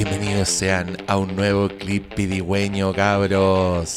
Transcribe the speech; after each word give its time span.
Bienvenidos 0.00 0.48
sean 0.48 0.96
a 1.08 1.16
un 1.16 1.34
nuevo 1.34 1.68
clip 1.68 2.14
pidigüeño, 2.14 2.92
cabros. 2.92 3.96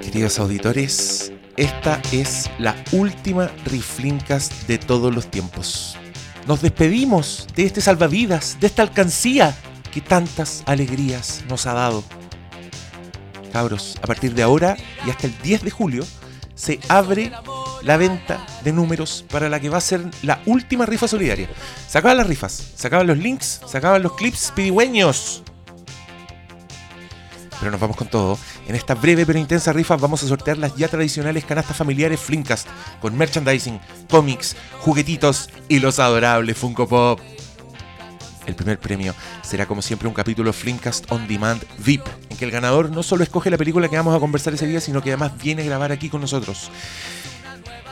Queridos 0.00 0.38
auditores, 0.38 1.32
esta 1.56 2.00
es 2.12 2.48
la 2.60 2.76
última 2.92 3.50
Riflincast 3.64 4.68
de 4.68 4.78
todos 4.78 5.12
los 5.12 5.26
tiempos. 5.26 5.96
Nos 6.46 6.62
despedimos 6.62 7.48
de 7.56 7.64
este 7.64 7.80
salvavidas, 7.80 8.56
de 8.60 8.68
esta 8.68 8.82
alcancía 8.82 9.52
que 9.92 10.00
tantas 10.00 10.62
alegrías 10.66 11.42
nos 11.48 11.66
ha 11.66 11.72
dado. 11.72 12.04
Cabros, 13.52 13.98
a 14.00 14.06
partir 14.06 14.32
de 14.32 14.44
ahora 14.44 14.76
y 15.04 15.10
hasta 15.10 15.26
el 15.26 15.36
10 15.42 15.64
de 15.64 15.70
julio 15.72 16.04
se 16.54 16.78
abre 16.88 17.32
la 17.82 17.96
venta 17.96 18.44
de 18.64 18.72
números 18.72 19.24
para 19.30 19.48
la 19.48 19.60
que 19.60 19.68
va 19.68 19.78
a 19.78 19.82
ser 19.82 20.02
la 20.22 20.40
última 20.46 20.86
rifa 20.86 21.08
solidaria. 21.08 21.48
Se 21.88 21.98
acaban 21.98 22.18
las 22.18 22.26
rifas, 22.26 22.72
se 22.74 22.86
acaban 22.86 23.06
los 23.06 23.18
links, 23.18 23.60
se 23.66 23.78
acaban 23.78 24.02
los 24.02 24.14
clips 24.14 24.52
pidigüeños. 24.54 25.42
Pero 27.58 27.72
nos 27.72 27.80
vamos 27.80 27.96
con 27.96 28.08
todo. 28.08 28.38
En 28.66 28.74
esta 28.74 28.94
breve 28.94 29.26
pero 29.26 29.38
intensa 29.38 29.72
rifa 29.72 29.96
vamos 29.96 30.22
a 30.22 30.28
sortear 30.28 30.56
las 30.56 30.74
ya 30.76 30.88
tradicionales 30.88 31.44
canastas 31.44 31.76
familiares 31.76 32.18
Flinkast 32.18 32.66
con 33.00 33.16
merchandising, 33.16 33.78
cómics, 34.08 34.56
juguetitos 34.80 35.50
y 35.68 35.78
los 35.78 35.98
adorables 35.98 36.56
Funko 36.56 36.88
Pop. 36.88 37.20
El 38.46 38.54
primer 38.54 38.80
premio 38.80 39.14
será 39.42 39.66
como 39.66 39.82
siempre 39.82 40.08
un 40.08 40.14
capítulo 40.14 40.52
Flinkast 40.52 41.12
On 41.12 41.28
Demand 41.28 41.62
VIP, 41.78 42.02
en 42.30 42.36
que 42.36 42.44
el 42.46 42.50
ganador 42.50 42.90
no 42.90 43.02
solo 43.02 43.22
escoge 43.22 43.50
la 43.50 43.58
película 43.58 43.88
que 43.88 43.96
vamos 43.96 44.16
a 44.16 44.20
conversar 44.20 44.54
ese 44.54 44.66
día, 44.66 44.80
sino 44.80 45.02
que 45.02 45.10
además 45.10 45.32
viene 45.40 45.62
a 45.62 45.66
grabar 45.66 45.92
aquí 45.92 46.08
con 46.08 46.22
nosotros. 46.22 46.70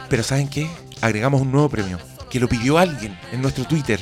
Pero 0.09 0.23
¿saben 0.23 0.49
qué? 0.49 0.69
Agregamos 1.01 1.41
un 1.41 1.53
nuevo 1.53 1.69
premio, 1.69 1.99
que 2.31 2.41
lo 2.41 2.49
pidió 2.49 2.79
alguien 2.79 3.19
en 3.33 3.43
nuestro 3.43 3.65
Twitter. 3.65 4.01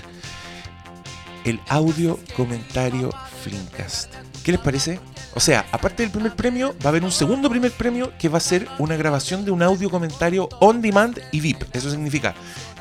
El 1.44 1.60
audio 1.68 2.18
comentario 2.36 3.10
Flinkast. 3.42 4.12
¿Qué 4.44 4.52
les 4.52 4.60
parece? 4.60 5.00
O 5.34 5.40
sea, 5.40 5.66
aparte 5.70 6.02
del 6.02 6.10
primer 6.10 6.34
premio, 6.34 6.74
va 6.80 6.86
a 6.86 6.88
haber 6.88 7.04
un 7.04 7.12
segundo 7.12 7.50
primer 7.50 7.70
premio 7.72 8.12
que 8.18 8.28
va 8.28 8.38
a 8.38 8.40
ser 8.40 8.66
una 8.78 8.96
grabación 8.96 9.44
de 9.44 9.50
un 9.50 9.62
audio 9.62 9.90
comentario 9.90 10.48
on 10.60 10.80
demand 10.80 11.20
y 11.32 11.40
VIP. 11.40 11.64
Eso 11.74 11.90
significa, 11.90 12.34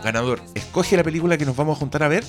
ganador, 0.04 0.42
escoge 0.54 0.96
la 0.96 1.04
película 1.04 1.38
que 1.38 1.46
nos 1.46 1.56
vamos 1.56 1.76
a 1.76 1.80
juntar 1.80 2.04
a 2.04 2.08
ver 2.08 2.24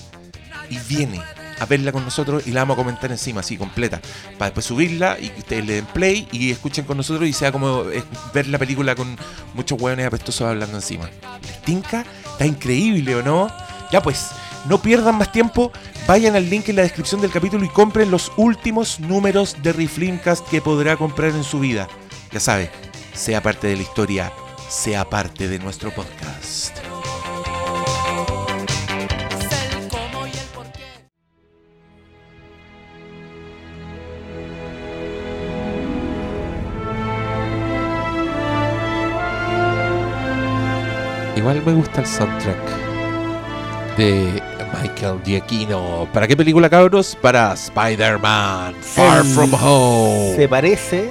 y 0.68 0.78
viene 0.78 1.20
a 1.58 1.66
verla 1.66 1.92
con 1.92 2.04
nosotros 2.04 2.46
y 2.46 2.52
la 2.52 2.62
vamos 2.62 2.74
a 2.74 2.76
comentar 2.78 3.10
encima, 3.10 3.40
así 3.40 3.56
completa, 3.56 4.00
para 4.38 4.50
después 4.50 4.66
subirla 4.66 5.18
y 5.20 5.28
que 5.28 5.40
ustedes 5.40 5.66
le 5.66 5.74
den 5.74 5.86
play 5.86 6.28
y 6.32 6.50
escuchen 6.50 6.84
con 6.84 6.96
nosotros 6.96 7.28
y 7.28 7.32
sea 7.32 7.52
como 7.52 7.82
eh, 7.90 8.02
ver 8.34 8.46
la 8.48 8.58
película 8.58 8.94
con 8.94 9.16
muchos 9.54 9.80
hueones 9.80 10.06
apestosos 10.06 10.48
hablando 10.48 10.76
encima. 10.76 11.08
¿Les 11.42 11.62
tinca? 11.62 12.04
Está 12.32 12.46
increíble, 12.46 13.14
¿o 13.16 13.22
no? 13.22 13.48
Ya 13.90 14.02
pues, 14.02 14.30
no 14.68 14.80
pierdan 14.82 15.16
más 15.16 15.32
tiempo, 15.32 15.72
vayan 16.06 16.36
al 16.36 16.48
link 16.50 16.68
en 16.68 16.76
la 16.76 16.82
descripción 16.82 17.20
del 17.20 17.30
capítulo 17.30 17.64
y 17.64 17.68
compren 17.68 18.10
los 18.10 18.32
últimos 18.36 19.00
números 19.00 19.56
de 19.62 19.72
Riflimcast 19.72 20.46
que 20.48 20.60
podrá 20.60 20.96
comprar 20.96 21.30
en 21.30 21.44
su 21.44 21.60
vida. 21.60 21.88
Ya 22.32 22.40
sabe, 22.40 22.70
sea 23.14 23.42
parte 23.42 23.68
de 23.68 23.76
la 23.76 23.82
historia, 23.82 24.32
sea 24.68 25.08
parte 25.08 25.48
de 25.48 25.58
nuestro 25.58 25.90
podcast. 25.92 26.85
Igual 41.36 41.62
me 41.64 41.74
gusta 41.74 42.00
el 42.00 42.06
soundtrack 42.06 42.58
de 43.96 44.42
Michael 44.82 45.20
Giacchino. 45.24 46.08
¿Para 46.12 46.26
qué 46.26 46.36
película, 46.36 46.68
cabros? 46.70 47.16
Para 47.20 47.52
Spider-Man 47.52 48.74
Far 48.80 49.18
El- 49.20 49.32
From 49.32 49.54
Home. 49.54 50.36
Se 50.36 50.48
parece. 50.48 51.10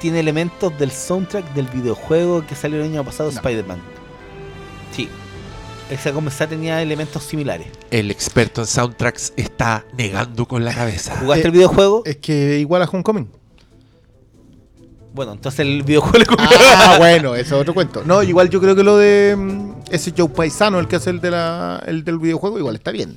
Tiene 0.00 0.20
elementos 0.20 0.76
del 0.78 0.90
soundtrack 0.90 1.52
del 1.54 1.66
videojuego 1.68 2.46
que 2.46 2.54
salió 2.54 2.78
el 2.82 2.90
año 2.90 3.04
pasado, 3.04 3.30
No. 3.30 3.36
Spider-Man. 3.36 3.80
Sí. 4.92 5.08
Esa 5.90 6.12
comenzar 6.12 6.48
tenía 6.48 6.80
elementos 6.82 7.22
similares. 7.22 7.66
El 7.90 8.10
experto 8.10 8.62
en 8.62 8.66
soundtracks 8.66 9.32
está 9.36 9.84
negando 9.96 10.46
con 10.48 10.64
la 10.64 10.74
cabeza. 10.74 11.16
¿Jugaste 11.20 11.42
Eh, 11.44 11.46
el 11.46 11.52
videojuego? 11.52 12.02
Es 12.06 12.16
que 12.16 12.58
igual 12.58 12.82
a 12.82 12.86
Homecoming. 12.86 13.30
Bueno, 15.14 15.32
entonces 15.32 15.60
el 15.60 15.82
videojuego 15.84 16.18
le 16.18 16.26
copió. 16.26 16.46
Ah, 16.50 16.96
bueno, 16.98 17.34
eso 17.36 17.54
es 17.54 17.60
otro 17.62 17.72
cuento. 17.72 18.02
No, 18.04 18.22
igual 18.22 18.50
yo 18.50 18.60
creo 18.60 18.74
que 18.74 18.82
lo 18.82 18.96
de 18.98 19.34
mm, 19.38 19.70
ese 19.90 20.12
Joe 20.16 20.28
Paisano, 20.28 20.78
el 20.80 20.88
que 20.88 20.96
hace 20.96 21.10
el, 21.10 21.20
de 21.20 21.30
la, 21.30 21.82
el 21.86 22.02
del 22.04 22.18
videojuego, 22.18 22.58
igual 22.58 22.74
está 22.74 22.90
bien. 22.90 23.16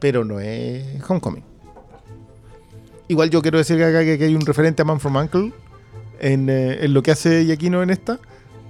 Pero 0.00 0.24
no 0.24 0.40
es 0.40 0.84
Homecoming. 1.08 1.44
Igual 3.08 3.30
yo 3.30 3.42
quiero 3.42 3.58
decir 3.58 3.76
que 3.76 3.84
acá 3.84 4.00
que, 4.04 4.18
que 4.18 4.24
hay 4.24 4.34
un 4.34 4.44
referente 4.46 4.82
a 4.82 4.84
Man 4.84 5.00
from 5.00 5.16
Uncle 5.16 5.52
en, 6.20 6.48
eh, 6.48 6.84
en 6.84 6.94
lo 6.94 7.02
que 7.02 7.10
hace 7.10 7.44
Yaquino 7.46 7.82
en 7.82 7.90
esta, 7.90 8.18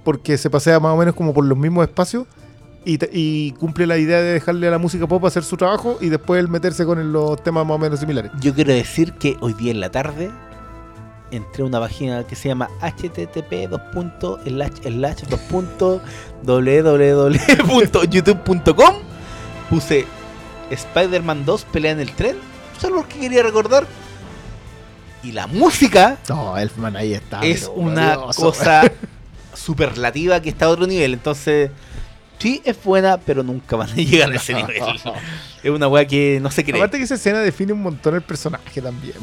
porque 0.03 0.37
se 0.37 0.49
pasea 0.49 0.79
más 0.79 0.93
o 0.93 0.97
menos 0.97 1.13
como 1.15 1.33
por 1.33 1.45
los 1.45 1.57
mismos 1.57 1.87
espacios 1.87 2.25
y, 2.85 2.97
y 3.11 3.51
cumple 3.53 3.85
la 3.85 3.97
idea 3.97 4.17
de 4.21 4.33
dejarle 4.33 4.67
a 4.67 4.71
la 4.71 4.77
música 4.79 5.07
pop 5.07 5.23
hacer 5.25 5.43
su 5.43 5.57
trabajo 5.57 5.97
y 6.01 6.09
después 6.09 6.39
él 6.39 6.47
meterse 6.47 6.85
con 6.85 6.99
el- 6.99 7.11
los 7.11 7.41
temas 7.43 7.65
más 7.65 7.75
o 7.75 7.79
menos 7.79 7.99
similares. 7.99 8.31
Yo 8.39 8.53
quiero 8.55 8.73
decir 8.73 9.13
que 9.13 9.37
hoy 9.41 9.53
día 9.53 9.71
en 9.71 9.79
la 9.79 9.91
tarde 9.91 10.31
entré 11.31 11.63
a 11.63 11.65
una 11.65 11.79
página 11.79 12.25
que 12.27 12.35
se 12.35 12.49
llama 12.49 12.69
http 12.81 13.67
www.youtube.com 17.61 18.95
puse 19.69 20.05
Spider-Man 20.69 21.45
2 21.45 21.65
pelea 21.65 21.91
en 21.91 21.99
el 21.99 22.11
tren 22.11 22.35
solo 22.79 22.97
porque 22.97 23.19
quería 23.19 23.43
recordar 23.43 23.85
y 25.23 25.31
la 25.33 25.47
música 25.47 26.17
No, 26.29 26.57
Elfman 26.57 26.95
ahí 26.95 27.13
está. 27.13 27.41
es 27.41 27.69
una 27.73 28.15
cosa 28.35 28.83
superlativa 29.53 30.41
que 30.41 30.49
está 30.49 30.65
a 30.65 30.69
otro 30.69 30.87
nivel 30.87 31.13
entonces 31.13 31.69
sí 32.39 32.61
es 32.65 32.81
buena 32.83 33.17
pero 33.17 33.43
nunca 33.43 33.75
van 33.75 33.89
a 33.89 33.95
llegar 33.95 34.31
a 34.31 34.35
ese 34.35 34.53
nivel 34.61 34.81
es 35.63 35.69
una 35.69 35.87
weá 35.87 36.05
que 36.07 36.39
no 36.41 36.49
se 36.49 36.63
cree 36.63 36.77
Aparte 36.77 36.97
que 36.97 37.03
esa 37.03 37.15
escena 37.15 37.39
define 37.39 37.73
un 37.73 37.83
montón 37.83 38.15
el 38.15 38.21
personaje 38.23 38.81
también. 38.81 39.13
po. 39.13 39.21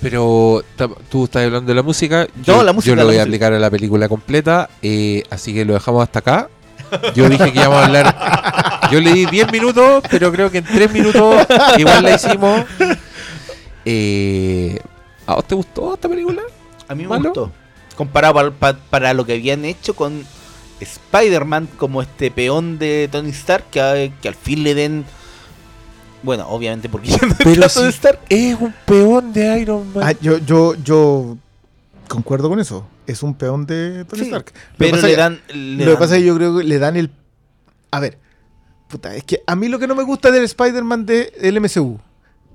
Pero 0.00 0.62
tú 1.10 1.24
estás 1.24 1.44
hablando 1.44 1.68
de 1.68 1.74
la 1.74 1.82
música. 1.82 2.26
No, 2.36 2.42
Yo, 2.44 2.62
la 2.62 2.72
música, 2.72 2.90
yo 2.90 2.96
lo 2.96 3.02
la 3.02 3.06
voy 3.06 3.14
a 3.16 3.18
música. 3.20 3.22
aplicar 3.46 3.52
a 3.54 3.58
la 3.58 3.70
película 3.70 4.08
completa. 4.08 4.68
eh, 4.82 5.22
así 5.30 5.54
que 5.54 5.64
lo 5.64 5.72
dejamos 5.74 6.02
hasta 6.02 6.18
acá. 6.18 6.48
Yo 7.14 7.28
dije 7.28 7.52
que 7.52 7.58
íbamos 7.60 7.78
a 7.78 7.86
hablar. 7.86 8.80
Yo 8.92 9.00
le 9.00 9.12
di 9.14 9.24
10 9.26 9.50
minutos, 9.50 10.04
pero 10.10 10.30
creo 10.30 10.50
que 10.50 10.58
en 10.58 10.64
3 10.64 10.92
minutos 10.92 11.46
igual 11.78 12.02
la 12.04 12.14
hicimos. 12.16 12.60
Eh, 13.84 14.78
¿A 15.26 15.34
vos 15.36 15.44
te 15.48 15.54
gustó 15.54 15.94
esta 15.94 16.08
película? 16.08 16.42
A 16.88 16.94
mí 16.94 17.02
me 17.04 17.08
¿Malo? 17.08 17.24
gustó. 17.30 17.50
Comparado 17.96 18.34
para, 18.34 18.50
pa- 18.50 18.78
para 18.90 19.14
lo 19.14 19.24
que 19.24 19.32
habían 19.34 19.64
hecho 19.64 19.94
con 19.94 20.24
Spider-Man 20.80 21.68
como 21.78 22.02
este 22.02 22.30
peón 22.30 22.78
de 22.78 23.08
Tony 23.10 23.30
Stark, 23.30 23.64
que, 23.70 24.12
que 24.20 24.28
al 24.28 24.34
fin 24.34 24.62
le 24.64 24.74
den... 24.74 25.04
Bueno, 26.24 26.48
obviamente 26.48 26.88
porque 26.88 27.08
ya 27.10 27.18
no 27.26 27.34
Pero. 27.38 27.64
Stark. 27.66 28.20
Es 28.28 28.58
un 28.60 28.74
peón 28.86 29.32
de 29.32 29.60
Iron 29.60 29.92
Man. 29.92 30.02
Ah, 30.04 30.12
yo, 30.20 30.38
yo, 30.38 30.74
yo 30.82 31.36
concuerdo 32.08 32.48
con 32.48 32.58
eso. 32.60 32.86
Es 33.06 33.22
un 33.22 33.34
peón 33.34 33.66
de 33.66 34.04
Tony 34.06 34.20
Sí, 34.22 34.26
Stark. 34.26 34.46
Lo 34.46 34.52
que 34.52 34.60
Pero 34.78 34.90
pasa 34.92 35.06
le 35.06 35.12
que- 35.12 35.18
dan... 35.20 35.40
le 35.52 35.72
Lo 35.72 35.78
que 35.84 35.90
dan- 35.90 35.98
pasa 35.98 36.14
es 36.16 36.20
que 36.22 36.26
yo 36.26 36.34
creo 36.36 36.58
que 36.58 36.64
le 36.64 36.78
dan 36.78 36.96
el. 36.96 37.10
A 37.90 38.00
ver, 38.00 38.18
puta, 38.88 39.14
es 39.14 39.22
que 39.24 39.42
a 39.46 39.54
mí 39.54 39.68
lo 39.68 39.78
que 39.78 39.86
no 39.86 39.94
me 39.94 40.02
gusta 40.02 40.30
del 40.30 40.44
Spider-Man 40.44 41.04
de- 41.06 41.32
del 41.40 41.60
MCU 41.60 42.00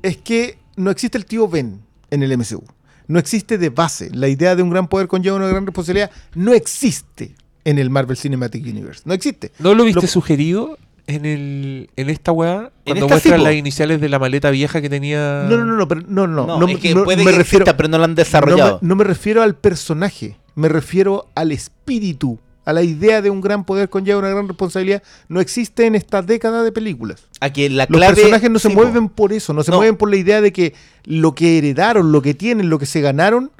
es 0.01 0.17
que 0.17 0.57
no 0.75 0.89
existe 0.91 1.17
el 1.17 1.25
tío 1.25 1.47
Ben 1.47 1.79
en 2.09 2.23
el 2.23 2.35
MCU. 2.37 2.63
No 3.07 3.19
existe 3.19 3.57
de 3.57 3.69
base. 3.69 4.09
La 4.13 4.27
idea 4.27 4.55
de 4.55 4.63
un 4.63 4.69
gran 4.69 4.87
poder 4.87 5.07
conlleva 5.07 5.35
una 5.37 5.47
gran 5.47 5.65
responsabilidad. 5.65 6.11
No 6.35 6.53
existe 6.53 7.35
en 7.65 7.77
el 7.79 7.89
Marvel 7.89 8.17
Cinematic 8.17 8.63
Universe. 8.65 9.01
No 9.05 9.13
existe. 9.13 9.51
¿No 9.59 9.73
lo 9.75 9.83
viste 9.83 10.01
lo- 10.01 10.07
sugerido 10.07 10.77
en 11.09 11.25
el 11.25 11.89
en 11.95 12.09
esta 12.09 12.31
weá? 12.31 12.71
Cuando 12.85 13.05
esta 13.05 13.13
muestran 13.15 13.39
sí, 13.39 13.43
las 13.45 13.53
iniciales 13.55 13.99
de 14.01 14.09
la 14.09 14.19
maleta 14.19 14.49
vieja 14.51 14.81
que 14.81 14.89
tenía. 14.89 15.45
No, 15.49 15.57
no, 15.57 15.65
no, 15.65 15.75
no, 15.75 15.87
pero 15.87 16.01
no, 16.07 16.27
no, 16.27 16.45
No, 16.45 16.59
no, 16.59 16.67
es 16.67 16.77
que 16.77 16.93
no, 16.93 17.03
puede 17.03 17.23
me 17.23 17.31
que 17.31 17.37
refiero, 17.37 17.63
exista, 17.63 17.77
pero 17.77 17.89
no 17.89 17.97
lo 17.97 18.03
han 18.05 18.11
no 18.11 18.15
me, 18.15 18.21
desarrollado. 18.23 18.79
no 18.81 18.95
me 18.95 19.03
refiero 19.03 19.41
al 19.43 19.55
personaje, 19.55 20.37
me 20.55 20.69
refiero 20.69 21.27
al 21.35 21.51
espíritu, 21.51 22.39
a 22.65 22.73
la 22.73 22.83
idea 22.83 23.21
de 23.21 23.29
un 23.29 23.41
gran 23.41 23.65
poder 23.65 23.89
conlleva 23.89 24.19
una 24.19 24.29
gran 24.29 24.47
responsabilidad. 24.47 25.01
No 25.27 25.39
existe 25.41 25.85
en 25.85 25.95
esta 25.95 26.21
década 26.21 26.63
de 26.63 26.71
películas. 26.71 27.27
A 27.39 27.51
que 27.51 27.69
la 27.69 27.87
Los 27.89 27.99
personajes 28.05 28.49
no 28.51 28.59
se 28.59 28.69
sí, 28.69 28.75
po. 28.75 28.81
mueven 28.83 29.09
por 29.09 29.33
eso, 29.33 29.53
no 29.53 29.63
se 29.63 29.71
No. 29.71 29.77
mueven 29.77 29.97
por 29.97 30.09
la 30.09 30.17
idea 30.17 30.41
de 30.41 30.53
que 30.53 30.73
lo 31.05 31.33
que 31.33 31.57
heredaron, 31.57 32.11
lo 32.11 32.21
que 32.21 32.33
tienen, 32.33 32.69
lo 32.69 32.77
que 32.79 32.85
se 32.85 33.01
ganaron, 33.01 33.51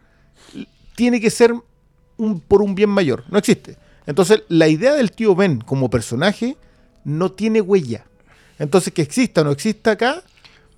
tiene 0.96 1.20
que 1.22 1.30
ser 1.30 1.54
un, 2.18 2.40
por 2.42 2.62
un 2.62 2.76
bien 2.76 2.90
mayor. 2.90 3.24
No 3.30 3.38
existe. 3.38 3.78
Entonces, 4.06 4.44
la 4.50 4.68
idea 4.68 4.94
del 4.94 5.12
tío 5.12 5.36
Ben 5.36 5.62
como 5.62 5.90
personaje 5.90 6.58
no 7.04 7.32
tiene 7.32 7.62
huella. 7.62 8.06
Entonces, 8.58 8.92
que 8.94 9.02
exista 9.02 9.42
o 9.42 9.44
no 9.46 9.52
exista 9.52 9.92
acá, 9.92 10.22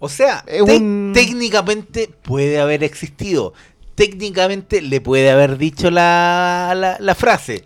O 0.04 0.10
sea, 0.10 0.44
Es 0.48 0.66
te- 0.66 0.78
un- 0.78 1.12
técnicamente 1.14 2.10
puede 2.24 2.60
haber 2.60 2.84
existido. 2.84 3.54
Técnicamente 3.94 4.82
le 4.82 5.00
puede 5.00 5.30
haber 5.30 5.58
dicho 5.60 5.92
la, 5.92 6.74
la, 6.76 6.98
la 7.00 7.14
frase. 7.16 7.64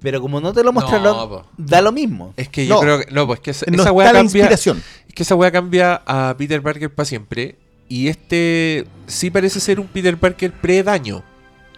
Pero 0.00 0.20
como 0.20 0.40
no 0.40 0.52
te 0.52 0.64
lo 0.64 0.72
mostraron, 0.72 1.04
No, 1.30 1.46
da 1.56 1.80
lo 1.80 1.92
mismo. 1.92 2.34
Es 2.36 2.48
que 2.48 2.66
yo 2.66 2.74
No. 2.74 2.80
creo 2.80 2.98
que. 2.98 3.12
No, 3.12 3.26
pues 3.28 3.38
que 3.38 3.52
esa, 3.52 3.66
No 3.68 3.74
esa 3.74 3.82
está 3.82 3.92
weá 3.92 4.06
la 4.12 4.18
cambia. 4.18 4.38
inspiración. 4.40 4.82
Es 5.06 5.14
que 5.14 5.22
esa 5.22 5.36
weá 5.36 5.52
cambia 5.52 6.02
a 6.04 6.34
Peter 6.36 6.60
Parker 6.60 6.92
para 6.92 7.06
siempre. 7.06 7.54
Y 7.88 8.08
este 8.08 8.84
sí 9.06 9.30
parece 9.30 9.60
ser 9.60 9.78
un 9.78 9.86
Peter 9.86 10.16
Parker 10.18 10.50
pre-daño. 10.50 11.22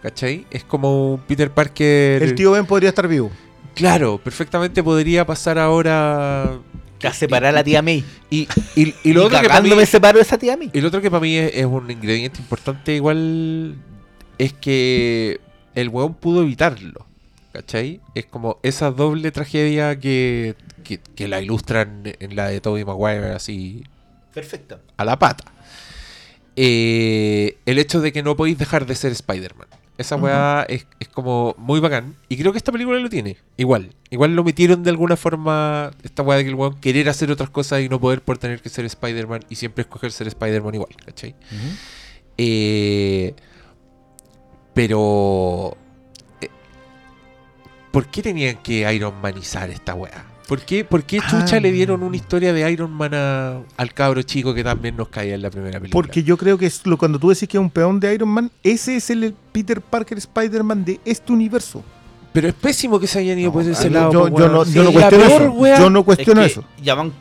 ¿Cachai? 0.00 0.46
Es 0.50 0.64
como 0.64 1.14
un 1.14 1.20
Peter 1.20 1.50
Parker. 1.50 2.22
El 2.22 2.34
tío 2.34 2.52
Ben 2.52 2.64
podría 2.64 2.88
estar 2.88 3.06
vivo. 3.06 3.30
Claro, 3.74 4.18
perfectamente 4.18 4.82
podría 4.82 5.26
pasar 5.26 5.58
ahora. 5.58 6.58
A 7.02 7.12
separar 7.12 7.50
a 7.50 7.52
la 7.52 7.64
tía 7.64 7.82
May. 7.82 8.02
Y, 8.30 8.48
y, 8.74 8.94
y 9.04 9.12
lo 9.12 9.26
otro 9.26 9.40
que 9.42 9.48
para 9.48 9.60
mí. 9.60 9.70
me 9.74 9.84
separo 9.84 10.16
de 10.18 10.22
esa 10.22 10.38
tía 10.38 10.56
May. 10.56 10.70
Y 10.72 10.80
lo 10.80 10.88
otro 10.88 11.02
que 11.02 11.10
para 11.10 11.20
mí 11.20 11.36
es, 11.36 11.54
es 11.54 11.66
un 11.66 11.90
ingrediente 11.90 12.40
importante, 12.40 12.94
igual. 12.94 13.76
Es 14.38 14.54
que 14.54 15.38
el 15.74 15.88
weón 15.90 16.14
pudo 16.14 16.42
evitarlo. 16.42 17.06
¿Cachai? 17.52 18.00
Es 18.14 18.26
como 18.26 18.58
esa 18.64 18.90
doble 18.90 19.30
tragedia 19.30 20.00
que, 20.00 20.56
que, 20.82 20.98
que 20.98 21.28
la 21.28 21.40
ilustran 21.40 22.02
en 22.04 22.34
la 22.34 22.48
de 22.48 22.60
Tobey 22.60 22.84
Maguire 22.84 23.30
así 23.30 23.84
Perfecto. 24.32 24.80
a 24.96 25.04
la 25.04 25.16
pata. 25.20 25.44
Eh, 26.56 27.58
el 27.66 27.78
hecho 27.78 28.00
de 28.00 28.12
que 28.12 28.24
no 28.24 28.34
podéis 28.34 28.58
dejar 28.58 28.86
de 28.86 28.96
ser 28.96 29.12
Spider-Man. 29.12 29.68
Esa 29.96 30.16
weá 30.16 30.66
es, 30.68 30.86
es 30.98 31.08
como 31.08 31.54
muy 31.56 31.78
bacán. 31.78 32.16
Y 32.28 32.36
creo 32.36 32.50
que 32.50 32.58
esta 32.58 32.72
película 32.72 32.98
lo 32.98 33.08
tiene. 33.08 33.36
Igual. 33.56 33.94
Igual 34.10 34.34
lo 34.34 34.42
metieron 34.42 34.82
de 34.82 34.90
alguna 34.90 35.16
forma. 35.16 35.92
Esta 36.02 36.22
weá 36.22 36.36
de 36.38 36.42
que 36.44 36.50
el 36.50 36.56
weón 36.56 36.80
querer 36.80 37.08
hacer 37.08 37.30
otras 37.30 37.50
cosas 37.50 37.80
y 37.80 37.88
no 37.88 38.00
poder 38.00 38.20
por 38.22 38.36
tener 38.38 38.60
que 38.60 38.68
ser 38.68 38.84
Spider-Man 38.84 39.44
y 39.48 39.54
siempre 39.54 39.82
escoger 39.82 40.10
ser 40.10 40.26
Spider-Man 40.26 40.74
igual. 40.74 40.90
¿Cachai? 41.04 41.36
Eh, 42.38 43.34
pero. 44.74 45.76
eh, 46.40 46.48
¿Por 47.92 48.06
qué 48.08 48.22
tenían 48.22 48.56
que 48.56 48.92
Iron 48.92 49.20
Manizar 49.20 49.70
esta 49.70 49.94
weá? 49.94 50.24
¿Por 50.46 50.60
qué, 50.60 50.84
por 50.84 51.04
qué 51.04 51.20
chucha 51.20 51.56
Ah. 51.56 51.60
le 51.60 51.72
dieron 51.72 52.02
una 52.02 52.16
historia 52.16 52.52
de 52.52 52.70
Iron 52.70 52.90
Man 52.92 53.14
a- 53.14 53.60
al 53.78 53.94
cabro 53.94 54.20
chico 54.22 54.52
que 54.52 54.62
también 54.62 54.94
nos 54.96 55.08
caía 55.08 55.34
en 55.34 55.40
la 55.42 55.50
primera 55.50 55.80
película? 55.80 55.92
Porque 56.02 56.22
yo 56.22 56.36
creo 56.36 56.58
que 56.58 56.66
es 56.66 56.86
lo, 56.86 56.98
cuando 56.98 57.18
tú 57.18 57.30
decís 57.30 57.48
que 57.48 57.56
es 57.56 57.60
un 57.60 57.70
peón 57.70 57.98
de 57.98 58.14
Iron 58.14 58.28
Man, 58.28 58.50
ese 58.62 58.96
es 58.96 59.08
el 59.08 59.34
Peter 59.52 59.80
Parker 59.80 60.18
Spider-Man 60.18 60.84
de 60.84 61.00
este 61.04 61.32
universo. 61.32 61.82
Pero 62.34 62.48
es 62.48 62.54
pésimo 62.54 62.98
que 63.00 63.06
se 63.06 63.20
hayan 63.20 63.38
ido 63.38 63.48
No, 63.48 63.52
por 63.54 63.62
ese 63.62 63.84
yo- 63.84 63.90
lado. 63.90 64.12
yo, 64.12 64.48
no, 64.48 64.64
Sí, 64.64 64.72
yo 64.74 64.82
no 64.84 64.90
la 64.90 65.08
cuestiono 65.08 65.24
peor 65.26 65.42
eso. 65.72 65.82
Yo 65.82 65.90
no 65.90 66.04
cuestiono 66.04 66.42
Es 66.42 66.46
que 66.54 66.60
eso. 66.60 66.68
Ya 66.82 66.94
van 66.94 67.12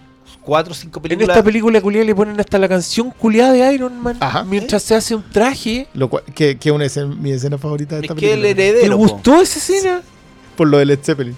cuatro 0.41 0.71
o 0.73 0.75
cinco 0.75 0.99
En 0.99 1.03
películas. 1.03 1.29
esta 1.29 1.43
película 1.45 1.79
culiada 1.81 2.05
le 2.05 2.15
ponen 2.15 2.37
hasta 2.39 2.57
la 2.59 2.67
canción 2.67 3.11
culiada 3.11 3.53
de 3.53 3.73
Iron 3.73 4.01
Man 4.01 4.17
Ajá. 4.19 4.43
mientras 4.43 4.83
se 4.83 4.95
hace 4.95 5.15
un 5.15 5.23
traje. 5.31 5.87
Lo 5.93 6.09
cual- 6.09 6.23
que 6.35 6.57
que 6.57 6.71
una 6.71 6.83
escena- 6.85 7.15
mi 7.15 7.31
escena 7.31 7.57
favorita 7.57 7.95
de 7.95 8.01
es 8.01 8.03
esta 8.09 8.15
que 8.19 8.33
el 8.33 8.41
película. 8.41 8.55
¿Te 8.55 8.69
heredero. 8.69 8.97
po. 8.97 9.03
gustó 9.03 9.41
esa 9.41 9.59
escena? 9.59 10.01
Por 10.57 10.67
lo 10.67 10.77
de 10.79 10.85
Led 10.87 10.99
Zeppelin. 11.01 11.37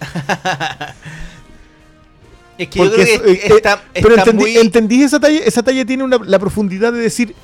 Es 2.56 2.68
que 2.68 2.78
yo 2.78 2.92
creo 2.92 3.04
que 3.04 3.14
es- 3.14 3.20
eh, 3.20 3.40
está, 3.56 3.82
Pero 3.92 4.10
está 4.10 4.20
entendí, 4.30 4.42
muy. 4.44 4.56
entendí 4.58 5.02
esa 5.02 5.18
talla. 5.18 5.40
Esa 5.40 5.62
talla 5.62 5.84
tiene 5.84 6.04
una- 6.04 6.18
la 6.18 6.38
profundidad 6.38 6.92
de 6.92 7.00
decir. 7.00 7.34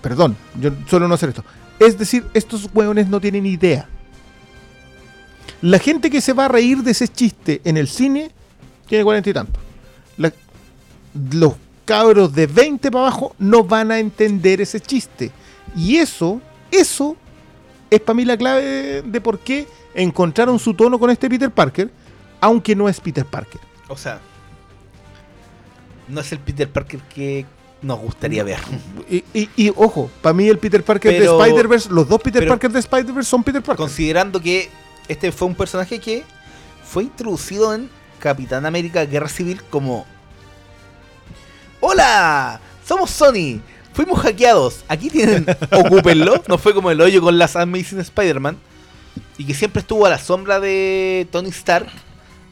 Perdón, 0.00 0.36
yo 0.60 0.70
suelo 0.88 1.06
no 1.08 1.14
hacer 1.14 1.30
esto. 1.30 1.44
Es 1.78 1.98
decir, 1.98 2.24
estos 2.32 2.68
hueones 2.72 3.08
no 3.08 3.20
tienen 3.20 3.44
idea. 3.44 3.86
La 5.60 5.78
gente 5.78 6.08
que 6.10 6.20
se 6.20 6.32
va 6.32 6.46
a 6.46 6.48
reír 6.48 6.78
de 6.78 6.92
ese 6.92 7.08
chiste 7.08 7.60
en 7.64 7.76
el 7.76 7.88
cine 7.88 8.30
tiene 8.88 9.04
cuarenta 9.04 9.28
y 9.30 9.32
tantos. 9.34 9.62
Los 11.30 11.54
cabros 11.84 12.34
de 12.34 12.46
20 12.46 12.90
para 12.90 13.06
abajo 13.06 13.34
no 13.38 13.64
van 13.64 13.90
a 13.90 13.98
entender 13.98 14.60
ese 14.60 14.80
chiste. 14.80 15.30
Y 15.76 15.96
eso, 15.96 16.40
eso 16.70 17.16
es 17.90 18.00
para 18.00 18.14
mí 18.14 18.24
la 18.24 18.36
clave 18.36 19.02
de 19.02 19.20
por 19.20 19.38
qué 19.38 19.66
encontraron 19.94 20.58
su 20.58 20.74
tono 20.74 20.98
con 20.98 21.10
este 21.10 21.28
Peter 21.28 21.50
Parker, 21.50 21.90
aunque 22.40 22.74
no 22.76 22.88
es 22.88 23.00
Peter 23.00 23.24
Parker. 23.24 23.60
O 23.88 23.96
sea, 23.96 24.20
no 26.08 26.20
es 26.20 26.32
el 26.32 26.38
Peter 26.38 26.68
Parker 26.70 27.00
que 27.02 27.46
nos 27.82 27.98
gustaría 28.00 28.42
ver. 28.44 28.58
Y, 29.08 29.24
y- 29.32 29.50
y, 29.56 29.72
ojo, 29.76 30.10
para 30.22 30.32
mí 30.32 30.48
el 30.48 30.58
Peter 30.58 30.82
Parker 30.82 31.12
Pero- 31.16 31.38
de 31.38 31.44
Spider-Verse, 31.44 31.88
los 31.90 32.08
dos 32.08 32.20
Peter 32.20 32.46
Parker 32.48 32.70
de 32.72 32.78
Spider-Verse 32.80 33.30
son 33.30 33.42
Peter 33.44 33.62
Parker. 33.62 33.76
Considerando 33.84 34.40
que 34.40 34.68
este 35.08 35.30
fue 35.32 35.46
un 35.48 35.54
personaje 35.54 35.98
que 36.00 36.24
fue 36.84 37.04
introducido 37.04 37.72
en 37.74 37.88
Capitán 38.18 38.66
América 38.66 39.04
Guerra 39.04 39.28
Civil 39.28 39.62
como 39.70 40.04
¡Hola! 41.80 42.60
Somos 42.84 43.10
Sony. 43.10 43.60
Fuimos 43.96 44.20
hackeados. 44.20 44.84
Aquí 44.88 45.08
tienen, 45.08 45.46
ocúpenlo. 45.72 46.42
No 46.46 46.58
fue 46.58 46.74
como 46.74 46.90
el 46.90 47.00
hoyo 47.00 47.22
con 47.22 47.38
las 47.38 47.56
Amazing 47.56 48.00
Spider-Man. 48.00 48.58
Y 49.38 49.44
que 49.46 49.54
siempre 49.54 49.80
estuvo 49.80 50.04
a 50.04 50.10
la 50.10 50.18
sombra 50.18 50.60
de 50.60 51.26
Tony 51.32 51.48
Stark. 51.48 51.88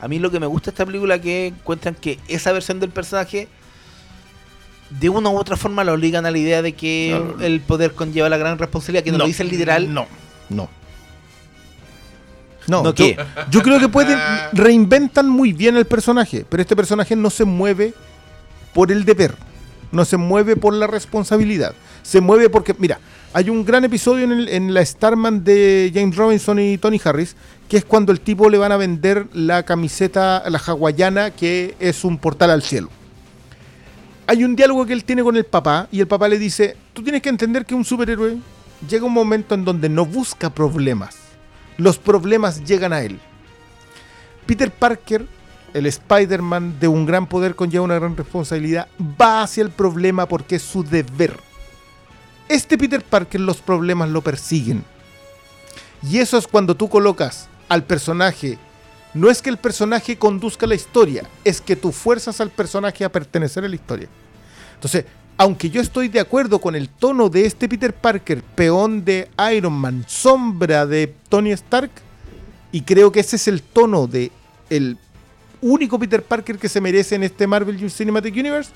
A 0.00 0.08
mí 0.08 0.19
lo 0.19 0.31
que 0.31 0.41
me 0.41 0.46
gusta 0.46 0.70
de 0.70 0.75
esta 0.75 0.87
película 0.87 1.17
es 1.17 1.20
que 1.20 1.46
encuentran 1.49 1.94
que 1.94 2.19
esa 2.29 2.50
versión 2.52 2.81
del 2.81 2.88
personaje 2.91 3.49
de 4.88 5.08
una 5.11 5.29
u 5.29 5.37
otra 5.37 5.56
forma 5.56 5.85
lo 5.85 5.93
obligan 5.93 6.25
a 6.25 6.31
la 6.31 6.38
idea 6.38 6.62
de 6.62 6.73
que 6.73 7.11
No, 7.12 7.37
no. 7.37 7.44
el 7.44 7.61
poder 7.61 7.93
conlleva 7.93 8.29
la 8.31 8.37
gran 8.38 8.58
responsabilidad, 8.58 9.05
que 9.05 9.12
no, 9.12 9.19
lo 9.19 9.26
dice 9.26 9.43
el 9.43 9.50
literal. 9.50 9.93
No, 9.93 10.06
no. 10.49 10.69
No, 12.67 12.82
¿No 12.82 12.94
yo, 12.94 13.05
yo 13.50 13.62
creo 13.62 13.79
que 13.79 13.91
pueden 13.91 14.19
reinventan 14.55 15.29
muy 15.29 15.52
bien 15.52 15.76
el 15.76 15.85
personaje, 15.85 16.46
pero 16.49 16.62
este 16.62 16.75
personaje 16.75 17.14
no 17.14 17.29
se 17.29 17.44
mueve 17.44 17.93
por 18.73 18.91
el 18.91 19.05
deber, 19.05 19.35
no 19.92 20.04
se 20.04 20.16
mueve 20.16 20.56
por 20.56 20.75
la 20.75 20.86
responsabilidad, 20.86 21.75
se 22.02 22.20
mueve 22.20 22.48
porque, 22.50 22.75
mira, 22.78 22.98
hay 23.32 23.50
un 23.50 23.64
gran 23.64 23.84
episodio 23.84 24.31
en, 24.31 24.75
la 24.75 24.84
Starman 24.84 25.42
de 25.42 25.90
James 25.92 26.14
Robinson 26.14 26.58
y 26.60 26.78
Tony 26.78 27.00
Harris, 27.04 27.34
que 27.69 27.76
es 27.76 27.84
cuando 27.84 28.12
el 28.12 28.20
tipo 28.20 28.48
le 28.48 28.58
van 28.58 28.70
a 28.70 28.76
vender 28.76 29.26
la 29.32 29.64
camiseta, 29.64 30.48
la 30.48 30.58
hawaiana, 30.64 31.32
que 31.32 31.75
es 31.81 32.04
un 32.04 32.19
portal 32.19 32.50
al 32.50 32.62
cielo. 32.62 32.90
Hay 34.28 34.44
un 34.44 34.54
diálogo 34.54 34.86
que 34.86 34.92
él 34.92 35.04
tiene 35.04 35.25
con 35.25 35.36
el 35.36 35.44
papá 35.44 35.88
y 35.90 35.98
el 35.98 36.06
papá 36.06 36.28
le 36.28 36.38
dice, 36.38 36.76
tú 36.92 37.02
tienes 37.02 37.22
que 37.22 37.28
entender 37.28 37.66
que 37.66 37.75
un 37.75 37.84
superhéroe 37.84 38.38
llega 38.88 39.04
un 39.04 39.12
momento 39.12 39.56
en 39.56 39.64
donde 39.64 39.88
no 39.88 40.06
busca 40.06 40.50
problemas, 40.50 41.16
los 41.76 41.98
problemas 41.98 42.64
llegan 42.64 42.92
a 42.92 43.02
él. 43.02 43.19
Peter 44.46 44.70
Parker, 44.70 45.26
el 45.75 45.87
Spider-Man 45.87 46.79
de 46.81 46.88
un 46.88 47.05
gran 47.05 47.26
poder 47.26 47.55
conlleva 47.56 47.85
una 47.85 47.97
gran 47.97 48.17
responsabilidad, 48.17 48.88
va 49.21 49.43
hacia 49.43 49.62
el 49.62 49.71
problema 49.71 50.26
porque 50.26 50.56
es 50.56 50.62
su 50.62 50.85
deber. 50.85 51.37
Este 52.49 52.79
Peter 52.79 53.03
Parker 53.03 53.41
los 53.41 53.59
problemas 53.59 54.09
lo 54.09 54.23
persiguen. 54.23 54.85
Y 56.09 56.19
eso 56.19 56.38
es 56.38 56.47
cuando 56.47 56.76
tú 56.76 56.88
colocas 56.88 57.49
al 57.69 57.82
personaje, 57.82 58.56
no 59.15 59.31
es 59.31 59.43
que 59.43 59.50
el 59.50 59.56
personaje 59.56 60.17
conduzca 60.17 60.67
la 60.67 60.76
historia, 60.76 61.25
es 61.44 61.60
que 61.60 61.77
tú 61.77 61.91
fuerzas 61.91 62.41
al 62.41 62.51
personaje 62.51 63.05
a 63.05 63.13
pertenecer 63.13 63.65
a 63.65 63.69
la 63.69 63.75
historia. 63.75 64.08
Entonces, 64.75 65.06
aunque 65.37 65.70
yo 65.70 65.81
estoy 65.81 66.06
de 66.06 66.20
acuerdo 66.20 66.60
con 66.60 66.77
el 66.77 66.89
tono 66.89 67.29
de 67.29 67.46
este 67.46 67.69
Peter 67.69 67.93
Parker, 67.93 68.43
peón 68.43 69.05
de 69.05 69.29
Iron 69.53 69.72
Man, 69.72 70.05
sombra 70.06 70.87
de 70.87 71.13
Tony 71.29 71.51
Stark, 71.53 71.91
y 72.70 72.82
creo 72.82 73.10
que 73.10 73.20
ese 73.20 73.37
es 73.37 73.48
el 73.48 73.63
tono 73.63 74.06
de 74.06 74.31
el 74.70 74.98
único 75.65 75.99
Peter 75.99 76.23
Parker 76.23 76.59
que 76.59 76.69
se 76.69 76.81
merece 76.81 77.15
en 77.15 77.25
este 77.25 77.47
Marvel 77.47 77.91
Cinematic 77.91 78.35
Universe, 78.35 78.71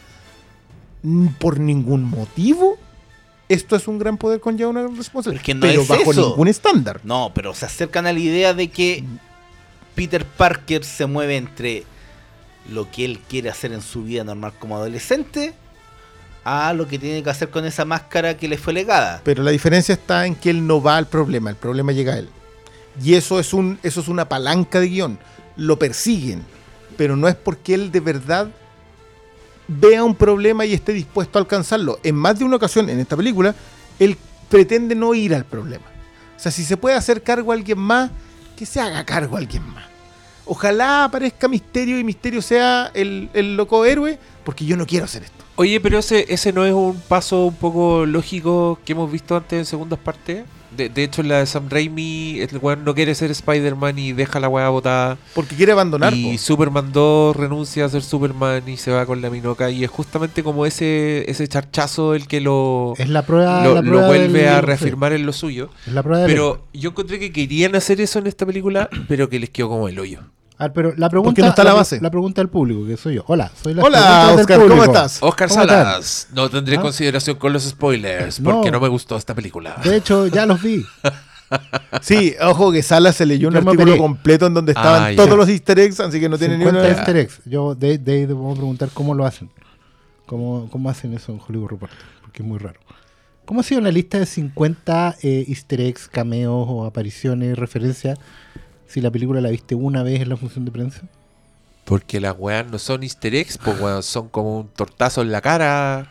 por 1.38 1.60
ningún 1.60 2.02
motivo, 2.04 2.76
esto 3.48 3.76
es 3.76 3.86
un 3.86 3.98
gran 3.98 4.16
poder 4.16 4.40
con 4.40 4.58
ya 4.58 4.68
una 4.68 4.82
gran 4.82 4.96
responsabilidad. 4.96 5.42
Pero 5.44 5.58
no 5.58 5.60
pero 5.60 5.82
es 5.82 5.88
bajo 5.88 6.12
eso. 6.12 6.28
ningún 6.30 6.48
estándar. 6.48 7.00
No, 7.04 7.32
pero 7.34 7.54
se 7.54 7.66
acercan 7.66 8.06
a 8.06 8.12
la 8.12 8.18
idea 8.18 8.54
de 8.54 8.68
que 8.68 9.04
Peter 9.94 10.24
Parker 10.24 10.84
se 10.84 11.06
mueve 11.06 11.36
entre 11.36 11.84
lo 12.70 12.90
que 12.90 13.04
él 13.04 13.20
quiere 13.28 13.48
hacer 13.48 13.72
en 13.72 13.80
su 13.80 14.04
vida 14.04 14.24
normal 14.24 14.52
como 14.58 14.76
adolescente 14.76 15.54
a 16.44 16.72
lo 16.72 16.88
que 16.88 16.98
tiene 16.98 17.22
que 17.22 17.30
hacer 17.30 17.50
con 17.50 17.64
esa 17.64 17.84
máscara 17.84 18.36
que 18.36 18.48
le 18.48 18.56
fue 18.56 18.72
legada. 18.72 19.20
Pero 19.24 19.42
la 19.42 19.50
diferencia 19.50 19.92
está 19.92 20.26
en 20.26 20.34
que 20.34 20.50
él 20.50 20.66
no 20.66 20.82
va 20.82 20.96
al 20.96 21.06
problema, 21.06 21.50
el 21.50 21.56
problema 21.56 21.92
llega 21.92 22.14
a 22.14 22.18
él. 22.18 22.28
Y 23.02 23.14
eso 23.14 23.38
es, 23.38 23.52
un, 23.52 23.78
eso 23.82 24.00
es 24.00 24.08
una 24.08 24.28
palanca 24.28 24.80
de 24.80 24.88
guion. 24.88 25.18
Lo 25.56 25.78
persiguen, 25.78 26.42
pero 26.98 27.16
no 27.16 27.28
es 27.28 27.36
porque 27.36 27.74
él 27.74 27.92
de 27.92 28.00
verdad 28.00 28.48
vea 29.68 30.02
un 30.02 30.16
problema 30.16 30.66
y 30.66 30.74
esté 30.74 30.92
dispuesto 30.92 31.38
a 31.38 31.42
alcanzarlo. 31.42 32.00
En 32.02 32.16
más 32.16 32.38
de 32.38 32.44
una 32.44 32.56
ocasión 32.56 32.90
en 32.90 32.98
esta 32.98 33.16
película, 33.16 33.54
él 34.00 34.18
pretende 34.50 34.96
no 34.96 35.14
ir 35.14 35.32
al 35.32 35.44
problema. 35.44 35.86
O 36.36 36.40
sea, 36.40 36.50
si 36.50 36.64
se 36.64 36.76
puede 36.76 36.96
hacer 36.96 37.22
cargo 37.22 37.52
a 37.52 37.54
alguien 37.54 37.78
más, 37.78 38.10
que 38.56 38.66
se 38.66 38.80
haga 38.80 39.04
cargo 39.04 39.36
a 39.36 39.38
alguien 39.38 39.62
más. 39.72 39.84
Ojalá 40.44 41.04
aparezca 41.04 41.46
Misterio 41.46 42.00
y 42.00 42.04
Misterio 42.04 42.42
sea 42.42 42.90
el, 42.94 43.30
el 43.32 43.56
loco 43.56 43.84
héroe, 43.84 44.18
porque 44.42 44.64
yo 44.64 44.76
no 44.76 44.84
quiero 44.84 45.04
hacer 45.04 45.22
esto. 45.22 45.44
Oye, 45.60 45.80
pero 45.80 45.98
ese, 45.98 46.24
ese 46.32 46.52
no 46.52 46.64
es 46.64 46.72
un 46.72 46.94
paso 47.08 47.44
un 47.46 47.54
poco 47.54 48.06
lógico 48.06 48.78
que 48.84 48.92
hemos 48.92 49.10
visto 49.10 49.36
antes 49.36 49.58
en 49.58 49.64
segundas 49.64 49.98
partes. 49.98 50.44
De, 50.76 50.88
de 50.90 51.02
hecho, 51.02 51.22
la 51.24 51.38
de 51.38 51.46
Sam 51.46 51.68
Raimi, 51.68 52.40
el 52.40 52.58
weón 52.58 52.84
no 52.84 52.94
quiere 52.94 53.14
ser 53.14 53.30
Spider-Man 53.32 53.98
y 53.98 54.12
deja 54.12 54.38
la 54.38 54.48
weá 54.48 54.68
botada. 54.68 55.16
Porque 55.34 55.56
quiere 55.56 55.72
abandonar. 55.72 56.12
Y 56.14 56.32
po. 56.36 56.38
Superman 56.38 56.92
2 56.92 57.34
renuncia 57.34 57.86
a 57.86 57.88
ser 57.88 58.02
Superman 58.02 58.68
y 58.68 58.76
se 58.76 58.92
va 58.92 59.04
con 59.06 59.20
la 59.22 59.30
minoca. 59.30 59.70
Y 59.70 59.82
es 59.82 59.90
justamente 59.90 60.44
como 60.44 60.64
ese, 60.66 61.28
ese 61.28 61.48
charchazo 61.48 62.14
el 62.14 62.28
que 62.28 62.40
lo, 62.42 62.92
Es 62.98 63.08
la 63.08 63.22
prueba. 63.26 63.64
lo, 63.64 63.74
la 63.76 63.82
lo 63.82 64.06
vuelve 64.06 64.40
del- 64.40 64.48
a 64.48 64.60
reafirmar 64.60 65.12
en 65.14 65.24
lo 65.26 65.32
suyo. 65.32 65.70
es 65.86 65.92
la 65.92 66.02
prueba 66.04 66.22
del 66.24 66.30
Pero 66.30 66.66
yo 66.74 66.90
encontré 66.90 67.18
que 67.18 67.32
querían 67.32 67.74
hacer 67.74 68.00
eso 68.00 68.18
en 68.20 68.26
esta 68.28 68.44
película, 68.46 68.88
pero 69.08 69.28
que 69.30 69.40
les 69.40 69.50
quedó 69.50 69.70
como 69.70 69.88
el 69.88 69.98
hoyo. 69.98 70.20
A 70.58 70.64
ver, 70.64 70.72
pero 70.72 70.94
la 70.96 71.08
pregunta, 71.08 71.40
no 71.40 71.48
está 71.48 71.62
la 71.62 71.72
base? 71.72 72.00
la 72.00 72.10
pregunta 72.10 72.40
del 72.40 72.48
público, 72.48 72.84
que 72.84 72.96
soy 72.96 73.14
yo. 73.14 73.24
Hola, 73.28 73.50
soy 73.62 73.74
la 73.74 73.82
Hola, 73.84 74.34
Oscar, 74.36 74.60
¿cómo 74.66 74.82
estás? 74.82 75.18
Oscar 75.22 75.48
¿Cómo 75.48 75.60
están? 75.62 75.78
Salas, 75.78 76.28
no 76.32 76.50
tendré 76.50 76.76
¿Ah? 76.76 76.80
consideración 76.80 77.36
con 77.36 77.52
los 77.52 77.62
spoilers 77.62 78.40
No. 78.40 78.50
porque 78.56 78.72
no 78.72 78.80
me 78.80 78.88
gustó 78.88 79.16
esta 79.16 79.34
película. 79.36 79.76
De 79.84 79.96
hecho, 79.96 80.26
ya 80.26 80.46
los 80.46 80.60
vi. 80.62 80.84
Sí, 82.02 82.34
ojo 82.42 82.70
que 82.70 82.82
Sala 82.82 83.10
se 83.10 83.24
leyó 83.24 83.48
un 83.48 83.54
Yo 83.54 83.60
artículo 83.60 83.96
completo 83.96 84.46
en 84.46 84.52
donde 84.52 84.72
estaban 84.72 85.12
Ah, 85.14 85.16
todos 85.16 85.34
los 85.34 85.48
easter 85.48 85.78
eggs, 85.78 85.98
así 85.98 86.20
que 86.20 86.28
no 86.28 86.36
tiene 86.36 86.58
ni 86.58 86.64
50 86.64 86.80
una... 86.86 86.94
easter 86.94 87.16
eggs. 87.16 87.40
Yo 87.46 87.74
de, 87.74 87.96
de 87.96 88.12
ahí 88.12 88.26
debo 88.26 88.52
preguntar 88.54 88.90
cómo 88.92 89.14
lo 89.14 89.24
hacen. 89.24 89.48
Cómo, 90.26 90.68
cómo 90.70 90.90
hacen 90.90 91.14
eso 91.14 91.32
en 91.32 91.40
Hollywood 91.40 91.70
Reporter, 91.70 91.98
porque 92.20 92.42
es 92.42 92.46
muy 92.48 92.58
raro. 92.58 92.78
¿Cómo 93.46 93.60
ha 93.60 93.62
sido 93.62 93.80
la 93.80 93.90
lista 93.90 94.18
de 94.18 94.26
50 94.26 95.16
eh, 95.22 95.46
easter 95.48 95.80
eggs, 95.80 96.06
cameos 96.08 96.66
o 96.68 96.84
apariciones, 96.84 97.56
referencias, 97.58 98.18
si 98.88 99.00
la 99.00 99.10
película 99.12 99.40
la 99.40 99.50
viste 99.50 99.74
una 99.76 100.02
vez 100.02 100.20
en 100.20 100.28
la 100.28 100.36
función 100.36 100.64
de 100.64 100.72
prensa? 100.72 101.02
Porque 101.84 102.20
las 102.20 102.34
weas 102.36 102.70
no 102.70 102.78
son 102.78 103.02
easter 103.04 103.34
eggs, 103.34 103.56
pues 103.58 103.80
weón, 103.80 104.02
son 104.02 104.28
como 104.28 104.58
un 104.58 104.68
tortazo 104.68 105.22
en 105.22 105.30
la 105.30 105.40
cara. 105.40 106.10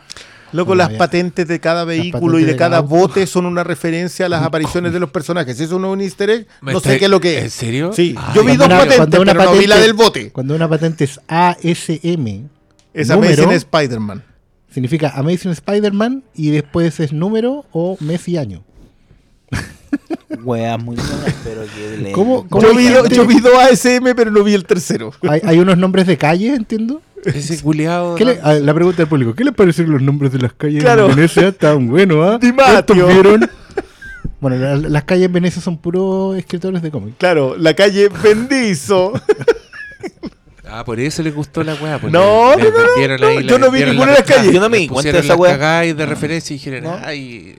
Loco, 0.54 0.70
Bueno, 0.70 0.84
las 0.84 0.92
ya. 0.94 0.98
patentes 0.98 1.46
de 1.48 1.60
cada 1.60 1.84
vehículo 1.84 2.40
y 2.40 2.44
de 2.46 2.54
de 2.54 2.58
cada 2.58 2.78
cada 2.78 2.82
bote 2.82 3.28
son 3.28 3.46
una 3.46 3.66
referencia 3.66 4.28
a 4.28 4.30
las 4.30 4.44
apariciones 4.44 4.94
de 4.94 5.00
los 5.00 5.10
personajes. 5.12 5.58
Si 5.58 5.66
eso 5.66 5.78
no 5.78 5.90
es 5.90 5.94
un 5.94 6.02
easter 6.02 6.30
egg, 6.30 6.48
Me 6.62 6.72
no 6.72 6.80
sé 6.80 6.98
qué 6.98 7.06
es 7.06 7.12
lo 7.12 7.20
que 7.20 7.40
¿En 7.40 7.46
es. 7.48 7.54
serio? 7.54 7.92
Sí, 7.94 8.16
Ay, 8.18 8.34
yo 8.34 8.44
vi 8.46 8.56
dos 8.56 8.66
una- 8.68 8.76
patentes, 8.78 8.98
cuando 8.98 9.22
una 9.22 9.34
pero 9.34 9.44
no 9.44 9.52
vi 9.52 9.68
la 9.68 9.76
patente- 9.76 9.82
del 9.88 9.94
bote. 9.94 10.32
Cuando 10.32 10.56
una 10.56 10.70
patente 10.70 11.04
es 11.04 11.20
ASM, 11.28 12.48
Es 12.94 13.10
número, 13.10 13.44
Amazing 13.44 13.52
Spider-Man. 13.52 14.24
significa 14.72 15.10
Amazing 15.16 15.52
Spider-Man 15.52 16.24
y 16.34 16.50
después 16.52 17.00
es 17.02 17.12
número 17.12 17.66
o 17.74 17.98
mes 18.00 18.28
y 18.30 18.38
año. 18.38 18.64
Weas 20.44 20.82
muy 20.82 20.96
buenas, 20.96 21.36
pero 21.44 21.62
que 21.76 21.98
le... 21.98 22.12
¿Cómo- 22.12 22.48
cómo 22.48 22.62
Yo 22.64 22.76
vi, 22.76 22.88
gente- 22.88 23.16
yo 23.16 23.26
vi 23.26 23.40
dos 23.40 23.54
ASM, 23.60 24.14
pero 24.16 24.32
no 24.32 24.44
vi 24.44 24.54
el 24.54 24.66
tercero. 24.66 25.12
Hay, 25.30 25.42
hay 25.44 25.60
unos 25.60 25.78
nombres 25.78 26.08
de 26.08 26.18
calle, 26.18 26.54
entiendo. 26.56 27.02
Ese 27.26 27.60
culiado. 27.62 28.16
¿Qué 28.16 28.26
le- 28.26 28.40
a 28.42 28.54
ver, 28.54 28.62
la 28.62 28.74
pregunta 28.74 28.98
del 28.98 29.08
público, 29.08 29.34
¿qué 29.34 29.44
les 29.44 29.54
parecieron 29.54 29.94
los 29.94 30.02
nombres 30.02 30.32
de 30.32 30.40
las 30.40 30.54
calles 30.54 30.82
Claro. 30.84 31.10
en 31.10 31.16
Venecia? 31.16 31.48
Estaban 31.50 31.88
buenos, 31.88 32.18
¿ah? 32.26 32.38
Di 32.40 32.54
Matteo. 32.54 32.96
¿Cuántos 33.06 33.14
vieron? 33.24 33.50
Bueno, 34.40 34.58
la- 34.58 34.76
las 34.90 35.04
calles 35.04 35.26
en 35.26 35.34
Venecia 35.34 35.62
son 35.62 35.78
puros 35.78 36.38
escritores 36.38 36.82
de 36.82 36.92
cómics. 36.92 37.16
Claro, 37.18 37.56
la 37.58 37.74
calle 37.74 38.10
Bendizo. 38.24 39.14
Ah, 40.70 40.84
por 40.84 41.00
eso 41.00 41.24
les 41.24 41.34
gustó 41.34 41.64
la 41.64 41.76
wea. 41.76 41.98
Pues 41.98 42.12
No, 42.12 42.54
le- 42.58 42.64
no, 42.64 42.70
le 42.98 43.08
no, 43.08 43.18
no, 43.18 43.28
ahí, 43.28 43.36
yo 43.48 43.58
le 43.58 43.60
no 43.60 43.72
vi 43.72 43.86
ninguna 43.86 44.12
de 44.12 44.18
las 44.20 44.28
calles. 44.28 44.52
Yo 44.54 44.60
no 44.60 44.68
me 44.68 44.80
di 44.80 44.84
le 44.88 44.90
cuenta 44.94 45.12
de 45.14 45.20
esa 45.20 45.38
cagadas 45.38 45.96
de 45.96 46.06
referencia 46.06 46.54
y 46.54 46.58
dijeron, 46.58 46.84
No. 46.84 47.00
ay. 47.06 47.56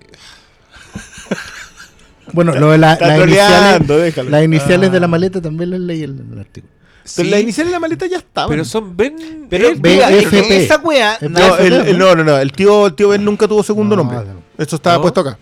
Bueno, 2.32 2.54
lo 2.54 2.70
de 2.70 2.78
la- 2.78 2.92
Está 2.94 3.06
las 3.08 3.16
troleando, 3.18 3.94
iniciales, 3.94 4.04
déjalo. 4.04 4.30
las 4.30 4.44
iniciales 4.44 4.88
Ah. 4.88 4.92
de 4.92 5.00
la 5.00 5.08
maleta 5.08 5.40
también 5.40 5.70
las 5.70 5.80
leí 5.80 6.02
en 6.04 6.28
el 6.32 6.38
artículo. 6.38 6.72
Pero 7.16 7.24
Sí, 7.24 7.30
la 7.30 7.40
inicial 7.40 7.66
de 7.68 7.72
la 7.72 7.80
maleta 7.80 8.06
ya 8.06 8.18
estaba. 8.18 8.48
pero 8.48 8.64
son 8.66 8.94
Ben. 8.96 9.46
Pero 9.48 9.68
Ben- 9.68 9.80
mira, 9.82 10.08
BFP. 10.10 10.64
esa 10.64 10.76
wea... 10.78 11.16
No, 11.22 11.28
No, 11.30 11.56
el, 11.56 11.70
¿no? 11.70 11.80
el- 11.84 11.98
no, 11.98 12.14
no, 12.14 12.24
no, 12.24 12.36
el 12.38 12.52
tío, 12.52 12.86
el 12.88 12.94
tío 12.94 13.08
Ben 13.08 13.24
nunca 13.24 13.48
tuvo 13.48 13.62
segundo 13.62 13.96
No, 13.96 14.02
nombre. 14.04 14.18
no. 14.18 14.42
Esto 14.58 14.76
estaba 14.76 14.96
No. 14.96 15.02
puesto 15.02 15.20
acá. 15.22 15.38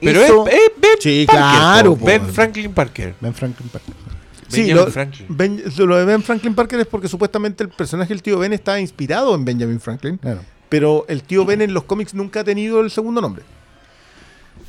Pero 0.00 0.20
eso- 0.22 0.46
es, 0.48 0.54
es 0.54 0.60
Ben 0.80 0.90
Sí, 1.00 1.24
Parker, 1.26 1.44
claro, 1.44 1.90
po, 1.94 2.00
po. 2.00 2.06
Ben 2.06 2.26
Franklin 2.28 2.72
Parker. 2.72 3.14
Ben 3.20 3.34
Franklin 3.34 3.68
Parker. 3.68 3.94
Sí, 4.48 4.60
Benjamin 4.62 4.84
lo, 4.84 4.90
Franklin. 4.90 5.26
Ben- 5.30 5.62
lo 5.78 5.96
de 5.96 6.04
Ben 6.04 6.22
Franklin 6.22 6.54
Parker 6.54 6.80
es 6.80 6.86
porque 6.86 7.08
supuestamente 7.08 7.62
el 7.64 7.70
personaje 7.70 8.08
del 8.14 8.22
tío 8.22 8.38
Ben 8.38 8.52
está 8.52 8.78
inspirado 8.80 9.34
en 9.34 9.44
Benjamin 9.44 9.80
Franklin, 9.80 10.16
Claro. 10.18 10.40
pero 10.68 11.04
el 11.08 11.22
tío 11.22 11.44
Ben 11.44 11.60
en 11.62 11.72
los 11.74 11.84
cómics 11.84 12.14
nunca 12.14 12.40
ha 12.40 12.44
tenido 12.44 12.80
el 12.80 12.90
segundo 12.90 13.20
nombre. 13.20 13.42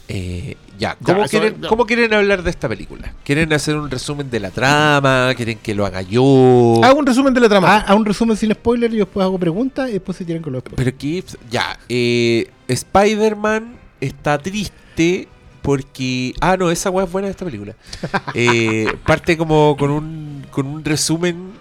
Eh, 0.08 0.56
ya, 0.78 0.96
¿cómo, 1.02 1.24
Ya, 1.24 1.28
quieren, 1.28 1.62
ya. 1.62 1.68
¿cómo 1.68 1.86
quieren 1.86 2.14
hablar 2.14 2.44
de 2.44 2.50
esta 2.50 2.70
película? 2.70 3.14
¿Quieren 3.24 3.52
hacer 3.54 3.76
un 3.76 3.90
resumen 3.90 4.30
de 4.30 4.40
la 4.40 4.52
trama? 4.52 5.34
¿Quieren 5.36 5.58
que 5.58 5.74
lo 5.74 5.86
haga 5.86 6.02
yo? 6.02 6.82
Hago 6.84 7.00
un 7.00 7.06
resumen 7.06 7.34
de 7.34 7.40
la 7.42 7.50
trama. 7.50 7.78
Ah, 7.78 7.86
a 7.88 7.96
un 7.96 8.06
resumen 8.06 8.38
sin 8.38 8.52
spoiler 8.54 8.94
y 8.94 8.98
después 8.98 9.24
hago 9.24 9.40
preguntas 9.40 9.90
y 9.90 9.94
después 9.94 10.18
se 10.18 10.26
tiran 10.26 10.44
con 10.44 10.54
los 10.54 10.62
spoilers. 10.62 10.84
Pero 10.84 10.98
que, 10.98 11.24
ya, 11.50 11.80
eh, 11.90 12.50
Spider-Man 12.68 13.76
está 14.00 14.38
triste 14.38 15.28
porque... 15.62 16.34
Ah, 16.40 16.56
no, 16.58 16.70
esa 16.70 16.92
weá 16.92 17.06
es 17.06 17.12
buena 17.12 17.28
de 17.28 17.32
esta 17.32 17.46
película. 17.46 17.76
Eh, 18.36 18.88
parte 19.06 19.38
como 19.38 19.76
con 19.78 19.90
un, 19.90 20.46
con 20.52 20.68
un 20.68 20.84
resumen 20.84 21.54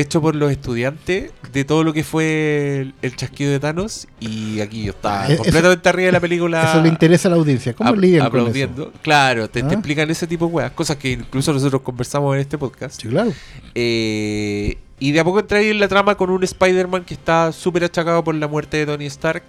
hecho 0.00 0.20
por 0.20 0.36
los 0.36 0.50
estudiantes 0.52 1.32
de 1.52 1.64
todo 1.64 1.82
lo 1.82 1.92
que 1.92 2.04
fue 2.04 2.80
el, 2.82 2.94
el 3.02 3.16
chasquido 3.16 3.50
de 3.50 3.58
Thanos 3.60 4.06
y 4.20 4.60
aquí 4.60 4.84
yo 4.84 4.90
estaba 4.92 5.26
Eh, 5.28 5.32
eso- 5.34 5.42
completamente 5.42 5.88
arriba 5.88 6.06
de 6.06 6.12
la 6.12 6.20
película. 6.20 6.70
Eso 6.70 6.82
le 6.82 6.88
interesa 6.88 7.28
a 7.28 7.30
la 7.32 7.36
audiencia. 7.38 7.72
¿Cómo 7.74 7.90
ap- 7.90 7.96
lidian 7.96 8.20
con 8.28 8.38
eso? 8.38 8.38
aplaudiendo. 8.48 8.92
Claro, 9.02 9.48
te, 9.48 9.62
te 9.62 9.68
¿Ah? 9.68 9.72
explican 9.72 10.10
ese 10.10 10.26
tipo 10.26 10.46
de 10.46 10.52
weas, 10.52 10.70
cosas 10.72 10.96
que 10.96 11.12
incluso 11.12 11.52
nosotros 11.52 11.80
conversamos 11.82 12.34
en 12.34 12.40
este 12.42 12.58
podcast. 12.58 13.00
Sí, 13.00 13.08
claro. 13.08 13.32
Eh, 13.74 14.78
y 14.98 15.12
de 15.12 15.20
a 15.20 15.24
poco 15.24 15.40
entra 15.40 15.58
ahí 15.58 15.68
en 15.68 15.78
la 15.78 15.88
trama 15.88 16.14
con 16.16 16.30
un 16.30 16.42
Spider-Man 16.42 17.04
que 17.04 17.14
está 17.14 17.52
súper 17.52 17.84
achacado 17.84 18.24
por 18.24 18.34
la 18.34 18.48
muerte 18.48 18.78
de 18.78 18.86
Tony 18.86 19.06
Stark, 19.06 19.44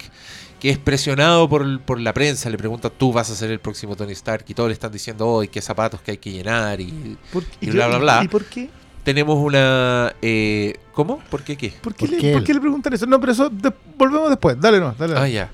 que 0.59 0.69
es 0.69 0.77
presionado 0.77 1.47
por, 1.47 1.81
por 1.81 1.99
la 1.99 2.13
prensa. 2.13 2.49
Le 2.49 2.57
pregunta, 2.57 2.89
tú 2.89 3.13
vas 3.13 3.29
a 3.29 3.35
ser 3.35 3.51
el 3.51 3.59
próximo 3.59 3.95
Tony 3.95 4.11
Stark, 4.13 4.43
y 4.47 4.53
todos 4.53 4.67
le 4.69 4.73
están 4.73 4.91
diciendo, 4.91 5.27
hoy 5.27 5.47
qué 5.47 5.61
zapatos 5.61 6.01
que 6.01 6.11
hay 6.11 6.17
que 6.17 6.31
llenar, 6.31 6.81
y 6.81 7.17
¿Por- 7.31 7.43
y 7.61 7.69
bla, 7.69 7.87
bla, 7.87 7.97
bla. 7.97 8.21
¿Y 8.23 8.27
por 8.27 8.43
qué? 8.45 8.69
Tenemos 9.07 9.37
una... 9.37 10.13
eh, 10.21 10.73
¿Cómo? 10.91 11.19
¿Por 11.29 11.41
qué 11.43 11.55
qué? 11.55 11.71
¿Por 11.81 11.95
qué, 11.95 11.99
¿Por 12.07 12.09
le, 12.09 12.17
qué 12.17 12.31
por 12.33 12.41
él? 12.41 12.45
qué 12.45 12.53
le 12.53 12.59
preguntan 12.59 12.91
eso? 12.91 13.05
No, 13.05 13.21
pero 13.21 13.31
eso 13.31 13.49
de- 13.49 13.71
volvemos 13.97 14.29
después. 14.29 14.59
Dale, 14.59 14.81
no, 14.81 14.93
dale. 14.99 15.13
Ah, 15.15 15.29
ya. 15.29 15.49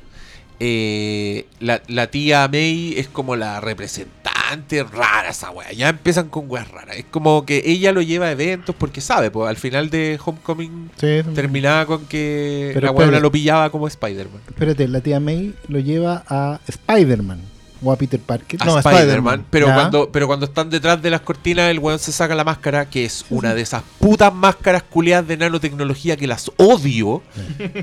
Eh, 0.59 1.45
la, 1.59 1.79
la 1.87 2.07
tía 2.07 2.47
May 2.51 2.95
es 2.97 3.07
como 3.09 3.35
la 3.35 3.61
representante 3.61 4.83
rara 4.83 5.29
esa 5.29 5.51
wea. 5.51 5.71
Ya 5.71 5.89
empiezan 5.89 6.29
con 6.29 6.45
weas 6.49 6.67
raras. 6.71 6.97
Es 6.97 7.05
como 7.11 7.45
que 7.45 7.61
ella 7.63 7.91
lo 7.91 8.01
lleva 8.01 8.25
a 8.25 8.31
eventos 8.31 8.75
porque 8.75 9.01
sabe, 9.01 9.29
pues 9.29 9.47
al 9.47 9.57
final 9.57 9.91
de 9.91 10.19
Homecoming 10.25 10.89
Sí, 10.97 11.21
terminaba 11.35 11.85
con 11.85 12.05
que 12.07 12.71
Pero 12.73 12.87
la 12.87 12.91
espérate. 12.93 13.21
lo 13.21 13.31
pillaba 13.31 13.69
como 13.69 13.87
Spider-Man. 13.87 14.41
Espérate, 14.47 14.87
la 14.87 15.01
tía 15.01 15.19
May 15.19 15.53
lo 15.67 15.77
lleva 15.77 16.23
a 16.27 16.59
Spider-Man 16.67 17.39
o 17.83 17.91
a 17.91 17.95
Peter 17.97 18.19
Parker. 18.19 18.61
A 18.61 18.65
No, 18.65 18.77
Spider-Man. 18.79 19.01
Spider-Man. 19.03 19.45
pero, 19.49 19.67
Ya. 19.67 19.75
cuando, 19.75 20.11
pero 20.11 20.27
cuando 20.27 20.45
están 20.45 20.69
detrás 20.69 21.01
de 21.01 21.09
las 21.09 21.21
cortinas, 21.21 21.69
el 21.69 21.79
weón 21.79 21.99
se 21.99 22.11
saca 22.11 22.33
la 22.35 22.43
máscara, 22.43 22.89
que 22.89 23.05
es 23.05 23.25
una 23.29 23.53
de 23.53 23.61
esas 23.61 23.83
putas 23.99 24.33
máscaras 24.33 24.83
culiadas 24.83 25.27
de 25.27 25.37
nanotecnología 25.37 26.15
que 26.17 26.27
las 26.27 26.51
odio. 26.57 27.21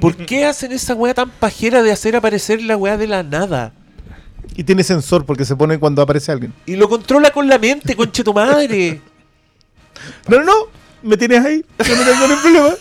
¿Por 0.00 0.16
qué 0.16 0.44
hacen 0.46 0.72
esa 0.72 0.94
wea 0.94 1.14
tan 1.14 1.30
pajera 1.30 1.82
de 1.82 1.92
hacer 1.92 2.16
aparecer 2.16 2.62
la 2.62 2.76
wea 2.76 2.96
de 2.96 3.06
la 3.06 3.22
nada? 3.22 3.72
Y 4.56 4.64
tiene 4.64 4.82
sensor 4.82 5.24
porque 5.24 5.44
se 5.44 5.54
pone 5.56 5.78
cuando 5.78 6.02
aparece 6.02 6.32
alguien. 6.32 6.52
Y 6.66 6.76
lo 6.76 6.88
controla 6.88 7.30
con 7.30 7.48
la 7.48 7.58
mente, 7.58 7.94
conche 7.94 8.24
tu 8.24 8.34
madre. 8.34 9.00
No, 10.28 10.38
no, 10.38 10.44
no. 10.44 10.79
Me 11.02 11.16
tienes 11.16 11.44
ahí. 11.44 11.64
Yo 11.86 11.96
no 11.96 12.02
tengo 12.04 12.20
ningún 12.28 12.42
problema. 12.42 12.68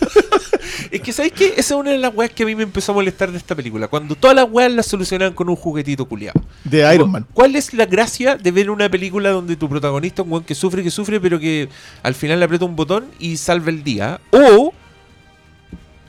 Es 0.90 1.00
que, 1.00 1.12
¿sabéis 1.12 1.32
qué? 1.34 1.46
Esa 1.56 1.60
es 1.74 1.80
una 1.80 1.90
de 1.90 1.98
las 1.98 2.14
weas 2.14 2.30
que 2.32 2.42
a 2.42 2.46
mí 2.46 2.54
me 2.54 2.62
empezó 2.64 2.92
a 2.92 2.94
molestar 2.96 3.30
de 3.30 3.38
esta 3.38 3.54
película. 3.54 3.86
Cuando 3.88 4.14
todas 4.16 4.34
las 4.36 4.46
weas 4.50 4.70
las 4.72 4.86
solucionaban 4.86 5.34
con 5.34 5.48
un 5.48 5.56
juguetito 5.56 6.04
culiado. 6.06 6.40
De 6.64 6.94
Iron 6.94 7.10
Man. 7.10 7.26
¿Cuál 7.32 7.54
es 7.56 7.72
la 7.74 7.86
gracia 7.86 8.36
de 8.36 8.50
ver 8.50 8.70
una 8.70 8.88
película 8.88 9.30
donde 9.30 9.56
tu 9.56 9.68
protagonista 9.68 10.22
es 10.22 10.26
un 10.26 10.32
weón 10.32 10.44
que 10.44 10.54
sufre, 10.54 10.82
que 10.82 10.90
sufre, 10.90 11.20
pero 11.20 11.38
que 11.38 11.68
al 12.02 12.14
final 12.14 12.38
le 12.40 12.44
aprieta 12.44 12.64
un 12.64 12.76
botón 12.76 13.06
y 13.18 13.36
salva 13.36 13.70
el 13.70 13.82
día? 13.84 14.20
O 14.32 14.72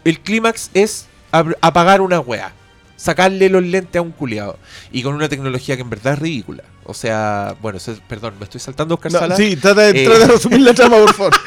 el 0.04 0.20
clímax 0.20 0.72
es 0.74 1.08
apagar 1.32 2.02
una 2.02 2.20
wea. 2.20 2.52
Sacarle 2.98 3.50
los 3.50 3.64
lentes 3.64 3.98
a 4.00 4.02
un 4.02 4.12
culiado. 4.12 4.58
Y 4.92 5.02
con 5.04 5.14
una 5.16 5.30
tecnología 5.30 5.76
que 5.76 5.82
en 5.82 5.90
verdad 5.90 6.14
es 6.14 6.20
ridícula. 6.20 6.64
O 6.84 6.94
sea, 6.94 7.56
bueno, 7.62 7.80
perdón, 8.08 8.34
me 8.40 8.44
estoy 8.46 8.60
saltando 8.60 8.96
Oscar 8.96 9.12
No, 9.12 9.20
Sala. 9.20 9.36
sí, 9.36 9.56
trata 9.56 9.82
de, 9.92 10.02
Eh. 10.04 10.06
trata 10.06 10.20
de 10.20 10.28
resumir 10.34 10.62
la 10.62 10.74
trama, 10.74 10.98
por 10.98 11.14
favor. 11.14 11.34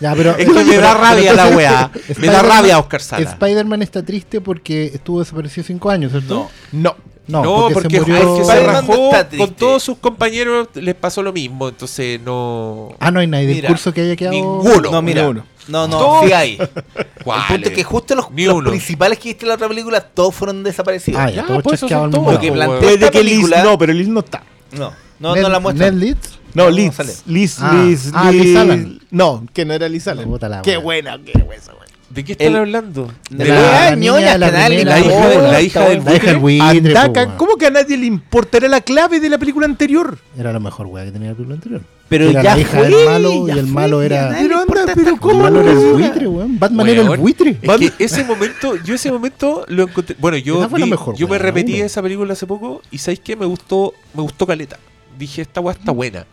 Ya, 0.00 0.14
pero, 0.14 0.30
Es 0.36 0.46
que 0.46 0.64
me 0.64 0.76
da 0.76 0.94
rabia 0.94 1.32
la 1.32 1.48
weá. 1.48 1.90
Me 1.92 1.98
da 1.98 2.38
Spider-Man- 2.38 2.46
rabia 2.46 2.78
Oscar 2.78 3.00
Sala. 3.02 3.30
Spider-Man 3.30 3.82
está 3.82 4.02
triste 4.04 4.40
porque 4.40 4.86
estuvo 4.94 5.18
desaparecido 5.20 5.66
cinco 5.66 5.90
años, 5.90 6.12
¿cierto? 6.12 6.48
No. 6.72 6.80
No. 6.94 6.96
No, 7.28 7.42
No, 7.44 7.68
porque, 7.74 7.96
se 7.96 8.00
murió. 8.00 8.16
es 8.16 8.40
que 8.48 8.52
se 8.54 8.60
rajó 8.64 9.10
con 9.36 9.50
todos 9.54 9.82
sus 9.82 9.98
compañeros, 9.98 10.68
les 10.74 10.94
pasó 10.94 11.22
lo 11.22 11.30
mismo, 11.30 11.68
entonces 11.68 12.18
no... 12.22 12.94
Ah, 13.00 13.10
no 13.10 13.20
hay 13.20 13.26
nadie 13.26 13.48
del 13.48 13.66
curso 13.66 13.92
que 13.92 14.00
haya 14.00 14.16
quedado. 14.16 14.34
ninguno. 14.34 14.90
No, 14.90 15.02
mira. 15.02 15.28
uno. 15.28 15.44
No, 15.66 15.86
no, 15.86 15.98
Todos- 15.98 16.24
sí 16.26 16.32
hay. 16.32 16.56
El 16.58 16.68
¿Cuáles? 17.24 17.46
punto 17.48 17.68
es 17.68 17.74
que 17.74 17.84
justo 17.84 18.14
los, 18.14 18.28
los 18.34 18.62
principales 18.64 19.18
que 19.18 19.28
viste 19.28 19.44
en 19.44 19.48
la 19.50 19.54
otra 19.56 19.68
película, 19.68 20.00
todos 20.00 20.34
fueron 20.34 20.62
desaparecidos. 20.64 21.20
Ah, 21.20 21.28
ya, 21.28 21.36
Ya, 21.42 21.46
todo 21.46 21.60
pues, 21.60 21.74
eso 21.74 21.86
chasqueado 21.86 22.04
son 22.04 22.06
al 22.06 22.12
todos. 22.12 22.26
mismo 22.26 22.32
Lo 22.32 22.40
que 22.40 22.52
plantea 22.52 22.78
Puede 22.80 22.94
esta 22.94 23.10
que 23.10 23.22
Liz 23.22 23.32
película... 23.34 23.62
no, 23.62 23.76
pero 23.78 23.92
Liz 23.92 24.08
no 24.08 24.20
está. 24.20 24.42
No, 24.72 24.92
no, 25.20 25.34
Ned- 25.34 25.42
no 25.42 25.48
la 25.48 25.60
muestra. 25.60 25.90
Ned 25.90 25.98
Leeds. 26.00 26.38
No, 26.54 26.64
No, 26.64 26.70
Liz. 26.70 26.94
sale. 26.94 27.12
Liz, 27.26 27.58
Ah, 27.60 27.82
Liz, 27.84 28.10
ah, 28.14 28.30
Liz. 28.32 28.42
Liz 28.42 28.56
Allen. 28.56 29.00
No, 29.10 29.44
que 29.52 29.64
no 29.64 29.74
era 29.74 29.88
Liz 29.88 30.08
Allen. 30.08 30.28
Qué 30.62 30.76
buena, 30.78 31.18
qué 31.24 31.32
buena, 31.44 31.62
güey. 31.76 31.88
¿De 32.10 32.24
qué 32.24 32.32
están 32.32 32.46
El- 32.48 32.56
hablando? 32.56 33.12
De 33.28 33.44
la- 33.44 33.54
la, 33.54 33.60
la 33.90 33.96
ñoña 33.96 34.18
niña 34.18 34.32
de 34.32 34.38
la 34.38 34.66
primera, 34.66 34.98
hija 34.98 35.28
de- 35.28 35.34
puta, 35.36 35.52
la 35.52 35.60
hija 35.60 35.80
del 35.80 35.88
weón. 35.98 36.04
La 36.06 36.14
hija 36.16 36.26
del 36.26 36.38
buitre. 36.38 37.28
¿cómo 37.36 37.56
que 37.56 37.66
a 37.66 37.70
nadie 37.70 37.98
le 37.98 38.06
importa? 38.06 38.56
Era 38.56 38.68
la 38.68 38.80
clave 38.80 39.20
de 39.20 39.28
la 39.28 39.36
película 39.36 39.66
anterior. 39.66 40.18
Era 40.36 40.50
la 40.52 40.58
mejor 40.58 40.86
weá 40.86 41.04
que 41.04 41.12
tenía 41.12 41.28
la 41.28 41.34
película 41.34 41.56
anterior. 41.56 41.82
Pero 42.08 42.30
Era 42.30 42.42
ya 42.42 42.54
la 42.54 42.60
hija 42.62 42.78
fue, 42.78 42.88
del 42.88 43.04
malo 43.04 43.46
y 43.46 43.50
el 43.50 43.66
malo 43.66 44.02
era- 44.02 44.30
Pero 44.40 44.58
anda, 44.60 44.94
pero 44.94 45.16
¿cómo 45.18 45.46
el 45.46 45.52
malo 45.52 45.60
era 45.60 45.72
el 45.72 45.76
no? 45.84 45.92
buitre, 45.98 46.26
weón. 46.26 46.58
Batman 46.58 46.88
era 46.88 47.02
el 47.02 47.18
buitre. 47.18 47.58
Es 47.60 47.76
que 47.78 47.92
ese 48.04 48.24
momento, 48.24 48.76
yo 48.82 48.94
ese 48.94 49.12
momento 49.12 49.66
lo 49.68 49.82
encontré. 49.82 50.16
Bueno, 50.18 50.38
yo, 50.38 50.66
vi- 50.70 50.84
mejor, 50.88 51.14
yo 51.14 51.28
me 51.28 51.36
repetí 51.36 51.78
esa 51.82 52.00
película 52.00 52.32
hace 52.32 52.46
poco 52.46 52.80
y 52.90 52.96
¿sabéis 52.96 53.20
qué? 53.20 53.36
Me 53.36 53.44
gustó, 53.44 53.92
me 54.14 54.22
gustó 54.22 54.46
Caleta. 54.46 54.78
Dije, 55.18 55.42
esta 55.42 55.60
weá 55.60 55.74
está 55.74 55.92
buena. 55.92 56.26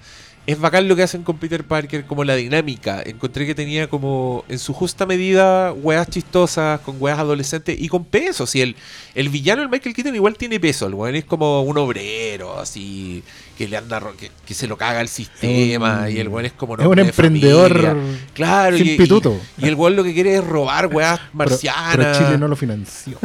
Es 0.47 0.59
bacán 0.59 0.87
lo 0.87 0.95
que 0.95 1.01
hacen 1.01 1.23
con 1.23 1.37
Peter 1.39 1.63
Parker, 1.63 2.05
como 2.05 2.23
la 2.23 2.35
dinámica. 2.35 3.01
Encontré 3.03 3.47
que 3.47 3.55
tenía 3.55 3.87
como, 3.87 4.45
en 4.47 4.59
su 4.59 4.73
justa 4.73 5.07
medida, 5.07 5.73
weas 5.73 6.07
chistosas, 6.07 6.79
con 6.81 6.97
weas 6.99 7.17
adolescentes 7.17 7.75
y 7.79 7.87
con 7.87 8.05
peso. 8.05 8.45
Si 8.45 8.61
el, 8.61 8.75
el 9.15 9.29
villano, 9.29 9.63
el 9.63 9.69
Michael 9.69 9.95
Keaton, 9.95 10.13
igual 10.13 10.37
tiene 10.37 10.59
peso. 10.59 10.85
El 10.85 10.93
weón 10.93 11.15
es 11.15 11.25
como 11.25 11.63
un 11.63 11.79
obrero, 11.79 12.59
así, 12.59 13.23
que 13.57 13.67
le 13.67 13.77
anda, 13.77 13.99
que, 14.19 14.29
que 14.45 14.53
se 14.53 14.67
lo 14.67 14.77
caga 14.77 15.01
el 15.01 15.07
sistema. 15.07 16.01
Un- 16.03 16.11
y 16.11 16.19
el 16.19 16.27
weón 16.27 16.45
es 16.45 16.53
como 16.53 16.77
Es 16.77 16.85
un 16.85 16.99
emprendedor 16.99 17.81
familia. 17.81 18.19
Claro, 18.35 18.77
sin 18.77 18.85
y, 18.87 18.97
pituto. 18.97 19.39
y, 19.57 19.65
y 19.65 19.67
el 19.67 19.73
weón 19.73 19.95
lo 19.95 20.03
que 20.03 20.13
quiere 20.13 20.35
es 20.35 20.43
robar 20.43 20.87
weas 20.93 21.17
Pero- 21.19 21.31
marcianas. 21.33 21.95
Pero 21.95 22.13
Chile 22.19 22.37
no 22.37 22.47
lo 22.47 22.55
financió. 22.55 23.17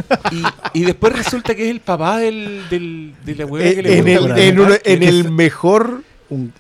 y, 0.73 0.81
y 0.81 0.85
después 0.85 1.13
resulta 1.13 1.55
que 1.55 1.65
es 1.67 1.71
el 1.71 1.81
papá 1.81 2.17
del, 2.17 2.63
del, 2.71 3.13
de 3.27 3.35
la 3.35 3.47
que 3.47 3.69
Eh, 3.79 3.83
le 3.83 3.99
en, 3.99 4.17
gusta 4.19 4.41
el, 4.41 4.81
en, 4.87 5.03
en 5.03 5.03
el 5.03 5.31
mejor 5.31 6.03
Un- 6.31 6.55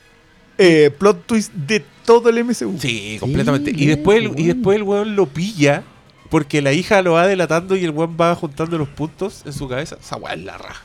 eh, 0.62 0.90
plot 0.96 1.26
twist 1.26 1.52
de 1.54 1.82
todo 2.04 2.28
el 2.28 2.44
MCU. 2.44 2.76
Sí, 2.78 3.16
completamente. 3.18 3.72
y 3.74 3.86
después, 3.86 4.18
el, 4.18 4.38
y 4.38 4.46
después 4.48 4.76
el 4.76 4.82
weón 4.82 5.16
lo 5.16 5.26
pilla 5.26 5.82
porque 6.28 6.60
la 6.62 6.72
hija 6.72 7.02
lo 7.02 7.12
va 7.12 7.26
delatando 7.26 7.76
y 7.76 7.84
el 7.84 7.90
weón 7.90 8.16
va 8.20 8.34
juntando 8.34 8.76
los 8.78 8.88
puntos 8.88 9.42
en 9.46 9.52
su 9.52 9.66
cabeza. 9.68 9.96
Esa 10.00 10.16
weá 10.16 10.34
es 10.34 10.40
la 10.44 10.58
raja. 10.58 10.82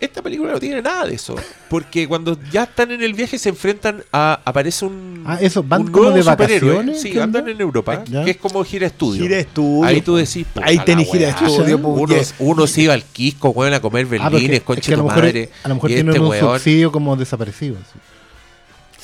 Esta 0.00 0.20
película 0.20 0.50
no 0.50 0.58
tiene 0.58 0.82
nada 0.82 1.06
de 1.06 1.14
eso. 1.14 1.36
Porque 1.70 2.08
cuando 2.08 2.36
ya 2.50 2.64
están 2.64 2.90
en 2.90 3.04
el 3.04 3.14
viaje 3.14 3.38
se 3.38 3.48
enfrentan 3.50 4.02
a. 4.12 4.40
Aparece 4.44 4.84
un. 4.84 5.22
Ah, 5.24 5.38
eso, 5.40 5.62
¿van 5.62 5.82
un 5.82 5.86
como 5.92 6.02
nuevo 6.10 6.16
de 6.16 6.22
superhéroe. 6.24 6.70
vacaciones? 6.70 7.00
Sí, 7.00 7.12
¿Qué 7.12 7.22
andan 7.22 7.48
en 7.48 7.60
Europa. 7.60 8.02
Ya. 8.10 8.24
Que 8.24 8.32
es 8.32 8.36
como 8.36 8.64
gira 8.64 8.88
estudio. 8.88 9.22
Gira 9.22 9.38
estudio. 9.38 9.84
Ahí 9.84 10.00
tú 10.00 10.16
decís. 10.16 10.44
Ahí 10.60 10.78
tenés 10.80 11.08
gira 11.08 11.28
estudio. 11.28 11.76
Ah, 11.80 11.86
Uno, 11.86 12.14
uno 12.40 12.66
se 12.66 12.80
iba 12.82 12.94
al 12.94 13.04
Quisco, 13.04 13.50
weón, 13.50 13.74
a 13.74 13.80
comer 13.80 14.06
Ah, 14.20 14.28
berlines, 14.28 14.56
es 14.58 14.62
conche 14.64 14.88
que 14.88 14.94
a 14.94 14.96
lo 14.96 15.04
tu 15.04 15.08
mejor, 15.08 15.22
madre. 15.24 15.50
a 15.62 15.68
lo 15.68 15.74
mejor 15.76 15.90
y 15.90 15.94
tienen 15.94 16.14
este 16.14 16.20
un 16.20 16.30
weón- 16.32 16.40
subsidio 16.56 16.90
como 16.90 17.14
desaparecido. 17.16 17.76
así. 17.76 17.98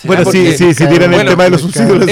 Bueno, 0.05 0.31
sí, 0.31 0.57
sí, 0.57 0.75
sí, 0.75 0.87
tiran 0.87 1.12
el 1.12 1.26
tema 1.26 1.45
de 1.45 1.50
los 1.50 1.62
subsidios. 1.62 2.07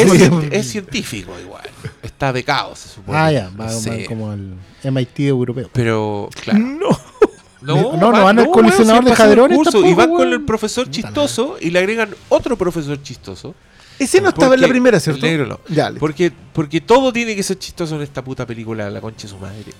Es, 0.50 0.70
científico 0.70 1.32
igual. 1.40 1.64
Está 2.02 2.32
becado, 2.32 2.74
se 2.74 2.88
supone. 2.88 3.18
Ah, 3.18 3.30
ya, 3.30 3.50
va, 3.58 3.70
Sí. 3.70 3.90
va 3.90 3.96
como 4.06 4.32
el 4.32 4.54
MIT 4.82 5.20
europeo. 5.20 5.70
Pero, 5.72 6.28
claro. 6.42 6.58
No. 6.58 7.16
No, 7.62 7.96
No, 7.96 7.96
no 7.96 8.24
van 8.24 8.38
al 8.38 8.44
si 8.44 8.84
de 8.84 9.48
curso 9.48 9.84
Y 9.84 9.94
van 9.94 10.10
con 10.10 10.32
el 10.32 10.42
profesor 10.44 10.88
chistoso 10.90 11.56
y 11.60 11.70
le 11.70 11.78
agregan 11.80 12.14
otro 12.28 12.56
profesor 12.56 13.02
chistoso. 13.02 13.54
Ese 13.98 14.20
no 14.20 14.28
estaba 14.28 14.54
en 14.54 14.60
la 14.60 14.68
primera, 14.68 15.00
¿cierto? 15.00 15.24
el 15.26 15.32
negro 15.32 15.60
no. 15.68 15.98
Porque, 15.98 16.32
porque 16.52 16.80
todo 16.80 17.12
tiene 17.12 17.34
que 17.34 17.42
ser 17.42 17.58
chistoso 17.58 17.96
en 17.96 18.02
esta 18.02 18.22
puta 18.22 18.46
película, 18.46 18.90
la 18.90 19.00
concha 19.00 19.22
de 19.22 19.28
su 19.28 19.38
madre. 19.38 19.72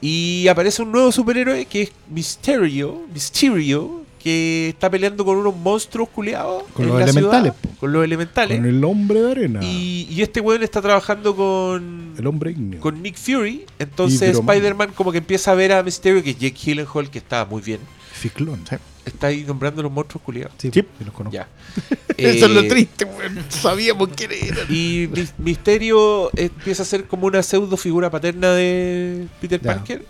Y 0.00 0.48
aparece 0.48 0.82
un 0.82 0.90
nuevo 0.90 1.12
superhéroe 1.12 1.64
que 1.66 1.82
es 1.82 1.92
Mysterio, 2.10 3.02
Mysterio, 3.14 4.01
que 4.22 4.68
está 4.70 4.88
peleando 4.90 5.24
con 5.24 5.36
unos 5.36 5.56
monstruos 5.56 6.08
culiados. 6.08 6.64
Con 6.74 6.84
en 6.84 6.90
los 6.90 6.98
la 7.00 7.04
elementales, 7.04 7.52
ciudad, 7.60 7.76
con 7.78 7.92
los 7.92 8.04
elementales. 8.04 8.58
Con 8.58 8.66
el 8.66 8.84
hombre 8.84 9.20
de 9.22 9.30
arena. 9.30 9.60
Y, 9.62 10.06
y 10.10 10.22
este 10.22 10.40
weón 10.40 10.62
está 10.62 10.80
trabajando 10.80 11.34
con, 11.34 12.14
el 12.16 12.26
hombre 12.26 12.52
ignio. 12.52 12.80
con 12.80 13.02
Nick 13.02 13.16
Fury. 13.16 13.64
Entonces. 13.78 14.36
Spider-Man 14.38 14.92
como 14.94 15.12
que 15.12 15.18
empieza 15.18 15.52
a 15.52 15.54
ver 15.54 15.72
a 15.72 15.82
Mysterio, 15.82 16.22
que 16.22 16.30
es 16.30 16.38
Jake 16.38 16.56
Gyllenhaal, 16.62 17.10
que 17.10 17.18
está 17.18 17.44
muy 17.44 17.60
bien. 17.62 17.80
Ciclón. 18.14 18.62
Está 19.04 19.26
ahí 19.28 19.42
nombrando 19.44 19.82
los 19.82 19.90
monstruos 19.90 20.22
culiados. 20.22 20.52
Sí, 20.58 20.70
Sí. 20.72 20.80
sí 20.98 21.04
los 21.04 21.12
conozco. 21.12 21.34
Ya. 21.34 21.48
Eso 22.16 22.46
es 22.46 22.52
lo 22.52 22.60
Eh, 22.60 22.68
triste, 22.68 23.04
weón. 23.04 23.38
Sabíamos 23.48 24.10
quién 24.14 24.30
era. 24.32 24.62
Y 24.68 25.08
Mis- 25.12 25.34
Misterio 25.38 26.30
empieza 26.36 26.82
a 26.84 26.86
ser 26.86 27.06
como 27.06 27.26
una 27.26 27.42
pseudo 27.42 27.76
figura 27.76 28.10
paterna 28.10 28.52
de 28.52 29.26
Peter 29.40 29.60
Ya. 29.60 29.74
Parker. 29.74 30.04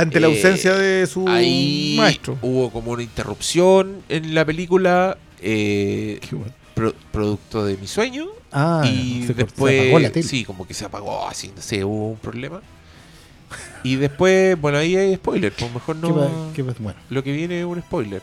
Ante 0.00 0.20
la 0.20 0.28
Eh, 0.28 0.30
ausencia 0.30 0.74
de 0.74 1.06
su 1.06 1.28
Ahí 1.28 1.94
maestro. 1.98 2.38
hubo 2.42 2.70
como 2.70 2.92
una 2.92 3.02
interrupción 3.02 4.02
en 4.08 4.34
la 4.34 4.44
película, 4.44 5.18
eh, 5.40 6.20
Qué 6.28 6.34
bueno. 6.36 6.52
pro- 6.74 6.94
producto 7.12 7.64
de 7.64 7.76
mi 7.76 7.86
sueño. 7.86 8.26
Ah, 8.52 8.82
y 8.86 9.24
se, 9.26 9.34
después, 9.34 9.80
apagó 9.80 9.98
la 9.98 10.10
tele. 10.10 10.26
sí, 10.26 10.44
como 10.44 10.66
que 10.66 10.72
se 10.74 10.84
apagó, 10.84 11.26
así, 11.28 11.52
no 11.54 11.60
sé, 11.60 11.84
hubo 11.84 12.10
un 12.10 12.18
problema. 12.18 12.60
Y 13.82 13.96
después, 13.96 14.60
bueno, 14.60 14.78
ahí 14.78 14.94
hay 14.96 15.14
spoiler, 15.16 15.52
pues 15.52 15.72
mejor 15.72 15.96
¿Qué 15.96 16.02
no. 16.08 16.52
qué 16.54 16.62
bueno, 16.62 16.98
Lo 17.10 17.22
que 17.24 17.32
viene 17.32 17.60
es 17.60 17.64
un 17.66 17.80
spoiler 17.80 18.22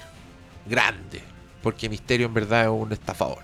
grande, 0.68 1.22
porque 1.64 1.90
Misterio 1.90 2.28
en 2.28 2.34
verdad 2.34 2.64
es 2.64 2.70
un 2.70 2.92
estafador. 2.92 3.40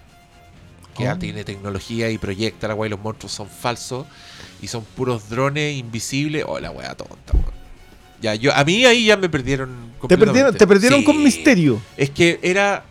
Que 0.96 1.04
ya 1.04 1.14
Oh. 1.14 1.18
tiene 1.20 1.44
tecnología 1.44 2.10
y 2.10 2.18
proyecta 2.18 2.68
la 2.68 2.76
weá 2.76 2.88
y 2.88 2.90
los 2.92 3.00
monstruos 3.00 3.32
son 3.32 3.48
falsos 3.48 4.06
y 4.62 4.68
son 4.68 4.84
puros 4.84 5.30
drones 5.30 5.76
invisibles. 5.78 6.44
Oh, 6.48 6.60
la 6.60 6.70
weá 6.72 6.94
tonta, 6.96 7.34
weón. 7.34 7.61
Ya, 8.22 8.36
yo, 8.36 8.54
a 8.54 8.64
mí 8.64 8.86
ahí 8.86 9.06
ya 9.06 9.18
me 9.18 9.30
perdieron. 9.30 9.70
Te 10.08 10.18
perdieron, 10.18 10.56
te 10.56 10.68
perdieron 10.68 11.00
Sí. 11.00 11.06
con 11.06 11.24
misterio. 11.24 11.82
Es 11.98 12.10
que 12.12 12.40
era. 12.44 12.86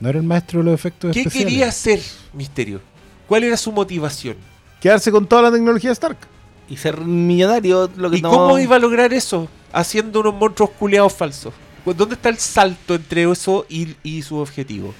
no 0.00 0.08
era 0.08 0.18
el 0.18 0.24
maestro 0.24 0.60
de 0.60 0.66
los 0.66 0.74
efectos 0.74 1.12
¿Qué 1.12 1.20
especiales. 1.20 1.48
quería 1.52 1.68
hacer 1.68 2.00
Misterio? 2.32 2.80
¿Cuál 3.26 3.44
era 3.44 3.56
su 3.56 3.72
motivación? 3.72 4.36
Quedarse 4.80 5.10
con 5.10 5.26
toda 5.26 5.42
la 5.42 5.50
tecnología 5.52 5.92
Stark. 5.92 6.18
Y 6.68 6.76
ser 6.76 6.98
millonario, 7.00 7.90
lo 7.96 8.10
que 8.10 8.18
¿Y 8.18 8.22
no... 8.22 8.30
cómo 8.30 8.58
iba 8.58 8.76
a 8.76 8.78
lograr 8.78 9.12
eso? 9.12 9.48
Haciendo 9.72 10.20
unos 10.20 10.34
monstruos 10.34 10.70
culeados 10.70 11.12
falsos. 11.12 11.52
¿Dónde 11.84 12.14
está 12.14 12.28
el 12.28 12.38
salto 12.38 12.94
entre 12.94 13.30
eso 13.30 13.66
y, 13.68 13.94
y 14.02 14.22
su 14.22 14.36
objetivo? 14.36 14.94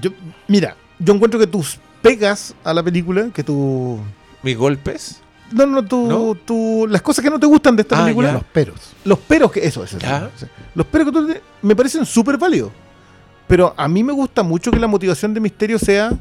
Yo- 0.00 0.10
mira, 0.48 0.76
yo 0.98 1.14
encuentro 1.14 1.38
que 1.40 1.46
tus 1.46 1.78
pegas 2.02 2.54
a 2.64 2.72
la 2.74 2.82
película, 2.82 3.30
que 3.34 3.42
tu. 3.42 3.98
¿Mis 4.42 4.56
golpes? 4.56 5.20
No, 5.52 5.66
no, 5.66 5.84
tu, 5.84 6.06
¿No? 6.08 6.34
tu- 6.34 6.86
las 6.88 7.02
cosas 7.02 7.22
que 7.24 7.30
no 7.30 7.38
te 7.38 7.46
gustan 7.46 7.76
de 7.76 7.82
esta 7.82 8.00
Ah, 8.00 8.04
película, 8.04 8.28
ya. 8.28 8.34
Los 8.34 8.44
peros. 8.44 8.80
los 9.04 9.18
peros 9.18 9.52
que. 9.52 9.64
Eso, 9.66 9.84
eso. 9.84 9.98
Ya. 9.98 10.18
eso, 10.34 10.46
sí. 10.46 10.46
Los 10.74 10.86
peros 10.86 11.06
que 11.06 11.12
tú 11.12 11.24
tienes 11.24 11.42
me 11.62 11.74
parecen 11.76 12.04
súper 12.04 12.36
válidos. 12.36 12.72
Pero 13.46 13.72
a 13.76 13.86
mí 13.86 14.02
me 14.02 14.12
gusta 14.12 14.42
mucho 14.42 14.70
que 14.72 14.78
la 14.80 14.88
motivación 14.88 15.32
de 15.32 15.40
Misterio 15.40 15.78
sea 15.78 16.12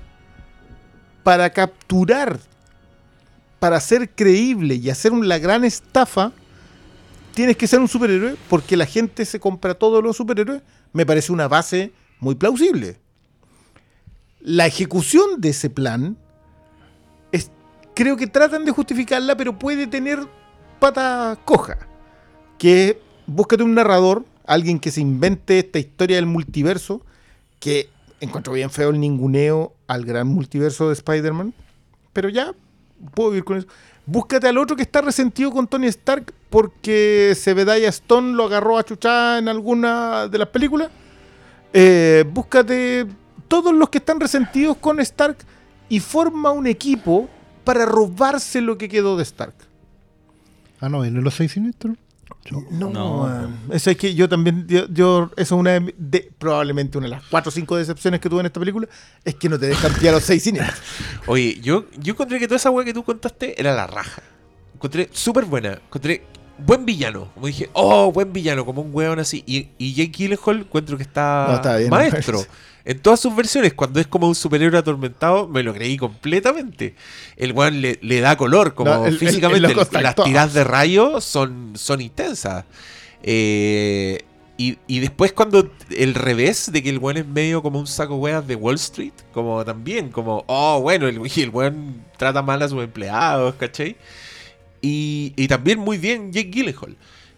para 1.24 1.50
capturar, 1.50 2.38
para 3.60 3.80
ser 3.80 4.12
creíble 4.12 4.76
y 4.76 4.90
hacer 4.92 5.12
la 5.12 5.40
gran 5.40 5.64
estafa. 5.66 6.32
Tienes 7.34 7.58
que 7.58 7.66
ser 7.68 7.80
un 7.80 7.88
superhéroe 7.88 8.36
porque 8.48 8.78
la 8.78 8.86
gente 8.86 9.26
se 9.26 9.40
compra 9.40 9.74
todos 9.74 10.04
los 10.04 10.16
superhéroes. 10.16 10.62
Me 10.94 11.06
parece 11.06 11.32
una 11.32 11.48
base 11.48 11.92
muy 12.20 12.36
plausible. 12.36 13.00
La 14.40 14.68
ejecución 14.68 15.42
de 15.42 15.50
ese 15.50 15.70
plan 15.72 16.04
es, 16.06 16.16
creo 17.96 18.18
que 18.18 18.28
tratan 18.28 18.66
de 18.66 18.72
justificarla, 18.72 19.36
pero 19.36 19.58
puede 19.58 19.88
tener 19.88 20.20
pata 20.80 21.38
coja. 21.46 21.78
Que 22.60 23.02
búscate 23.26 23.64
un 23.64 23.74
narrador, 23.74 24.26
alguien 24.46 24.80
que 24.80 24.92
se 24.92 25.02
invente 25.02 25.58
esta 25.58 25.80
historia 25.80 26.18
del 26.18 26.28
multiverso, 26.28 27.02
que 27.60 27.90
encuentro 28.20 28.54
bien 28.54 28.70
feo 28.70 28.90
el 28.90 29.00
ninguneo 29.00 29.74
al 29.88 30.06
gran 30.06 30.28
multiverso 30.28 30.88
de 30.88 30.94
Spider-Man, 30.94 31.54
pero 32.14 32.30
ya 32.30 32.54
puedo 33.14 33.32
vivir 33.32 33.44
con 33.44 33.58
eso. 33.58 33.68
Búscate 34.06 34.48
al 34.48 34.58
otro 34.58 34.76
que 34.76 34.84
está 34.84 35.02
resentido 35.02 35.52
con 35.52 35.68
Tony 35.68 35.88
Stark 35.88 36.32
porque 36.50 37.34
Zebediah 37.36 37.90
Stone 37.90 38.34
lo 38.34 38.46
agarró 38.46 38.78
a 38.78 38.84
chuchar 38.84 39.40
en 39.40 39.48
alguna 39.48 40.28
de 40.28 40.38
las 40.38 40.50
películas. 40.50 40.90
Eh, 41.74 42.24
búscate 42.32 43.08
todos 43.48 43.74
los 43.74 43.90
que 43.90 43.98
están 43.98 44.20
resentidos 44.20 44.78
con 44.78 45.00
Stark 45.00 45.38
y 45.90 46.00
forma 46.00 46.52
un 46.52 46.68
equipo 46.68 47.28
para 47.66 47.86
robarse 47.86 48.62
lo 48.62 48.78
que 48.78 48.88
quedó 48.88 49.18
de 49.18 49.24
Stark. 49.24 49.56
Ah, 50.80 50.88
no, 50.90 51.04
en 51.04 51.22
los 51.24 51.34
seis 51.36 51.52
siniestros. 51.52 51.98
No, 52.70 52.90
No. 52.92 53.50
eso 53.72 53.90
es 53.90 53.98
que 53.98 54.14
yo 54.14 54.30
también, 54.30 54.68
yo, 54.68 54.88
yo- 54.90 55.32
eso 55.36 55.56
es 55.56 55.60
una 55.60 55.80
de, 55.80 56.32
probablemente 56.38 56.98
una 56.98 57.06
de 57.06 57.12
las 57.12 57.24
cuatro 57.24 57.50
o 57.50 57.52
cinco 57.52 57.76
decepciones 57.76 58.20
que 58.20 58.30
tuve 58.30 58.42
en 58.42 58.46
esta 58.48 58.60
película, 58.60 58.88
es 59.24 59.34
que 59.36 59.50
no 59.50 59.58
te 59.58 59.66
dejan 59.68 59.92
pillar 59.94 60.14
los 60.14 60.24
seis 60.24 60.44
cines. 60.44 60.64
Oye, 61.28 61.60
yo, 61.62 61.86
yo 62.00 62.14
encontré 62.14 62.38
que 62.40 62.48
toda 62.48 62.58
esa 62.58 62.70
weá 62.70 62.86
que 62.86 62.94
tú 62.94 63.04
contaste 63.04 63.60
era 63.60 63.74
la 63.74 63.88
raja. 63.88 64.22
Encontré 64.76 65.10
súper 65.12 65.46
buena. 65.46 65.74
Encontré 65.86 66.24
buen 66.60 66.86
villano. 66.86 67.32
Como 67.34 67.48
dije, 67.48 67.70
oh, 67.74 68.12
buen 68.12 68.32
villano, 68.32 68.64
como 68.66 68.82
un 68.84 68.94
weón 68.94 69.18
así. 69.20 69.44
Y, 69.48 69.70
y 69.80 69.94
Jake 69.96 70.12
Gyllenhaal 70.16 70.60
encuentro 70.60 70.98
que 70.98 71.04
está, 71.04 71.48
No, 71.50 71.56
está 71.56 71.78
bien. 71.78 71.90
maestro. 71.90 72.42
En 72.86 73.00
todas 73.00 73.20
sus 73.20 73.36
versiones, 73.36 73.74
cuando 73.74 74.00
es 74.00 74.06
como 74.08 74.28
un 74.28 74.36
superhéroe 74.36 74.78
atormentado, 74.80 75.48
me 75.48 75.64
lo 75.64 75.74
creí 75.74 75.98
completamente. 75.98 76.96
El 77.36 77.52
weón 77.54 77.82
le, 77.82 77.98
le 78.02 78.20
da 78.22 78.38
color, 78.38 78.76
como 78.76 78.92
No, 78.94 79.06
el- 79.08 79.14
el- 79.14 79.20
físicamente. 79.20 79.72
el 79.72 80.04
las 80.04 80.16
tiradas 80.16 80.54
de 80.54 80.64
rayo 80.64 81.20
son, 81.20 81.74
son 81.76 82.00
intensas. 82.02 82.64
Eh, 83.24 84.20
Y, 84.58 84.78
y 84.88 85.00
después 85.02 85.34
cuando 85.34 85.70
el 85.90 86.14
revés 86.14 86.72
de 86.72 86.82
que 86.82 86.90
el 86.90 87.00
weón 87.00 87.18
es 87.18 87.26
medio 87.28 87.62
como 87.62 87.78
un 87.78 87.88
saco 87.88 88.16
weas 88.16 88.48
de 88.48 88.56
Wall 88.56 88.76
Street, 88.76 89.12
como 89.34 89.66
también, 89.66 90.10
como, 90.10 90.46
oh, 90.48 90.80
bueno, 90.80 91.10
el, 91.10 91.20
el 91.36 91.50
weón 91.50 92.02
trata 92.18 92.42
mal 92.42 92.62
a 92.62 92.70
sus 92.70 92.82
empleados, 92.82 93.56
¿cachai? 93.56 93.98
Y, 94.82 95.34
y 95.36 95.48
también 95.50 95.80
muy 95.80 95.98
bien 95.98 96.32
Jake 96.32 96.52
Gyllenhaal. 96.52 96.96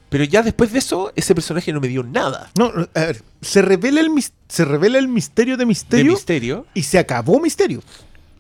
Pero 0.10 0.24
ya 0.24 0.42
después 0.42 0.72
de 0.72 0.80
eso, 0.80 1.12
ese 1.16 1.36
personaje 1.36 1.74
no 1.74 1.82
me 1.82 1.90
dio 1.90 2.02
nada 2.02 2.50
No, 2.58 2.72
a 2.94 3.00
ver, 3.02 3.22
se 3.42 3.62
revela 3.62 4.00
el, 4.00 4.10
se 4.48 4.64
revela 4.66 4.98
el 5.00 5.08
misterio 5.10 5.56
de 5.58 5.62
de 5.62 5.66
misterio, 5.66 6.14
misterio. 6.14 6.66
y 6.74 6.84
se 6.84 6.98
acabó 6.98 7.40
misterio. 7.42 7.82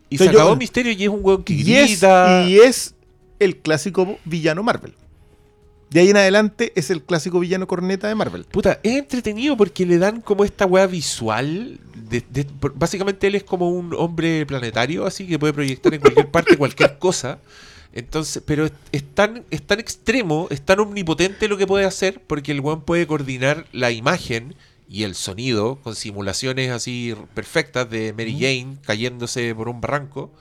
Y 0.10 0.15
Entonces 0.15 0.27
se 0.27 0.34
yo- 0.34 0.39
acabó 0.41 0.56
misterio 0.56 0.91
y 0.93 1.03
es 1.03 1.10
un 1.10 1.19
weón 1.21 1.43
que 1.43 1.53
Y 1.53 1.73
es, 1.75 1.91
grita. 1.91 2.43
y 2.47 2.60
es 2.60 2.95
el 3.39 3.58
clásico 3.58 4.17
villano 4.23 4.63
Marvel. 4.63 4.93
De 5.89 6.01
ahí 6.01 6.10
en 6.10 6.17
adelante 6.17 6.73
es 6.75 6.89
el 6.89 7.01
clásico 7.03 7.39
villano 7.39 7.65
corneta 7.67 8.08
de 8.10 8.15
Marvel. 8.15 8.43
Puta, 8.45 8.80
es 8.84 8.97
entretenido 8.97 9.56
porque 9.56 9.86
le 9.86 9.97
dan 9.97 10.19
como 10.21 10.43
esta 10.43 10.65
weá 10.65 10.86
visual. 10.88 11.80
de- 12.10 12.23
de- 12.30 12.45
por- 12.45 12.73
básicamente 12.77 13.27
él 13.27 13.36
es 13.36 13.43
como 13.43 13.69
un 13.69 13.93
hombre 13.93 14.45
planetario, 14.45 15.06
así 15.06 15.27
que 15.27 15.38
puede 15.38 15.51
proyectar 15.51 15.93
en 15.93 15.99
cualquier 15.99 16.32
parte 16.32 16.56
cualquier 16.58 16.97
cosa. 16.97 17.39
Entonces, 17.97 18.43
pero 18.45 18.65
es, 18.65 18.73
es 18.91 19.03
tan, 19.15 19.43
es 19.49 19.63
tan 19.63 19.79
extremo, 19.79 20.45
es 20.51 20.62
tan 20.62 20.79
omnipotente 20.79 21.47
lo 21.47 21.57
que 21.57 21.65
puede 21.65 21.83
hacer, 21.83 22.21
porque 22.27 22.51
el 22.51 22.62
weón 22.62 22.81
puede 22.81 23.07
coordinar 23.07 23.65
la 23.71 23.89
imagen 23.89 24.53
y 24.88 25.01
el 25.01 25.15
sonido 25.15 25.77
con 25.81 25.95
simulaciones 25.95 26.69
así 26.69 27.15
perfectas 27.33 27.89
de 27.89 28.13
Mary 28.13 28.33
Jane 28.33 28.77
cayéndose 28.86 29.55
por 29.55 29.67
un 29.67 29.81
barranco. 29.81 30.31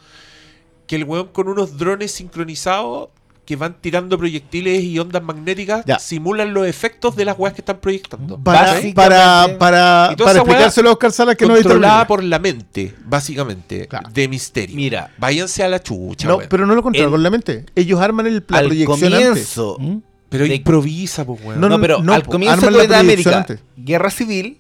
Que 0.87 0.97
el 0.97 1.05
weón 1.05 1.29
con 1.29 1.49
unos 1.49 1.79
drones 1.79 2.13
sincronizados 2.13 3.09
que 3.47 3.55
van 3.57 3.77
tirando 3.81 4.19
proyectiles 4.19 4.83
y 4.83 4.99
ondas 4.99 5.23
magnéticas 5.23 5.85
Ya. 5.87 5.99
simulan 6.01 6.53
los 6.53 6.67
efectos 6.67 7.15
de 7.15 7.25
las 7.25 7.39
weas 7.39 7.55
que 7.55 7.61
están 7.61 7.79
proyectando. 7.79 8.37
Para, 8.39 8.61
Básicamente- 8.73 8.95
para, 8.95 9.59
para, 9.59 10.09
Y 10.13 10.17
toda 10.17 10.31
para 10.31 10.39
explicárselo 10.41 10.91
a 10.91 10.93
Oscar 10.95 11.13
Salas 11.13 11.37
que 11.37 11.47
no 11.47 11.55
controlada 11.55 12.07
por 12.09 12.25
la 12.25 12.41
mente, 12.41 12.93
básicamente, 13.05 13.87
Claro. 13.87 14.11
de 14.13 14.27
misterio. 14.29 14.75
Mira. 14.77 15.13
váyanse 15.17 15.63
a 15.63 15.69
la 15.69 15.81
chucha, 15.81 16.27
No, 16.27 16.41
pero 16.51 16.67
no 16.67 16.75
lo 16.75 16.83
controla 16.83 17.05
El- 17.07 17.11
con 17.13 17.23
la 17.23 17.31
mente. 17.31 17.65
Ellos 17.77 18.01
arman 18.01 18.27
el, 18.27 18.45
la 18.49 18.59
al 18.59 18.67
proyección 18.67 19.15
antes. 19.15 19.21
comienzo, 19.29 19.77
¿Mm? 19.79 19.97
Pero 20.29 20.45
de- 20.45 20.57
improvisa, 20.57 21.25
pues, 21.25 21.41
weón. 21.45 21.61
No, 21.61 21.69
no, 21.69 21.81
pero 21.81 22.03
no, 22.03 22.13
al 22.13 22.25
comienzo 22.25 22.67
arman 22.67 22.83
de 22.83 22.89
la 22.89 22.99
América, 22.99 23.39
antes. 23.39 23.61
Guerra 23.77 24.11
Civil, 24.11 24.59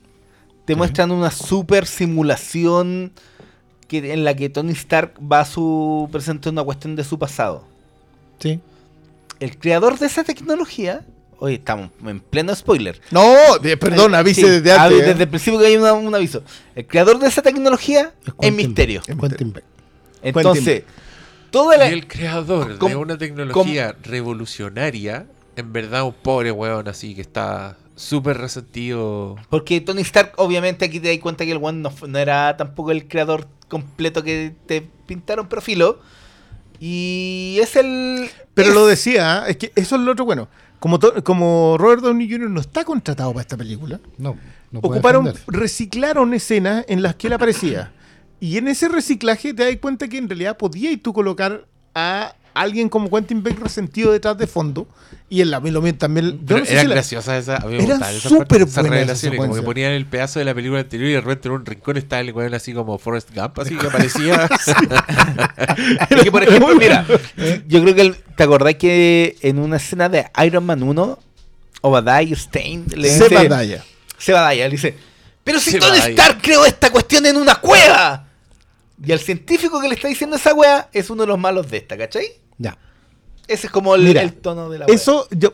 te 0.64 0.77
muestran 0.77 1.11
una 1.11 1.33
super 1.33 1.87
simulación 1.87 3.11
que, 3.88 4.12
en 4.12 4.22
la 4.25 4.35
que 4.35 4.49
Tony 4.49 4.72
Stark 4.72 5.14
va 5.20 5.40
a 5.40 5.44
su 5.44 6.09
presenta 6.12 6.51
una 6.51 6.62
cuestión 6.62 6.94
de 6.94 7.03
su 7.03 7.18
pasado. 7.18 7.64
Sí. 8.38 8.61
El 9.40 9.59
creador 9.59 9.99
de 9.99 10.07
esa 10.07 10.25
tecnología, 10.25 11.05
hoy 11.38 11.55
estamos 11.55 11.90
en 12.07 12.20
pleno 12.20 12.55
spoiler. 12.55 13.01
No, 13.11 13.59
de- 13.61 13.77
perdón, 13.77 14.14
avise 14.14 14.40
Sí, 14.42 14.49
desde 14.49 14.72
antes. 14.72 15.01
¿eh? 15.01 15.05
Desde 15.09 15.22
el 15.25 15.29
principio 15.29 15.59
que 15.61 15.66
hay 15.66 15.77
una- 15.77 15.92
un 15.92 16.14
aviso. 16.14 16.42
El 16.75 16.87
creador 16.87 17.18
de 17.18 17.29
esa 17.29 17.42
tecnología 17.42 18.12
Es 18.40 18.53
misterio. 18.53 19.03
Es 19.07 19.16
Quentin 19.16 19.53
Beck. 19.53 19.64
Entonces, 20.22 20.85
toda 21.51 21.77
Y 21.77 21.79
la, 21.79 21.88
el 21.88 22.07
creador 22.09 22.79
com- 22.79 22.88
de 22.90 22.96
una 22.96 23.18
tecnología 23.18 23.94
revolucionaria, 24.03 25.27
en 25.57 25.72
verdad 25.72 26.05
un 26.05 26.14
pobre 26.14 26.51
weón 26.53 26.88
así 26.88 27.14
que 27.14 27.20
está 27.20 27.77
súper 27.94 28.38
resentido. 28.38 29.37
Porque 29.51 29.81
Tony 29.81 30.03
Stark, 30.03 30.33
obviamente, 30.37 30.85
aquí 30.85 31.01
te 31.01 31.09
das 31.09 31.18
cuenta 31.18 31.44
que 31.44 31.53
el 31.53 31.59
one 31.62 31.79
no, 32.07 32.18
era 32.18 32.57
tampoco 32.57 32.90
el 32.90 33.07
creador 33.09 33.46
completo 33.68 34.22
que 34.22 34.55
te 34.66 34.87
pintaron 35.07 35.49
perfilo. 35.49 36.01
Y 36.81 37.59
es 37.61 37.77
el. 37.77 38.29
Pero 38.55 38.69
es- 38.71 38.75
lo 38.75 38.87
decía, 38.87 39.45
¿eh? 39.47 39.51
es 39.53 39.57
que 39.57 39.73
eso 39.75 39.97
es 39.97 40.03
lo 40.03 40.12
otro 40.12 40.25
bueno. 40.25 40.49
Como, 40.79 40.99
to- 40.99 41.25
como 41.25 41.77
Robert 41.79 42.03
Downey 42.03 42.31
Jr. 42.31 42.51
no 42.51 42.61
está 42.61 42.85
contratado 42.85 43.31
para 43.33 43.41
esta 43.41 43.57
película, 43.57 43.99
No, 44.19 44.37
no 44.71 44.81
ocuparon, 44.81 45.25
defenderse. 45.25 45.59
reciclaron 45.61 46.35
escenas 46.35 46.85
en 46.89 47.03
las 47.03 47.15
que 47.17 47.29
él 47.29 47.33
aparecía. 47.33 47.93
Y 48.41 48.59
en 48.59 48.69
ese 48.69 48.89
reciclaje 48.89 49.55
te 49.55 49.65
das 49.65 49.77
cuenta 49.81 50.07
que 50.07 50.19
en 50.19 50.29
realidad 50.29 50.59
podías 50.59 51.01
tú 51.03 51.15
colocar 51.15 51.67
a 51.95 52.35
alguien 52.61 52.88
como 52.88 53.11
Quentin 53.11 53.42
Beck 53.42 53.59
resentido 53.61 54.12
detrás 54.12 54.37
de 54.38 54.47
fondo. 54.47 54.87
Y 55.29 55.40
en 55.40 55.51
la 55.51 55.59
lo 55.59 55.83
mismo 55.83 55.99
también. 55.99 56.40
yo 56.45 56.59
no 56.59 56.64
sé 56.64 56.73
eran 56.73 56.83
si 56.85 56.88
la- 56.88 56.95
graciosas 56.95 57.42
esas, 57.42 57.62
a 57.62 57.66
mí 57.66 57.77
me 57.77 57.85
Eran 57.85 58.01
esas 58.03 58.23
súper 58.23 58.62
esas 58.62 58.87
buenas 58.87 59.23
esas 59.23 59.37
como 59.37 59.55
que 59.55 59.62
ponían 59.62 59.92
el 59.92 60.07
pedazo 60.07 60.38
de 60.38 60.45
la 60.45 60.55
película 60.55 60.81
anterior 60.81 61.09
y 61.11 61.12
de 61.14 61.21
repente 61.21 61.49
en 61.49 61.55
un 61.55 61.66
rincón 61.66 61.97
estaba 61.97 62.21
el 62.21 62.33
weón 62.33 62.55
así 62.55 62.73
como 62.73 62.97
Forrest 62.99 63.35
Gump, 63.35 63.59
así 63.59 63.77
que 63.77 63.87
aparecía. 63.87 64.49
Es 66.11 66.23
que, 66.23 66.31
por 66.31 66.42
ejemplo, 66.42 66.75
mira, 66.77 67.05
yo 67.66 67.83
creo 67.83 67.95
que 67.95 68.01
el- 68.03 68.16
te 68.37 68.42
acordás 68.45 68.75
que 68.77 69.37
en 69.42 69.59
una 69.59 69.77
escena 69.77 70.09
de 70.09 70.27
Iron 70.45 70.64
Man 70.64 70.83
1, 70.83 71.19
Obadiah 71.83 72.37
Stein 72.37 72.87
le 72.95 73.09
dice, 73.09 73.29
Zebediah. 73.29 73.85
Zebediah 74.19 74.64
le 74.66 74.71
dice, 74.71 74.97
pero 75.45 75.61
si 75.61 75.79
Tony. 75.79 75.99
Stark 75.99 76.38
creó 76.42 76.64
esta 76.64 76.90
cuestión 76.90 77.27
en 77.27 77.37
una 77.37 77.57
cueva. 77.57 78.29
Y 79.05 79.12
el 79.12 79.19
científico 79.21 79.81
que 79.81 79.88
le 79.88 79.95
está 79.95 80.09
diciendo 80.09 80.37
esa 80.37 80.55
wea 80.55 80.88
es 80.92 81.11
uno 81.11 81.23
de 81.23 81.29
los 81.29 81.38
malos 81.38 81.71
de 81.71 81.77
esta, 81.77 81.97
¿cachai? 81.99 82.27
Ya. 82.59 82.77
Ese 83.49 83.66
es 83.69 83.73
como 83.73 83.95
el, 83.95 84.03
Mira, 84.03 84.23
el 84.23 84.33
tono 84.35 84.69
de 84.71 84.79
la. 84.81 84.87
Eso, 84.87 85.29
yo 85.31 85.53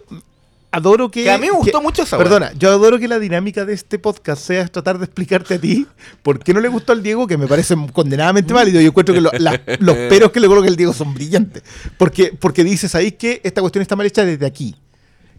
adoro 0.71 1.11
que. 1.11 1.25
Que 1.25 1.31
a 1.31 1.37
mí 1.39 1.47
me 1.47 1.53
gustó 1.53 1.79
que- 1.79 1.83
mucho 1.85 2.03
esa. 2.03 2.17
Perdona, 2.17 2.53
yo 2.55 2.71
adoro 2.71 2.99
que 2.99 3.07
la 3.09 3.19
dinámica 3.19 3.65
de 3.67 3.75
este 3.75 3.99
podcast 3.99 4.43
sea 4.43 4.67
tratar 4.69 4.99
de 4.99 5.05
explicarte 5.05 5.55
a 5.55 5.61
ti 5.61 5.87
por 6.23 6.39
qué 6.39 6.55
no 6.55 6.61
le 6.61 6.69
gustó 6.69 6.93
al 6.93 7.03
Diego, 7.03 7.27
que 7.27 7.37
me 7.37 7.47
parece 7.47 7.77
condenadamente 7.93 8.55
válido. 8.55 8.81
Yo 8.81 8.89
encuentro 8.89 9.15
que 9.15 9.21
lo- 9.21 9.31
la- 9.39 9.61
los 9.81 9.97
peros 10.09 10.31
que 10.33 10.41
le 10.41 10.47
coloca 10.49 10.69
el 10.69 10.77
Diego 10.77 10.93
son 10.95 11.13
brillantes. 11.13 11.63
Porque, 11.99 12.33
porque 12.39 12.65
dices 12.65 12.95
ahí 12.95 13.13
que 13.13 13.41
esta 13.45 13.61
cuestión 13.61 13.83
está 13.83 13.97
mal 13.97 14.07
hecha 14.07 14.25
desde 14.25 14.47
aquí. 14.47 14.75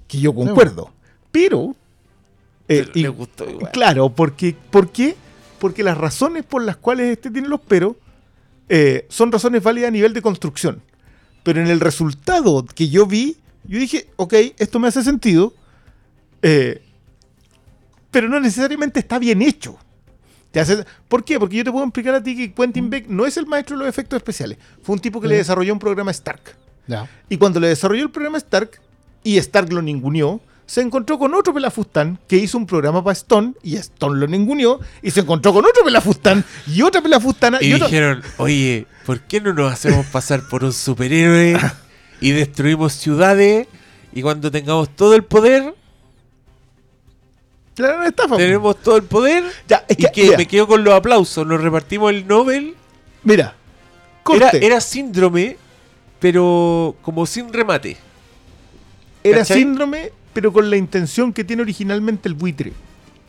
Que 0.08 0.20
yo 0.20 0.34
concuerdo. 0.36 0.92
Pero. 1.32 1.76
eh, 2.68 2.86
y- 2.94 3.08
gustó 3.08 3.50
igual. 3.50 3.72
Claro, 3.72 4.10
porque, 4.10 4.56
¿por 4.70 4.92
qué? 4.92 5.16
Porque 5.60 5.82
las 5.84 5.98
razones 5.98 6.44
por 6.44 6.62
las 6.64 6.78
cuales 6.78 7.08
este 7.14 7.32
tiene 7.32 7.48
los 7.48 7.62
peros 7.62 7.96
eh, 8.70 9.06
son 9.10 9.32
razones 9.32 9.64
válidas 9.64 9.88
a 9.88 9.92
nivel 9.92 10.14
de 10.14 10.22
construcción. 10.22 10.82
Pero 11.44 11.62
en 11.62 11.68
el 11.68 11.80
resultado 11.80 12.66
que 12.66 12.90
yo 12.90 13.06
vi, 13.06 13.38
yo 13.66 13.80
dije, 13.80 14.08
ok, 14.16 14.34
esto 14.58 14.80
me 14.80 14.88
hace 14.88 15.04
sentido, 15.04 15.54
eh, 16.42 16.82
pero 18.12 18.30
no 18.30 18.40
necesariamente 18.40 19.00
está 19.00 19.20
bien 19.20 19.42
hecho. 19.42 19.78
Te 20.52 20.60
hace- 20.60 20.86
¿Por 21.08 21.24
qué? 21.26 21.40
Porque 21.40 21.58
yo 21.58 21.64
te 21.64 21.72
puedo 21.72 21.84
explicar 21.86 22.14
a 22.14 22.22
ti 22.24 22.36
que 22.38 22.54
Quentin 22.54 22.90
Beck 22.90 23.08
no 23.08 23.26
es 23.26 23.38
el 23.38 23.48
maestro 23.48 23.76
de 23.76 23.84
los 23.86 23.90
efectos 23.90 24.18
especiales. 24.18 24.58
Fue 24.84 24.94
un 24.94 25.00
tipo 25.02 25.20
que 25.20 25.28
le 25.28 25.36
Mm. 25.36 25.38
desarrolló 25.40 25.74
un 25.74 25.80
programa 25.80 26.12
Stark. 26.12 26.56
Y 27.30 27.38
cuando 27.38 27.60
le 27.60 27.70
desarrolló 27.70 28.04
el 28.04 28.12
programa 28.12 28.38
Stark 28.38 28.80
y 29.24 29.38
Stark 29.38 29.72
lo 29.74 29.82
ninguneó, 29.82 30.42
se 30.66 30.82
encontró 30.82 31.20
con 31.20 31.34
otro 31.34 31.54
pelafustán 31.54 32.18
que 32.28 32.38
hizo 32.38 32.58
un 32.58 32.66
programa 32.66 33.04
para 33.04 33.14
Stone 33.14 33.54
y 33.64 33.76
Stone 33.76 34.20
lo 34.20 34.28
ninguneó 34.28 34.80
y 35.02 35.12
se 35.12 35.20
encontró 35.22 35.52
con 35.54 35.66
otro 35.66 35.84
pelafustán 35.84 36.44
y 36.68 36.82
otra 36.82 37.02
pelafustana 37.02 37.58
y, 37.62 37.68
Y 37.68 37.74
otro- 37.74 37.88
dijeron, 37.88 38.24
oye, 38.38 38.88
¿por 39.06 39.20
qué 39.22 39.42
no 39.42 39.54
nos 39.54 39.72
hacemos 39.72 40.06
pasar 40.08 40.48
por 40.50 40.64
un 40.64 40.72
superhéroe 40.74 41.60
y 42.22 42.32
destruimos 42.32 42.94
ciudades 42.94 43.68
y 44.14 44.22
cuando 44.22 44.50
tengamos 44.52 44.90
todo 44.96 45.16
el 45.16 45.24
poder, 45.26 45.74
estafa. 48.08 48.38
tenemos 48.38 48.78
todo 48.82 48.98
el 48.98 49.04
poder 49.04 49.44
Ya, 49.68 49.84
es 49.88 49.98
y 50.00 50.06
que, 50.12 50.24
mira, 50.24 50.38
me 50.38 50.48
quedo 50.48 50.68
con 50.68 50.84
los 50.84 50.94
aplausos, 50.94 51.46
nos 51.46 51.62
repartimos 51.62 52.12
el 52.12 52.28
Nobel. 52.28 52.76
mira, 53.24 53.56
Era, 54.62 54.80
síndrome, 54.80 55.58
pero 56.20 56.96
como 57.02 57.26
sin 57.26 57.52
remate. 57.52 57.98
era 59.24 59.44
síndrome, 59.44 60.12
pero 60.34 60.52
con 60.52 60.70
la 60.70 60.78
intención 60.78 61.32
que 61.34 61.44
tiene 61.44 61.62
originalmente 61.62 62.28
el 62.30 62.36
buitre. 62.36 62.74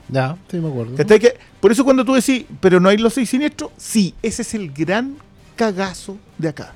Ya, 0.09 0.37
sí 0.51 0.59
me 0.59 0.69
acuerdo. 0.69 0.97
Que- 0.97 1.37
por 1.61 1.73
eso 1.73 1.85
cuando 1.85 2.05
tú 2.05 2.15
decís, 2.15 2.45
pero 2.61 2.79
no 2.81 2.89
hay 2.89 2.99
los 2.99 3.15
seis 3.15 3.31
siniestros, 3.31 3.71
sí, 3.77 4.15
ese 4.23 4.43
es 4.43 4.55
el 4.55 4.73
gran 4.73 5.17
cagazo 5.57 6.19
de 6.39 6.49
acá. 6.49 6.73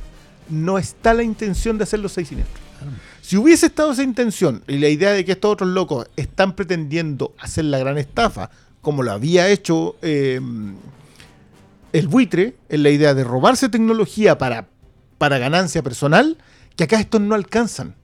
No 0.48 0.78
está 0.78 1.12
la 1.12 1.22
intención 1.22 1.76
de 1.76 1.84
hacer 1.84 2.00
los 2.00 2.12
seis 2.12 2.28
siniestros. 2.28 2.60
Si 3.20 3.36
hubiese 3.36 3.66
estado 3.66 3.92
esa 3.92 4.02
intención 4.02 4.62
y 4.66 4.78
la 4.78 4.88
idea 4.88 5.10
de 5.12 5.24
que 5.24 5.32
estos 5.32 5.52
otros 5.52 5.68
locos 5.68 6.06
están 6.16 6.54
pretendiendo 6.54 7.34
hacer 7.38 7.66
la 7.66 7.78
gran 7.78 7.98
estafa, 7.98 8.50
como 8.80 9.02
lo 9.02 9.12
había 9.12 9.48
hecho 9.50 9.96
eh, 10.00 10.40
el 11.92 12.08
buitre, 12.08 12.56
en 12.70 12.82
la 12.82 12.90
idea 12.90 13.12
de 13.14 13.24
robarse 13.24 13.68
tecnología 13.68 14.38
para, 14.38 14.68
para 15.18 15.38
ganancia 15.38 15.82
personal, 15.82 16.38
que 16.76 16.84
acá 16.84 16.98
estos 17.00 17.20
no 17.20 17.34
alcanzan. 17.34 17.94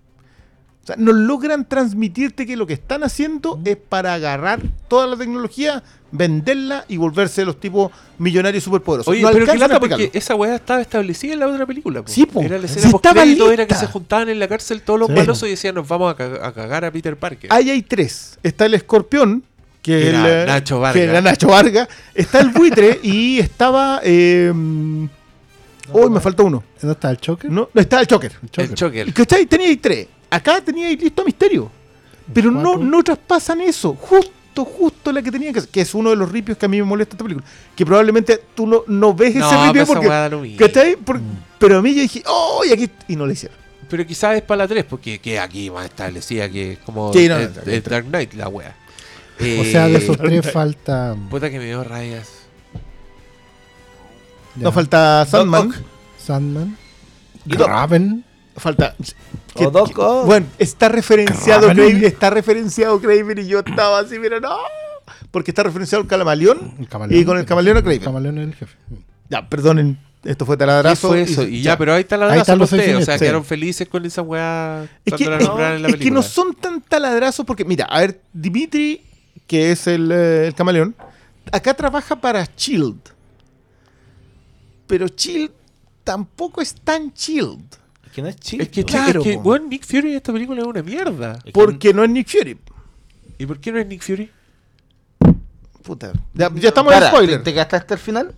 O 0.85 0.87
sea, 0.87 0.97
no 0.99 1.13
logran 1.13 1.67
transmitirte 1.67 2.45
que 2.47 2.57
lo 2.59 2.67
que 2.67 2.75
están 2.75 3.03
haciendo 3.05 3.59
es 3.65 3.77
para 3.77 4.13
agarrar 4.13 4.61
toda 4.87 5.07
la 5.07 5.17
tecnología, 5.17 5.83
venderla 6.13 6.85
y 6.89 6.99
volverse 6.99 7.43
los 7.47 7.59
tipos 7.59 7.91
millonarios 8.19 8.63
superpoderosos. 8.65 9.11
Oye, 9.11 9.23
no 9.23 9.31
pero 9.33 9.47
qué 9.47 9.57
lata 9.57 9.81
porque 9.81 10.11
esa 10.13 10.35
weá 10.35 10.57
estaba 10.57 10.83
establecida 10.83 11.33
en 11.33 11.41
la 11.41 11.49
otra 11.49 11.65
película. 11.65 12.03
po. 12.03 12.09
Sí, 12.09 12.27
po. 12.27 12.43
Era 12.43 12.59
la 12.59 12.67
escena 12.67 12.91
post-crédito, 12.91 13.51
era 13.51 13.67
que 13.67 13.75
se 13.75 13.87
juntaban 13.87 14.29
en 14.29 14.39
la 14.39 14.47
cárcel 14.47 14.83
todos 14.83 15.01
los 15.01 15.09
Sí. 15.09 15.15
malosos 15.15 15.49
y 15.49 15.53
decían, 15.53 15.75
nos 15.75 15.89
vamos 15.89 16.13
a, 16.13 16.17
ca- 16.17 16.47
a 16.47 16.53
cagar 16.53 16.85
a 16.85 16.93
Peter 16.93 17.17
Parker. 17.17 17.51
Ahí 17.51 17.71
hay 17.71 17.81
tres. 17.81 18.39
Está 18.43 18.67
el 18.67 18.75
escorpión, 18.75 19.43
que, 19.81 20.09
era 20.11 20.21
el, 20.43 20.43
eh, 20.43 20.47
Nacho 20.47 20.81
Vargas. 20.81 21.01
que 21.03 21.05
era 21.09 21.21
Nacho 21.23 21.49
Vargas. 21.49 21.89
Está 22.15 22.41
el 22.41 22.51
buitre 22.51 23.01
y 23.03 23.39
estaba... 23.39 24.01
Eh, 24.05 24.53
Uy, 25.93 26.09
me 26.11 26.19
falta 26.21 26.43
uno. 26.43 26.65
¿No 26.83 26.93
está 26.93 27.11
el 27.11 27.19
choque? 27.19 27.49
No, 27.49 27.69
no, 27.73 27.81
estaba 27.81 28.01
el 28.01 28.09
Choker. 28.09 28.33
El 28.33 28.39
el 28.43 28.51
choque. 28.51 28.75
Joker. 29.01 29.09
¿Y 29.09 29.13
¿Cachai? 29.13 29.45
Teníais 29.47 29.79
tres. 29.83 30.09
Acá 30.35 30.61
teníais 30.61 31.01
listo 31.01 31.23
a 31.23 31.25
Misterio. 31.25 31.71
Pero 32.33 32.51
no, 32.51 32.77
no 32.77 33.03
traspasan 33.03 33.61
eso. 33.61 33.95
Justo 33.95 34.65
justo, 34.65 35.13
la 35.13 35.21
que 35.23 35.31
tenía 35.31 35.53
que 35.53 35.59
hacer. 35.59 35.71
Que 35.71 35.81
es 35.83 35.95
uno 35.95 36.11
de 36.11 36.17
los 36.17 36.31
ripios 36.31 36.57
que 36.57 36.67
a 36.67 36.69
mí 36.69 36.79
me 36.79 36.85
molesta 36.85 37.15
esta 37.15 37.25
película. 37.25 37.47
Que 37.77 37.85
probablemente 37.85 38.41
tú 38.55 38.67
no, 38.67 38.83
no 38.87 39.13
ves 39.15 39.35
No, 39.35 39.47
ese 39.47 39.67
ripio 39.67 39.87
porque. 39.87 40.57
¿cachai? 40.57 40.97
Por- 40.97 41.21
Pero 41.59 41.79
a 41.79 41.83
mí 41.83 41.95
yo 41.95 42.01
dije, 42.03 42.23
¡oh! 42.27 42.63
Y 42.67 42.73
aquí. 42.73 42.89
Y 43.09 43.17
no 43.17 43.27
lo 43.27 43.33
hicieron. 43.33 43.57
Pero 43.91 44.07
quizás 44.07 44.37
es 44.37 44.43
para 44.43 44.59
la 44.65 44.69
3, 44.69 44.85
porque 44.89 45.19
que 45.19 45.39
aquí 45.39 45.71
más 45.71 45.85
establecida 45.85 46.49
que 46.49 46.73
es 46.73 46.79
como 46.79 47.13
Sí, 47.13 47.29
no, 47.29 47.37
el, 47.37 47.83
Dark 47.83 48.07
Knight, 48.07 48.33
la 48.35 48.49
wea. 48.49 48.75
O 49.39 49.65
sea, 49.65 49.87
de 49.89 49.95
Eh, 49.95 49.99
esos 49.99 50.17
tres 50.17 50.51
falta. 50.51 51.15
Puta 51.29 51.51
que 51.51 51.59
me 51.59 51.67
dio 51.67 51.85
rayas. 51.85 52.29
ya, 54.57 54.63
No 54.63 54.73
falta 54.73 55.27
Sandman. 55.27 55.75
Sandman. 56.19 56.77
Y 57.45 57.57
Doc. 57.57 57.69
Raven. 59.55 59.73
Falta. 59.73 59.79
O 59.79 59.87
Doc 59.87 59.99
Ock. 59.99 60.27
Bueno, 60.27 60.47
está 60.59 60.89
referenciado 60.89 61.69
Craven. 61.69 62.05
Está 62.05 62.31
referenciado 62.31 63.01
Kraven 63.01 63.39
y 63.39 63.47
yo 63.47 63.61
estaba 63.61 64.01
así, 64.01 64.17
pero 64.21 64.41
no. 64.41 64.57
Porque 65.31 65.51
está 65.51 65.63
referenciado 65.63 66.03
el 66.03 66.09
camaleón. 66.09 66.75
El 66.79 66.89
camaleón. 66.89 67.21
Y 67.21 67.25
con 67.25 67.39
el 67.39 67.45
camaleón 67.45 67.77
a 67.77 67.81
El 67.81 67.85
Kraven. 67.85 68.01
camaleón 68.03 68.39
es 68.39 68.49
el 68.49 68.55
jefe. 68.55 68.77
Ya, 69.29 69.49
ya, 69.51 69.97
esto 70.25 70.47
fue 70.47 70.57
¿Qué 70.57 70.61
taladrazo. 70.61 71.09
fue 71.09 71.23
eso? 71.23 71.43
Y 71.43 71.63
ya, 71.63 71.77
pero 71.77 71.93
ahí 71.93 72.01
está 72.01 72.17
la 72.17 72.33
Ahí 72.33 72.41
están 72.41 72.59
los 72.59 72.73
ustedes. 72.73 72.95
O 72.95 72.99
sea, 73.05 73.15
fines, 73.15 73.21
quedaron 73.21 73.43
sí. 73.43 73.49
felices 73.49 73.89
con 73.89 74.05
esa 74.07 74.23
weá 74.23 74.89
Es 75.05 75.15
que, 75.15 75.27
la 75.27 75.39
nombraron 75.39 75.77
en 75.77 75.83
la 75.83 75.89
es 75.89 75.97
que 75.97 76.11
no 76.11 76.23
son 76.23 76.55
tan 76.55 76.81
taladrazos 76.81 77.45
porque, 77.45 77.65
mira, 77.65 77.85
a 77.87 78.01
ver, 78.01 78.21
Dimitri, 78.33 79.03
que 79.47 79.73
es 79.73 79.87
el, 79.87 80.11
eh, 80.11 80.47
el 80.47 80.55
camaleón, 80.55 80.95
acá 81.53 81.75
trabaja 81.75 82.17
para 82.17 82.49
Shield. 82.57 83.01
Pero 84.87 85.07
Shield 85.09 85.51
tampoco 86.05 86.63
es 86.63 86.75
tan 86.75 87.13
Shield. 87.13 87.84
Es 88.15 88.17
que 88.17 88.23
no 88.23 88.29
es 88.29 88.37
chido. 88.37 88.63
Es 88.63 88.69
que, 88.69 88.85
Claro, 88.85 89.21
es 89.23 89.27
que 89.27 89.37
weón, 89.37 89.69
Nick 89.69 89.85
Fury 89.85 90.11
en 90.11 90.17
esta 90.17 90.33
película 90.33 90.61
es 90.63 90.67
una 90.69 90.83
mierda. 90.85 91.33
Es 91.39 91.45
que- 91.45 91.51
Porque 91.53 91.93
no 91.93 92.05
es 92.05 92.11
Nick 92.11 92.29
Fury. 92.29 92.57
¿Y 93.39 93.47
por 93.47 93.59
qué 93.59 93.73
no 93.73 93.81
es 93.81 93.87
Nick 93.89 94.03
Fury? 94.03 94.31
Puta. 95.83 96.13
Ya, 96.33 96.49
ya 96.55 96.69
estamos 96.69 96.93
en 96.93 96.99
Para, 97.01 97.11
spoiler. 97.11 97.39
¿Te, 97.39 97.45
te 97.45 97.53
quedaste 97.55 97.77
hasta 97.77 97.95
el 97.95 98.01
final? 98.01 98.35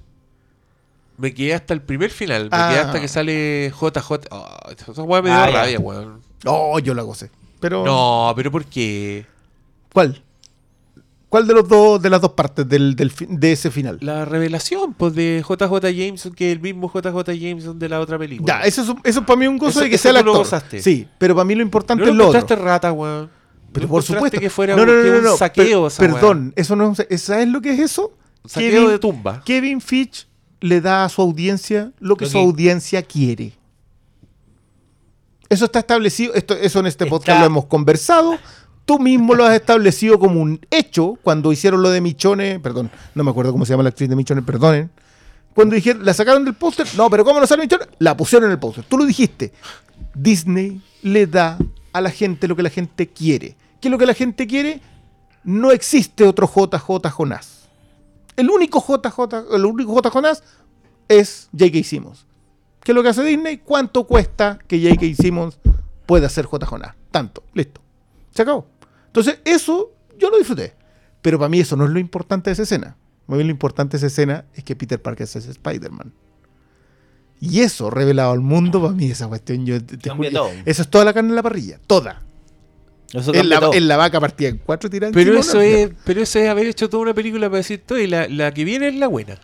Me 1.19 1.33
quedé 1.35 1.55
hasta 1.55 1.75
el 1.75 1.83
primer 1.83 2.11
final. 2.11 2.45
Me 2.45 2.49
Ah. 2.53 2.69
quedé 2.71 2.81
hasta 2.81 3.01
que 3.01 3.09
sale 3.09 3.71
JJ. 3.71 4.29
Oh, 4.31 4.47
esa 4.91 5.03
weá 5.03 5.23
me 5.23 5.29
dio 5.31 5.39
Ah, 5.39 5.51
ya. 5.51 5.57
rabia, 5.63 5.79
weón. 5.79 6.21
No, 6.45 6.79
yo 6.79 6.95
la 6.95 7.03
gocé. 7.03 7.31
Pero. 7.61 7.85
No, 7.85 8.33
pero 8.35 8.51
¿por 8.51 8.65
qué? 8.65 9.27
¿Cuál? 9.93 10.23
¿Cuál 11.29 11.47
de 11.47 11.55
los 11.55 11.69
dos 11.69 12.01
de 12.01 12.09
las 12.09 12.21
dos 12.21 12.33
partes 12.33 12.69
del, 12.69 12.95
del 12.95 13.13
de 13.29 13.53
ese 13.53 13.71
final? 13.71 13.99
La 14.01 14.25
revelación 14.25 14.95
pues, 14.95 15.15
de 15.15 15.43
JJ 15.47 15.91
Jameson, 15.93 16.33
que 16.33 16.51
es 16.51 16.57
el 16.57 16.61
mismo 16.63 16.89
JJ 16.93 17.33
Jameson 17.39 17.79
de 17.79 17.89
la 17.89 18.01
otra 18.01 18.17
película. 18.19 18.61
Ya, 18.61 18.65
eso 18.67 18.83
es, 18.83 18.89
eso 19.03 19.27
para 19.27 19.39
mí 19.39 19.47
un 19.49 19.59
gozo 19.59 19.71
Eso- 19.71 19.81
de 19.81 19.91
que 19.91 19.99
sea 19.99 20.13
el 20.13 20.19
tú 20.19 20.25
lo 20.25 20.31
actor. 20.33 20.45
gozaste. 20.45 20.81
Sí, 20.83 21.09
pero 21.19 21.35
para 21.35 21.45
mí 21.45 21.55
lo 21.57 21.63
importante 21.63 22.05
¿No 22.05 22.11
es 22.11 22.17
lo 22.17 22.29
otro. 22.29 22.57
rata, 22.57 22.93
weón? 22.93 23.29
Pero 23.73 23.87
¿No 23.87 23.91
por 23.91 24.03
supuesto. 24.05 24.39
que 24.39 24.49
fuera 24.49 24.77
no, 24.77 24.87
no, 24.87 24.93
no, 24.93 25.21
no, 25.21 25.33
un 25.33 25.37
saqueo 25.39 25.83
per- 25.83 25.87
esa 25.93 26.03
weá? 26.05 26.13
Perdón, 26.15 26.53
eso 26.57 26.77
no 26.77 26.95
es- 27.09 27.23
¿sabes 27.23 27.49
lo 27.49 27.61
que 27.61 27.73
es 27.75 27.81
eso? 27.81 28.13
Un 28.45 28.51
saqueo 28.51 28.71
Kevin- 28.71 28.89
de 28.91 28.99
tumba. 29.01 29.43
Kevin 29.45 29.81
Fitch 29.81 30.29
le 30.61 30.81
da 30.81 31.05
a 31.05 31.09
su 31.09 31.21
audiencia 31.21 31.93
lo 31.99 32.17
que 32.17 32.25
Lo 32.27 32.31
su 32.31 32.39
que- 32.39 32.45
audiencia 32.45 33.03
quiere. 33.03 33.53
Eso 35.49 35.67
está 35.67 35.79
establecido, 35.81 36.35
esto, 36.35 36.55
eso 36.55 36.81
en 36.81 36.87
este 36.87 37.05
Está- 37.05 37.11
podcast 37.11 37.41
lo 37.41 37.47
hemos 37.47 37.67
conversado. 37.67 38.37
Tú 38.87 38.99
mismo 38.99 39.35
lo 39.35 39.45
has 39.45 39.55
establecido 39.55 40.19
como 40.19 40.41
un 40.41 40.61
hecho 40.71 41.19
cuando 41.23 41.53
hicieron 41.53 41.83
lo 41.83 41.91
de 41.91 42.01
Michone, 42.01 42.61
perdón, 42.61 42.91
no 43.15 43.25
me 43.25 43.31
acuerdo 43.31 43.53
cómo 43.53 43.67
se 43.67 43.73
llama 43.73 43.83
la 43.83 43.91
actriz 43.91 44.09
de 44.09 44.17
Michone, 44.17 44.43
perdonen. 44.43 44.91
Cuando 45.55 45.75
dijeron, 45.75 46.05
la 46.05 46.15
sacaron 46.15 46.45
del 46.45 46.55
póster, 46.55 46.87
no, 46.97 47.11
pero 47.11 47.25
¿cómo 47.25 47.41
no 47.41 47.47
sale 47.47 47.63
Michone? 47.63 47.87
La 47.99 48.17
pusieron 48.17 48.47
en 48.47 48.53
el 48.53 48.59
póster. 48.59 48.85
Tú 48.85 48.97
lo 48.97 49.05
dijiste. 49.05 49.53
Disney 50.15 50.81
le 51.03 51.27
da 51.27 51.59
a 51.93 52.01
la 52.01 52.11
gente 52.11 52.49
lo 52.49 52.57
que 52.57 52.63
la 52.63 52.71
gente 52.71 53.09
quiere. 53.09 53.57
¿Qué 53.81 53.89
es 53.89 53.93
lo 53.93 53.99
que 53.99 54.07
la 54.07 54.15
gente 54.15 54.47
quiere? 54.47 54.81
No 55.43 55.73
existe 55.73 56.25
otro 56.25 56.49
JJ 56.49 57.11
Jonás. 57.11 57.57
El 58.37 58.51
único 58.51 58.81
JJ, 58.81 59.55
el 59.55 59.65
único 59.65 59.95
J. 59.95 60.11
Jonás 60.11 60.45
es 61.09 61.49
J.K. 61.59 61.83
Simmons. 61.83 62.27
¿Qué 62.83 62.93
es 62.93 62.95
lo 62.95 63.03
que 63.03 63.09
hace 63.09 63.25
Disney? 63.25 63.59
¿Cuánto 63.59 64.05
cuesta 64.05 64.59
que 64.69 64.81
J.K. 64.81 65.21
Simmons 65.21 65.59
pueda 66.05 66.29
ser 66.29 66.45
J. 66.45 66.95
Tanto. 67.11 67.43
Listo. 67.55 67.81
Se 68.31 68.43
acabó. 68.43 68.67
Entonces, 69.21 69.41
eso 69.45 69.93
yo 70.19 70.31
lo 70.31 70.39
disfruté. 70.39 70.75
Pero 71.23 71.39
para 71.39 71.49
mí 71.49 71.61
eso 71.61 71.77
no 71.77 71.85
es 71.85 71.91
lo 71.91 71.99
importante 71.99 72.51
de 72.51 72.53
esa 72.53 72.63
escena. 72.63 72.97
Para 73.27 73.39
mí 73.39 73.45
lo 73.45 73.51
importante 73.51 73.93
de 73.93 73.99
esa 73.99 74.07
escena 74.07 74.45
es 74.55 74.63
que 74.65 74.77
Peter 74.77 75.01
Parker 75.01 75.25
es 75.25 75.35
Spider-Man. 75.37 76.13
Y 77.41 77.61
eso, 77.61 77.91
revelado 77.91 78.33
al 78.33 78.41
mundo, 78.41 78.81
para 78.81 78.95
mí 78.95 79.11
esa 79.11 79.27
cuestión, 79.29 79.67
yo 79.67 79.83
te, 79.85 79.97
te 79.97 80.09
Cambia 80.09 80.31
juro- 80.31 80.41
todo. 80.45 80.51
Eso 80.65 80.83
es 80.83 80.89
toda 80.89 81.05
la 81.05 81.13
carne 81.13 81.31
en 81.31 81.37
la 81.37 81.43
parrilla. 81.43 81.79
Toda. 81.87 82.23
Eso 83.13 83.33
En 83.35 83.49
la, 83.49 83.61
todo. 83.61 83.75
en 83.75 83.89
la 83.89 83.97
vaca 83.97 84.19
partida 84.21 84.49
en 84.49 84.59
cuatro 84.59 84.91
tiras 84.91 85.11
Pero 85.15 85.39
eso, 85.39 85.61
es, 85.61 85.91
pero 86.05 86.23
eso 86.23 86.39
es 86.39 86.49
haber 86.49 86.67
hecho 86.67 86.89
toda 86.91 87.03
una 87.05 87.15
película 87.15 87.49
para 87.49 87.59
decir 87.59 87.83
todo 87.87 87.99
y 87.99 88.07
la, 88.07 88.27
la 88.29 88.53
que 88.53 88.65
viene 88.65 88.89
es 88.89 88.95
la 88.97 89.07
buena. 89.09 89.39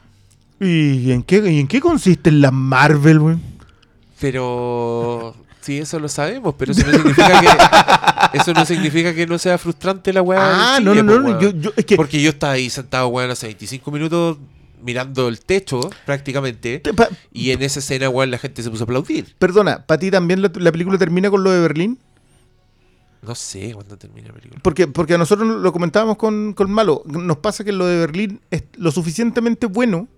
¿Y 0.61 1.11
en 1.13 1.23
qué, 1.23 1.39
y 1.51 1.59
en 1.61 1.69
qué 1.69 1.81
consiste 1.81 2.31
la 2.33 2.51
Marvel, 2.51 3.19
güey? 3.21 3.37
Pero 4.21 5.35
sí, 5.62 5.79
eso 5.79 5.98
lo 5.98 6.09
sabemos, 6.09 6.55
pero 6.59 6.72
eso 6.72 6.87
no 6.87 6.92
significa 6.92 7.40
que 7.40 8.38
eso 8.38 8.53
no 8.53 8.64
significa 8.66 9.14
que 9.14 9.27
no 9.27 9.38
sea 9.38 9.57
frustrante 9.59 10.12
la 10.12 10.20
weá. 10.22 10.75
Ah, 10.77 10.81
no, 10.81 10.94
no, 10.94 11.03
no, 11.03 11.40
yo, 11.40 11.51
yo- 11.51 11.72
es 11.77 11.85
que 11.87 11.96
Porque 11.96 12.20
yo 12.20 12.31
estaba 12.31 12.53
ahí 12.55 12.68
sentado, 12.68 13.09
weón, 13.09 13.31
hace 13.31 13.46
25 13.46 13.90
minutos 13.90 14.38
mirando 14.83 15.29
el 15.29 15.38
techo, 15.40 15.81
prácticamente. 16.05 16.81
te- 16.81 16.92
pa- 16.92 17.09
Y 17.33 17.51
en 17.53 17.62
esa 17.62 17.79
escena, 17.79 18.09
weón, 18.09 18.31
la 18.31 18.38
gente 18.38 18.62
se 18.62 18.70
puso 18.70 18.83
a 18.83 18.87
aplaudir. 18.87 19.35
perdona, 19.38 19.87
¿para 19.87 19.98
ti 20.01 20.11
también 20.11 20.42
la, 20.42 20.51
la 20.55 20.72
película 20.72 20.98
termina 20.98 21.31
con 21.31 21.42
lo 21.44 21.51
de 21.51 21.61
Berlín? 21.61 21.98
No 23.22 23.37
sé 23.37 23.72
cuándo 23.75 23.96
termina 23.96 24.29
la 24.29 24.35
película. 24.35 24.61
Porque, 24.64 24.88
porque 24.88 25.14
a 25.14 25.18
nosotros 25.18 25.46
lo 25.61 25.72
comentábamos 25.72 26.16
con, 26.16 26.55
con 26.55 26.68
Malo. 26.72 27.03
Nos 27.07 27.37
pasa 27.37 27.62
que 27.62 27.70
lo 27.70 27.87
de 27.87 27.98
Berlín 28.01 28.40
es 28.51 28.64
lo 28.75 28.90
suficientemente 28.90 29.66
bueno 29.66 30.09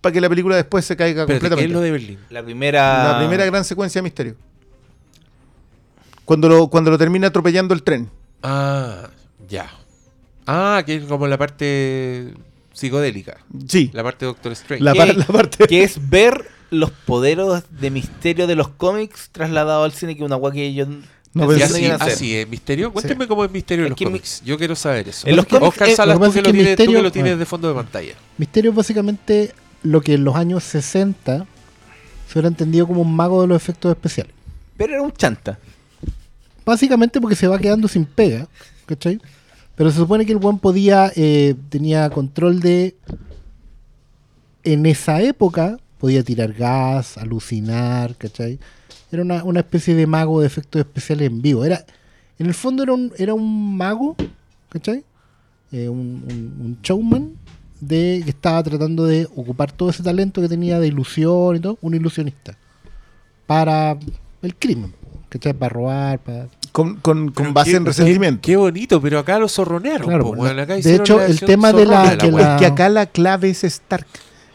para 0.00 0.14
que 0.14 0.22
la 0.22 0.28
película 0.30 0.56
después 0.56 0.86
se 0.86 0.96
caiga 0.96 1.26
Pero 1.26 1.38
¿qué 1.38 1.46
es 1.46 1.50
completamente. 1.50 1.74
lo 1.74 1.80
de 1.82 1.90
Berlín? 1.90 2.18
La 2.30 2.42
primera. 2.42 3.12
La 3.12 3.18
primera 3.18 3.44
gran 3.44 3.62
secuencia 3.66 3.98
de 3.98 4.04
misterio. 4.04 4.36
Cuando 6.30 6.48
lo, 6.48 6.68
cuando 6.68 6.92
lo 6.92 6.96
termina 6.96 7.26
atropellando 7.26 7.74
el 7.74 7.82
tren. 7.82 8.08
Ah, 8.44 9.08
ya. 9.48 9.68
Ah, 10.46 10.80
que 10.86 10.94
es 10.94 11.04
como 11.06 11.26
la 11.26 11.36
parte 11.36 12.32
psicodélica. 12.72 13.38
Sí. 13.66 13.90
La 13.92 14.04
parte 14.04 14.26
de 14.26 14.30
Doctor 14.30 14.52
Strange. 14.52 14.84
La, 14.84 14.94
par- 14.94 15.16
la 15.16 15.24
parte. 15.24 15.66
Que 15.66 15.82
es 15.82 16.08
ver 16.08 16.46
los 16.70 16.92
poderes 16.92 17.64
de 17.80 17.90
misterio 17.90 18.46
de 18.46 18.54
los 18.54 18.68
cómics 18.68 19.30
trasladados 19.32 19.84
al 19.84 19.90
cine, 19.90 20.16
que 20.16 20.22
una 20.22 20.36
guay 20.36 20.52
que 20.52 20.72
yo. 20.72 20.86
No, 20.86 21.48
pero 21.48 21.64
así, 21.98 22.36
es, 22.36 22.48
misterio. 22.48 22.92
Cuénteme 22.92 23.26
cómo 23.26 23.44
es 23.44 23.50
misterio 23.50 23.86
en 23.86 23.90
los 23.90 23.98
cómics. 23.98 24.40
Yo 24.44 24.56
quiero 24.56 24.76
saber 24.76 25.08
eso. 25.08 25.26
En 25.26 25.34
los 25.34 25.46
cómics, 25.46 25.66
Oscar 25.70 25.88
eh, 25.88 25.96
Salas, 25.96 26.16
lo 26.16 26.20
que 26.20 26.28
tú 26.28 26.32
que 26.32 26.38
es 26.38 26.44
lo 26.46 26.52
que 26.52 26.52
tienes, 26.52 26.76
tú 26.76 26.76
que 26.76 26.86
Misterio- 26.86 27.02
lo 27.02 27.10
tienes 27.10 27.32
ah. 27.34 27.36
de 27.38 27.44
fondo 27.44 27.68
de 27.70 27.74
pantalla. 27.74 28.14
Misterio 28.38 28.70
es 28.70 28.76
básicamente 28.76 29.52
lo 29.82 30.00
que 30.00 30.14
en 30.14 30.22
los 30.22 30.36
años 30.36 30.62
60 30.62 31.38
se 32.28 32.38
hubiera 32.38 32.46
entendido 32.46 32.86
como 32.86 33.02
un 33.02 33.16
mago 33.16 33.42
de 33.42 33.48
los 33.48 33.56
efectos 33.56 33.90
especiales. 33.90 34.32
Pero 34.76 34.92
era 34.92 35.02
un 35.02 35.10
chanta. 35.10 35.58
Básicamente 36.64 37.20
porque 37.20 37.36
se 37.36 37.46
va 37.48 37.58
quedando 37.58 37.88
sin 37.88 38.04
pega, 38.04 38.46
¿cachai? 38.86 39.20
Pero 39.76 39.90
se 39.90 39.96
supone 39.96 40.26
que 40.26 40.32
el 40.32 40.38
buen 40.38 40.58
podía, 40.58 41.10
eh, 41.16 41.54
tenía 41.70 42.10
control 42.10 42.60
de, 42.60 42.94
en 44.64 44.86
esa 44.86 45.22
época, 45.22 45.78
podía 45.98 46.22
tirar 46.22 46.52
gas, 46.52 47.16
alucinar, 47.18 48.16
¿cachai? 48.16 48.58
Era 49.10 49.22
una, 49.22 49.42
una 49.44 49.60
especie 49.60 49.94
de 49.94 50.06
mago 50.06 50.40
de 50.40 50.46
efectos 50.46 50.80
especiales 50.80 51.28
en 51.28 51.42
vivo. 51.42 51.64
Era, 51.64 51.84
en 52.38 52.46
el 52.46 52.54
fondo 52.54 52.82
era 52.82 52.92
un, 52.92 53.12
era 53.18 53.34
un 53.34 53.76
mago, 53.76 54.16
¿cachai? 54.68 55.04
Eh, 55.72 55.88
un, 55.88 56.24
un- 56.28 56.56
un 56.66 56.78
showman 56.82 57.32
de 57.80 58.20
que 58.24 58.30
estaba 58.30 58.62
tratando 58.62 59.06
de 59.06 59.24
ocupar 59.36 59.72
todo 59.72 59.88
ese 59.90 60.02
talento 60.02 60.40
que 60.42 60.48
tenía 60.48 60.78
de 60.78 60.88
ilusión 60.88 61.56
y 61.56 61.60
todo, 61.60 61.78
un 61.80 61.94
ilusionista. 61.94 62.56
Para 63.46 63.96
el 64.42 64.54
crimen, 64.56 64.92
¿cachai? 65.30 65.54
Para 65.54 65.70
robar, 65.70 66.18
para... 66.18 66.46
Con, 66.72 66.96
con, 66.96 67.30
con 67.32 67.54
base 67.54 67.70
qué- 67.70 67.76
en 67.78 67.86
resentimiento. 67.86 68.40
Qué 68.42 68.56
bonito, 68.56 69.00
pero 69.00 69.18
acá 69.18 69.38
lo 69.38 69.48
zorronearon. 69.48 70.06
Claro, 70.06 70.24
po, 70.26 70.34
la- 70.36 70.40
weón. 70.42 70.58
Acá 70.60 70.74
de 70.76 70.94
hecho, 70.94 71.20
el 71.22 71.40
tema 71.40 71.72
de 71.72 71.86
la- 71.86 72.18
que 72.18 72.30
la- 72.30 72.54
Es 72.56 72.58
que 72.60 72.66
acá 72.66 72.88
la 72.90 73.06
clave 73.06 73.48
es 73.50 73.64
Stark. 73.64 74.06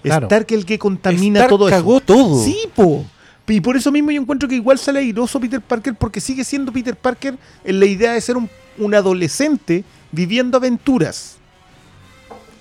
Claro. 0.04 0.28
Stark 0.28 0.46
el 0.52 0.66
que 0.68 0.78
contamina 0.78 1.40
Stark 1.40 1.50
todo 1.50 1.68
eso. 1.68 1.76
cagó 1.76 2.00
todo. 2.00 2.44
Sí, 2.44 2.58
po. 2.76 3.04
Y 3.48 3.60
por 3.62 3.76
eso 3.76 3.92
mismo 3.92 4.12
yo 4.12 4.22
encuentro 4.22 4.48
que 4.48 4.56
igual 4.56 4.78
sale 4.80 5.00
airoso 5.00 5.40
Peter 5.40 5.60
Parker 5.62 5.94
porque 5.96 6.22
sigue 6.22 6.44
siendo 6.44 6.72
Peter 6.72 6.96
Parker 6.96 7.36
en 7.64 7.80
la 7.80 7.86
idea 7.86 8.14
de 8.14 8.22
ser 8.22 8.38
un, 8.38 8.50
un 8.78 8.94
adolescente 8.96 9.84
viviendo 10.12 10.58
aventuras. 10.58 11.38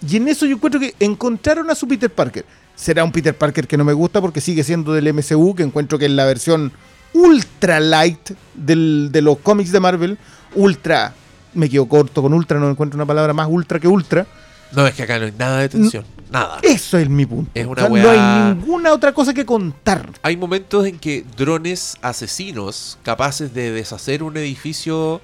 Y 0.06 0.16
en 0.16 0.28
eso 0.28 0.44
yo 0.46 0.56
encuentro 0.56 0.80
que 0.80 0.94
encontraron 1.00 1.70
a 1.70 1.74
su 1.74 1.88
Peter 1.88 2.10
Parker. 2.10 2.44
Será 2.74 3.04
un 3.04 3.12
Peter 3.12 3.34
Parker 3.34 3.66
que 3.66 3.76
no 3.76 3.84
me 3.84 3.92
gusta 3.92 4.20
porque 4.20 4.40
sigue 4.40 4.64
siendo 4.64 4.92
del 4.92 5.12
MCU, 5.14 5.54
que 5.54 5.62
encuentro 5.62 5.98
que 5.98 6.06
es 6.06 6.10
la 6.10 6.24
versión 6.26 6.72
ultra 7.14 7.80
light 7.80 8.30
del- 8.54 9.08
de 9.10 9.22
los 9.22 9.38
cómics 9.38 9.72
de 9.72 9.80
Marvel. 9.80 10.18
Ultra, 10.54 11.14
me 11.54 11.68
quedo 11.70 11.86
corto 11.86 12.20
con 12.22 12.34
ultra, 12.34 12.58
no 12.58 12.68
encuentro 12.70 12.96
una 12.96 13.06
palabra 13.06 13.32
más 13.32 13.48
ultra 13.48 13.80
que 13.80 13.88
ultra. 13.88 14.26
No, 14.72 14.86
es 14.86 14.94
que 14.94 15.04
acá 15.04 15.18
no 15.18 15.26
hay 15.26 15.32
nada 15.38 15.58
de 15.60 15.68
tensión. 15.68 16.04
Nada. 16.30 16.58
Eso 16.62 16.98
es 16.98 17.08
mi 17.08 17.24
punto. 17.26 17.50
Es 17.54 17.64
O 17.66 17.70
una 17.70 17.82
sea, 17.82 17.88
no 17.90 18.10
hay 18.10 18.54
ninguna 18.54 18.92
otra 18.92 19.12
cosa 19.12 19.32
que 19.32 19.46
contar. 19.46 20.10
Hay 20.22 20.36
momentos 20.36 20.84
en 20.86 20.98
que 20.98 21.24
drones 21.36 21.96
asesinos 22.02 22.98
capaces 23.04 23.54
de 23.54 23.70
deshacer 23.70 24.22
un 24.24 24.36
edificio 24.36 25.20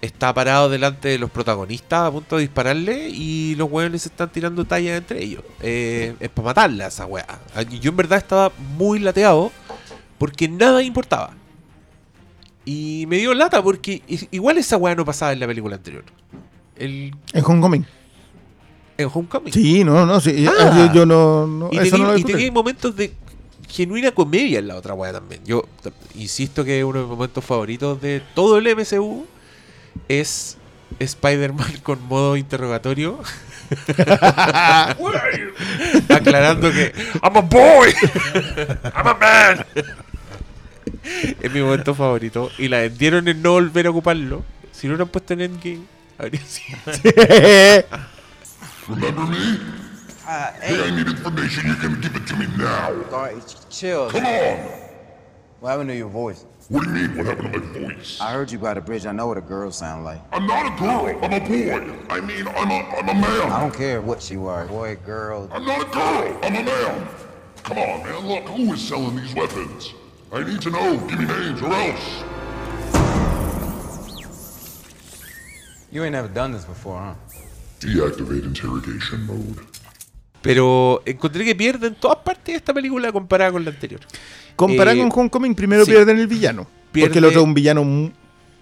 está 0.00 0.32
parado 0.34 0.68
delante 0.68 1.08
de 1.08 1.18
los 1.18 1.30
protagonistas 1.30 2.08
a 2.08 2.10
punto 2.12 2.36
de 2.36 2.42
dispararle 2.42 3.08
y 3.08 3.54
los 3.56 3.70
weones 3.70 4.02
se 4.02 4.08
están 4.08 4.30
tirando 4.30 4.64
tallas 4.64 4.98
entre 4.98 5.22
ellos. 5.22 5.42
Eh, 5.62 6.14
es 6.20 6.28
para 6.28 6.46
matarla 6.46 6.86
esa 6.88 7.06
weá. 7.06 7.26
Yo 7.80 7.90
en 7.90 7.96
verdad 7.96 8.18
estaba 8.18 8.52
muy 8.76 8.98
lateado 9.00 9.50
porque 10.22 10.46
nada 10.46 10.84
importaba. 10.84 11.32
Y 12.64 13.06
me 13.08 13.16
dio 13.16 13.34
lata 13.34 13.60
porque 13.60 14.04
igual 14.30 14.56
esa 14.56 14.76
weá 14.76 14.94
no 14.94 15.04
pasaba 15.04 15.32
en 15.32 15.40
la 15.40 15.48
película 15.48 15.74
anterior. 15.74 16.04
El, 16.76 17.12
En 17.32 17.44
Homecoming. 17.44 17.84
en 18.98 19.08
Homecoming. 19.12 19.52
Sí, 19.52 19.82
no, 19.82 20.06
no, 20.06 20.20
sí. 20.20 20.46
Ah. 20.46 20.72
yo, 20.76 20.94
yo 20.94 21.06
no, 21.06 21.48
no- 21.48 21.70
Y 21.72 21.78
eso 21.78 21.98
no 21.98 22.04
tenía, 22.04 22.12
lo 22.12 22.18
y 22.18 22.22
tenía 22.22 22.52
momentos 22.52 22.94
de 22.94 23.12
genuina 23.68 24.12
comedia 24.12 24.60
en 24.60 24.68
la 24.68 24.76
otra 24.76 24.94
weá 24.94 25.12
también. 25.12 25.40
Yo 25.44 25.64
insisto 26.14 26.64
que 26.64 26.84
uno 26.84 27.00
de 27.00 27.04
mis 27.06 27.10
momentos 27.16 27.44
favoritos 27.44 28.00
de 28.00 28.22
todo 28.36 28.58
el 28.58 28.76
MCU 28.76 29.26
es 30.06 30.56
Spider-Man 31.00 31.80
con 31.82 32.00
modo 32.06 32.36
interrogatorio. 32.36 33.18
Aclarando 36.08 36.70
que 36.70 36.92
I'm 37.22 37.36
a 37.36 37.40
boy, 37.40 37.92
I'm 38.94 39.06
a 39.08 39.14
man. 39.14 39.64
Es 41.04 41.52
mi 41.52 41.60
momento 41.60 41.94
favorito. 41.94 42.50
Y 42.58 42.68
la 42.68 42.78
vendieron 42.78 43.28
en 43.28 43.42
no 43.42 43.52
volver 43.52 43.86
a 43.86 43.90
ocuparlo. 43.90 44.44
Si 44.72 44.88
no 44.88 44.96
lo 44.96 45.04
han 45.04 45.10
puesto 45.10 45.34
en 45.34 45.42
Endgame, 45.42 45.82
habría 46.18 46.44
sido. 46.44 46.78
Remember 48.88 49.26
me? 49.26 49.58
Ah, 50.26 50.52
hey, 50.60 50.88
I 50.88 50.90
need 50.90 51.08
information. 51.08 51.66
You 51.66 51.74
can 51.76 52.00
give 52.00 52.16
it 52.16 52.26
to 52.26 52.36
me 52.36 52.46
now. 52.56 52.92
Alright, 53.12 53.54
chill. 53.70 54.08
Come 54.10 54.24
on. 54.24 54.58
What 55.60 55.70
happened 55.70 55.90
to 55.90 55.96
your 55.96 56.08
voice? 56.08 56.44
What 56.68 56.84
do 56.84 56.90
you 56.90 57.08
mean? 57.08 57.16
What 57.16 57.26
happened 57.26 57.52
to 57.52 57.80
my 57.80 57.94
voice? 57.94 58.20
I 58.20 58.32
heard 58.32 58.50
you 58.50 58.58
by 58.58 58.74
the 58.74 58.80
bridge. 58.80 59.04
I 59.06 59.12
know 59.12 59.26
what 59.26 59.36
a 59.36 59.40
girl 59.40 59.70
sound 59.70 60.04
like. 60.04 60.20
I'm 60.32 60.46
not 60.46 60.66
a 60.66 60.80
girl. 60.80 61.06
I'm 61.22 61.32
a 61.32 61.40
boy. 61.40 62.04
I 62.08 62.20
mean, 62.20 62.48
I'm 62.48 62.70
a, 62.70 62.74
I'm 62.74 63.08
a 63.08 63.12
I 63.12 63.20
man. 63.20 63.52
I 63.52 63.60
don't 63.60 63.74
care 63.74 64.00
what 64.00 64.28
you 64.30 64.46
are, 64.46 64.66
boy, 64.66 64.96
girl. 65.04 65.48
I'm 65.52 65.64
not 65.64 65.82
a 65.82 65.90
girl. 65.90 66.38
I'm 66.42 66.56
a 66.56 66.62
man. 66.64 67.08
Come 67.62 67.78
on, 67.78 68.02
man. 68.02 68.26
Look, 68.26 68.44
who 68.48 68.72
is 68.72 68.88
selling 68.88 69.16
these 69.16 69.34
weapons? 69.34 69.94
I 70.34 70.44
need 70.44 70.60
to 70.60 70.70
know. 70.70 70.98
Give 71.08 71.18
me 71.18 71.26
names 71.26 71.60
or 71.62 71.72
else. 71.72 72.24
You 75.90 76.04
ain't 76.04 76.12
never 76.12 76.28
done 76.32 76.52
this 76.54 76.64
before, 76.64 76.98
huh? 76.98 77.14
Deactivate 77.80 78.44
interrogation 78.44 79.26
mode. 79.26 79.60
Pero 80.40 81.02
encontré 81.04 81.44
que 81.44 81.54
pierde 81.54 81.88
en 81.88 81.94
todas 81.94 82.18
partes 82.18 82.56
esta 82.56 82.72
película 82.72 83.12
comparada 83.12 83.52
con 83.52 83.64
la 83.64 83.70
anterior. 83.70 84.00
Comparado 84.56 84.96
Eh, 84.96 85.00
con 85.08 85.12
Homecoming, 85.20 85.54
primero 85.54 85.84
sí. 85.84 85.90
pierden 85.90 86.18
el 86.18 86.26
villano. 86.26 86.66
Pierde- 86.92 87.08
Porque 87.08 87.18
el 87.18 87.24
otro 87.26 87.40
es 87.40 87.46
un 87.46 87.54
villano 87.54 87.84
mu- 87.84 88.10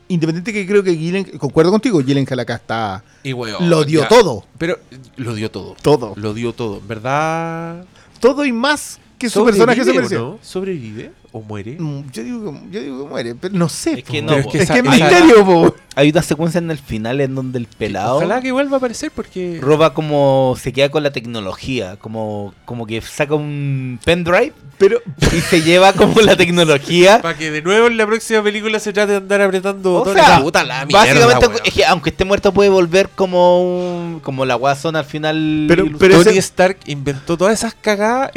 independiente 0.08 0.52
que 0.52 0.66
creo 0.66 0.82
que 0.82 0.94
Gillen, 0.96 1.24
concuerdo 1.38 1.70
contigo, 1.70 2.00
Gyllenhaal 2.00 2.40
acá 2.40 2.56
está... 2.56 3.04
Y 3.22 3.32
weón, 3.32 3.70
Lo 3.70 3.84
dio 3.84 4.00
ya. 4.02 4.08
todo. 4.08 4.44
Pero 4.58 4.78
lo 5.16 5.34
dio 5.34 5.50
todo. 5.50 5.76
Todo. 5.80 6.14
Lo 6.16 6.34
dio 6.34 6.52
todo. 6.52 6.82
Verdad. 6.86 7.84
Todo 8.18 8.44
y 8.44 8.52
más 8.52 8.98
que 9.20 9.30
su 9.30 9.44
personaje 9.44 9.84
se 9.84 9.92
¿Sobrevive 9.92 9.98
o 9.98 10.02
merecía. 10.02 10.18
no? 10.18 10.38
¿Sobrevive 10.42 11.10
o 11.32 11.40
muere? 11.42 11.76
Mm, 11.78 12.10
Yo 12.12 12.22
digo, 12.24 12.52
que- 12.52 12.60
yo 12.72 12.80
digo 12.82 13.04
que 13.04 13.08
muere, 13.10 13.34
pero 13.36 13.54
no 13.56 13.68
sé. 13.68 13.98
Es 14.00 14.04
que 14.04 14.20
no, 14.22 14.32
es 14.34 14.46
que 14.48 14.56
es 14.58 14.64
esa- 14.64 14.74
que 14.74 14.82
misterio, 14.82 15.44
po. 15.44 15.74
Hay 15.94 16.10
una 16.10 16.22
secuencia 16.22 16.58
en 16.58 16.70
el 16.70 16.78
final 16.78 17.20
en 17.20 17.34
donde 17.34 17.58
el 17.58 17.66
pelado 17.66 18.16
Ojalá 18.16 18.40
que 18.40 18.50
vuelva 18.52 18.76
a 18.76 18.78
aparecer 18.78 19.10
porque. 19.14 19.58
roba 19.60 19.92
como 19.92 20.56
se 20.58 20.72
queda 20.72 20.88
con 20.88 21.02
la 21.02 21.12
tecnología, 21.12 21.96
como, 21.96 22.54
como 22.64 22.86
que 22.86 23.00
saca 23.02 23.34
un 23.34 23.98
pendrive 24.04 24.52
Pero 24.78 25.00
y 25.32 25.40
se 25.40 25.60
lleva 25.62 25.92
como 25.92 26.20
la 26.22 26.36
tecnología. 26.38 27.20
Para 27.20 27.36
que 27.36 27.50
de 27.50 27.60
nuevo 27.62 27.86
en 27.88 27.96
la 27.98 28.06
próxima 28.06 28.42
película 28.42 28.78
se 28.80 28.92
trate 28.92 29.12
de 29.12 29.18
andar 29.18 29.42
apretando 29.42 29.90
O 29.94 29.98
botones. 29.98 30.24
sea, 30.24 30.40
Puta 30.40 30.64
la 30.64 30.86
básicamente 30.86 31.46
es 31.64 31.74
que 31.74 31.84
aunque 31.84 32.10
esté 32.10 32.24
muerto 32.24 32.52
puede 32.54 32.70
volver 32.70 33.08
como 33.10 33.60
un, 33.62 34.20
como 34.20 34.46
la 34.46 34.56
Watson 34.56 34.96
al 34.96 35.04
final. 35.04 35.66
Pero- 35.68 35.86
pero 35.98 36.14
Tony 36.22 36.30
ese- 36.30 36.38
Stark 36.38 36.78
inventó 36.86 37.36
todas 37.36 37.52
esas 37.58 37.74
cagadas, 37.74 38.30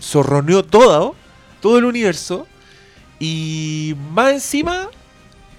zorroneó 0.00 0.64
todo, 0.64 1.14
todo 1.60 1.78
el 1.78 1.84
universo. 1.84 2.46
Y 3.18 3.94
más 4.12 4.32
encima, 4.32 4.88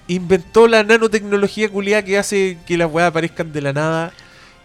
inventó 0.08 0.66
la 0.66 0.82
nanotecnología 0.82 1.68
culiada 1.68 2.02
que 2.04 2.18
hace 2.18 2.58
que 2.66 2.76
las 2.76 2.90
weas 2.90 3.08
aparezcan 3.08 3.52
de 3.52 3.60
la 3.60 3.72
nada. 3.72 4.12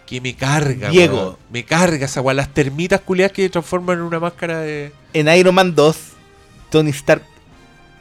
Que 0.06 0.20
me 0.22 0.34
carga, 0.34 0.88
Diego. 0.88 1.16
weón. 1.16 1.36
Me 1.50 1.64
carga 1.64 2.06
esa 2.06 2.22
wea. 2.22 2.34
Las 2.34 2.48
termitas 2.54 3.00
culiadas 3.02 3.32
que 3.32 3.48
transforman 3.50 3.98
en 3.98 4.04
una 4.04 4.18
máscara 4.18 4.60
de. 4.60 4.92
en 5.12 5.28
Iron 5.28 5.54
Man 5.54 5.74
2 5.74 5.96
Tony 6.70 6.90
Stark 6.90 7.22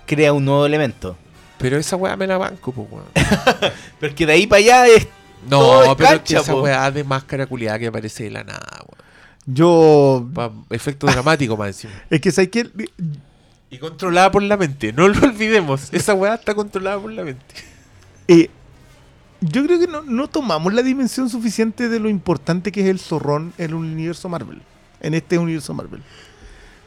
crea 0.05 0.31
un 0.33 0.45
nuevo 0.45 0.65
elemento. 0.65 1.17
Pero 1.57 1.77
esa 1.77 1.95
weá 1.95 2.15
me 2.15 2.27
la 2.27 2.37
banco, 2.37 2.71
pues, 2.71 2.87
weón. 2.89 3.05
Pero 3.99 4.09
es 4.09 4.15
que 4.15 4.25
de 4.25 4.33
ahí 4.33 4.47
para 4.47 4.59
allá 4.59 4.87
es 4.87 5.07
No, 5.49 5.81
pero 5.81 5.91
es 5.91 5.97
cancha, 5.97 6.23
que 6.23 6.35
esa 6.41 6.53
po. 6.53 6.61
weá 6.61 6.89
de 6.91 7.03
máscara 7.03 7.45
culiada 7.45 7.77
que 7.79 7.87
aparece 7.87 8.23
de 8.25 8.31
la 8.31 8.43
nada, 8.43 8.83
weón. 8.85 9.07
Yo. 9.47 10.29
Pa- 10.33 10.51
efecto 10.69 11.07
dramático 11.07 11.57
más 11.57 11.69
encima. 11.69 11.93
Es 12.12 12.21
que 12.21 12.31
sabes 12.31 12.49
que. 12.51 12.69
Y 13.71 13.79
controlada 13.79 14.31
por 14.31 14.43
la 14.43 14.55
mente, 14.55 14.93
no 14.93 15.07
lo 15.07 15.19
olvidemos. 15.27 15.91
Esa 15.91 16.13
weá 16.13 16.36
está 16.36 16.53
controlada 16.53 16.99
por 16.99 17.12
la 17.12 17.23
mente. 17.23 17.43
eh, 18.27 18.49
yo 19.41 19.63
creo 19.65 19.79
que 19.79 19.88
no, 19.88 20.01
no 20.01 20.27
tomamos 20.27 20.73
la 20.73 20.81
dimensión 20.81 21.29
suficiente 21.29 21.89
de 21.89 21.99
lo 21.99 22.10
importante 22.10 22.71
que 22.71 22.81
es 22.81 22.88
el 22.88 22.99
zorrón 22.99 23.53
en 23.57 23.65
el 23.65 23.73
universo 23.75 24.29
Marvel. 24.29 24.62
En 24.99 25.13
este 25.13 25.38
universo 25.38 25.73
Marvel. 25.75 26.01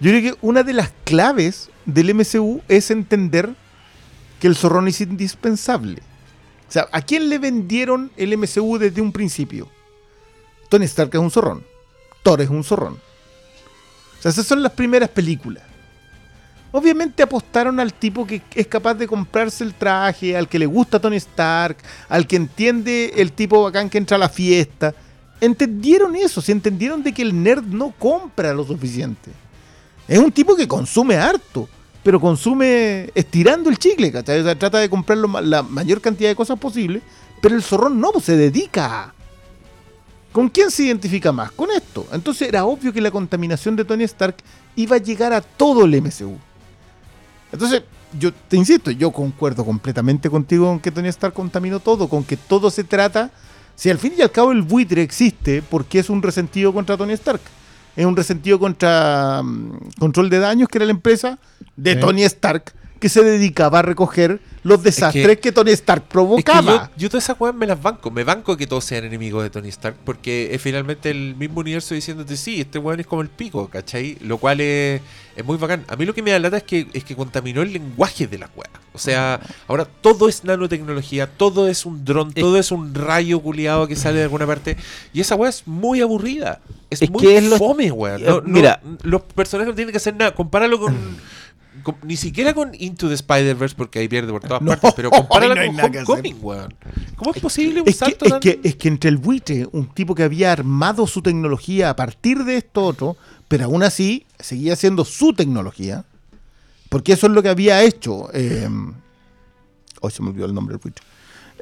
Yo 0.01 0.11
creo 0.11 0.21
que 0.35 0.39
una 0.41 0.63
de 0.65 0.73
las 0.73 0.91
claves 1.05 1.71
del 1.87 2.13
MCU 2.15 2.61
es 2.67 2.91
entender 2.91 3.51
que 4.41 4.47
el 4.49 4.57
zorrón 4.57 4.89
es 4.89 5.01
indispensable. 5.01 6.03
O 6.69 6.73
sea, 6.73 6.89
¿a 6.93 7.03
quién 7.03 7.29
le 7.29 7.39
vendieron 7.39 8.11
el 8.17 8.37
MCU 8.37 8.79
desde 8.79 9.01
un 9.03 9.13
principio? 9.13 9.69
Tony 10.71 10.87
Stark 10.87 11.11
es 11.13 11.21
un 11.21 11.31
zorrón. 11.31 11.63
Thor 12.23 12.41
es 12.41 12.51
un 12.51 12.65
zorrón. 12.65 12.95
O 12.95 14.23
sea, 14.23 14.31
esas 14.31 14.47
son 14.47 14.63
las 14.63 14.73
primeras 14.73 15.09
películas. 15.09 15.63
Obviamente 16.73 17.23
apostaron 17.23 17.81
al 17.81 17.93
tipo 17.93 18.27
que 18.27 18.43
es 18.55 18.67
capaz 18.67 18.95
de 18.95 19.09
comprarse 19.09 19.65
el 19.65 19.75
traje, 19.75 20.37
al 20.37 20.49
que 20.49 20.59
le 20.59 20.67
gusta 20.67 21.01
Tony 21.01 21.17
Stark, 21.17 21.79
al 22.09 22.27
que 22.27 22.37
entiende 22.37 23.13
el 23.17 23.33
tipo 23.33 23.63
bacán 23.63 23.91
que 23.91 23.99
entra 23.99 24.17
a 24.17 24.21
la 24.21 24.29
fiesta. 24.29 24.95
Entendieron 25.41 26.15
eso, 26.15 26.41
se 26.41 26.53
entendieron 26.53 27.03
de 27.03 27.13
que 27.13 27.23
el 27.23 27.43
nerd 27.43 27.65
no 27.65 27.93
compra 27.99 28.53
lo 28.53 28.65
suficiente. 28.65 29.33
Es 30.07 30.19
un 30.19 30.31
tipo 30.31 30.55
que 30.55 30.69
consume 30.69 31.17
harto, 31.17 31.69
pero 32.05 32.21
consume 32.21 33.11
estirando 33.15 33.69
el 33.69 33.79
chicle, 33.79 34.13
¿cachai? 34.13 34.41
O 34.41 34.45
sea, 34.45 34.57
trata 34.57 34.79
de 34.79 34.91
comprar 34.91 35.19
la 35.19 35.63
mayor 35.63 36.01
cantidad 36.01 36.29
de 36.29 36.37
cosas 36.37 36.59
posible, 36.59 37.03
pero 37.41 37.57
el 37.57 37.63
zorrón 37.63 38.01
no, 38.01 38.13
pues, 38.13 38.27
se 38.27 38.37
dedica 38.37 39.05
a... 39.05 39.15
¿Con 40.33 40.49
quién 40.49 40.71
se 40.71 40.85
identifica 40.85 41.33
más? 41.33 41.51
Con 41.53 41.71
esto. 41.71 42.07
Entonces 42.13 42.49
era 42.49 42.65
obvio 42.65 42.93
que 42.93 43.01
la 43.01 43.11
contaminación 43.11 43.75
de 43.77 43.85
Tony 43.85 44.05
Stark 44.05 44.37
iba 44.77 44.97
a 44.97 45.01
llegar 45.01 45.33
a 45.33 45.41
todo 45.41 45.85
el 45.85 46.01
MCU. 46.01 46.39
Entonces, 47.53 47.83
yo 48.19 48.33
te 48.33 48.57
insisto, 48.57 48.91
yo 48.91 49.11
concuerdo 49.11 49.65
completamente 49.65 50.31
contigo 50.31 50.67
con 50.67 50.81
que 50.81 50.91
Tony 50.91 51.09
Stark 51.09 51.35
contaminó 51.35 51.81
todo, 51.81 52.09
con 52.09 52.23
que 52.25 52.37
todo 52.37 52.71
se 52.71 52.85
trata. 52.85 53.31
Si 53.75 53.91
al 53.91 53.99
fin 53.99 54.13
y 54.17 54.23
al 54.23 54.31
cabo 54.31 54.53
el 54.53 54.63
buitre 54.63 55.03
existe 55.03 55.63
porque 55.63 55.99
es 55.99 56.11
un 56.11 56.23
resentido 56.23 56.73
contra 56.73 56.97
Tony 56.97 57.15
Stark. 57.15 57.41
Es 57.97 58.07
un 58.07 58.17
resentido 58.17 58.59
contra 58.59 59.43
mm, 59.43 59.91
Control 59.99 60.31
de 60.31 60.39
Daños, 60.39 60.69
que 60.69 60.79
era 60.79 60.85
la 60.85 60.93
empresa 60.93 61.39
de 61.77 61.95
Sí. 61.95 62.01
Tony 62.01 62.23
Stark, 62.23 62.73
que 63.01 63.09
se 63.09 63.23
dedicaba 63.25 63.81
a 63.81 63.83
recoger 63.83 64.41
los 64.63 64.83
desastres 64.83 65.39
que, 65.41 65.53
Tony 65.53 65.71
Stark 65.71 66.03
Es 66.03 66.07
que 66.09 66.13
provocaba. 66.13 66.91
yo, 66.97 67.03
yo 67.05 67.09
todas 67.09 67.25
esas 67.25 67.41
weas 67.41 67.55
me 67.55 67.67
las 67.67 67.83
banco. 67.83 68.11
Me 68.11 68.25
banco 68.25 68.57
que 68.59 68.67
todos 68.67 68.85
sean 68.85 69.05
enemigos 69.05 69.43
de 69.43 69.49
Tony 69.51 69.71
Stark. 69.71 69.97
Porque 70.05 70.55
es 70.55 70.61
finalmente 70.61 71.11
el 71.11 71.35
mismo 71.35 71.61
universo 71.61 71.95
diciéndote, 71.95 72.37
sí, 72.37 72.61
este 72.61 72.79
weón 72.79 73.01
es 73.01 73.07
como 73.07 73.23
el 73.23 73.29
pico, 73.31 73.69
¿cachai? 73.69 74.19
Lo 74.21 74.37
cual 74.37 74.61
es, 74.61 75.01
es 75.35 75.45
muy 75.45 75.57
bacán. 75.57 75.85
A 75.89 75.97
mí 75.97 76.05
lo 76.05 76.13
que 76.15 76.23
me 76.23 76.31
da 76.31 76.39
lata 76.39 76.59
es 76.59 76.63
que, 76.65 76.89
es 76.93 77.03
que 77.05 77.17
contaminó 77.17 77.63
el 77.63 77.73
lenguaje 77.73 78.27
de 78.27 78.37
las 78.39 78.51
weas. 78.55 78.71
O 78.93 78.99
sea, 78.99 79.41
ahora 79.67 79.87
todo 79.87 80.29
es 80.29 80.45
nanotecnología, 80.45 81.27
todo 81.27 81.67
es 81.69 81.87
un 81.87 82.05
dron, 82.05 82.33
todo 82.35 82.59
es 82.59 82.71
un 82.71 82.93
rayo 82.95 83.41
culiado 83.41 83.87
que 83.89 83.97
sale 83.97 84.19
de 84.19 84.25
alguna 84.25 84.47
parte. 84.47 84.77
Y 85.15 85.21
esa 85.23 85.37
wea 85.37 85.49
es 85.49 85.67
muy 85.67 86.03
aburrida. 86.03 86.61
Es, 86.91 87.01
Es 87.03 87.11
muy 87.11 87.23
que 87.23 87.39
es 87.39 87.45
lo- 87.45 87.57
fome, 87.57 87.91
weón. 87.91 88.21
Eh, 88.21 88.27
no- 88.27 88.43
mira. 88.43 88.83
los 89.05 89.23
personajes 89.23 89.71
no 89.71 89.75
tienen 89.77 89.93
que 89.93 89.97
hacer 89.99 90.15
nada. 90.17 90.35
Compáralo 90.35 90.79
con. 90.79 90.95
con- 91.83 91.97
ni 92.05 92.17
siquiera 92.17 92.55
con 92.55 92.75
Into 92.75 93.09
the 93.09 93.15
Spider-Verse, 93.15 93.75
porque 93.77 93.99
ahí 93.99 94.09
pierde 94.09 94.31
por 94.33 94.43
todas 94.43 94.63
No, 94.63 94.71
partes, 94.73 94.93
pero 94.95 95.11
compárala 95.11 95.55
no 95.67 95.73
con. 95.83 95.97
Homecoming, 95.97 96.37
weón. 96.41 96.75
¿Cómo 97.17 97.33
es 97.35 97.41
posible 97.41 97.81
un 97.83 97.89
Es 97.89 97.95
que, 97.95 97.99
salto 97.99 98.25
es, 98.27 98.31
tan- 98.31 98.41
que, 98.41 98.61
es 98.63 98.77
que 98.77 98.89
entre 98.89 99.11
el 99.11 99.17
buitre, 99.19 99.69
un 99.73 99.87
tipo 99.89 100.15
que 100.15 100.23
había 100.23 100.53
armado 100.53 101.07
su 101.07 101.23
tecnología 101.23 101.91
a 101.91 101.97
partir 101.97 102.45
de 102.45 102.57
esto 102.57 102.85
otro, 102.85 103.17
pero 103.49 103.65
aún 103.65 103.83
así 103.83 104.27
seguía 104.39 104.77
siendo 104.77 105.05
su 105.05 105.33
tecnología, 105.35 106.05
porque 106.89 107.13
eso 107.13 107.27
es 107.27 107.33
lo 107.33 107.43
que 107.43 107.49
había 107.49 107.83
hecho. 107.83 108.29
Eh, 108.33 108.69
hoy 110.01 110.11
se 110.11 110.23
me 110.23 110.31
olvidó 110.31 110.47
el 110.47 110.55
nombre 110.55 110.75
del 110.75 110.81
buitre. 110.83 111.05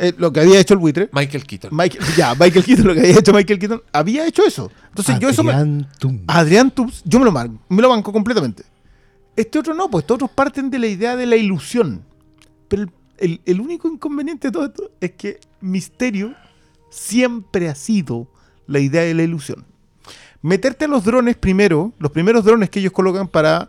Eh, 0.00 0.14
lo 0.16 0.32
que 0.32 0.38
había 0.40 0.60
hecho 0.60 0.74
el 0.74 0.80
buitre. 0.80 1.08
Michael 1.12 1.44
Keaton. 1.44 1.70
Michael, 1.74 2.04
ya, 2.16 2.32
Michael 2.36 2.64
Keaton, 2.64 2.86
lo 2.86 2.94
que 2.94 3.00
había 3.00 3.18
hecho 3.18 3.32
Michael 3.32 3.58
Keaton, 3.58 3.82
había 3.92 4.26
hecho 4.28 4.44
eso. 4.46 4.70
Entonces 4.90 5.18
yo 5.18 5.28
eso 5.28 5.42
me, 5.42 5.50
Adrián 5.52 5.88
Tum. 5.98 6.20
Adrián 6.28 6.70
Tubbs, 6.70 7.02
yo 7.04 7.18
me 7.18 7.24
lo, 7.24 7.32
me 7.68 7.82
lo 7.82 7.88
banco 7.88 8.12
completamente. 8.12 8.62
Este 9.38 9.56
otro 9.60 9.72
no, 9.72 9.88
pues 9.88 10.02
estos 10.02 10.16
otros 10.16 10.32
parten 10.32 10.68
de 10.68 10.80
la 10.80 10.88
idea 10.88 11.14
de 11.14 11.24
la 11.24 11.36
ilusión. 11.36 12.02
Pero 12.66 12.86
el, 13.18 13.60
único 13.60 13.86
inconveniente 13.86 14.48
de 14.48 14.52
todo 14.52 14.64
esto 14.64 14.90
es 15.00 15.12
que 15.12 15.38
Misterio 15.60 16.34
siempre 16.90 17.68
ha 17.68 17.76
sido 17.76 18.26
la 18.66 18.80
idea 18.80 19.02
de 19.02 19.14
la 19.14 19.22
ilusión. 19.22 19.64
Meterte 20.42 20.86
a 20.86 20.88
los 20.88 21.04
drones 21.04 21.36
primero, 21.36 21.92
los 22.00 22.10
primeros 22.10 22.44
drones 22.44 22.68
que 22.68 22.80
ellos 22.80 22.90
colocan 22.90 23.28
para. 23.28 23.68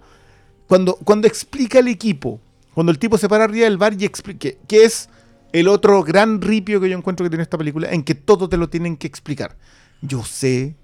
Cuando, 0.65 0.95
cuando 0.95 1.27
explica 1.27 1.77
el 1.77 1.87
equipo, 1.87 2.41
cuando 2.73 2.91
el 2.91 2.97
tipo 2.97 3.19
se 3.19 3.29
para 3.29 3.43
arriba 3.43 3.65
del 3.65 3.77
bar 3.77 3.93
y 3.93 4.05
explica. 4.05 4.49
Que 4.67 4.85
es 4.85 5.07
el 5.53 5.67
otro 5.67 6.01
gran 6.01 6.41
ripio 6.41 6.81
que 6.81 6.89
yo 6.89 6.97
encuentro 6.97 7.23
que 7.23 7.29
tiene 7.29 7.43
esta 7.43 7.59
película, 7.59 7.91
en 7.91 8.01
que 8.01 8.15
todo 8.15 8.49
te 8.49 8.57
lo 8.57 8.69
tienen 8.69 8.97
que 8.97 9.05
explicar. 9.05 9.55
Yo 10.01 10.23
sé 10.23 10.75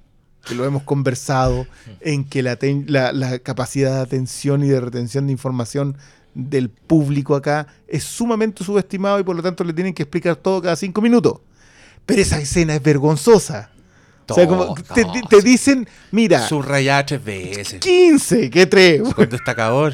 que 0.48 0.56
lo 0.56 0.66
hemos 0.66 0.84
conversado, 0.84 1.66
en 2.02 2.24
que 2.24 2.42
la, 2.44 2.58
la- 2.88 3.12
la 3.14 3.40
capacidad 3.40 3.96
de 3.96 4.02
atención 4.02 4.64
y 4.64 4.68
de 4.68 4.80
retención 4.80 5.26
de 5.28 5.32
información 5.32 5.98
del 6.34 6.70
público 6.70 7.36
acá 7.36 7.68
es 7.88 8.04
sumamente 8.04 8.64
subestimado 8.64 9.20
y 9.20 9.24
por 9.24 9.36
lo 9.36 9.42
tanto 9.44 9.64
le 9.64 9.74
tienen 9.74 9.94
que 9.94 10.04
explicar 10.04 10.36
todo 10.36 10.62
cada 10.62 10.76
cinco 10.76 11.02
minutos. 11.02 11.40
Pero 12.06 12.22
esa 12.22 12.40
escena 12.40 12.76
es 12.76 12.84
vergonzosa. 12.84 13.72
o 14.30 14.34
sea, 14.34 14.48
como 14.48 14.76
te, 15.30 15.42
dicen, 15.42 15.88
mira, 16.12 16.48
Subrayada 16.48 17.06
tres 17.06 17.24
veces. 17.24 17.80
15, 17.80 18.50
que 18.50 18.66
3. 18.66 19.14
Con 19.14 19.30
destacador. 19.30 19.94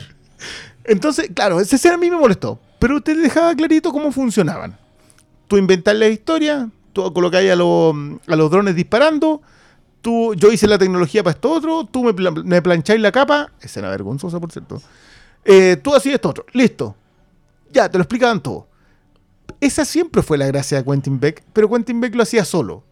Entonces, 0.84 1.30
claro, 1.34 1.60
esa 1.60 1.76
escena 1.76 1.96
a 1.96 1.98
mí 1.98 2.10
me 2.10 2.18
molestó. 2.18 2.60
Pero 2.80 3.02
te 3.02 3.14
dejaba 3.16 3.54
clarito 3.56 3.92
cómo 3.92 4.12
funcionaban. 4.12 4.78
Tú 5.48 5.58
inventas 5.58 5.96
la 5.96 6.08
historia, 6.08 6.70
tú 6.94 7.14
colocáis 7.14 7.52
a, 7.52 7.56
los- 7.56 7.96
a 8.28 8.36
los 8.36 8.50
drones 8.50 8.76
disparando, 8.76 9.42
tú, 10.02 10.34
yo 10.36 10.52
hice 10.52 10.68
la 10.68 10.78
tecnología 10.78 11.24
para 11.24 11.34
esto 11.36 11.52
otro, 11.52 11.86
tú 11.86 12.04
me, 12.04 12.14
plan- 12.14 12.46
me 12.46 12.62
plancháis 12.62 13.00
la 13.02 13.12
capa, 13.12 13.52
escena 13.62 13.90
vergonzosa 13.90 14.40
por 14.40 14.52
cierto. 14.52 14.82
Eh, 15.46 15.78
tú 15.82 15.96
hacías 15.96 16.16
esto 16.16 16.30
otro, 16.30 16.46
listo. 16.54 16.96
Ya, 17.72 17.90
te 17.90 17.98
lo 17.98 18.04
explicaban 18.04 18.42
todo. 18.42 18.68
Esa 19.60 19.86
siempre 19.86 20.22
fue 20.22 20.38
la 20.38 20.48
gracia 20.48 20.78
de 20.80 20.84
Quentin 20.86 21.20
Beck, 21.20 21.44
pero 21.54 21.70
Quentin 21.70 22.02
Beck 22.02 22.16
lo 22.16 22.24
hacía 22.24 22.44
solo. 22.46 22.84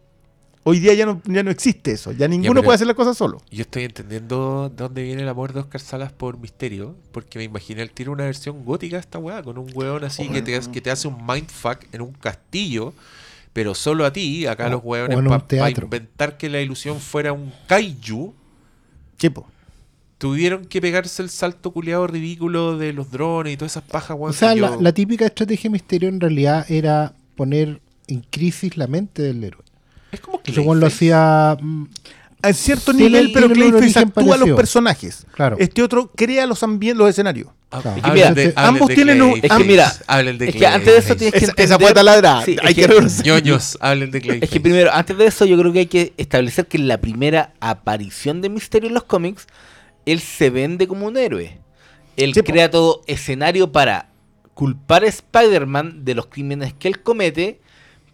Hoy 0.62 0.78
día 0.78 0.92
ya 0.92 1.06
no, 1.06 1.22
ya 1.24 1.42
no 1.42 1.50
existe 1.50 1.92
eso, 1.92 2.12
ya 2.12 2.28
ninguno 2.28 2.62
puede 2.62 2.74
hacer 2.74 2.86
las 2.86 2.94
cosas 2.94 3.16
solo. 3.16 3.40
Yo 3.50 3.62
estoy 3.62 3.84
entendiendo 3.84 4.68
de 4.68 4.76
dónde 4.76 5.02
viene 5.02 5.22
el 5.22 5.28
amor 5.28 5.54
de 5.54 5.60
Oscar 5.60 5.80
Salas 5.80 6.12
por 6.12 6.36
Misterio, 6.38 6.96
porque 7.12 7.38
me 7.38 7.44
imaginé 7.44 7.80
el 7.80 7.90
tiro 7.90 8.12
una 8.12 8.24
versión 8.24 8.62
gótica 8.64 8.96
de 8.96 9.00
esta 9.00 9.18
weá, 9.18 9.42
con 9.42 9.56
un 9.56 9.70
weón 9.74 10.04
así 10.04 10.28
que 10.28 10.42
te, 10.42 10.60
que 10.70 10.80
te 10.82 10.90
hace 10.90 11.08
un 11.08 11.26
mindfuck 11.26 11.78
en 11.92 12.02
un 12.02 12.12
castillo, 12.12 12.92
pero 13.52 13.74
solo 13.74 14.04
a 14.06 14.12
ti, 14.12 14.46
acá 14.46 14.66
O- 14.66 14.70
los 14.70 14.82
un 15.18 15.24
para 15.58 15.70
inventar 15.86 16.36
que 16.38 16.48
la 16.48 16.60
ilusión 16.60 17.00
fuera 17.00 17.32
un 17.32 17.52
kaiju, 17.66 18.32
tuvieron 20.18 20.66
que 20.66 20.80
pegarse 20.80 21.22
el 21.22 21.30
salto 21.30 21.70
culiado 21.72 22.06
ridículo 22.06 22.76
de 22.76 22.92
los 22.92 23.10
drones 23.10 23.54
y 23.54 23.56
todas 23.56 23.72
esas 23.72 23.84
pajas, 23.84 24.16
weón. 24.18 24.30
O 24.30 24.32
sea, 24.32 24.54
la, 24.54 24.70
yo- 24.74 24.80
la 24.80 24.92
típica 24.92 25.26
estrategia 25.26 25.70
misterio 25.70 26.08
en 26.08 26.20
realidad 26.20 26.70
era 26.70 27.14
poner 27.36 27.80
en 28.06 28.20
crisis 28.30 28.76
la 28.76 28.86
mente 28.86 29.22
del 29.22 29.42
héroe. 29.44 29.64
es 30.12 30.20
como 30.20 30.42
que 30.42 30.52
weón 30.60 30.80
lo 30.80 30.86
hacía. 30.86 31.56
A 32.42 32.52
cierto 32.52 32.92
Tiene- 32.92 33.08
nivel, 33.20 33.32
pero 33.32 33.50
Clayface 33.50 33.98
actúa 33.98 34.22
a 34.22 34.26
los 34.26 34.36
parecido. 34.38 34.56
personajes. 34.56 35.26
Claro. 35.34 35.56
Este 35.58 35.82
otro 35.82 36.10
crea 36.14 36.46
los 36.46 36.62
ambientes, 36.62 36.98
los 36.98 37.10
escenarios. 37.10 37.48
Ah, 37.72 37.80
Claro. 37.82 37.96
Es 37.98 38.02
que 38.02 38.10
mira, 38.12 38.32
de- 38.34 38.52
ambos 38.56 38.88
de 38.88 38.94
tienen 38.94 39.22
un-. 39.22 39.38
Es 39.42 39.50
que 39.52 39.64
mira, 39.64 39.92
hablen 40.06 40.38
de 40.38 40.48
es 40.48 40.56
que 40.56 40.66
antes 40.66 40.86
de 40.92 40.98
eso 40.98 41.16
tienes 41.16 41.32
que 41.32 41.38
Esa, 41.44 41.52
esa 41.52 41.62
entender- 41.74 41.80
fue 41.86 41.94
taladrada. 41.94 42.44
Sí, 42.44 42.56
Hay 42.62 42.74
que 42.74 42.86
que- 42.86 43.06
ñoños, 43.24 43.78
hablen 43.80 44.10
de 44.10 44.20
Clayface. 44.20 44.44
Es 44.44 44.50
que 44.50 44.60
primero, 44.60 44.90
antes 44.92 45.16
de 45.16 45.26
eso, 45.26 45.44
yo 45.44 45.56
creo 45.58 45.72
que 45.72 45.78
hay 45.80 45.86
que 45.86 46.12
establecer 46.16 46.66
que 46.66 46.78
en 46.78 46.88
la 46.88 47.00
primera 47.00 47.52
aparición 47.60 48.40
de 48.40 48.48
Misterio 48.48 48.88
en 48.88 48.94
los 48.94 49.04
cómics, 49.04 49.46
él 50.06 50.20
se 50.20 50.50
vende 50.50 50.88
como 50.88 51.06
un 51.06 51.16
héroe. 51.16 51.58
Él 52.16 52.34
Sí, 52.34 52.40
crea 52.42 52.70
todo 52.70 53.02
escenario 53.06 53.70
para 53.70 54.08
culpar 54.54 55.04
a 55.04 55.08
Spider-Man 55.08 56.04
de 56.04 56.14
los 56.14 56.26
crímenes 56.26 56.74
que 56.74 56.88
él 56.88 57.00
comete, 57.02 57.60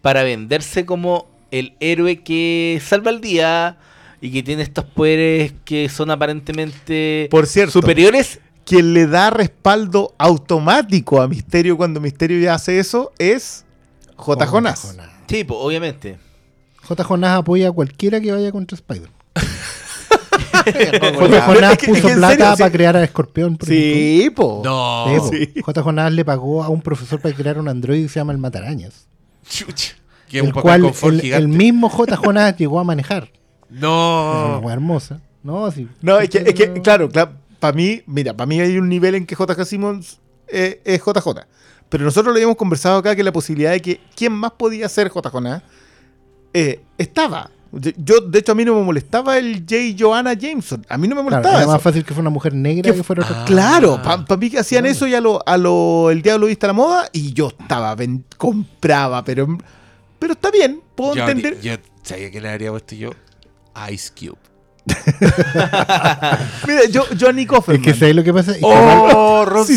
para 0.03 0.23
venderse 0.23 0.85
como 0.85 1.29
el 1.51 1.75
héroe 1.81 2.23
que 2.23 2.81
salva 2.85 3.11
el 3.11 3.21
día 3.21 3.79
y 4.21 4.31
que 4.33 4.43
tiene 4.43 4.63
estos 4.63 4.85
poderes 4.85 5.53
que 5.65 5.89
son 5.89 6.11
aparentemente 6.11 7.29
Por 7.31 7.47
cierto, 7.47 7.73
superiores. 7.73 8.41
quien 8.65 8.95
le 8.95 9.07
da 9.07 9.31
respaldo 9.31 10.15
automático 10.19 11.21
a 11.21 11.29
Misterio 11.29 11.77
cuando 11.77 12.01
Misterio 12.01 12.41
ya 12.41 12.55
hace 12.55 12.79
eso 12.79 13.13
es 13.19 13.65
J. 14.17 14.47
Jonas. 14.47 14.97
Sí, 15.29 15.45
pues, 15.45 15.59
obviamente. 15.61 16.19
J. 16.83 17.05
Jonás 17.05 17.39
apoya 17.39 17.69
a 17.69 17.73
cualquiera 17.73 18.21
que 18.21 18.33
vaya 18.33 18.51
contra 18.53 18.77
Spider. 18.77 19.11
J. 20.65 21.43
Jonás 21.43 21.79
puso 21.79 22.09
plata 22.15 22.57
para 22.57 22.71
crear 22.71 22.97
a 22.97 23.05
Escorpión. 23.05 23.59
Sí, 23.65 24.31
po. 24.35 24.63
No. 24.65 25.07
Sí, 25.09 25.19
po. 25.19 25.31
Sí. 25.31 25.61
J. 25.63 25.83
Jonás 25.83 26.13
le 26.13 26.25
pagó 26.25 26.65
a 26.65 26.69
un 26.69 26.81
profesor 26.81 27.21
para 27.21 27.35
crear 27.35 27.59
un 27.59 27.69
androide 27.69 28.05
que 28.05 28.09
se 28.09 28.21
llama 28.21 28.33
el 28.33 28.39
Matarañas. 28.39 29.07
Chucha. 29.49 29.95
Que 30.29 30.39
es 30.39 30.43
un 30.43 30.49
el 30.49 30.55
cual 30.55 30.83
confort 30.83 31.21
el, 31.21 31.33
el 31.33 31.49
mismo 31.49 31.89
J. 31.89 32.17
Jonás 32.17 32.57
llegó 32.57 32.81
a 32.81 32.85
manejar. 32.85 33.31
Es 33.71 33.79
una 33.79 33.81
No. 33.81 34.59
hueá 34.63 34.75
hermosa. 34.75 35.21
No, 35.43 35.71
sí. 35.71 35.89
No, 36.03 36.19
es 36.19 36.29
que, 36.31 36.39
es 36.39 36.55
que, 36.55 36.81
claro, 36.83 37.09
para 37.61 37.73
mí, 37.73 38.03
mira, 38.07 38.35
para 38.37 38.47
mí 38.47 38.61
hay 38.61 38.79
un 38.79 38.89
nivel 38.89 39.15
en 39.15 39.27
que 39.27 39.35
J.K. 39.35 39.65
Simmons 39.65 40.19
eh, 40.49 40.81
es 40.85 41.01
JJ. 41.01 41.47
Pero 41.89 42.05
nosotros 42.05 42.35
le 42.35 42.39
habíamos 42.41 42.57
conversado 42.57 42.99
acá 42.99 43.15
que 43.15 43.23
la 43.23 43.33
posibilidad 43.33 43.71
de 43.71 43.81
que 43.81 44.01
quién 44.17 44.33
más 44.33 44.53
podía 44.53 44.89
ser 44.89 45.09
J. 45.09 45.31
Jonas 45.31 45.63
eh, 46.53 46.81
estaba. 46.99 47.51
Yo- 47.73 48.21
de 48.21 48.39
hecho, 48.39 48.53
a 48.53 48.55
mí 48.55 48.65
no 48.65 48.75
me 48.75 48.83
molestaba 48.83 49.37
el 49.39 49.61
J. 49.69 49.95
Joanna 49.99 50.33
Jameson. 50.33 50.85
A 50.89 50.97
mí 50.99 51.07
no 51.07 51.15
me 51.15 51.21
Claro, 51.23 51.37
molestaba. 51.43 51.55
era 51.57 51.63
eso. 51.65 51.73
más 51.73 51.83
fácil 51.83 52.03
que 52.05 52.09
fuera 52.15 52.23
una 52.23 52.31
mujer 52.31 52.55
negra 52.55 52.91
Que 52.91 52.97
que, 52.97 53.03
fuera 53.05 53.23
otra. 53.23 53.43
Ah. 53.43 53.45
Claro, 53.45 54.01
para 54.03 54.37
mí 54.37 54.51
que 54.51 54.59
hacían 54.59 54.87
eso 54.87 55.07
y 55.07 55.15
a 55.15 55.21
lo, 55.21 55.47
a 55.47 55.57
lo 55.59 56.11
el 56.11 56.23
diablo 56.23 56.47
viste 56.47 56.67
la 56.67 56.73
moda 56.73 57.09
y 57.13 57.33
yo 57.35 57.49
estaba, 57.49 57.95
ven- 57.95 58.25
compraba, 58.37 59.23
pero 59.25 59.47
pero 60.19 60.33
está 60.33 60.51
bien, 60.51 60.81
puedo 60.95 61.15
Yo, 61.15 61.23
entender. 61.29 61.61
yo 61.61 61.75
sabía 62.03 62.31
que 62.31 62.41
le 62.41 62.49
habría 62.49 62.71
puesto 62.71 62.95
yo 62.95 63.11
Ice 63.91 64.11
Cube. 64.19 64.39
Mira, 66.67 66.85
yo, 66.91 67.05
Johnny 67.19 67.43
Es 67.43 67.49
Kaufman. 67.49 67.83
que 67.83 67.95
¿sabes 67.95 68.15
lo 68.15 68.23
que 68.25 68.33
pasa? 68.33 68.53
Es 68.53 68.59
que 68.59 68.63
igual, 68.67 69.11
¡Oh, 69.15 69.45
Ron 69.45 69.67
Sí, 69.67 69.77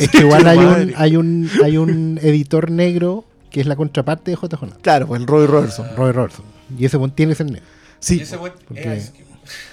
es 0.00 0.08
que 0.08 0.18
igual 0.18 0.46
hay, 0.46 0.58
un, 0.58 0.92
hay, 0.96 1.16
un, 1.16 1.50
hay 1.64 1.76
un 1.76 2.18
editor 2.22 2.70
negro 2.70 3.24
que 3.50 3.60
es 3.60 3.66
la 3.66 3.76
contraparte 3.76 4.30
de 4.30 4.36
J. 4.36 4.56
Jonás. 4.56 4.78
Claro, 4.82 5.06
pues 5.06 5.20
el 5.20 5.26
Roy 5.26 5.46
Robertson. 5.46 5.86
Roy 5.96 6.12
Robertson. 6.12 6.44
Y 6.78 6.84
ese 6.84 6.96
buen 6.96 7.10
tiene 7.12 7.32
que 7.32 7.36
ser 7.36 7.46
negro. 7.46 7.66
Sí. 8.00 8.18
Y 8.18 8.22
ese 8.22 8.36
buen 8.36 8.52
Porque- 8.66 8.94
es 8.96 9.04
Ice 9.04 9.12
Cube. 9.12 9.24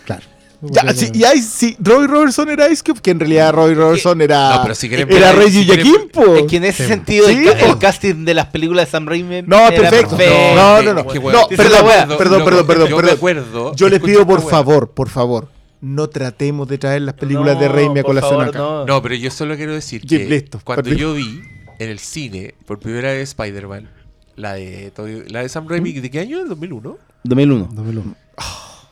Claro. 0.06 0.24
Ya, 0.64 0.94
sí, 0.94 1.10
y 1.14 1.24
ahí 1.24 1.42
sí, 1.42 1.76
Roy 1.80 2.06
Robertson 2.06 2.48
era 2.50 2.70
Ice 2.70 2.84
Cube, 2.86 3.02
que 3.02 3.10
en 3.12 3.20
realidad 3.20 3.52
Roy 3.52 3.74
Robertson 3.74 4.22
era. 4.22 4.58
No, 4.58 4.62
pero 4.62 4.76
si 4.76 4.88
quieren 4.90 5.12
era 5.12 5.32
ver- 5.34 5.46
Reggie 5.46 5.66
Jaquim, 5.66 6.10
po. 6.10 6.36
Es 6.36 6.44
que 6.44 6.58
en 6.58 6.66
ese 6.66 6.84
Sí. 6.84 6.90
sentido 6.90 7.28
Sí, 7.28 7.46
el, 7.48 7.78
casting 7.80 8.26
de 8.26 8.34
las 8.36 8.46
películas 8.48 8.86
de 8.86 8.92
Sam 8.92 9.08
Raimi 9.08 9.42
No, 9.42 9.58
era 9.58 9.70
perfecto. 9.70 10.16
perfecto. 10.18 10.56
No, 10.56 10.82
no, 10.84 10.94
no. 10.94 11.04
No, 11.04 11.08
perdón, 11.10 11.48
perdón, 11.50 12.18
perdón, 12.18 12.46
perdón, 12.46 12.68
perdón, 12.68 12.90
yo 12.90 12.96
perdón. 12.98 13.16
acuerdo, 13.16 13.76
Yo 13.76 13.90
les 13.90 14.00
pido 14.02 14.26
por 14.28 14.48
favor, 14.48 14.92
por 14.92 15.10
favor, 15.10 15.50
no 15.82 16.08
tratemos 16.10 16.68
de 16.68 16.78
traer 16.78 17.02
las 17.02 17.16
películas 17.16 17.60
de 17.60 17.68
Raimi 17.68 18.00
a 18.02 18.04
colación 18.04 18.42
acá. 18.42 18.60
no. 18.60 18.86
No, 18.86 19.02
pero 19.02 19.16
yo 19.16 19.32
solo 19.32 19.56
quiero 19.56 19.74
decir 19.74 20.02
que 20.06 20.26
listo, 20.26 20.60
cuando 20.64 20.92
yo 20.92 21.16
vi 21.16 21.42
en 21.80 21.90
el 21.90 21.98
cine 21.98 22.54
por 22.68 22.78
primera 22.78 23.10
vez 23.14 23.30
Spider-Man, 23.30 23.90
la 24.36 24.54
de, 24.54 24.92
la 25.30 25.42
de 25.42 25.50
Sam 25.50 25.68
Raimi, 25.68 25.92
¿de 25.94 26.12
qué 26.12 26.20
año? 26.20 26.40
¿El 26.40 26.50
2001? 26.50 26.98
2001. 27.24 27.70
2001. 27.74 28.16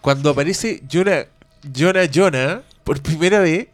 Cuando 0.01 0.29
aparece 0.31 0.81
Jonah, 0.91 1.25
Jonah 1.75 2.05
Jonah 2.13 2.61
por 2.83 3.01
primera 3.01 3.39
vez, 3.39 3.67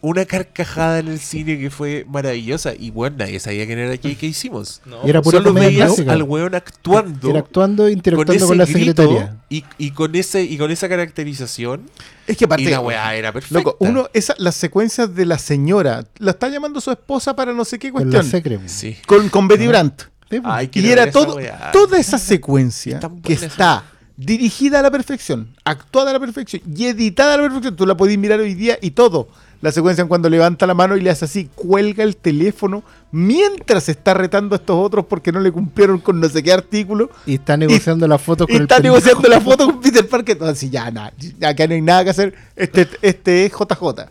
una 0.00 0.24
carcajada 0.24 0.98
en 0.98 1.08
el 1.08 1.18
cine 1.20 1.58
que 1.58 1.70
fue 1.70 2.04
maravillosa. 2.08 2.74
Y 2.78 2.90
bueno, 2.90 3.16
nadie 3.18 3.38
sabía 3.40 3.66
quién 3.66 3.78
era 3.78 3.94
J.K. 3.96 4.32
Simmons. 4.32 4.80
Y 5.04 5.10
era 5.10 5.22
pura 5.22 5.38
Solo 5.38 5.52
veías 5.52 5.86
clásica. 5.88 6.12
al 6.12 6.22
weón 6.24 6.54
actuando. 6.54 7.30
Era 7.30 7.38
actuando 7.40 7.86
e 7.86 7.92
interactuando 7.92 8.46
con, 8.46 8.58
la 8.58 8.66
secretaria. 8.66 9.36
Y, 9.48 9.64
y 9.78 9.92
con 9.92 10.14
ese 10.14 10.42
y 10.42 10.58
con 10.58 10.70
esa 10.70 10.88
caracterización 10.88 11.88
Es 12.26 12.36
que 12.36 12.44
aparte, 12.46 12.64
y 12.64 12.70
la 12.70 12.80
weá 12.80 13.14
era 13.14 13.32
perfecta. 13.32 13.58
loco, 13.58 13.76
uno, 13.80 14.08
esa, 14.12 14.34
las 14.38 14.56
secuencias 14.56 15.14
de 15.14 15.26
la 15.26 15.38
señora, 15.38 16.04
la 16.18 16.32
está 16.32 16.48
llamando 16.48 16.80
su 16.80 16.90
esposa 16.90 17.36
para 17.36 17.52
no 17.52 17.64
sé 17.64 17.78
qué 17.78 17.92
Con 17.92 18.10
la 18.10 18.18
cuestión. 18.18 18.30
secre. 18.30 18.60
sí. 18.66 18.96
Con, 19.06 19.28
con 19.28 19.46
Betty 19.48 19.66
Brandt. 19.66 20.02
Pues. 20.28 20.40
Ay, 20.44 20.70
Y 20.72 20.88
era 20.88 21.10
todo, 21.10 21.38
toda 21.72 21.98
esa 21.98 22.18
secuencia 22.18 22.98
que 23.22 23.34
está 23.34 23.84
dirigida 24.24 24.80
a 24.80 24.82
la 24.82 24.90
perfección, 24.90 25.48
actuada 25.64 26.10
a 26.10 26.12
la 26.14 26.20
perfección 26.20 26.62
y 26.74 26.86
editada 26.86 27.34
a 27.34 27.36
la 27.36 27.42
perfección. 27.44 27.76
Tú 27.76 27.86
la 27.86 27.96
podés 27.96 28.18
mirar 28.18 28.40
hoy 28.40 28.54
día 28.54 28.78
y 28.80 28.92
todo. 28.92 29.28
La 29.60 29.70
secuencia 29.70 30.02
en 30.02 30.08
cuando 30.08 30.28
levanta 30.28 30.66
la 30.66 30.74
mano 30.74 30.96
y 30.96 31.00
le 31.00 31.10
hace 31.10 31.24
así, 31.24 31.48
cuelga 31.54 32.02
el 32.02 32.16
teléfono 32.16 32.82
mientras 33.12 33.88
está 33.88 34.12
retando 34.12 34.56
a 34.56 34.58
estos 34.58 34.76
otros 34.76 35.06
porque 35.06 35.30
no 35.30 35.38
le 35.38 35.52
cumplieron 35.52 35.98
con 36.00 36.18
no 36.20 36.28
sé 36.28 36.42
qué 36.42 36.52
artículo. 36.52 37.10
Y 37.26 37.34
está 37.34 37.56
negociando 37.56 38.08
las 38.08 38.20
fotos 38.20 38.48
Y 38.48 38.52
con 38.52 38.56
el 38.56 38.62
está 38.62 38.76
pendejo. 38.76 38.96
negociando 38.96 39.28
la 39.28 39.40
foto 39.40 39.66
con 39.66 39.80
Peter 39.80 40.08
Parker. 40.08 40.32
Entonces, 40.36 40.68
ya, 40.70 40.90
nada, 40.90 41.12
acá 41.46 41.66
no 41.68 41.74
hay 41.74 41.80
nada 41.80 42.02
que 42.02 42.10
hacer. 42.10 42.34
Este, 42.56 42.88
este 43.02 43.46
es 43.46 43.52
JJ. 43.52 44.08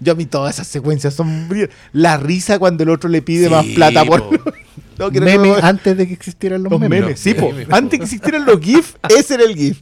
Yo 0.00 0.12
a 0.12 0.14
mí 0.16 0.26
todas 0.26 0.54
esas 0.56 0.66
secuencias 0.66 1.14
son... 1.14 1.48
La 1.92 2.16
risa 2.16 2.58
cuando 2.58 2.82
el 2.82 2.88
otro 2.90 3.08
le 3.10 3.22
pide 3.22 3.44
Sí, 3.44 3.50
más 3.50 3.66
plata 3.66 4.04
por... 4.04 4.28
po. 4.38 4.52
No, 4.98 5.10
que 5.10 5.18
no- 5.18 5.24
Meme 5.24 5.54
antes 5.62 5.96
de 5.96 6.06
que 6.06 6.12
existieran 6.12 6.62
los, 6.62 6.70
los 6.70 6.78
memes. 6.78 7.00
memes, 7.00 7.20
sí, 7.20 7.32
po. 7.32 7.50
memes. 7.52 7.68
Antes 7.70 7.98
que 7.98 8.04
existieran 8.04 8.44
los 8.44 8.60
GIF, 8.60 8.96
ese 9.08 9.34
era 9.34 9.44
el 9.44 9.56
GIF. 9.56 9.80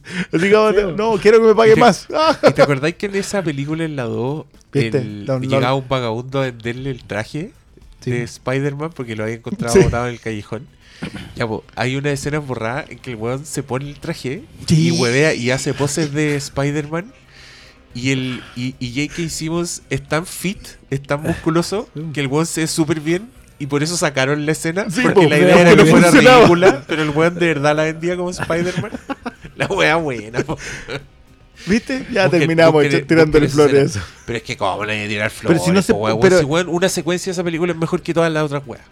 No, 0.95 1.17
quiero 1.17 1.41
que 1.41 1.47
me 1.47 1.55
pague 1.55 1.75
más. 1.75 2.07
¿Y 2.47 2.51
te 2.53 2.61
acordáis 2.61 2.95
que 2.95 3.07
en 3.07 3.15
esa 3.15 3.41
película 3.43 3.83
en 3.83 3.97
la 3.97 4.03
2 4.03 4.45
¿Viste? 4.71 4.97
el- 4.99 5.25
Los- 5.25 5.41
llegaba 5.41 5.73
un 5.75 5.89
vagabundo 5.89 6.39
a 6.39 6.43
venderle 6.45 6.91
el 6.91 7.03
traje? 7.03 7.51
Sí. 7.99 8.11
de 8.11 8.23
Spider-Man 8.23 8.91
porque 8.95 9.17
lo 9.17 9.23
había 9.23 9.35
encontrado 9.35 9.73
Sí. 9.75 9.81
botado 9.83 10.07
en 10.07 10.13
el 10.13 10.21
callejón. 10.21 10.67
Ya, 11.35 11.45
po, 11.45 11.65
hay 11.75 11.97
una 11.97 12.11
escena 12.11 12.39
borrada 12.39 12.85
en 12.87 12.97
que 12.99 13.11
el 13.11 13.17
weón 13.17 13.45
se 13.45 13.61
pone 13.61 13.89
el 13.89 13.99
traje 13.99 14.43
Sí. 14.67 14.87
y 14.87 14.91
huevea 14.91 15.33
y 15.33 15.51
hace 15.51 15.73
poses 15.73 16.13
de 16.13 16.37
Spider-Man. 16.37 17.11
Y 17.95 18.11
el 18.11 18.43
y, 18.55 18.75
y 18.79 19.07
J.K. 19.07 19.29
Simmons 19.29 19.81
es 19.89 20.07
tan 20.07 20.25
fit, 20.25 20.59
es 20.89 21.01
tan 21.01 21.21
musculoso 21.23 21.89
que 22.13 22.19
el 22.21 22.27
weón 22.27 22.45
se 22.45 22.61
ve 22.61 22.67
súper 22.67 22.99
bien. 22.99 23.29
Y 23.61 23.65
por 23.67 23.83
eso 23.83 23.97
sacaron 23.97 24.45
la 24.45 24.53
escena. 24.53 24.85
Sí, 24.89 25.01
porque 25.01 25.21
po, 25.23 25.29
la 25.29 25.37
idea 25.37 25.59
era 25.61 25.75
que 25.75 25.85
fuera 25.89 26.07
funcionaba. 26.11 26.37
ridícula. 26.39 26.83
Pero 26.87 27.01
el 27.03 27.09
weón 27.09 27.35
de 27.35 27.47
verdad 27.47 27.75
la 27.75 27.83
vendía 27.83 28.15
como 28.15 28.29
Spider-Man. 28.29 28.91
La 29.57 29.65
wea 29.67 29.97
buena. 29.97 30.39
po. 30.43 30.57
¿Viste? 31.65 32.05
Ya 32.13 32.27
Busquen- 32.27 32.29
terminamos 32.39 32.73
busquen- 32.81 33.05
tirándole 33.05 33.47
busquen 33.47 33.65
flores. 33.67 33.85
escena. 33.89 34.05
Pero 34.25 34.37
es 34.37 34.43
que 34.43 34.55
cómo 34.55 34.85
le 34.85 34.95
voy 34.95 35.05
a 35.05 35.07
tirar 35.09 35.29
flores. 35.29 35.59
Pero 35.61 35.65
si 35.65 35.71
no 35.75 35.81
se- 35.81 35.93
po, 35.93 35.99
weón. 35.99 36.19
pero- 36.21 36.39
Si, 36.39 36.45
weón, 36.45 36.69
una 36.69 36.87
secuencia 36.87 37.31
de 37.31 37.33
esa 37.33 37.43
película 37.43 37.73
es 37.73 37.77
mejor 37.77 38.01
que 38.01 38.13
todas 38.13 38.31
las 38.31 38.43
otras 38.43 38.63
weas. 38.65 38.83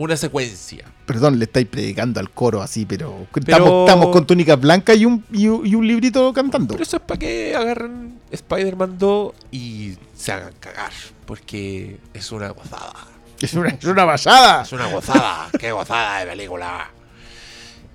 Una 0.00 0.16
secuencia. 0.16 0.84
Perdón, 1.06 1.38
le 1.38 1.44
estáis 1.46 1.66
predicando 1.66 2.20
al 2.20 2.30
coro 2.30 2.62
así, 2.62 2.86
pero, 2.86 3.26
Pero- 3.32 3.56
Estamos, 3.56 3.88
estamos 3.88 4.08
con 4.10 4.26
túnica 4.26 4.54
blanca 4.56 4.94
y 4.94 5.04
un, 5.04 5.24
y, 5.32 5.42
y 5.44 5.48
un 5.74 5.86
librito 5.86 6.32
cantando. 6.32 6.74
Pero 6.74 6.84
eso 6.84 6.98
es 6.98 7.02
para 7.02 7.18
que 7.18 7.56
agarren 7.56 8.20
Spider-Man 8.30 8.96
2 8.98 9.32
y 9.50 9.94
se 10.14 10.32
hagan 10.32 10.52
cagar. 10.60 10.92
Porque 11.26 11.98
es 12.14 12.30
una 12.32 12.50
gozada. 12.50 12.94
Es 13.40 13.54
una, 13.54 13.68
es 13.70 13.84
una 13.84 14.04
basada. 14.04 14.62
Es 14.62 14.72
una 14.72 14.86
gozada. 14.86 15.48
Qué 15.58 15.72
gozada 15.72 16.20
de 16.20 16.26
película. 16.26 16.90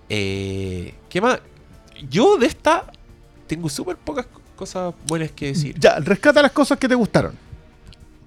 Eh, 0.09 0.93
¿Qué 1.09 1.21
más? 1.21 1.39
Yo 2.09 2.37
de 2.37 2.47
esta 2.47 2.85
tengo 3.47 3.69
súper 3.69 3.97
pocas 3.97 4.25
co- 4.25 4.41
cosas 4.55 4.93
buenas 5.07 5.31
que 5.31 5.47
decir. 5.47 5.75
Ya, 5.79 5.99
rescata 5.99 6.41
las 6.41 6.51
cosas 6.51 6.77
que 6.77 6.87
te 6.87 6.95
gustaron. 6.95 7.37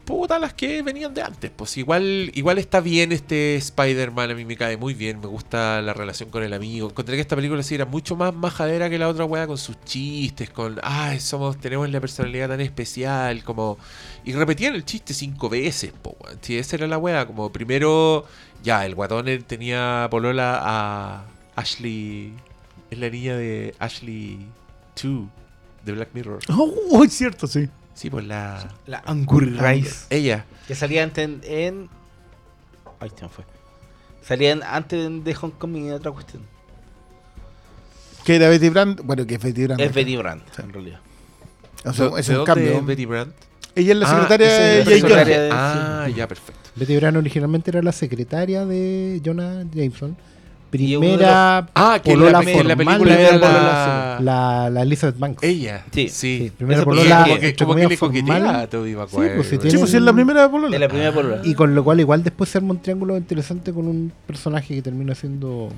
Puta, 0.06 0.38
las 0.38 0.54
que 0.54 0.82
venían 0.82 1.12
de 1.14 1.22
antes. 1.22 1.50
Pues 1.50 1.76
igual, 1.76 2.30
igual 2.32 2.58
está 2.58 2.78
bien 2.78 3.10
este 3.10 3.56
Spider-Man. 3.56 4.30
A 4.30 4.34
mí 4.34 4.44
me 4.44 4.56
cae 4.56 4.76
muy 4.76 4.94
bien. 4.94 5.18
Me 5.20 5.26
gusta 5.26 5.82
la 5.82 5.94
relación 5.94 6.30
con 6.30 6.44
el 6.44 6.54
amigo. 6.54 6.88
Encontré 6.88 7.16
que 7.16 7.22
esta 7.22 7.34
película 7.34 7.60
sí 7.64 7.74
era 7.74 7.86
mucho 7.86 8.14
más 8.14 8.32
majadera 8.32 8.88
que 8.88 8.98
la 8.98 9.08
otra 9.08 9.24
weá 9.24 9.48
con 9.48 9.58
sus 9.58 9.82
chistes. 9.84 10.48
Con, 10.50 10.78
ay, 10.84 11.18
somos, 11.18 11.58
tenemos 11.58 11.90
la 11.90 12.00
personalidad 12.00 12.48
tan 12.48 12.60
especial. 12.60 13.42
Como, 13.42 13.78
y 14.24 14.32
repetían 14.32 14.76
el 14.76 14.84
chiste 14.84 15.12
cinco 15.12 15.48
veces, 15.48 15.90
po. 15.90 16.16
Sí, 16.40 16.56
esa 16.56 16.76
era 16.76 16.86
la 16.86 16.98
weá. 16.98 17.26
Como 17.26 17.50
primero, 17.50 18.26
ya, 18.62 18.86
el 18.86 18.94
guatón 18.94 19.26
él 19.26 19.44
tenía 19.44 20.06
polola 20.08 20.60
a 20.62 21.24
Ashley. 21.56 22.32
Es 22.92 22.98
la 23.00 23.10
niña 23.10 23.36
de 23.36 23.74
Ashley 23.80 24.46
2 25.02 25.24
de 25.84 25.92
Black 25.92 26.10
Mirror. 26.12 26.38
Oh, 26.56 27.02
es 27.02 27.12
cierto, 27.12 27.48
sí. 27.48 27.68
Sí, 27.96 28.08
pues 28.10 28.24
la. 28.26 28.68
La 28.86 29.02
Angry 29.06 29.50
Rice. 29.50 30.06
Ella. 30.10 30.44
Que 30.68 30.74
salía 30.76 31.02
antes 31.02 31.24
en. 31.24 31.40
en... 31.44 31.88
Ay, 33.00 33.10
se 33.16 33.22
me 33.24 33.28
fue. 33.28 33.44
Salían 34.22 34.62
antes 34.62 35.24
de 35.24 35.36
Homecoming 35.40 35.88
en 35.88 35.92
otra 35.94 36.12
cuestión. 36.12 36.42
Que 38.24 38.36
era 38.36 38.48
Betty 38.48 38.68
Brand. 38.68 39.00
Bueno, 39.02 39.26
que 39.26 39.34
es 39.36 39.42
Betty 39.42 39.64
Brand. 39.66 39.80
Es 39.80 39.92
Betty 39.94 40.16
Brand, 40.16 40.42
en 40.58 40.72
realidad. 40.72 41.00
O 41.84 41.92
sea, 41.92 42.08
¿De- 42.10 42.20
es 42.20 42.26
de 42.26 42.38
un 42.38 42.44
cambio. 42.44 42.78
es 42.78 42.86
Betty 42.86 43.06
Brandt? 43.06 43.34
Ella 43.74 43.92
es 43.92 43.98
la 43.98 44.06
Ah, 44.06 44.10
secretaria 44.10 44.46
de 44.52 44.78
es 44.80 44.84
la 44.86 44.90
Jay 44.90 45.00
secretaria 45.00 45.40
de- 45.42 45.50
Ah, 45.52 46.08
ya, 46.14 46.26
perfecto. 46.28 46.70
Betty 46.74 46.96
Brant 46.96 47.16
originalmente 47.16 47.70
era 47.70 47.82
la 47.82 47.92
secretaria 47.92 48.64
de 48.66 49.20
Jonah 49.24 49.64
Jameson. 49.72 50.16
Primera 50.70 51.68
Ah, 51.74 52.00
que 52.02 52.10
en 52.12 52.18
polola 52.18 52.42
la, 52.42 52.50
en 52.50 52.68
la 52.68 52.76
película 52.76 53.16
de 53.16 53.22
era 53.24 54.18
la 54.20 54.70
la... 54.70 54.82
Elizabeth 54.82 55.18
Banks. 55.18 55.42
Ella. 55.42 55.84
Sí. 55.92 56.08
Sí. 56.08 56.38
Sí, 56.38 56.52
primera 56.56 56.84
polola, 56.84 57.24
que, 57.24 57.30
como 57.30 57.40
que, 57.40 57.54
como 57.56 57.74
que 57.74 57.86
le 57.88 57.96
coquetea 57.98 58.36
a 58.36 58.66
Maguire. 58.96 59.06
Sí, 59.06 59.30
pues, 59.36 59.48
si. 59.48 59.70
Sí, 59.70 59.78
pues 59.78 59.94
es 59.94 60.02
la 60.02 60.12
primera 60.12 60.50
polola. 60.50 60.78
La 60.78 60.88
primera 60.88 61.12
polola. 61.12 61.40
Y 61.44 61.54
con 61.54 61.74
lo 61.74 61.84
cual 61.84 62.00
igual 62.00 62.22
después 62.24 62.50
se 62.50 62.58
arma 62.58 62.72
un 62.72 62.82
triángulo 62.82 63.16
interesante 63.16 63.72
con 63.72 63.86
un 63.86 64.12
personaje 64.26 64.74
que 64.74 64.82
termina 64.82 65.14
siendo 65.14 65.68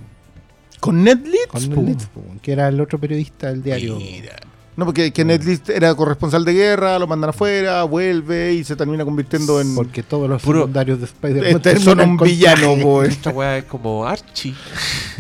Con 0.81 1.05
Netflix. 1.05 1.47
con 1.49 1.69
po. 1.69 1.83
Netflix, 1.83 2.07
po, 2.07 2.23
que 2.43 2.53
era 2.53 2.69
el 2.69 2.81
otro 2.81 2.99
periodista 2.99 3.49
del 3.49 3.63
diario. 3.63 3.97
Mira. 3.97 4.37
No, 4.79 4.85
porque 4.85 5.13
que 5.13 5.25
Netflix 5.25 5.69
era 5.71 5.93
corresponsal 5.97 6.45
de 6.45 6.53
guerra, 6.53 7.01
lo 7.01 7.09
mandan 7.09 7.31
afuera, 7.31 7.83
vuelve 7.83 8.53
y 8.55 8.63
se 8.63 8.77
termina 8.77 9.05
convirtiendo 9.05 9.61
en. 9.61 9.75
Porque 9.75 10.05
todos 10.05 10.31
los 10.31 10.41
Puro- 10.41 10.61
secundarios 10.61 11.01
de 11.01 11.07
Spider-Man 11.07 11.57
Este 11.57 11.79
son 11.81 11.99
un 12.01 12.17
villano, 12.17 12.77
po. 12.81 13.03
Esta 13.03 13.31
weá 13.31 13.59
es 13.59 13.65
como 13.65 14.07
Archie. 14.07 14.55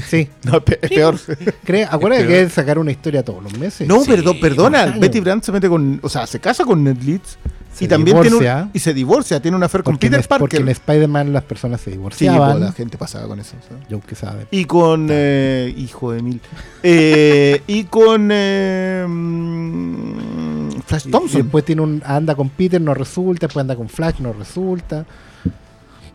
Sí. 0.08 0.28
No, 0.44 0.58
es 0.64 0.88
peor. 0.90 1.18
Cree, 1.64 1.84
acuérdate 1.84 2.22
peor. 2.24 2.28
que 2.34 2.42
es 2.42 2.52
sacar 2.52 2.78
una 2.78 2.92
historia 2.92 3.24
todos 3.24 3.42
los 3.42 3.58
meses. 3.58 3.88
No, 3.88 4.00
Sí, 4.04 4.10
perdón, 4.12 4.38
perdona. 4.40 4.86
Betty 4.96 5.18
Brand 5.18 5.42
se 5.42 5.50
mete 5.50 5.68
con. 5.68 5.98
O 6.04 6.08
sea, 6.08 6.24
se 6.28 6.38
casa 6.38 6.64
con 6.64 6.84
Netflix 6.84 7.36
Se 7.78 7.84
y 7.84 7.88
también 7.88 8.16
tiene. 8.16 8.28
divorcia. 8.30 8.62
un- 8.64 8.70
y 8.74 8.78
se 8.80 8.92
divorcia, 8.94 9.40
tiene 9.40 9.56
una 9.56 9.66
affair 9.66 9.84
con 9.84 9.94
en, 9.94 9.98
Peter 9.98 10.20
es- 10.20 10.26
porque 10.28 10.56
Parker. 10.56 10.60
en 10.62 10.68
Spider-Man 10.68 11.32
las 11.32 11.44
personas 11.44 11.80
se 11.80 11.86
Sí, 11.90 11.96
divorciaban. 11.96 12.52
po, 12.54 12.58
la 12.58 12.72
gente 12.72 12.98
pasaba 12.98 13.26
con 13.28 13.38
eso. 13.40 13.54
¿sabes? 13.68 13.84
Yo 13.88 14.00
que 14.00 14.14
sabe. 14.14 14.46
Y 14.50 14.64
con. 14.64 15.08
eh, 15.10 15.72
hijo 15.76 16.12
de 16.12 16.22
mil. 16.22 16.40
Eh, 16.82 17.62
y 17.66 17.84
con. 17.84 18.28
eh, 18.32 19.04
mm, 19.08 20.70
Flash 20.86 21.04
Y- 21.04 21.08
Y, 21.08 21.12
Thompson. 21.12 21.42
después 21.42 21.64
tiene 21.64 21.82
un, 21.82 22.02
anda 22.04 22.34
con 22.34 22.48
Peter, 22.48 22.80
no 22.80 22.94
resulta. 22.94 23.46
Después 23.46 23.62
anda 23.62 23.76
con 23.76 23.88
Flash, 23.88 24.16
no 24.20 24.32
resulta. 24.32 25.04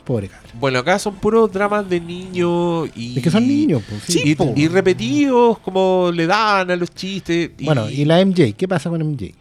Pobre 0.03 0.27
cara. 0.27 0.43
Bueno, 0.59 0.79
acá 0.79 0.99
son 0.99 1.15
puros 1.15 1.49
dramas 1.51 1.87
de 1.89 2.01
niños 2.01 2.89
y... 2.93 3.15
Es 3.17 3.23
que 3.23 3.31
son 3.31 3.47
niños, 3.47 3.81
pues. 3.87 4.01
sí. 4.05 4.21
Y, 4.25 4.35
po. 4.35 4.51
y 4.53 4.67
repetidos, 4.67 5.59
como 5.59 6.11
le 6.13 6.27
dan 6.27 6.69
a 6.71 6.75
los 6.75 6.93
chistes. 6.93 7.51
Y, 7.57 7.63
Bueno, 7.65 7.89
y 7.89 8.03
la 8.03 8.19
MJ, 8.19 8.53
¿qué 8.57 8.67
pasa 8.67 8.89
con 8.89 8.99
MJ? 9.01 9.33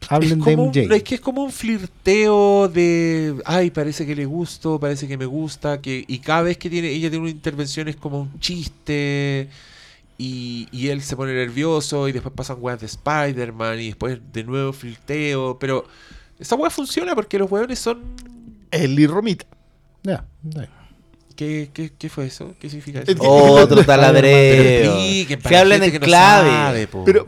Es 0.00 0.12
Hablen 0.12 0.38
de 0.40 0.44
como 0.56 0.62
un- 0.64 0.68
MJ. 0.70 0.94
es 0.96 1.02
que 1.02 1.14
es 1.16 1.20
como 1.20 1.42
un 1.44 1.52
flirteo 1.52 2.68
de 2.68 3.34
ay 3.44 3.70
parece 3.70 4.06
que 4.06 4.14
le 4.14 4.24
gusto 4.26 4.78
parece 4.80 5.06
que 5.08 5.16
me 5.18 5.26
gusta 5.26 5.80
que 5.80 6.04
y 6.06 6.18
cada 6.20 6.42
vez 6.42 6.56
que 6.58 6.70
tiene 6.70 6.88
ella 6.88 7.10
tiene 7.10 7.22
una 7.24 7.30
intervención 7.30 7.88
es 7.88 7.96
como 7.96 8.20
un 8.20 8.38
chiste 8.40 9.48
y, 10.16 10.66
y 10.72 10.88
él 10.88 11.02
se 11.02 11.14
pone 11.16 11.32
nervioso 11.34 12.08
y 12.08 12.12
después 12.12 12.34
pasan 12.34 12.56
weas 12.60 12.80
de 12.80 12.86
Spider-Man 12.86 13.80
y 13.80 13.86
después 13.88 14.18
de 14.32 14.44
nuevo 14.44 14.72
flirteo 14.72 15.58
pero 15.58 15.84
esa 16.38 16.54
wea 16.56 16.70
funciona 16.70 17.14
porque 17.14 17.38
los 17.38 17.50
weones 17.50 17.78
son 17.80 18.00
El 18.70 18.98
y 18.98 19.06
Romita. 19.06 19.44
Ya. 20.04 20.24
¿qué, 21.36 21.70
qué, 21.72 21.92
qué 21.98 22.08
fue 22.08 22.26
eso? 22.26 22.54
¿qué 22.60 22.68
significa 22.70 23.00
eso? 23.00 23.10
Es 23.10 23.16
que- 23.20 23.26
Otro 23.26 23.84
taladreo. 23.84 24.96
hablan 25.56 25.80
gente 25.82 25.86
en 25.86 25.92
que 25.92 25.98
no 26.00 26.06
clave. 26.06 26.88
Pero. 27.04 27.26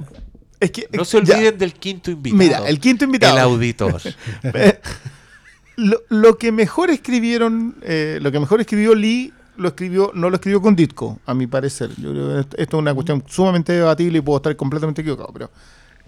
Es 0.60 0.70
que. 0.70 0.88
no 0.92 1.04
se 1.04 1.24
ya, 1.24 1.34
olviden 1.34 1.58
del 1.58 1.72
quinto 1.72 2.10
invitado 2.10 2.38
Mira, 2.38 2.68
el 2.68 2.78
quinto 2.78 3.04
invitado. 3.04 3.36
el 3.36 3.42
auditor 3.42 4.00
Lo, 5.76 6.02
lo 6.10 6.36
que 6.36 6.52
mejor 6.52 6.90
escribieron, 6.90 7.76
eh, 7.80 8.18
lo 8.20 8.30
que 8.30 8.38
mejor 8.38 8.60
escribió 8.60 8.94
Lee, 8.94 9.32
lo 9.56 9.68
escribió, 9.68 10.10
no 10.14 10.28
lo 10.28 10.36
escribió 10.36 10.60
con 10.60 10.76
Ditko, 10.76 11.20
a 11.24 11.32
mi 11.32 11.46
parecer. 11.46 11.90
Yo 11.96 12.12
creo 12.12 12.34
que 12.34 12.40
esto 12.40 12.56
esto 12.58 12.76
es 12.76 12.80
una 12.80 12.92
cuestión 12.92 13.24
sumamente 13.26 13.72
debatible 13.72 14.18
y 14.18 14.20
puedo 14.20 14.36
estar 14.36 14.54
completamente 14.56 15.00
equivocado, 15.00 15.30
pero 15.32 15.50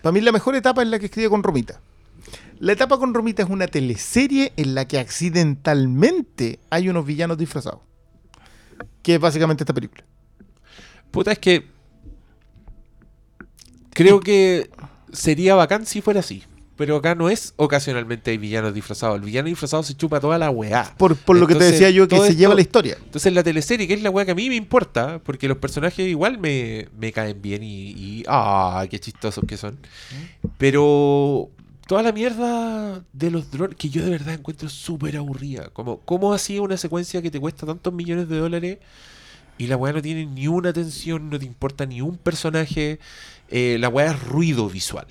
para 0.02 0.12
mí 0.12 0.20
la 0.20 0.32
mejor 0.32 0.56
etapa 0.56 0.82
es 0.82 0.88
la 0.88 0.98
que 0.98 1.06
escribe 1.06 1.30
con 1.30 1.42
Romita. 1.42 1.80
La 2.58 2.72
etapa 2.72 2.98
con 2.98 3.12
Romita 3.14 3.42
es 3.42 3.50
una 3.50 3.66
teleserie 3.66 4.52
en 4.56 4.74
la 4.74 4.86
que 4.86 4.98
accidentalmente 4.98 6.60
hay 6.70 6.88
unos 6.88 7.04
villanos 7.04 7.38
disfrazados. 7.38 7.80
Que 9.02 9.14
es 9.14 9.20
básicamente 9.20 9.64
esta 9.64 9.74
película. 9.74 10.04
Puta, 11.10 11.32
es 11.32 11.38
que. 11.38 11.66
Creo 13.94 14.20
que 14.20 14.70
sería 15.12 15.54
bacán 15.54 15.86
si 15.86 16.00
fuera 16.00 16.20
así. 16.20 16.42
Pero 16.74 16.96
acá 16.96 17.14
no 17.14 17.28
es 17.28 17.52
ocasionalmente 17.56 18.30
hay 18.30 18.38
villanos 18.38 18.72
disfrazados. 18.74 19.16
El 19.16 19.22
villano 19.24 19.46
disfrazado 19.46 19.82
se 19.82 19.94
chupa 19.94 20.20
toda 20.20 20.38
la 20.38 20.50
weá. 20.50 20.94
Por, 20.96 21.16
por 21.16 21.36
lo 21.36 21.46
que 21.46 21.54
te 21.54 21.64
decía 21.64 21.90
yo, 21.90 22.08
que 22.08 22.16
se 22.16 22.22
esto- 22.28 22.34
lleva 22.34 22.54
la 22.54 22.62
historia. 22.62 22.96
Entonces 23.04 23.32
la 23.32 23.42
teleserie, 23.42 23.86
que 23.86 23.94
es 23.94 24.02
la 24.02 24.10
weá 24.10 24.24
que 24.24 24.30
a 24.32 24.34
mí 24.34 24.48
me 24.48 24.56
importa, 24.56 25.20
porque 25.22 25.46
los 25.48 25.58
personajes 25.58 26.08
igual 26.08 26.38
me, 26.38 26.88
me 26.98 27.12
caen 27.12 27.40
bien 27.42 27.62
y. 27.62 28.24
¡Ah! 28.26 28.84
¡Qué 28.90 28.98
chistosos 28.98 29.44
que 29.46 29.56
son! 29.56 29.78
Pero. 30.58 31.50
Toda 31.86 32.02
la 32.04 32.12
mierda 32.12 33.04
de 33.12 33.30
los 33.30 33.50
drones, 33.50 33.76
que 33.76 33.90
yo 33.90 34.02
de 34.04 34.10
verdad 34.10 34.34
encuentro 34.34 34.68
súper 34.68 35.16
aburrida. 35.16 35.68
Como, 35.74 35.98
¿Cómo 36.00 36.32
así 36.32 36.58
una 36.58 36.76
secuencia 36.78 37.20
que 37.20 37.30
te 37.30 37.38
cuesta 37.40 37.66
tantos 37.66 37.92
millones 37.92 38.28
de 38.28 38.38
dólares 38.38 38.78
y 39.58 39.66
la 39.66 39.76
weá 39.76 39.92
no 39.92 40.02
tiene 40.02 40.26
ni 40.26 40.48
una 40.48 40.70
atención, 40.70 41.30
no 41.30 41.38
te 41.38 41.44
importa 41.44 41.86
ni 41.86 42.00
un 42.00 42.16
personaje? 42.18 42.98
eh, 43.54 43.76
la 43.78 43.88
weá 43.90 44.12
es 44.12 44.22
ruido 44.22 44.68
visual. 44.70 45.06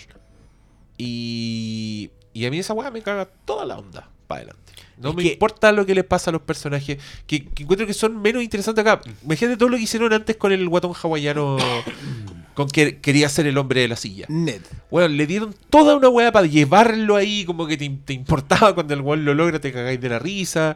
Y, 0.97 2.09
y 2.33 2.45
a 2.45 2.51
mí 2.51 2.59
esa 2.59 2.73
weá 2.73 2.91
me 2.91 3.01
caga 3.01 3.25
toda 3.45 3.65
la 3.65 3.77
onda 3.77 4.09
para 4.27 4.41
adelante. 4.41 4.73
No 4.97 5.09
Es 5.11 5.15
me 5.15 5.23
que- 5.23 5.33
importa 5.33 5.71
lo 5.71 5.85
que 5.85 5.95
les 5.95 6.03
pasa 6.03 6.29
a 6.29 6.33
los 6.33 6.41
personajes, 6.43 6.97
que, 7.25 7.45
que 7.45 7.63
encuentro 7.63 7.87
que 7.87 7.93
son 7.93 8.21
menos 8.21 8.43
interesantes 8.43 8.85
acá. 8.85 9.01
Imagínate 9.23 9.57
todo 9.57 9.69
lo 9.69 9.77
que 9.77 9.83
hicieron 9.83 10.13
antes 10.13 10.37
con 10.37 10.51
el 10.51 10.67
guatón 10.69 10.93
hawaiano, 11.01 11.57
con 12.53 12.67
que 12.67 12.99
quería 12.99 13.27
ser 13.29 13.47
el 13.47 13.57
hombre 13.57 13.81
de 13.81 13.87
la 13.87 13.95
silla. 13.95 14.25
Ned. 14.29 14.61
Bueno, 14.91 15.07
le 15.09 15.25
dieron 15.25 15.55
toda 15.69 15.95
una 15.95 16.09
weá 16.09 16.31
para 16.31 16.45
llevarlo 16.47 17.15
ahí, 17.15 17.45
como 17.45 17.65
que 17.67 17.77
te, 17.77 17.89
te 17.89 18.13
importaba 18.13 18.75
cuando 18.75 18.93
el 18.93 19.01
weón 19.01 19.25
lo 19.25 19.33
logra, 19.33 19.59
te 19.59 19.71
cagáis 19.71 19.99
de 19.99 20.09
la 20.09 20.19
risa. 20.19 20.75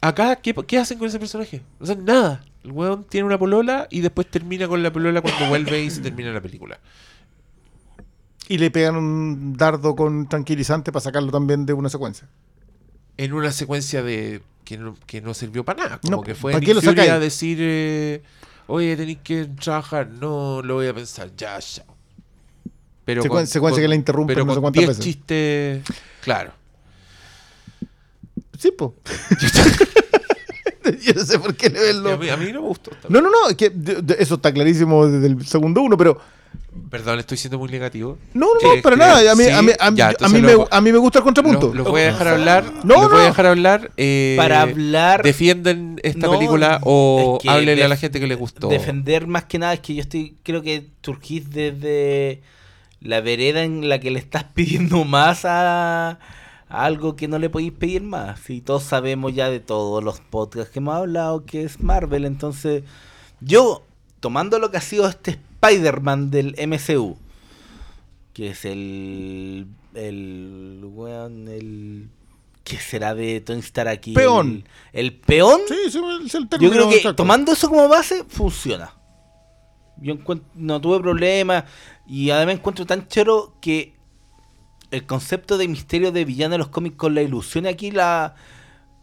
Acá, 0.00 0.36
¿qué, 0.36 0.54
qué 0.66 0.78
hacen 0.78 0.98
con 0.98 1.08
ese 1.08 1.18
personaje? 1.18 1.62
No 1.80 1.84
hacen 1.84 2.04
nada. 2.04 2.44
El 2.66 2.72
weón 2.72 3.04
tiene 3.04 3.26
una 3.26 3.38
polola 3.38 3.86
y 3.90 4.00
después 4.00 4.26
termina 4.28 4.66
con 4.66 4.82
la 4.82 4.92
polola 4.92 5.20
cuando 5.22 5.48
vuelve 5.48 5.84
y 5.84 5.90
se 5.90 6.00
termina 6.00 6.32
la 6.32 6.40
película. 6.40 6.80
Y 8.48 8.58
le 8.58 8.72
pegan 8.72 8.96
un 8.96 9.56
dardo 9.56 9.94
con 9.94 10.28
tranquilizante 10.28 10.90
para 10.90 11.02
sacarlo 11.04 11.30
también 11.30 11.64
de 11.64 11.72
una 11.72 11.88
secuencia. 11.88 12.26
En 13.16 13.32
una 13.32 13.52
secuencia 13.52 14.02
de 14.02 14.42
que 14.64 14.78
no, 14.78 14.96
que 15.06 15.20
no 15.20 15.32
sirvió 15.32 15.64
para 15.64 15.84
nada. 15.84 15.98
Como 16.00 16.16
No, 16.16 16.22
que 16.22 16.34
fue 16.34 16.52
¿para 16.52 16.64
qué 16.64 16.74
lo 16.74 16.80
a 16.80 17.18
decir, 17.20 17.58
eh, 17.60 18.22
oye, 18.66 18.96
tenéis 18.96 19.18
que 19.22 19.44
trabajar. 19.44 20.08
No, 20.08 20.60
lo 20.60 20.74
voy 20.74 20.88
a 20.88 20.94
pensar, 20.94 21.30
ya, 21.36 21.60
ya. 21.60 21.84
Pero 23.04 23.22
Secuen- 23.22 23.46
secuencia 23.46 23.80
que 23.80 23.88
la 23.88 23.94
interrumpen 23.94 24.34
pero 24.34 24.44
no 24.44 24.54
sé 24.54 24.60
cuántas 24.60 24.80
10 24.80 24.88
veces. 24.88 25.04
chistes, 25.04 25.82
claro. 26.20 26.52
Sí, 28.58 28.72
po. 28.72 28.96
Yo 31.02 31.12
no 31.14 31.24
sé 31.24 31.38
por 31.38 31.54
qué 31.54 31.70
le 31.70 31.80
ven 31.80 31.96
Y 31.96 32.00
los- 32.00 32.12
A 32.12 32.16
mí, 32.16 32.28
a 32.28 32.36
mí 32.36 32.46
no 32.52 32.62
me 32.62 32.68
gustó. 32.68 32.90
No, 33.08 33.20
no, 33.20 33.30
no, 33.30 33.48
es 33.50 33.56
que 33.56 33.70
de- 33.70 34.02
de- 34.02 34.16
eso 34.18 34.34
está 34.36 34.52
clarísimo 34.52 35.06
desde 35.06 35.26
el 35.26 35.46
segundo 35.46 35.82
uno, 35.82 35.96
pero 35.96 36.18
Perdón, 36.90 37.18
estoy 37.18 37.38
siendo 37.38 37.58
muy 37.58 37.70
negativo. 37.70 38.18
no, 38.34 38.46
no, 38.62 38.74
no, 38.76 38.82
para 38.82 38.96
nada. 38.96 39.32
A 39.32 39.34
mí, 39.34 39.44
sí, 39.44 39.50
a 39.50 39.62
mí, 39.62 39.72
a 39.78 39.90
mí, 39.90 39.96
ya, 39.96 40.08
a 40.08 40.10
entonces 40.10 40.40
mí 40.42 40.46
lo- 40.46 40.58
me, 40.60 40.64
a 40.70 40.80
mí 40.82 40.92
me 40.92 40.98
gusta 40.98 41.18
el 41.20 41.24
contrapunto. 41.24 41.68
Los, 41.68 41.76
los 41.76 41.88
voy 41.88 42.02
a 42.02 42.04
dejar 42.06 42.28
hablar. 42.28 42.64
No, 42.84 42.94
los 42.94 43.10
voy 43.10 43.18
a 43.18 43.22
no. 43.22 43.26
dejar 43.28 43.46
hablar. 43.46 43.90
eh, 43.96 44.34
Para 44.36 44.60
hablar- 44.62 45.22
¿Defienden 45.22 45.98
esta 46.02 46.26
No, 46.26 46.32
película 46.32 46.80
o 46.82 47.36
es 47.38 47.42
que 47.42 47.48
háblenle 47.50 47.82
a 47.84 47.88
la 47.88 47.96
gente 47.96 48.20
que 48.20 48.26
le 48.26 48.34
gustó? 48.34 48.68
Defender 48.68 49.26
más 49.26 49.44
que 49.44 49.58
nada 49.58 49.72
es 49.72 49.80
que 49.80 49.94
yo 49.94 50.02
estoy, 50.02 50.36
creo 50.42 50.60
que 50.62 50.88
surgís 51.02 51.48
desde 51.50 52.42
la 53.00 53.20
vereda 53.22 53.62
en 53.62 53.88
la 53.88 53.98
que 53.98 54.10
le 54.10 54.18
estás 54.18 54.44
pidiendo 54.54 55.04
más 55.04 55.42
a 55.44 56.18
algo 56.68 57.16
que 57.16 57.28
no 57.28 57.38
le 57.38 57.50
podéis 57.50 57.72
pedir 57.72 58.02
más. 58.02 58.50
Y 58.50 58.60
todos 58.60 58.82
sabemos 58.82 59.34
ya 59.34 59.50
de 59.50 59.60
todos 59.60 60.02
los 60.02 60.20
podcasts 60.20 60.70
que 60.70 60.80
hemos 60.80 60.94
hablado 60.94 61.44
que 61.44 61.62
es 61.62 61.80
Marvel. 61.80 62.24
Entonces, 62.24 62.82
yo, 63.40 63.84
tomando 64.20 64.58
lo 64.58 64.70
que 64.70 64.78
ha 64.78 64.82
sido 64.82 65.08
este 65.08 65.38
Spider-Man 65.62 66.30
del 66.30 66.54
MCU, 66.66 67.16
que 68.32 68.50
es 68.50 68.64
el. 68.64 69.66
El. 69.94 70.80
Weón, 70.84 71.48
el. 71.48 72.08
¿Qué 72.64 72.78
será 72.78 73.14
de 73.14 73.40
Tony 73.40 73.60
Stark 73.60 73.88
aquí? 73.88 74.12
Peón. 74.12 74.64
El, 74.92 75.06
el 75.06 75.12
peón. 75.14 75.60
Sí, 75.68 75.74
es 75.86 75.94
el 76.34 76.42
Yo 76.42 76.48
término 76.48 76.72
creo 76.72 76.88
que 76.88 76.96
exacto. 76.96 77.16
tomando 77.16 77.52
eso 77.52 77.68
como 77.68 77.88
base, 77.88 78.24
funciona. 78.28 78.92
Yo 79.98 80.16
no 80.54 80.80
tuve 80.80 81.00
problema. 81.00 81.64
Y 82.08 82.30
además 82.30 82.56
encuentro 82.56 82.84
tan 82.84 83.06
choro 83.08 83.54
que 83.60 83.95
el 84.90 85.04
concepto 85.06 85.58
de 85.58 85.68
misterio 85.68 86.12
de 86.12 86.24
villano 86.24 86.52
de 86.52 86.58
los 86.58 86.68
cómics 86.68 86.96
con 86.96 87.14
la 87.14 87.22
ilusión 87.22 87.66
aquí, 87.66 87.90
la 87.90 88.34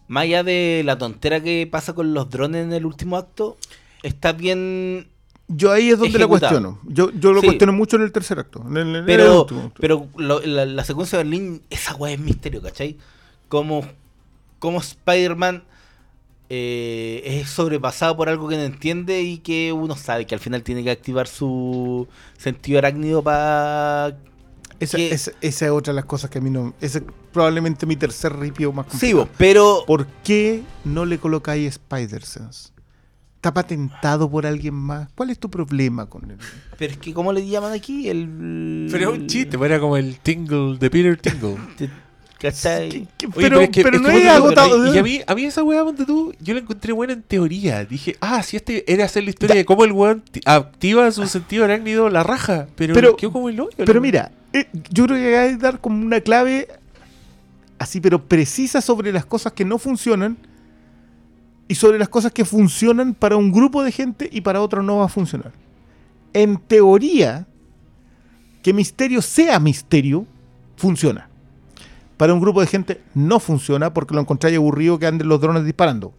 más 0.08 0.24
allá 0.24 0.44
de 0.44 0.82
la 0.86 0.98
tontera 0.98 1.42
que 1.42 1.68
pasa 1.70 1.94
con 1.94 2.14
los 2.14 2.30
drones 2.30 2.66
en 2.66 2.74
el 2.74 2.86
último 2.86 3.18
acto, 3.18 3.58
está 4.04 4.32
bien. 4.34 5.08
Yo 5.48 5.72
ahí 5.72 5.90
es 5.90 6.00
donde 6.00 6.18
la 6.18 6.26
ejecutado. 6.26 6.62
cuestiono. 6.62 6.80
Yo, 6.94 7.12
yo 7.20 7.34
lo 7.34 7.42
Sí. 7.42 7.48
cuestiono 7.48 7.74
mucho 7.74 7.96
en 7.98 8.04
el 8.04 8.12
tercer 8.12 8.40
acto. 8.40 8.64
en 8.68 8.78
el- 8.78 8.88
en 8.90 8.96
el 8.96 9.06
Pero, 9.06 9.42
último. 9.42 9.72
pero 9.80 10.08
lo- 10.16 10.40
la, 10.42 10.66
la 10.66 10.84
secuencia 10.86 11.18
de 11.18 11.24
Berlín, 11.26 11.62
esa 11.70 11.96
weá 11.96 12.14
es 12.14 12.20
misterio, 12.20 12.62
¿cachai? 12.62 12.98
Como, 13.50 13.84
como 14.60 14.80
Spider-Man 14.80 15.64
eh, 16.50 17.22
es 17.42 17.50
sobrepasado 17.50 18.16
por 18.16 18.30
algo 18.30 18.48
que 18.48 18.56
no 18.58 18.64
entiende 18.64 19.22
y 19.24 19.38
que 19.40 19.74
uno 19.74 19.96
sabe 19.96 20.26
que 20.28 20.36
al 20.36 20.42
final 20.42 20.62
tiene 20.62 20.84
que 20.84 20.92
activar 20.92 21.28
su 21.28 22.08
sentido 22.38 22.78
arácnido 22.80 23.24
para... 23.24 24.16
esa, 24.80 24.98
que- 24.98 25.12
esa, 25.14 25.32
esa 25.42 25.66
es 25.66 25.72
otra 25.72 25.94
de 25.94 25.96
las 25.96 26.06
cosas 26.06 26.30
que 26.30 26.38
a 26.40 26.42
mí 26.42 26.50
no. 26.50 26.74
Ese 26.82 27.00
es 27.00 27.04
probablemente 27.32 27.86
mi 27.86 27.96
tercer 27.96 28.38
ripio 28.38 28.72
más 28.74 28.86
Sí, 28.88 29.12
complicado. 29.12 29.26
bo, 29.26 29.30
pero... 29.38 29.84
¿Por 29.88 30.08
qué 30.24 30.64
no 30.86 31.06
le 31.06 31.18
colocáis 31.20 31.68
Spider-Sense? 31.74 32.70
¿Está 33.36 33.54
patentado 33.54 34.32
por 34.32 34.46
alguien 34.46 34.74
más? 34.74 35.10
¿Cuál 35.16 35.30
es 35.30 35.38
tu 35.38 35.50
problema 35.50 36.06
con 36.06 36.32
él? 36.32 36.38
Pero 36.78 36.94
es 36.94 36.98
que, 36.98 37.14
¿cómo 37.14 37.34
le 37.34 37.46
llaman 37.46 37.74
aquí? 37.74 38.08
El... 38.08 38.88
Pero 38.90 39.12
es 39.12 39.20
un 39.20 39.28
chiste, 39.28 39.58
pues 39.58 39.70
era 39.70 39.82
como 39.82 39.98
el 39.98 40.18
tingle 40.20 40.78
de 40.78 40.90
Peter 40.90 41.18
Tingle. 41.18 41.58
¿Cachai? 42.44 42.90
¿Qué- 42.90 43.08
qué- 43.18 43.26
Oye, 43.28 43.34
pero 43.38 43.62
es 43.62 43.70
que- 43.70 43.84
pero 43.84 43.96
es 43.98 44.02
no 44.04 44.10
es 44.10 44.26
agotado. 44.28 44.94
Y 44.94 44.98
a 44.98 45.02
mí, 45.04 45.22
a 45.26 45.34
mí 45.34 45.46
esa 45.46 45.64
weá, 45.64 45.84
ponte 45.84 46.06
tú, 46.06 46.34
yo 46.42 46.54
la 46.54 46.60
encontré 46.60 46.92
buena 46.94 47.14
en 47.14 47.24
teoría. 47.24 47.86
Dije, 47.86 48.18
ah, 48.20 48.44
si 48.44 48.58
este 48.58 48.84
era 48.92 49.06
hacer 49.06 49.24
la 49.24 49.30
historia 49.30 49.56
de 49.56 49.64
cómo 49.66 49.86
el 49.86 49.94
weón 49.94 50.22
ti- 50.30 50.42
activa 50.46 51.10
su 51.12 51.26
sentido 51.28 51.64
arácnido 51.64 52.10
la 52.10 52.22
raja. 52.22 52.68
Pero, 52.76 52.94
Pero- 52.94 53.16
quedó 53.16 53.32
como 53.32 53.48
el 53.50 53.60
hoyo. 53.60 53.72
Pero 53.78 54.02
mira, 54.02 54.32
eh, 54.52 54.68
yo 54.92 55.06
creo 55.06 55.18
que 55.18 55.38
hay 55.38 55.52
que 55.52 55.58
dar 55.58 55.80
como 55.80 56.06
una 56.06 56.20
clave 56.20 56.68
así, 57.80 58.02
pero 58.02 58.24
precisa 58.28 58.82
sobre 58.82 59.12
las 59.14 59.26
cosas 59.26 59.54
que 59.54 59.64
no 59.66 59.78
funcionan 59.78 60.38
y 61.70 61.76
sobre 61.76 61.98
las 61.98 62.10
cosas 62.10 62.34
que 62.34 62.44
funcionan 62.46 63.14
para 63.14 63.38
un 63.38 63.52
grupo 63.54 63.84
de 63.84 63.92
gente 63.94 64.30
y 64.32 64.42
para 64.42 64.60
otro 64.62 64.84
no 64.84 64.98
va 64.98 65.06
a 65.06 65.10
funcionar. 65.10 65.54
En 66.34 66.58
teoría, 66.58 67.48
que 68.62 68.74
misterio 68.74 69.22
sea 69.22 69.60
misterio, 69.60 70.26
funciona. 70.76 71.30
Para 72.18 72.34
un 72.34 72.40
grupo 72.40 72.62
de 72.62 72.68
gente 72.68 73.02
no 73.14 73.40
funciona 73.40 73.94
porque 73.94 74.14
lo 74.14 74.22
encontráis 74.22 74.56
aburrido 74.58 75.00
que 75.00 75.08
anden 75.08 75.28
los 75.28 75.42
drones 75.42 75.66
disparando. 75.66 76.14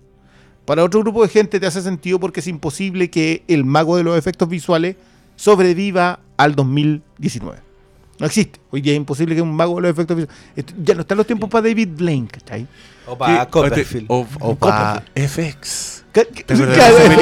Para 0.65 0.83
otro 0.83 1.01
grupo 1.01 1.23
de 1.23 1.29
gente 1.29 1.61
te 1.61 1.67
hace 1.67 1.83
sentido 1.83 2.19
porque 2.19 2.41
es 2.41 2.47
imposible 2.47 3.11
que 3.11 3.45
el 3.49 3.65
mago 3.65 3.97
de 3.97 4.03
los 4.05 4.17
efectos 4.19 4.49
visuales 4.49 4.97
sobreviva 5.37 6.21
al 6.37 6.55
2019. 6.55 7.59
No 8.19 8.27
existe. 8.27 8.61
Hoy 8.71 8.81
día 8.81 8.93
es 8.93 8.97
imposible 8.97 9.35
que 9.35 9.43
un 9.43 9.55
mago 9.55 9.77
de 9.77 9.83
los 9.83 9.91
efectos 9.91 10.17
visuales. 10.17 10.41
Esto- 10.57 10.75
ya 10.83 10.95
no 10.95 11.01
están 11.03 11.19
los 11.19 11.27
tiempos 11.27 11.51
para 11.51 11.69
David 11.69 11.89
Blaine, 11.97 12.29
¿cachai? 12.29 12.67
O 13.07 13.19
para 13.19 13.43
Copperfield. 13.51 14.07
O, 14.09 14.27
o 14.41 14.55
para 14.57 15.03
FX. 15.15 16.04
¿Qué- 16.15 16.25
¿Te 16.25 16.55
acuerdas 16.55 16.77
de 17.09 17.17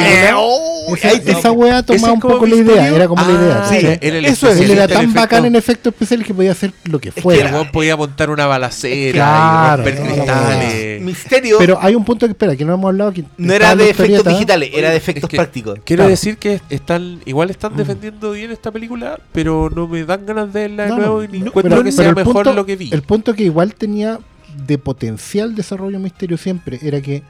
Claro, 1.01 1.39
esa 1.39 1.53
wea 1.53 1.83
tomaba 1.83 2.13
un 2.13 2.21
poco 2.21 2.47
la 2.47 2.57
idea, 2.57 2.89
era 2.89 3.09
como 3.09 3.23
la 3.25 3.33
idea. 3.33 3.65
Ah, 3.65 3.99
el 4.01 4.25
eso 4.27 4.49
es. 4.51 4.61
Él 4.61 4.71
era 4.73 4.87
tan 4.87 5.13
bacán 5.15 5.45
en 5.47 5.57
efectos. 5.57 5.93
especiales 5.93 6.27
que 6.27 6.35
podía 6.35 6.53
hacer 6.53 6.73
lo 6.85 7.01
que 7.01 7.09
El 7.09 7.23
fuera. 7.23 7.51
weón 7.53 7.71
podía 7.71 7.97
montar 7.97 8.29
una 8.31 8.47
balacera 8.47 9.77
romper 9.77 10.01
cristales. 10.01 11.03
Misterio 11.03 11.57
Pero 11.59 11.79
hay 11.81 11.95
un 11.95 12.05
punto 12.05 12.27
que 12.27 12.33
espera, 12.33 12.55
que 12.57 12.65
no 12.65 12.75
hemos 12.75 12.89
hablado. 12.89 13.13
No 13.37 13.53
era 13.53 13.75
de 13.75 13.91
efectos 13.91 14.25
digitales, 14.27 14.71
era 14.75 14.91
de 14.91 14.97
efectos 14.97 15.31
prácticos. 15.31 15.79
Quiero 15.85 16.07
decir 16.07 16.37
que 16.37 16.61
están 16.71 17.21
igual 17.25 17.51
están 17.51 17.77
defendiendo 17.77 18.33
bien 18.33 18.51
esta 18.51 18.71
película, 18.71 19.19
pero 19.33 19.71
no 19.75 19.89
me 19.89 20.05
dan 20.05 20.27
ganas 20.27 20.53
de 20.53 20.61
verla 20.63 20.85
de 20.85 20.91
nuevo 20.91 21.23
y 21.25 21.29
ni 21.29 21.39
encuentro 21.39 21.83
que 21.83 21.93
sea 21.93 22.09
el 22.11 22.15
mejor 22.17 22.55
lo 22.55 22.67
que 22.67 22.77
vi. 22.77 22.91
El 22.93 23.03
punto 23.03 23.35
que 23.35 23.45
igual 23.45 23.75
tenía 23.75 24.19
de 24.67 24.77
potencial 24.79 25.55
desarrollo 25.55 25.99
misterio 25.99 26.37
siempre 26.37 26.79
era 26.83 27.01
que 27.01 27.23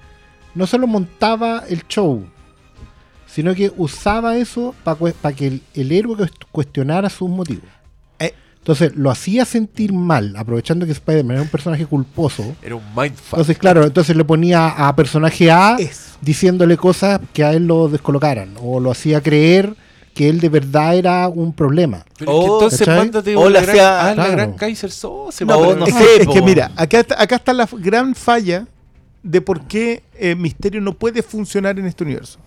no 0.54 0.66
solo 0.66 0.86
montaba 0.86 1.64
el 1.68 1.86
show, 1.88 2.24
sino 3.26 3.54
que 3.54 3.72
usaba 3.76 4.36
eso 4.36 4.74
para 4.84 5.34
que 5.34 5.46
el, 5.46 5.62
el 5.74 5.92
héroe 5.92 6.16
cuest- 6.16 6.44
cuestionara 6.50 7.08
sus 7.08 7.28
motivos. 7.30 7.64
Eh. 8.18 8.34
Entonces 8.58 8.94
lo 8.94 9.10
hacía 9.10 9.44
sentir 9.44 9.92
mal, 9.92 10.34
aprovechando 10.36 10.84
que 10.86 10.92
Spider-Man 10.92 11.32
era 11.36 11.42
un 11.42 11.48
personaje 11.48 11.86
culposo. 11.86 12.44
Era 12.62 12.74
un 12.76 12.82
mindfuck. 12.94 13.32
Entonces, 13.32 13.58
claro, 13.58 13.84
entonces 13.84 14.14
le 14.14 14.24
ponía 14.24 14.68
a 14.68 14.94
personaje 14.94 15.50
A 15.50 15.76
Eso. 15.78 16.16
diciéndole 16.20 16.76
cosas 16.76 17.20
que 17.32 17.42
a 17.42 17.52
él 17.54 17.66
lo 17.66 17.88
descolocaran, 17.88 18.54
o 18.60 18.78
lo 18.80 18.90
hacía 18.90 19.20
creer 19.22 19.74
que 20.14 20.28
él 20.28 20.40
de 20.40 20.50
verdad 20.50 20.94
era 20.94 21.26
un 21.28 21.54
problema. 21.54 22.04
Pero 22.18 22.30
es 22.32 22.44
que 22.44 22.50
Oh, 22.50 22.54
entonces 22.56 22.78
¿cachai? 22.80 22.98
mándate 22.98 23.34
O 23.34 23.48
la 23.48 23.62
gran, 23.62 23.70
hacía- 23.70 24.08
ah, 24.10 24.14
la 24.14 24.28
gran 24.28 24.52
Kaiser. 24.52 24.90
No, 25.46 25.74
no 25.74 25.86
es, 25.86 25.94
que, 25.94 26.16
es 26.20 26.28
que 26.28 26.42
mira, 26.42 26.70
acá 26.76 27.00
está, 27.00 27.20
acá 27.22 27.36
está 27.36 27.52
la 27.54 27.66
gran 27.78 28.14
falla 28.14 28.66
de 29.22 29.40
por 29.40 29.66
qué 29.66 30.02
eh, 30.14 30.34
Misterio 30.34 30.80
no 30.80 30.94
puede 30.94 31.22
funcionar 31.22 31.78
en 31.78 31.86
este 31.86 32.04
universo. 32.04 32.38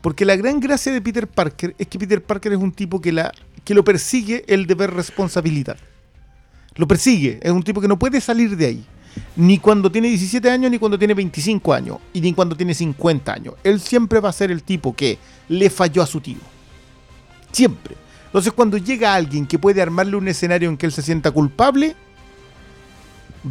Porque 0.00 0.24
la 0.24 0.36
gran 0.36 0.60
gracia 0.60 0.92
de 0.92 1.00
Peter 1.00 1.26
Parker 1.26 1.74
es 1.78 1.86
que 1.86 1.98
Peter 1.98 2.22
Parker 2.22 2.52
es 2.52 2.58
un 2.58 2.72
tipo 2.72 3.00
que, 3.00 3.12
la, 3.12 3.32
que 3.64 3.74
lo 3.74 3.84
persigue 3.84 4.44
el 4.46 4.66
deber 4.66 4.92
responsabilidad. 4.92 5.76
Lo 6.76 6.86
persigue, 6.86 7.40
es 7.42 7.50
un 7.50 7.62
tipo 7.62 7.80
que 7.80 7.88
no 7.88 7.98
puede 7.98 8.20
salir 8.20 8.56
de 8.56 8.66
ahí. 8.66 8.84
Ni 9.34 9.58
cuando 9.58 9.90
tiene 9.90 10.08
17 10.08 10.50
años, 10.50 10.70
ni 10.70 10.78
cuando 10.78 10.98
tiene 10.98 11.14
25 11.14 11.72
años, 11.72 11.98
y 12.12 12.20
ni 12.20 12.34
cuando 12.34 12.54
tiene 12.54 12.74
50 12.74 13.32
años. 13.32 13.54
Él 13.64 13.80
siempre 13.80 14.20
va 14.20 14.28
a 14.28 14.32
ser 14.32 14.50
el 14.50 14.62
tipo 14.62 14.94
que 14.94 15.18
le 15.48 15.70
falló 15.70 16.02
a 16.02 16.06
su 16.06 16.20
tío. 16.20 16.38
Siempre. 17.50 17.96
Entonces 18.26 18.52
cuando 18.52 18.76
llega 18.76 19.14
alguien 19.14 19.46
que 19.46 19.58
puede 19.58 19.80
armarle 19.80 20.16
un 20.16 20.28
escenario 20.28 20.68
en 20.68 20.76
que 20.76 20.84
él 20.84 20.92
se 20.92 21.00
sienta 21.00 21.30
culpable, 21.30 21.96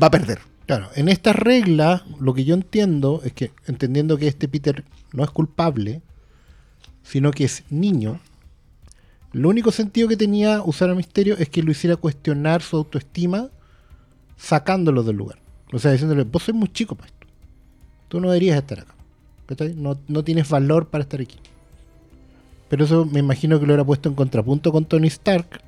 va 0.02 0.08
a 0.08 0.12
perder. 0.12 0.55
Claro, 0.66 0.90
en 0.96 1.10
esta 1.10 1.32
regla 1.34 2.04
lo 2.20 2.34
que 2.34 2.44
yo 2.44 2.56
entiendo 2.56 3.22
es 3.24 3.34
que, 3.34 3.52
entendiendo 3.68 4.18
que 4.18 4.28
este 4.28 4.48
Peter 4.48 4.84
no 5.14 5.24
es 5.24 5.30
culpable, 5.30 6.02
sino 7.04 7.32
que 7.32 7.44
es 7.46 7.64
niño, 7.70 8.20
lo 9.32 9.50
único 9.50 9.72
sentido 9.72 10.08
que 10.08 10.18
tenía 10.18 10.62
usar 10.64 10.90
a 10.90 10.96
Misterio 10.96 11.36
es 11.38 11.50
que 11.50 11.62
lo 11.62 11.72
hiciera 11.72 11.98
cuestionar 11.98 12.62
su 12.62 12.78
autoestima 12.78 13.50
sacándolo 14.38 15.04
del 15.04 15.18
lugar. 15.18 15.40
O 15.74 15.78
sea, 15.78 15.92
diciéndole, 15.92 16.24
vos 16.24 16.44
sois 16.44 16.56
muy 16.56 16.70
chico 16.70 16.96
para. 16.96 17.12
Tú 18.08 18.20
no 18.20 18.30
deberías 18.30 18.58
estar 18.58 18.80
acá. 18.80 18.96
No, 19.76 20.00
no 20.08 20.24
tienes 20.24 20.50
valor 20.50 20.88
para 20.88 21.04
estar 21.04 21.20
aquí. 21.20 21.38
Pero 22.70 22.86
eso 22.86 23.06
me 23.06 23.20
imagino 23.20 23.60
que 23.60 23.66
lo 23.66 23.74
hubiera 23.74 23.84
puesto 23.84 24.08
en 24.08 24.16
contrapunto 24.16 24.72
con 24.72 24.86
Tony 24.86 25.08
Stark. 25.08 25.62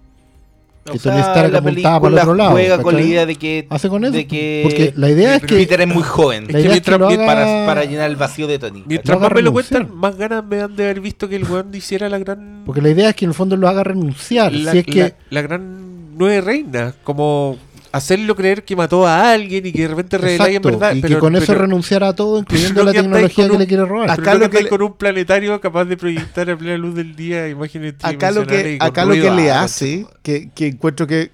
Que 0.92 0.98
O 0.98 1.02
Tony 1.02 1.16
sea, 1.18 1.28
Stark 1.28 1.52
la 1.52 1.60
apuntaba 1.60 2.02
para 2.02 2.14
el 2.16 2.20
otro 2.22 2.34
lado. 2.36 2.52
juega 2.52 2.82
con 2.82 2.96
la 2.96 3.02
idea 3.02 3.26
de 3.26 3.36
que, 3.36 3.68
Hace 3.70 3.90
con 3.90 4.04
eso. 4.06 4.14
de 4.14 4.28
que 4.28 4.62
Porque 4.64 4.94
la 4.96 5.10
idea 5.10 5.36
es 5.36 5.42
que 5.44 5.56
Peter 5.56 5.82
es 5.82 5.88
muy 5.88 6.04
joven 6.04 6.46
la 6.50 6.60
idea 6.60 6.74
es 6.76 6.82
que 6.82 6.92
mientras- 6.92 7.14
haga- 7.14 7.26
para, 7.26 7.66
para 7.66 7.86
llenar 7.86 8.10
el 8.10 8.16
vacío 8.16 8.48
de 8.48 8.60
Tony. 8.60 8.84
Mientras 8.88 9.20
más 9.20 9.32
me 9.34 9.42
lo 9.42 9.52
cuentan, 9.54 9.90
más 9.96 10.16
ganas 10.18 10.44
me 10.46 10.58
dan 10.58 10.76
de 10.76 10.84
haber 10.86 11.02
visto 11.02 11.28
que 11.30 11.36
el 11.36 11.44
weón 11.44 11.74
hiciera 11.74 12.10
la 12.10 12.18
gran. 12.20 12.64
Porque 12.66 12.82
la 12.82 12.90
idea 12.90 13.10
es 13.10 13.16
que 13.16 13.26
en 13.26 13.32
el 13.32 13.36
fondo 13.36 13.56
lo 13.58 13.68
haga 13.68 13.84
renunciar. 13.84 14.52
la, 14.54 14.72
si 14.72 14.78
es 14.80 14.86
que. 14.86 15.00
la- 15.00 15.14
la 15.30 15.42
gran 15.42 16.18
nueve 16.18 16.42
reina. 16.42 16.94
Como 17.04 17.58
hacerlo 17.98 18.36
creer 18.36 18.64
que 18.64 18.76
mató 18.76 19.06
a 19.06 19.32
alguien 19.32 19.66
y 19.66 19.72
que 19.72 19.82
de 19.84 19.88
repente 19.90 20.18
reveláis 20.18 20.56
en 20.56 20.62
verdad. 20.62 20.96
y 20.96 21.02
pero, 21.02 21.16
que 21.16 21.20
con 21.20 21.36
eso 21.36 21.46
pero- 21.48 21.60
renunciara 21.62 22.08
a 22.10 22.16
todo, 22.16 22.40
incluyendo 22.40 22.84
la 22.86 22.92
tecnología 22.94 23.46
que 23.48 23.52
un- 23.52 23.60
le 23.60 23.68
quiere 23.68 23.86
robar. 23.86 24.10
Acá 24.12 24.34
lo 24.36 24.50
que 24.50 24.58
que 24.58 24.64
le- 24.64 24.70
con 24.70 24.82
un 24.82 24.94
planetario 24.94 25.60
capaz 25.62 25.86
de 25.86 25.98
proyectar 25.98 26.50
a 26.50 26.58
plena 26.58 26.78
luz 26.78 26.96
del 26.96 27.16
día 27.16 27.48
imágenes 27.50 27.96
acá 28.02 28.32
lo 28.32 28.46
que, 28.48 28.78
acá 28.80 29.06
lo 29.06 29.14
que 29.14 29.30
le 29.32 29.52
Ah, 29.52 29.64
hace, 29.64 30.06
que, 30.24 30.50
que 30.56 30.68
encuentro 30.68 31.06
que, 31.08 31.32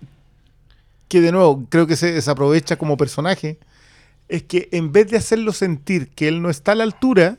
que 1.08 1.22
de 1.22 1.32
nuevo 1.32 1.66
creo 1.70 1.86
que 1.88 1.96
se 1.96 2.12
desaprovecha 2.12 2.76
como 2.78 2.98
personaje, 2.98 3.58
es 4.30 4.44
que 4.44 4.70
en 4.72 4.92
vez 4.92 5.08
de 5.12 5.18
hacerlo 5.18 5.52
sentir 5.54 6.08
que 6.10 6.28
él 6.28 6.42
no 6.42 6.50
está 6.50 6.72
a 6.72 6.76
la 6.76 6.84
altura, 6.84 7.38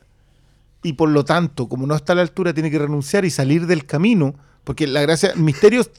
y 0.82 0.92
por 0.92 1.08
lo 1.08 1.24
tanto, 1.24 1.68
como 1.68 1.86
no 1.86 1.94
está 1.96 2.12
a 2.12 2.16
la 2.16 2.22
altura, 2.22 2.52
tiene 2.52 2.70
que 2.70 2.78
renunciar 2.78 3.24
y 3.24 3.30
salir 3.30 3.66
del 3.66 3.86
camino, 3.86 4.34
porque 4.64 4.86
la 4.86 5.00
gracia, 5.00 5.32
Misterios 5.34 5.90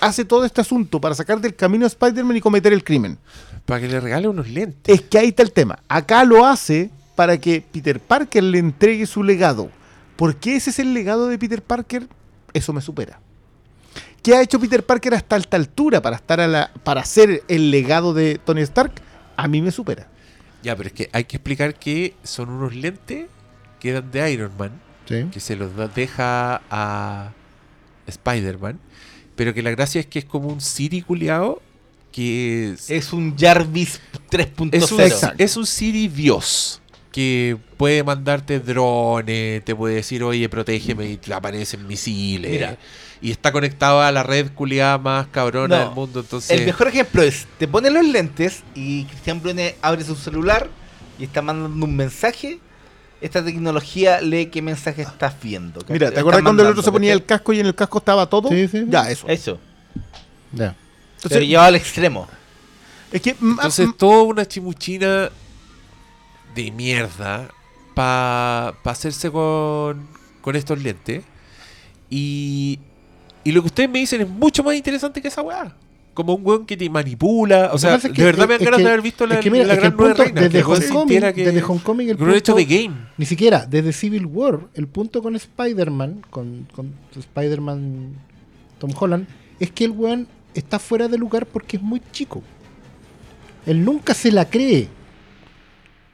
hace 0.00 0.24
todo 0.24 0.44
este 0.44 0.60
asunto 0.60 1.00
para 1.00 1.14
sacar 1.14 1.40
del 1.40 1.54
camino 1.54 1.84
a 1.84 1.88
Spider-Man 1.88 2.36
y 2.36 2.40
cometer 2.40 2.72
el 2.72 2.84
crimen. 2.84 3.18
Para 3.64 3.80
que 3.80 3.88
le 3.88 4.00
regale 4.00 4.28
unos 4.28 4.48
lentes. 4.48 4.94
Es 4.94 5.02
que 5.02 5.18
ahí 5.18 5.28
está 5.28 5.42
el 5.42 5.52
tema. 5.52 5.78
Acá 5.88 6.24
lo 6.24 6.44
hace 6.46 6.90
para 7.14 7.38
que 7.38 7.62
Peter 7.72 8.00
Parker 8.00 8.42
le 8.42 8.58
entregue 8.58 9.06
su 9.06 9.22
legado. 9.22 9.70
¿Por 10.16 10.36
qué 10.36 10.56
ese 10.56 10.70
es 10.70 10.78
el 10.78 10.94
legado 10.94 11.28
de 11.28 11.38
Peter 11.38 11.62
Parker? 11.62 12.08
Eso 12.52 12.72
me 12.72 12.80
supera. 12.80 13.20
¿Qué 14.22 14.34
ha 14.34 14.42
hecho 14.42 14.58
Peter 14.58 14.84
Parker 14.84 15.14
hasta 15.14 15.36
esta 15.36 15.56
altura 15.56 16.02
para 16.02 16.16
estar 16.16 16.40
a 16.40 16.48
la, 16.48 16.70
para 16.82 17.04
ser 17.04 17.42
el 17.48 17.70
legado 17.70 18.14
de 18.14 18.38
Tony 18.44 18.62
Stark? 18.62 18.92
A 19.36 19.46
mí 19.48 19.62
me 19.62 19.70
supera. 19.70 20.08
Ya, 20.62 20.74
pero 20.74 20.88
es 20.88 20.92
que 20.92 21.08
hay 21.12 21.24
que 21.24 21.36
explicar 21.36 21.74
que 21.74 22.14
son 22.24 22.48
unos 22.50 22.74
lentes 22.74 23.26
que 23.78 23.90
eran 23.90 24.10
de 24.10 24.32
Iron 24.32 24.50
Man, 24.58 24.72
Sí. 25.06 25.26
que 25.32 25.38
se 25.40 25.54
los 25.56 25.74
da- 25.76 25.86
deja 25.88 26.60
a 26.70 27.30
Spider-Man, 28.06 28.78
pero 29.38 29.54
que 29.54 29.62
la 29.62 29.70
gracia 29.70 30.00
es 30.00 30.06
que 30.06 30.18
es 30.18 30.24
como 30.24 30.48
un 30.48 30.60
Siri 30.60 31.00
culiao 31.00 31.62
que 32.10 32.72
es, 32.72 32.90
Es 32.90 33.12
un 33.12 33.38
Jarvis 33.38 34.00
3.0. 34.32 34.70
es 34.72 34.90
un, 34.90 35.32
es 35.38 35.56
un 35.56 35.64
Siri 35.64 36.08
Dios 36.08 36.82
que 37.12 37.56
puede 37.76 38.02
mandarte 38.02 38.58
drones, 38.58 39.64
te 39.64 39.76
puede 39.76 39.94
decir, 39.94 40.24
oye, 40.24 40.48
protégeme 40.48 41.08
y 41.08 41.16
te 41.18 41.32
aparecen 41.32 41.86
misiles. 41.86 42.50
Mira. 42.50 42.78
Y 43.22 43.30
está 43.30 43.52
conectado 43.52 44.00
a 44.00 44.10
la 44.10 44.24
red 44.24 44.50
culiada 44.52 44.98
más 44.98 45.28
cabrona 45.28 45.78
No, 45.78 45.84
del 45.84 45.94
mundo. 45.94 46.20
Entonces, 46.20 46.50
El 46.50 46.66
mejor 46.66 46.88
ejemplo 46.88 47.22
es, 47.22 47.46
te 47.58 47.68
pones 47.68 47.92
los 47.92 48.04
lentes 48.04 48.64
y 48.74 49.04
Cristian 49.04 49.40
Brune 49.40 49.76
abre 49.82 50.02
su 50.02 50.16
celular 50.16 50.68
y 51.16 51.24
está 51.24 51.42
mandando 51.42 51.86
un 51.86 51.94
mensaje. 51.94 52.58
Esta 53.20 53.44
tecnología 53.44 54.20
lee 54.20 54.46
qué 54.46 54.62
mensaje 54.62 55.02
estás 55.02 55.34
viendo. 55.42 55.80
Mira, 55.88 56.10
¿te 56.10 56.20
acuerdas 56.20 56.42
cuando 56.42 56.62
el 56.62 56.68
otro 56.70 56.82
se 56.82 56.92
ponía 56.92 57.12
el 57.12 57.24
casco 57.24 57.52
y 57.52 57.60
en 57.60 57.66
el 57.66 57.74
casco 57.74 57.98
estaba 57.98 58.26
todo? 58.26 58.48
Sí, 58.48 58.68
sí. 58.68 58.84
Ya, 58.88 59.10
eso. 59.10 59.26
Eso. 59.28 59.58
Ya. 60.52 60.74
Pero 60.74 60.74
Entonces, 61.16 61.48
llevado 61.48 61.68
al 61.68 61.74
extremo. 61.74 62.28
es 63.10 63.20
que 63.20 63.34
mm, 63.34 63.50
Entonces, 63.50 63.88
mm, 63.88 63.92
toda 63.94 64.22
una 64.22 64.46
chimuchina 64.46 65.30
de 66.54 66.70
mierda 66.70 67.48
para 67.94 68.68
hacerse 68.84 69.30
con, 69.32 70.06
con 70.40 70.54
estos 70.54 70.80
lentes. 70.80 71.24
Y, 72.08 72.78
y 73.42 73.50
lo 73.50 73.62
que 73.62 73.66
ustedes 73.66 73.90
me 73.90 73.98
dicen 73.98 74.20
es 74.20 74.28
mucho 74.28 74.62
más 74.62 74.76
interesante 74.76 75.20
que 75.20 75.28
esa 75.28 75.42
weá. 75.42 75.74
Como 76.18 76.34
un 76.34 76.44
weón 76.44 76.66
que 76.66 76.76
te 76.76 76.90
manipula. 76.90 77.70
O 77.72 77.78
sea, 77.78 77.96
de 77.96 78.24
verdad 78.24 78.48
me 78.48 78.54
dan 78.58 78.64
ganas 78.64 78.80
de 78.80 78.86
haber 78.88 79.02
visto 79.02 79.24
la, 79.24 79.36
es 79.36 79.40
que 79.40 79.52
mira, 79.52 79.64
la 79.66 79.74
es 79.74 79.78
que 79.78 79.82
gran 79.88 79.92
el 79.92 79.96
punto, 79.96 80.24
reina. 80.24 80.40
desde 80.40 80.64
que 80.64 80.72
el 80.72 80.82
sintiera 80.82 81.32
que- 81.32 81.44
desde 81.46 81.62
Homecoming 81.62 82.08
el 82.10 82.16
que 82.16 82.24
lo 82.24 82.30
han 82.32 82.36
hecho 82.36 82.54
punto- 82.56 82.68
de 82.68 82.76
game. 82.82 82.96
Ni 83.18 83.24
siquiera, 83.24 83.66
desde 83.66 83.92
Civil 83.92 84.26
War, 84.26 84.58
el 84.74 84.88
punto 84.88 85.22
con 85.22 85.36
Spider-Man, 85.36 86.24
con, 86.28 86.66
con 86.74 86.92
Spider-Man 87.16 88.14
Tom 88.80 88.90
Holland, 88.98 89.28
es 89.60 89.70
que 89.70 89.84
el 89.84 89.92
weón 89.92 90.26
está 90.54 90.80
fuera 90.80 91.06
de 91.06 91.18
lugar 91.18 91.46
porque 91.46 91.76
es 91.76 91.82
muy 91.84 92.02
chico. 92.10 92.42
Él 93.64 93.84
nunca 93.84 94.12
se 94.12 94.32
la 94.32 94.50
cree. 94.50 94.88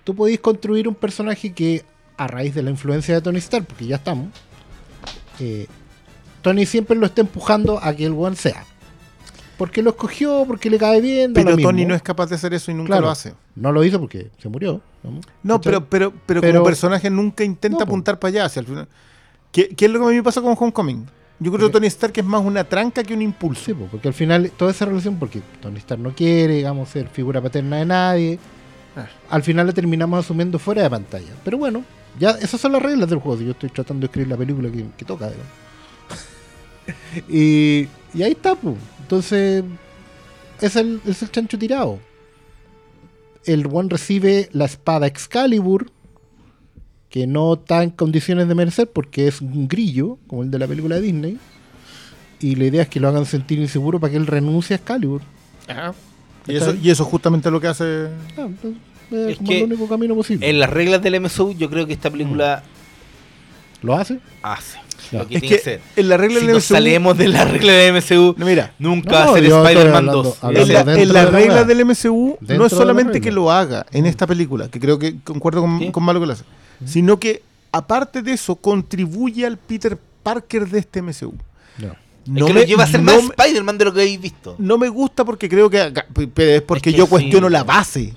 Tú 0.05 0.15
podéis 0.15 0.39
construir 0.41 0.87
un 0.87 0.95
personaje 0.95 1.55
que, 1.55 1.83
a 2.19 2.27
raíz 2.27 2.55
de 2.55 2.63
la 2.63 2.69
influencia 2.69 3.15
de 3.15 3.23
Tony 3.23 3.39
Stark, 3.39 3.65
porque 3.65 3.87
ya 3.87 3.97
estamos, 3.97 4.29
eh, 5.41 5.67
Tony 6.43 6.67
siempre 6.67 6.95
lo 6.95 7.07
está 7.07 7.23
empujando 7.23 7.79
a 7.83 7.95
que 7.97 8.05
el 8.05 8.13
weón 8.13 8.37
sea. 8.37 8.67
Porque 9.57 9.83
lo 9.83 9.91
escogió, 9.91 10.45
porque 10.47 10.69
le 10.69 10.79
cae 10.79 11.01
bien. 11.01 11.33
pero 11.33 11.51
lo 11.51 11.57
mismo. 11.57 11.71
Tony 11.71 11.85
no 11.85 11.95
es 11.95 12.03
capaz 12.03 12.27
de 12.27 12.35
hacer 12.35 12.53
eso 12.55 12.71
y 12.71 12.75
nunca 12.75 12.89
Claro, 12.89 13.03
lo 13.07 13.11
hace. 13.11 13.35
No 13.55 13.71
lo 13.73 13.85
hizo 13.85 14.01
porque 14.01 14.31
se 14.39 14.49
murió. 14.49 14.81
¿no? 15.43 15.61
Pero, 15.61 15.85
pero, 15.85 16.13
pero, 16.27 16.41
Pero- 16.41 16.55
como 16.55 16.65
personaje 16.67 17.09
nunca 17.11 17.45
intenta 17.45 17.79
No, 17.79 17.85
apuntar 17.85 18.19
para 18.19 18.31
allá. 18.31 18.45
hacia 18.47 18.61
el 18.61 18.67
final. 18.67 18.89
¿Qué, 19.53 19.69
qué 19.69 19.85
es 19.85 19.91
lo 19.91 20.01
que 20.01 20.07
a 20.07 20.09
mí 20.09 20.17
me 20.17 20.23
pasa 20.23 20.41
con 20.43 20.57
Homecoming? 20.59 21.07
Yo 21.39 21.53
creo 21.53 21.67
que 21.69 21.73
Tony 21.73 21.87
Stark 21.89 22.13
es 22.17 22.25
más 22.25 22.43
una 22.45 22.65
tranca 22.65 23.03
que 23.03 23.13
un 23.15 23.23
impulso. 23.23 23.65
Sí, 23.67 23.75
po, 23.75 23.87
porque 23.91 24.09
al 24.09 24.15
final 24.15 24.51
toda 24.57 24.71
esa 24.71 24.85
relación, 24.87 25.17
porque 25.19 25.41
Tony 25.61 25.79
Stark 25.79 26.01
no 26.01 26.13
quiere, 26.15 26.55
digamos, 26.55 26.89
ser 26.89 27.09
figura 27.09 27.41
paterna 27.41 27.77
de 27.79 27.85
nadie, 27.87 28.39
Ah. 28.97 29.07
al 29.31 29.43
final 29.43 29.67
la 29.67 29.73
terminamos 29.73 30.25
asumiendo 30.25 30.59
fuera 30.59 30.83
de 30.83 30.91
pantalla. 30.91 31.33
Pero 31.45 31.59
bueno, 31.59 31.85
ya 32.19 32.31
esas 32.31 32.61
son 32.61 32.73
las 32.73 32.83
reglas 32.83 33.09
del 33.11 33.19
juego. 33.19 33.39
si 33.39 33.45
Yo 33.45 33.51
estoy 33.53 33.69
tratando 33.71 34.01
de 34.03 34.07
escribir 34.07 34.29
la 34.29 34.37
película 34.37 34.71
que, 34.71 34.85
que 34.97 35.05
toca, 35.05 35.27
digamos. 35.29 35.53
y, 37.29 37.89
y 38.15 38.23
ahí 38.23 38.33
está, 38.33 38.55
pues. 38.55 38.77
Entonces, 39.15 39.63
es 40.61 40.75
el, 40.75 41.01
es 41.07 41.23
el 41.23 41.31
chancho 41.31 41.57
tirado. 41.57 42.01
El 43.45 43.65
One 43.71 43.89
recibe 43.89 44.49
la 44.53 44.65
espada 44.65 45.07
Excalibur, 45.07 45.89
que 47.11 47.29
no 47.29 47.55
está 47.55 47.85
en 47.85 47.91
condiciones 47.91 48.49
de 48.49 48.57
merecer 48.57 48.91
porque 48.91 49.29
es 49.29 49.41
un 49.41 49.69
grillo, 49.69 50.19
como 50.27 50.43
el 50.43 50.51
de 50.51 50.59
la 50.59 50.67
película 50.67 50.97
de 50.97 51.03
Disney. 51.03 51.39
Y 52.41 52.57
la 52.57 52.65
idea 52.65 52.83
es 52.83 52.89
que 52.89 52.99
lo 52.99 53.07
hagan 53.07 53.25
sentir 53.25 53.61
inseguro 53.61 54.01
para 54.01 54.11
que 54.11 54.17
él 54.17 54.27
renuncie 54.27 54.75
a 54.75 54.79
Excalibur. 54.79 55.23
Y 56.49 56.57
eso, 56.57 56.75
y 56.75 56.91
eso 56.91 57.05
es 57.05 57.09
justamente 57.09 57.53
lo 57.53 57.61
que 57.61 57.69
hace. 57.69 58.09
Ah, 58.37 58.49
pues, 58.61 58.75
es 59.13 59.31
Es 59.31 59.37
como 59.37 59.49
que 59.49 59.59
el 59.59 59.65
único 59.65 59.89
camino 59.89 60.17
posible. 60.17 60.51
En 60.51 60.59
las 60.59 60.71
reglas 60.71 61.01
del 61.01 61.21
MSU, 61.21 61.53
yo 61.53 61.71
creo 61.71 61.87
que 61.87 61.93
esta 61.93 62.11
película 62.11 62.65
¿Lo 63.81 63.95
hace? 63.95 64.19
hace 64.43 64.84
Ya. 65.13 65.19
lo 65.21 65.29
que 65.29 65.35
Es 65.37 65.41
tiene 65.43 65.57
que, 65.57 65.63
ser. 65.63 65.81
en 65.97 66.09
la 66.09 66.17
regla 66.17 66.41
Si 66.41 66.47
del 66.47 66.55
nos 66.55 66.65
MCU 66.65 66.75
salimos 66.75 67.19
de 67.19 67.29
la 67.29 67.45
regla 67.45 67.73
del 67.73 68.03
No, 68.37 68.47
mira, 68.47 68.75
nunca 68.79 69.11
No, 69.11 69.17
va 69.17 69.25
a 69.25 69.35
ser 69.35 69.45
Spider-Man 69.45 69.87
hablando- 69.97 70.23
2. 70.23 70.39
hablando 70.45 70.67
en 70.69 70.73
la, 70.75 70.85
dentro 70.85 71.03
en 71.03 71.13
la 71.13 71.25
de 71.27 71.31
la 71.33 71.39
regla 71.39 71.65
del 71.65 71.81
MCU 71.85 72.39
no 72.41 72.67
es 72.67 72.73
solamente 72.73 73.21
que 73.21 73.31
lo 73.33 73.51
haga 73.51 73.87
en 73.93 74.07
esta 74.07 74.27
película, 74.27 74.69
que 74.69 74.81
creo 74.81 74.99
que 74.99 75.17
concuerdo 75.23 75.61
con, 75.63 75.79
¿Sí? 75.79 75.91
con 75.91 76.03
Malo 76.03 76.21
que 76.21 76.27
lo 76.27 76.33
hace, 76.33 76.45
sino 76.85 77.19
que 77.19 77.43
aparte 77.73 78.23
de 78.23 78.33
eso 78.33 78.57
contribuye 78.57 79.45
al 79.47 79.57
Peter 79.59 79.99
Parker 80.23 80.69
de 80.69 80.79
este 80.79 81.01
MCU. 81.03 81.35
No. 82.27 82.47
es 82.47 82.47
que 82.47 82.55
lo 82.55 82.63
lleva 82.63 82.85
a 82.85 82.87
ser 82.87 83.03
no 83.03 83.13
más 83.13 83.23
me- 83.23 83.35
Spider-Man 83.37 83.77
de 83.77 83.85
lo 83.85 83.93
que 83.93 84.01
habéis 84.01 84.19
visto. 84.21 84.55
no 84.59 84.79
me 84.79 84.89
gusta 84.89 85.27
porque 85.27 85.47
creo 85.47 85.69
que 85.69 85.93
pero 86.33 86.51
es 86.53 86.63
porque 86.63 86.89
Es 86.91 86.95
que 86.95 86.99
yo 86.99 87.05
sí. 87.05 87.11
cuestiono 87.11 87.51
la 87.51 87.65
base. 87.65 88.15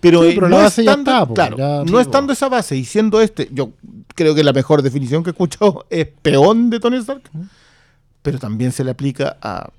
Pero, 0.00 0.22
Sí, 0.22 0.28
eh, 0.28 0.32
pero 0.34 0.48
no 0.48 0.60
estando, 0.64 1.10
está, 1.10 1.26
po, 1.26 1.34
claro, 1.34 1.56
ya- 1.56 1.78
no 1.80 1.84
sí, 1.86 1.92
po. 1.92 2.00
estando 2.00 2.32
esa 2.32 2.48
base 2.48 2.76
y 2.76 2.84
siendo 2.84 3.20
este, 3.20 3.48
yo 3.52 3.72
creo 4.14 4.34
que 4.34 4.44
la 4.44 4.52
mejor 4.52 4.82
definición 4.82 5.22
que 5.24 5.30
he 5.30 5.32
escuchado 5.32 5.86
es 5.90 6.06
peón 6.22 6.70
de 6.70 6.78
Tony 6.80 6.96
Stark, 6.98 7.22
pero 8.22 8.38
también 8.38 8.70
se 8.72 8.84
le 8.84 8.90
aplica 8.92 9.36
a 9.42 9.70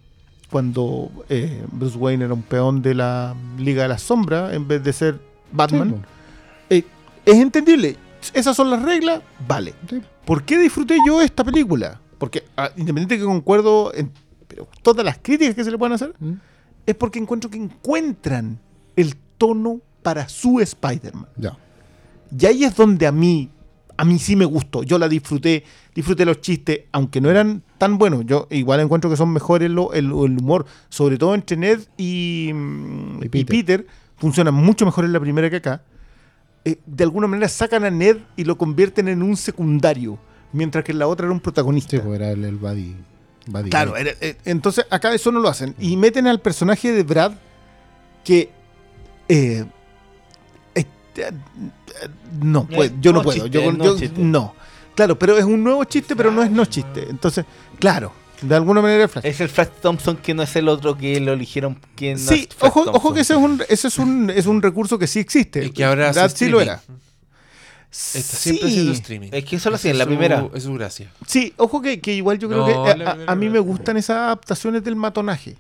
cuando 0.50 1.12
eh, 1.30 1.64
Bruce 1.72 1.98
Wayne 1.98 2.26
era 2.26 2.34
un 2.34 2.42
peón 2.42 2.82
de 2.82 2.96
la 2.96 3.36
Liga 3.58 3.84
de 3.84 3.90
la 3.90 3.98
Sombra 3.98 4.54
en 4.54 4.68
vez 4.68 4.84
de 4.84 4.92
ser 4.94 5.20
Batman. 5.52 6.04
Sí. 6.70 6.76
Eh, 6.78 6.84
es 7.26 7.36
entendible. 7.36 7.96
Esas 8.34 8.56
son 8.58 8.70
las 8.70 8.82
reglas, 8.82 9.22
vale. 9.48 9.74
Sí. 9.90 10.02
¿Por 10.26 10.44
qué 10.44 10.58
disfruté 10.58 10.98
yo 11.06 11.22
esta 11.22 11.44
película? 11.44 12.02
Porque, 12.18 12.44
ah, 12.58 12.70
independiente 12.76 13.18
que 13.18 13.24
concuerdo 13.24 13.94
en 13.94 14.12
pero 14.48 14.68
todas 14.82 15.06
las 15.06 15.20
críticas 15.20 15.54
que 15.56 15.64
se 15.64 15.70
le 15.72 15.78
pueden 15.78 15.94
hacer, 15.94 16.14
¿Mm? 16.20 16.34
es 16.88 16.96
porque 16.96 17.20
encuentro 17.20 17.50
que 17.52 17.58
encuentran 17.58 18.60
el 18.96 19.16
tono 19.38 19.80
para 20.02 20.28
su 20.30 20.60
Spider-Man. 20.60 21.28
Ya. 21.38 21.58
Y 22.38 22.46
ahí 22.46 22.64
es 22.64 22.76
donde 22.76 23.08
a 23.08 23.12
mí, 23.12 23.50
a 23.98 24.06
mí 24.06 24.20
sí 24.20 24.36
me 24.36 24.46
gustó. 24.46 24.84
Yo 24.84 24.98
la 25.00 25.08
disfruté, 25.08 25.64
disfruté 25.96 26.26
los 26.26 26.42
chistes, 26.42 26.82
aunque 26.92 27.20
no 27.22 27.30
eran 27.30 27.64
tan 27.78 27.98
buenos. 27.98 28.26
Yo 28.26 28.48
igual 28.52 28.80
encuentro 28.80 29.10
que 29.10 29.18
son 29.18 29.32
mejores 29.32 29.66
el, 29.68 29.78
el 29.94 30.12
humor, 30.12 30.66
sobre 30.90 31.18
todo 31.18 31.34
entre 31.36 31.58
Ned 31.58 31.80
y, 31.98 32.52
mm, 32.54 33.24
Y 33.24 33.26
y 33.26 33.30
Peter. 33.30 33.46
Peter. 33.46 33.88
Funciona 34.18 34.52
mucho 34.52 34.86
mejor 34.86 35.06
en 35.06 35.14
la 35.14 35.20
primera 35.20 35.50
que 35.50 35.56
acá. 35.58 35.82
Eh, 36.66 36.78
de 36.86 37.04
alguna 37.06 37.26
manera 37.28 37.48
sacan 37.48 37.86
a 37.86 37.90
Ned 37.90 38.18
y 38.36 38.44
lo 38.44 38.58
convierten 38.58 39.08
en 39.08 39.24
un 39.24 39.38
secundario, 39.38 40.20
mientras 40.52 40.84
que 40.84 40.92
en 40.92 41.00
la 41.00 41.08
otra 41.08 41.26
era 41.26 41.34
un 41.34 41.40
protagonista. 41.40 41.92
Sí, 41.92 42.00
pues 42.06 42.20
era 42.20 42.32
el, 42.32 42.44
el 42.44 42.58
buddy. 42.58 42.96
buddy 43.48 43.70
Claro, 43.70 43.96
era- 43.96 44.12
eh, 44.20 44.36
entonces 44.46 44.86
acá 44.90 45.14
eso 45.16 45.32
no 45.32 45.40
lo 45.40 45.48
hacen. 45.48 45.74
Y 45.80 45.96
meten 45.98 46.28
al 46.28 46.42
personaje 46.42 46.92
de 46.92 47.04
Brad 47.04 47.32
que... 48.24 48.52
eh, 49.30 49.66
no, 52.42 52.62
No 52.62 52.68
puedo, 52.68 52.84
es- 52.84 52.92
yo 53.02 53.12
no, 53.12 53.20
no 53.20 53.24
puedo. 53.24 53.38
chiste, 53.44 53.50
yo, 53.64 53.72
no 53.72 53.84
yo- 53.86 53.98
chiste. 54.00 54.20
no. 54.22 54.56
Claro, 54.96 55.18
pero 55.18 55.38
es 55.38 55.46
un 55.46 55.64
nuevo 55.64 55.84
chiste, 55.86 56.16
pero 56.16 56.32
no 56.32 56.44
es 56.44 56.52
no 56.52 56.66
chiste. 56.66 57.08
Entonces, 57.10 57.46
claro, 57.80 58.12
de 58.42 58.56
alguna 58.56 58.82
manera 58.82 59.06
es 59.06 59.12
Flash. 59.12 59.26
Es 59.26 59.40
el 59.42 59.50
Flash 59.50 59.70
Thompson 59.82 60.18
que 60.18 60.34
no 60.34 60.44
es 60.44 60.56
el 60.58 60.68
otro 60.68 60.98
que 60.98 61.20
lo 61.22 61.32
eligieron. 61.34 61.80
Que 61.96 62.14
no 62.14 62.20
sí, 62.20 62.48
es 62.50 62.58
ojo, 62.64 62.82
ojo 62.92 63.14
que 63.14 63.22
ese 63.22 63.34
es 63.34 63.40
un, 63.40 63.64
ese 63.70 63.88
es 63.88 63.98
un, 63.98 64.30
es 64.30 64.46
un 64.46 64.62
recurso 64.62 65.00
que 65.00 65.08
sí 65.08 65.20
existe. 65.20 65.66
Y 65.66 65.72
que 65.72 65.86
ahora 65.86 66.12
sí 66.14 66.20
lo 66.50 66.60
streaming. 66.60 66.62
era. 66.62 66.82
Está 67.92 68.38
siempre 68.38 68.68
Sí. 68.68 68.74
haciendo 68.74 68.92
streaming. 68.94 69.30
Es 69.32 69.46
que 69.46 69.56
eso 69.56 69.70
lo 69.70 69.76
hacía 69.78 69.92
en 69.92 69.98
la 69.98 70.06
primera. 70.06 70.48
Es 70.54 70.64
su 70.64 70.74
gracia. 70.74 71.12
Sí, 71.26 71.54
ojo 71.58 71.82
que, 71.82 72.00
que 72.02 72.14
igual 72.14 72.38
yo 72.38 72.48
creo 72.50 72.68
No, 72.68 72.84
que 72.86 72.92
a- 72.92 72.98
la 72.98 73.12
a, 73.28 73.32
a 73.32 73.36
mí 73.36 73.50
me 73.50 73.60
gustan 73.60 73.98
esas 73.98 74.18
adaptaciones 74.18 74.84
del 74.84 74.96
matonaje. 74.96 75.56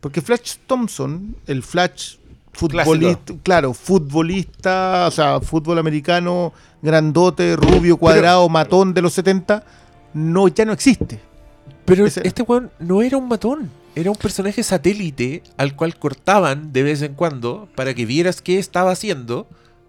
Porque 0.00 0.22
Flash 0.22 0.54
Thompson, 0.66 1.36
el 1.46 1.62
Flash 1.62 2.14
futbolista, 2.58 3.34
claro, 3.42 3.72
futbolista, 3.74 5.06
o 5.06 5.10
sea, 5.10 5.40
fútbol 5.40 5.78
americano, 5.78 6.52
grandote, 6.82 7.56
rubio, 7.56 7.96
cuadrado, 7.96 8.48
matón 8.48 8.94
de 8.94 9.02
los 9.02 9.12
70, 9.12 9.64
no, 10.14 10.48
ya 10.48 10.64
no 10.64 10.72
existe. 10.72 11.20
Pero 11.84 12.06
Ese- 12.06 12.26
este 12.26 12.42
weón 12.42 12.70
no 12.78 13.02
era 13.02 13.16
un 13.16 13.28
matón. 13.28 13.70
Era 13.94 14.10
un 14.10 14.16
personaje 14.16 14.62
satélite 14.62 15.42
al 15.56 15.74
cual 15.74 15.96
cortaban 15.98 16.72
de 16.72 16.82
vez 16.82 17.02
en 17.02 17.14
cuando 17.14 17.68
para 17.74 17.94
que 17.94 18.06
vieras 18.06 18.42
qué 18.42 18.58
estaba 18.58 18.92
haciendo 18.92 19.46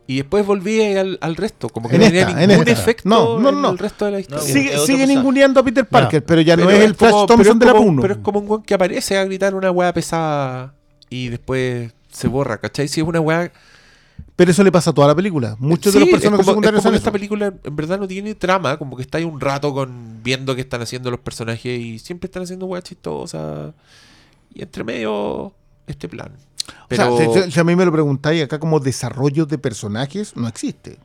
y 0.08 0.16
después 0.18 0.46
volvía 0.46 1.02
al, 1.02 1.20
al 1.22 1.36
resto. 1.36 1.70
Como 1.70 1.90
que 1.90 1.96
En 1.98 2.02
no 2.02 2.08
tenía 2.08 2.22
esta, 2.22 2.42
en 2.44 2.50
ningún 2.50 2.68
efecto 2.70 3.08
No, 3.08 3.38
no, 3.40 3.50
en 3.50 3.62
no. 3.62 3.70
el 3.72 3.78
resto 3.78 4.06
de 4.06 4.12
la 4.12 4.20
historia. 4.22 4.44
Sigue, 4.46 4.78
sigue 4.80 5.06
ninguneando 5.06 5.60
a 5.60 5.64
Peter 5.64 5.86
Parker, 5.86 6.24
pero 6.26 6.42
ya 6.42 6.56
no 6.56 6.70
es 6.70 6.80
el 6.84 6.96
Flash 6.96 7.12
como- 7.12 7.26
Thompson 7.28 7.60
de 7.60 7.66
la 7.68 7.74
1. 7.74 8.02
Pero 8.02 8.14
es 8.16 8.20
como 8.22 8.40
un 8.40 8.50
weón 8.50 8.64
que 8.64 8.74
aparece 8.74 9.18
a 9.18 9.26
gritar 9.26 9.54
una 9.54 9.70
weá 9.70 9.94
pesada 9.94 10.74
y 11.10 11.28
después 11.28 11.92
se 12.12 12.28
borra, 12.28 12.58
¿cachai? 12.60 12.88
Si 12.88 13.00
es 13.02 13.08
una 13.08 13.20
weá. 13.20 13.52
Pero 14.36 14.52
eso 14.52 14.64
le 14.64 14.72
pasa 14.72 14.90
a 14.90 14.94
toda 14.94 15.08
la 15.08 15.16
película. 15.16 15.56
Muchos 15.60 15.94
Sí, 15.94 16.00
de 16.00 16.06
los 16.06 16.08
es 16.10 16.14
personajes 16.16 16.46
como- 16.46 16.52
secundarios 16.52 16.80
es 16.80 16.84
como 16.84 16.92
son 16.92 16.96
esta 16.98 17.10
eso. 17.10 17.14
película 17.14 17.54
en 17.64 17.76
verdad 17.76 18.00
no 18.00 18.08
tiene 18.08 18.36
trama, 18.36 18.78
como 18.78 18.96
que 18.98 19.04
está 19.04 19.18
ahí 19.18 19.24
un 19.24 19.40
rato 19.40 19.74
con 19.74 20.22
viendo 20.24 20.56
qué 20.56 20.62
están 20.62 20.82
haciendo 20.82 21.10
los 21.12 21.20
personajes 21.22 21.80
y 21.80 22.00
siempre 22.00 22.28
están 22.28 22.44
haciendo 22.44 22.66
weas 22.66 22.84
chistosas. 22.84 23.74
Y 24.54 24.62
entre 24.62 24.84
medio, 24.84 25.54
este 25.88 26.10
plan. 26.10 26.32
Pero 26.88 27.14
O 27.16 27.18
sea, 27.18 27.44
si, 27.46 27.52
si 27.52 27.60
a 27.60 27.64
mí 27.64 27.76
me 27.76 27.86
lo 27.86 27.92
preguntáis, 27.92 28.44
acá 28.44 28.60
como 28.60 28.80
desarrollo 28.80 29.46
de 29.46 29.58
personajes 29.58 30.36
no 30.36 30.48
existe 30.48 30.98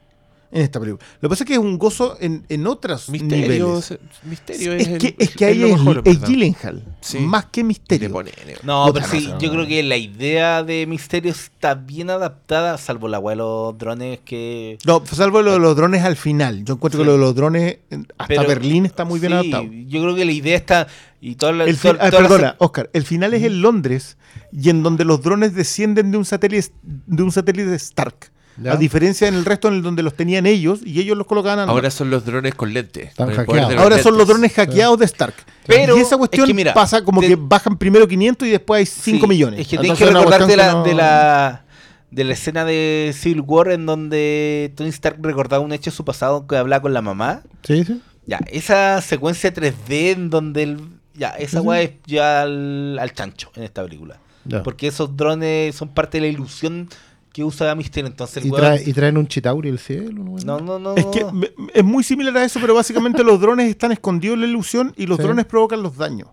en 0.55 0.63
esta 0.63 0.79
película. 0.81 1.05
Lo 1.21 1.29
que 1.29 1.33
pasa 1.33 1.45
es 1.45 1.49
que 1.49 1.53
es 1.55 1.59
un 1.59 1.77
gozo 1.79 2.17
en, 2.21 2.45
en 2.49 2.67
otros 2.67 3.09
misterio, 3.11 3.67
niveles. 3.67 3.85
se- 3.85 3.99
misterio 4.23 4.73
es, 4.73 4.87
Es 4.89 4.99
que, 4.99 5.07
el- 5.09 5.15
es 5.19 5.31
que 5.37 5.45
ahí 5.45 5.59
lo 5.59 5.67
es, 5.67 5.73
mejor, 5.79 6.03
en 6.05 6.13
es. 6.13 6.21
Gyllenhaal, 6.23 6.85
Sí. 7.01 7.19
más 7.19 7.47
que 7.47 7.65
misterio. 7.65 8.11
pone- 8.13 8.31
No, 8.63 8.89
pero 8.95 9.05
sí, 9.07 9.29
yo 9.41 9.51
creo 9.51 9.67
que 9.67 9.83
la 9.83 9.97
idea 9.97 10.63
de 10.63 10.87
Misterio 10.87 11.33
está 11.33 11.75
bien 11.75 12.09
adaptada, 12.09 12.79
salvo 12.79 13.09
la 13.09 13.21
de 13.21 13.37
los 13.37 13.77
drones 13.77 14.21
que... 14.25 14.79
No, 14.87 15.03
salvo 15.05 15.43
lo 15.43 15.53
de 15.55 15.59
los 15.59 15.75
drones 15.77 16.03
al 16.05 16.17
final. 16.17 16.65
Yo 16.65 16.75
encuentro 16.75 16.99
Sí. 17.01 17.03
que 17.03 17.07
lo 17.07 17.13
de 17.13 17.19
los 17.19 17.35
drones, 17.35 17.79
hasta 18.17 18.27
Pero- 18.29 18.47
Berlín 18.47 18.87
está 18.87 19.05
muy 19.05 19.19
bien 19.21 19.33
Sí, 19.33 19.39
adaptado. 19.39 19.65
Yo 19.89 20.03
creo 20.03 20.15
que 20.15 20.25
la 20.25 20.33
idea 20.33 20.57
está... 20.57 20.87
Y 21.21 21.37
toda 21.37 21.53
la, 21.53 21.65
El 21.65 21.77
toda- 21.79 21.97
ah, 22.01 22.11
toda 22.11 22.23
la 22.23 22.29
perdona, 22.29 22.57
Oscar, 22.59 22.91
el 22.93 23.03
final 23.05 23.33
es 23.35 23.43
en 23.43 23.61
Londres 23.63 24.19
y 24.53 24.69
en 24.71 24.83
donde 24.83 25.05
los 25.05 25.23
drones 25.23 25.55
descienden 25.55 26.11
de 26.13 26.19
un 26.19 26.25
satélite 26.27 26.69
de 26.85 27.23
un 27.23 27.33
satélite 27.33 27.75
Stark. 27.77 28.31
Ya. 28.57 28.73
A 28.73 28.77
diferencia 28.77 29.27
en 29.27 29.35
el 29.35 29.45
resto 29.45 29.67
en 29.69 29.75
el 29.75 29.83
donde 29.83 30.03
los 30.03 30.15
tenían 30.15 30.47
ellos 30.47 30.81
y 30.85 31.01
ellos 31.01 31.17
los 31.19 31.27
colocaban 31.27 31.59
a 31.69 31.73
Ahora 31.73 31.91
son 31.91 32.09
los 32.11 32.25
drones 32.25 32.55
con 32.55 32.73
lentes. 32.73 33.09
Están 33.09 33.27
con 33.29 33.37
hackeados. 33.37 33.77
Ahora 33.77 33.99
son 33.99 34.17
los 34.17 34.29
drones 34.29 34.53
hackeados 34.53 34.99
de 34.99 35.05
Stark. 35.07 35.35
Pero 35.67 35.97
y 35.97 36.01
esa 36.01 36.17
cuestión 36.17 36.45
es 36.45 36.49
que 36.51 36.55
mira, 36.55 36.73
pasa 36.75 37.03
como 37.03 37.21
te- 37.21 37.29
que 37.29 37.37
bajan 37.37 37.77
primero 37.77 38.07
500 38.07 38.47
y 38.47 38.51
después 38.53 38.79
hay 38.79 38.87
5 38.87 39.23
Sí, 39.23 39.29
millones. 39.29 39.61
Es 39.61 39.67
que 39.69 39.79
tienes 39.79 39.99
que 39.99 40.07
recordar 40.07 40.47
de 40.47 40.57
la, 40.57 40.73
no- 40.73 40.85
de 40.85 40.95
la 40.95 41.65
de 42.11 42.23
la 42.23 42.33
escena 42.35 42.65
de 42.65 43.13
Civil 43.13 43.41
War 43.41 43.73
en 43.73 43.87
donde 43.87 44.73
Tony 44.77 44.89
Stark 44.91 45.19
recordaba 45.21 45.65
un 45.65 45.73
hecho 45.73 45.91
de 45.91 45.97
su 45.97 46.05
pasado 46.05 46.47
que 46.47 46.57
hablaba 46.57 46.81
con 46.83 46.95
la 46.95 47.03
mamá. 47.03 47.43
Sí, 47.65 47.85
sí. 47.85 48.01
Ya, 48.27 48.39
esa 48.47 49.01
secuencia 49.01 49.53
3D 49.53 50.13
en 50.13 50.31
donde 50.31 50.63
el, 50.63 50.79
ya, 51.15 51.31
esa 51.31 51.61
weá 51.61 51.83
es 51.83 51.91
ya 52.07 52.43
al, 52.43 52.99
al 53.01 53.13
chancho 53.13 53.51
en 53.57 53.65
esta 53.65 53.83
película. 53.83 54.19
Ya. 54.45 54.63
Porque 54.63 54.87
esos 54.87 55.17
drones 55.17 55.75
son 55.75 55.89
parte 55.89 56.19
de 56.19 56.23
la 56.23 56.29
ilusión 56.29 56.89
que 57.35 57.43
usa 57.45 57.75
Misterio. 57.75 58.07
Entonces 58.09 58.37
el 58.39 58.47
Y, 58.47 58.51
weón- 58.51 58.61
trae- 58.63 58.83
y 58.89 58.93
traen 58.95 59.17
un 59.19 59.27
chitauri 59.27 59.69
del 59.69 59.81
cielo. 59.81 60.13
¿no? 60.25 60.37
No, 60.45 60.61
no, 60.61 60.79
no. 60.79 60.95
Es 60.95 61.05
que 61.07 61.21
no. 61.25 61.33
es 61.75 61.85
muy 61.85 62.05
similar 62.05 62.35
a 62.39 62.45
eso, 62.45 62.61
pero 62.61 62.75
básicamente 62.75 63.25
los 63.25 63.41
drones 63.41 63.69
están 63.69 63.91
escondidos 63.93 64.37
en 64.37 64.43
la 64.43 64.47
ilusión 64.47 64.95
y 64.97 65.07
los 65.07 65.17
Sí. 65.19 65.25
drones 65.25 65.45
provocan 65.45 65.83
los 65.83 65.97
daños. 65.97 66.29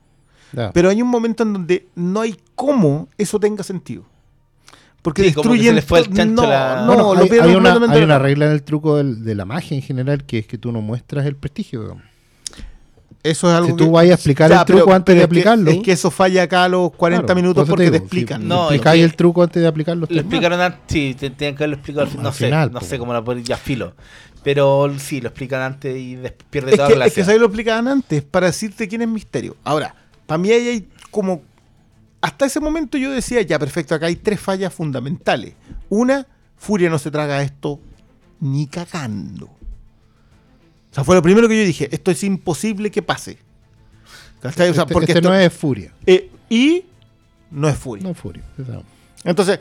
Ya. 0.53 0.71
Pero 0.71 0.89
hay 0.89 1.01
un 1.01 1.07
momento 1.07 1.41
en 1.43 1.53
donde 1.53 1.87
no 1.95 2.21
hay 2.21 2.37
cómo 2.55 3.09
eso 3.17 3.39
tenga 3.39 3.63
sentido. 3.63 4.03
Porque 5.01 5.23
Sí, 5.23 5.33
como 5.33 5.43
que 5.43 5.49
destruyen. 5.49 5.71
se 5.71 5.75
les 5.75 5.85
fue 5.85 5.97
al 5.99 6.07
to- 6.09 6.13
chancho 6.15 6.41
no, 6.43 6.47
la- 6.47 6.81
no, 6.85 6.87
Bueno, 6.93 7.15
lo 7.15 7.21
hay, 7.23 7.55
una, 7.55 7.73
hay 7.93 8.03
una 8.03 8.19
regla 8.19 8.45
en 8.45 8.51
el 8.51 8.61
truco 8.61 8.97
del- 8.97 9.23
de 9.23 9.33
la 9.33 9.45
magia 9.45 9.75
en 9.75 9.81
general 9.81 10.23
que 10.25 10.37
es 10.37 10.45
que 10.45 10.59
tú 10.59 10.71
no 10.71 10.81
muestras 10.81 11.25
el 11.25 11.35
prestigio. 11.35 11.81
digamos. 11.81 12.03
Eso 13.23 13.49
es 13.49 13.55
algo 13.55 13.67
Si 13.69 13.75
tú 13.75 13.85
que- 13.85 13.91
vayas 13.91 14.11
a 14.11 14.15
explicar 14.15 14.51
el 14.51 14.65
truco 14.65 14.93
antes 14.93 15.13
de 15.15 15.21
es 15.21 15.21
que- 15.21 15.25
aplicarlo. 15.25 15.69
Es 15.71 15.77
que 15.83 15.91
eso 15.91 16.09
falla 16.09 16.43
acá 16.43 16.63
a 16.63 16.69
los 16.69 16.91
40 16.93 17.25
Claro, 17.27 17.35
minutos 17.41 17.67
porque 17.69 17.83
te 17.85 17.91
te, 17.91 17.93
digo, 17.93 18.05
explican. 18.05 18.41
Si 18.41 18.47
No, 18.47 18.55
es 18.55 18.61
explicáis 18.71 18.99
que- 18.99 19.05
el 19.05 19.15
truco 19.15 19.43
antes 19.43 19.61
de 19.61 19.67
aplicarlo. 19.67 20.07
Lo 20.09 20.19
explicaron 20.21 20.59
antes, 20.59 20.79
sí, 20.87 21.15
te- 21.19 21.29
tenían 21.29 21.55
que 21.55 21.63
haberlo 21.63 21.75
explicado 21.75 22.07
no 22.19 22.27
Al 22.29 22.33
sé, 22.33 22.45
final, 22.45 22.71
no 22.71 22.79
po. 22.79 22.85
sé 22.85 22.97
cómo 22.97 23.13
la 23.13 23.23
ya 23.43 23.57
filo. 23.57 23.93
Pero 24.43 24.91
sí, 24.97 25.21
lo 25.21 25.27
explican 25.29 25.61
antes 25.61 25.95
y 25.95 26.17
pierde 26.49 26.71
Es 26.71 26.75
toda 26.77 26.87
que, 26.87 26.93
es 26.93 26.99
gracia. 26.99 27.13
que 27.15 27.21
eso 27.21 27.31
ahí 27.31 27.37
lo 27.37 27.45
explicaban 27.45 27.87
antes 27.87 28.23
para 28.23 28.47
decirte 28.47 28.87
quién 28.87 29.03
es 29.03 29.07
misterio. 29.07 29.55
Ahora, 29.63 29.93
para 30.25 30.39
mí 30.39 30.49
ahí 30.51 30.67
hay 30.67 30.87
como. 31.11 31.43
Hasta 32.21 32.45
ese 32.47 32.59
momento 32.59 32.97
yo 32.97 33.11
decía, 33.11 33.41
ya 33.43 33.59
perfecto, 33.59 33.93
acá 33.93 34.07
hay 34.07 34.15
tres 34.15 34.39
fallas 34.39 34.73
fundamentales. 34.73 35.53
Una, 35.89 36.25
Furia 36.57 36.89
no 36.89 36.97
se 36.99 37.11
traga 37.11 37.41
esto 37.43 37.79
ni 38.39 38.65
cagando. 38.67 39.49
O 40.91 40.93
sea, 40.93 41.03
fue 41.03 41.15
lo 41.15 41.21
primero 41.21 41.47
que 41.47 41.57
yo 41.57 41.65
dije, 41.65 41.87
esto 41.91 42.11
es 42.11 42.23
imposible 42.23 42.91
que 42.91 43.01
pase. 43.01 43.37
¿Cachai? 44.41 44.69
O 44.69 44.73
sea, 44.73 44.83
Este- 44.83 44.93
porque 44.93 45.11
este 45.11 45.19
esto- 45.19 45.29
no 45.29 45.35
es 45.35 45.53
furia. 45.53 45.93
eh, 46.05 46.29
y 46.49 46.83
no 47.51 47.69
es 47.69 47.77
Furia. 47.77 48.03
No 48.03 48.09
es 48.11 48.17
furia. 48.17 48.43
Entonces, 49.23 49.59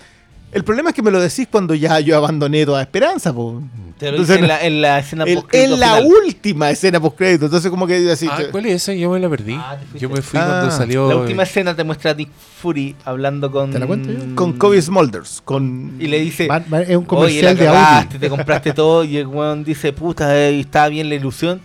el 0.52 0.64
problema 0.64 0.90
es 0.90 0.94
que 0.96 1.02
me 1.02 1.10
lo 1.10 1.20
decís 1.20 1.46
cuando 1.50 1.74
ya 1.74 2.00
yo 2.00 2.16
abandoné 2.16 2.64
toda 2.66 2.82
esperanza. 2.82 3.32
po. 3.32 3.62
Te 3.98 4.06
lo 4.06 4.12
Entonces, 4.16 4.38
en 4.38 4.48
la, 4.48 4.64
en 4.64 4.80
la 4.80 4.98
escena 4.98 5.24
el- 5.24 5.34
postcrédito 5.34 5.74
en 5.74 5.80
la 5.80 5.96
final. 5.96 6.12
última 6.24 6.70
escena 6.70 6.98
post 7.00 7.16
crédito. 7.18 7.44
Entonces, 7.44 7.70
como 7.70 7.86
que 7.86 8.10
así. 8.10 8.26
Ah, 8.30 8.44
¿cuál 8.50 8.64
es 8.66 8.72
esa? 8.82 8.94
Yo 8.94 9.10
me 9.10 9.20
la 9.20 9.28
perdí. 9.28 9.54
Ah, 9.58 9.76
yo 9.94 10.08
me 10.08 10.22
fui 10.22 10.40
Ah, 10.40 10.46
cuando 10.46 10.70
salió. 10.70 11.08
La 11.08 11.16
última 11.16 11.42
escena 11.42 11.76
te 11.76 11.84
muestra 11.84 12.12
a 12.12 12.14
Nick 12.14 12.30
Fury 12.62 12.96
hablando 13.04 13.52
con. 13.52 13.70
¿Te 13.70 13.78
la 13.78 13.86
cuento 13.86 14.10
yo? 14.10 14.34
con 14.34 14.54
Kobe 14.54 14.80
Smulders. 14.80 15.42
Con, 15.44 15.96
Y 16.00 16.06
le 16.06 16.18
dice. 16.20 16.46
Va- 16.48 16.60
va- 16.72 16.80
es 16.80 16.88
un 16.96 16.96
Oye, 16.96 17.06
comercial 17.06 17.44
la 17.44 17.54
de 17.60 17.66
cagaste, 17.66 18.06
Audi. 18.14 18.18
te 18.18 18.28
compraste 18.30 18.72
todo. 18.72 19.04
Y 19.04 19.18
el 19.18 19.26
weón 19.26 19.64
dice, 19.64 19.92
puta, 19.92 20.34
eh, 20.34 20.60
estaba 20.60 20.88
bien 20.88 21.08
la 21.10 21.16
ilusión. 21.16 21.60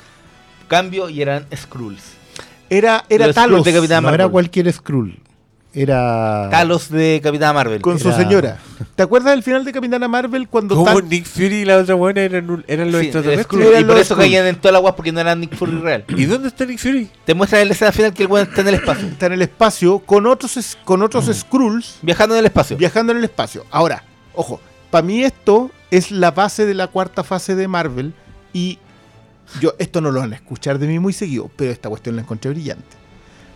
Cambio 0.67 1.09
y 1.09 1.21
eran 1.21 1.45
Skrulls. 1.55 2.01
era 2.69 3.05
era 3.07 3.27
Los 3.27 3.36
Talos 3.36 3.63
de 3.63 3.71
Capitán 3.73 4.03
No 4.03 4.09
era 4.09 4.17
Marvel. 4.25 4.31
cualquier 4.31 4.73
Skrull. 4.73 5.19
Era. 5.76 6.47
Talos 6.49 6.89
de 6.89 7.19
Capitán 7.21 7.53
Marvel. 7.53 7.82
con 7.82 7.99
su 7.99 8.07
Era- 8.07 8.17
señora. 8.17 8.57
¿Te 8.95 9.03
acuerdas 9.03 9.34
del 9.34 9.43
final 9.43 9.65
de 9.65 9.73
Capitana 9.73 10.07
Marvel 10.07 10.47
cuando 10.47 10.73
¿Cómo 10.76 10.86
Tal- 10.86 11.09
Nick 11.09 11.26
Fury 11.26 11.55
y 11.57 11.65
la 11.65 11.78
otra 11.78 11.95
buena 11.95 12.21
eran, 12.21 12.63
eran 12.67 12.91
los 12.91 13.01
Sí, 13.01 13.07
extraterrestres? 13.07 13.67
Eran 13.67 13.82
Y 13.82 13.84
por 13.84 13.97
eso 13.97 14.15
caían 14.15 14.45
en 14.47 14.55
toda 14.55 14.71
la 14.71 14.80
guas 14.80 14.93
porque 14.95 15.11
no 15.11 15.19
era 15.19 15.36
Nick 15.36 15.55
Fury 15.55 15.80
real. 15.80 16.05
¿Y 16.09 16.26
dónde 16.26 16.47
está 16.47 16.65
Nick 16.65 16.80
Fury? 16.80 17.09
Te 17.26 17.34
muestran 17.34 17.61
en 17.61 17.67
la 17.67 17.73
escena 17.73 17.91
final 17.91 18.13
que 18.13 18.23
el 18.23 18.30
weón 18.32 18.47
está 18.47 18.61
en 18.61 18.67
el 18.69 18.76
espacio. 18.76 19.07
está 19.07 19.26
en 19.26 19.34
el 19.34 19.41
espacio 19.41 19.99
con 19.99 20.26
otros 20.26 20.55
es- 20.57 20.78
con 20.86 21.01
otros 21.03 21.26
Skrulls 21.34 21.97
Viajando 22.01 22.36
en 22.36 22.39
el 22.39 22.45
espacio. 22.45 22.78
viajando 22.78 23.11
en 23.11 23.17
el 23.19 23.26
espacio? 23.26 23.65
Ahora, 23.69 24.03
ojo, 24.34 24.61
para 24.91 25.01
mí 25.05 25.23
esto 25.23 25.71
es 25.91 26.09
la 26.11 26.32
base 26.32 26.65
de 26.65 26.73
la 26.73 26.88
cuarta 26.88 27.23
fase 27.23 27.53
de 27.55 27.67
Marvel 27.67 28.13
y 28.53 28.80
yo 29.59 29.73
esto 29.78 29.99
no 30.01 30.11
lo 30.11 30.21
van 30.21 30.32
a 30.34 30.36
escuchar 30.38 30.80
de 30.80 30.88
mí 30.88 30.99
muy 30.99 31.11
seguido, 31.13 31.51
pero 31.55 31.71
esta 31.71 31.89
cuestión 31.89 32.15
la 32.15 32.21
encontré 32.21 32.49
brillante. 32.51 32.95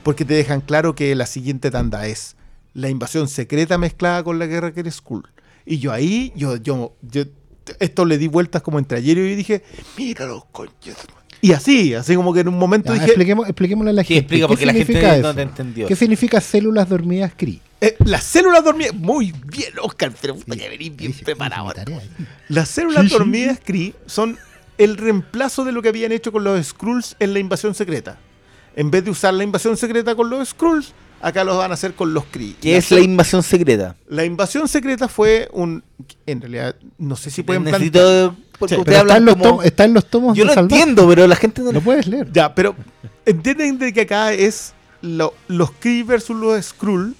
Porque 0.03 0.25
te 0.25 0.33
dejan 0.33 0.61
claro 0.61 0.95
que 0.95 1.13
la 1.15 1.25
siguiente 1.25 1.71
tanda 1.71 2.07
es 2.07 2.35
la 2.73 2.89
invasión 2.89 3.27
secreta 3.27 3.77
mezclada 3.77 4.23
con 4.23 4.39
la 4.39 4.45
guerra 4.45 4.71
que 4.73 4.79
eres 4.81 4.95
Skrull. 4.95 5.27
Y 5.65 5.79
yo 5.79 5.91
ahí, 5.91 6.31
yo, 6.35 6.55
yo, 6.57 6.95
yo, 7.01 7.23
esto 7.79 8.05
le 8.05 8.17
di 8.17 8.27
vueltas 8.27 8.61
como 8.61 8.79
entre 8.79 8.97
ayer 8.97 9.17
y 9.17 9.21
hoy 9.21 9.31
y 9.31 9.35
dije, 9.35 9.63
mira 9.97 10.25
los 10.25 10.45
conches. 10.45 10.95
Y 11.41 11.53
así, 11.53 11.93
así 11.93 12.15
como 12.15 12.33
que 12.33 12.41
en 12.41 12.47
un 12.49 12.57
momento 12.57 12.87
Ya, 12.89 12.93
dije, 12.95 13.05
expliquemos, 13.07 13.47
expliquémosle 13.47 13.91
a 13.91 13.93
la 13.93 14.03
Sí, 14.03 14.15
gente. 14.15 14.19
explica 14.25 14.43
¿qué 14.45 14.47
porque 14.49 14.65
la 14.65 14.73
gente 14.73 14.85
significa 14.93 15.17
no 15.17 15.27
eso? 15.29 15.35
te 15.35 15.41
entendió. 15.41 15.87
¿Qué 15.87 15.95
significa 15.95 16.41
células 16.41 16.89
dormidas 16.89 17.33
CRI? 17.35 17.61
eh, 17.81 17.95
las 18.05 18.23
células 18.25 18.61
dormidas, 18.63 18.93
muy 18.95 19.33
bien, 19.45 19.71
Oscar, 19.81 20.11
pero 20.21 20.35
puta 20.35 20.55
que 20.57 20.67
venís 20.67 20.93
bien 20.95 21.11
Hice- 21.11 21.23
preparado. 21.23 21.71
Las 22.49 22.67
células 22.69 23.03
Sí, 23.03 23.09
sí. 23.09 23.13
dormidas 23.17 23.59
Kree 23.63 23.93
son 24.05 24.37
el 24.77 24.97
reemplazo 24.97 25.63
de 25.63 25.71
lo 25.71 25.81
que 25.81 25.89
habían 25.89 26.11
hecho 26.11 26.31
con 26.33 26.43
los 26.43 26.65
Skrulls 26.65 27.15
en 27.19 27.33
la 27.33 27.39
invasión 27.39 27.73
secreta. 27.73 28.17
En 28.75 28.91
vez 28.91 29.03
de 29.03 29.11
usar 29.11 29.33
la 29.33 29.43
invasión 29.43 29.75
secreta 29.77 30.15
con 30.15 30.29
los 30.29 30.49
Skrulls, 30.49 30.93
acá 31.21 31.43
los 31.43 31.57
van 31.57 31.71
a 31.71 31.73
hacer 31.73 31.93
con 31.95 32.13
los 32.13 32.25
Kree. 32.25 32.55
¿Qué 32.61 32.77
es 32.77 32.91
la 32.91 32.99
invasión 33.01 33.43
secreta? 33.43 33.95
La 34.07 34.23
invasión 34.25 34.67
secreta 34.67 35.07
fue 35.07 35.49
un... 35.51 35.83
En 36.25 36.39
realidad, 36.41 36.75
no 36.97 37.15
sé 37.15 37.29
si 37.29 37.43
pueden 37.43 37.63
plantear... 37.63 37.81
Necesito. 37.91 38.35
Porque 38.57 38.75
Sí, 38.75 38.81
ustedes 38.81 38.97
Pero 38.99 39.07
está 39.07 39.17
en, 39.17 39.25
los 39.25 39.33
como- 39.35 39.43
tomos, 39.45 39.65
está 39.65 39.83
en 39.85 39.93
los 39.93 40.05
tomos 40.05 40.37
Yo 40.37 40.45
de 40.45 40.53
lo 40.55 40.61
entiendo, 40.61 41.07
pero 41.07 41.27
la 41.27 41.35
gente 41.37 41.61
no 41.61 41.71
Lo 41.71 41.81
puedes 41.81 42.07
leer. 42.07 42.29
Ya, 42.31 42.53
pero 42.53 42.75
entienden 43.25 43.79
de 43.79 43.93
que 43.93 44.01
acá 44.01 44.33
es 44.33 44.73
lo- 45.01 45.33
los 45.47 45.71
Kree 45.71 46.03
versus 46.03 46.35
los 46.35 46.63
Skrull. 46.65 47.15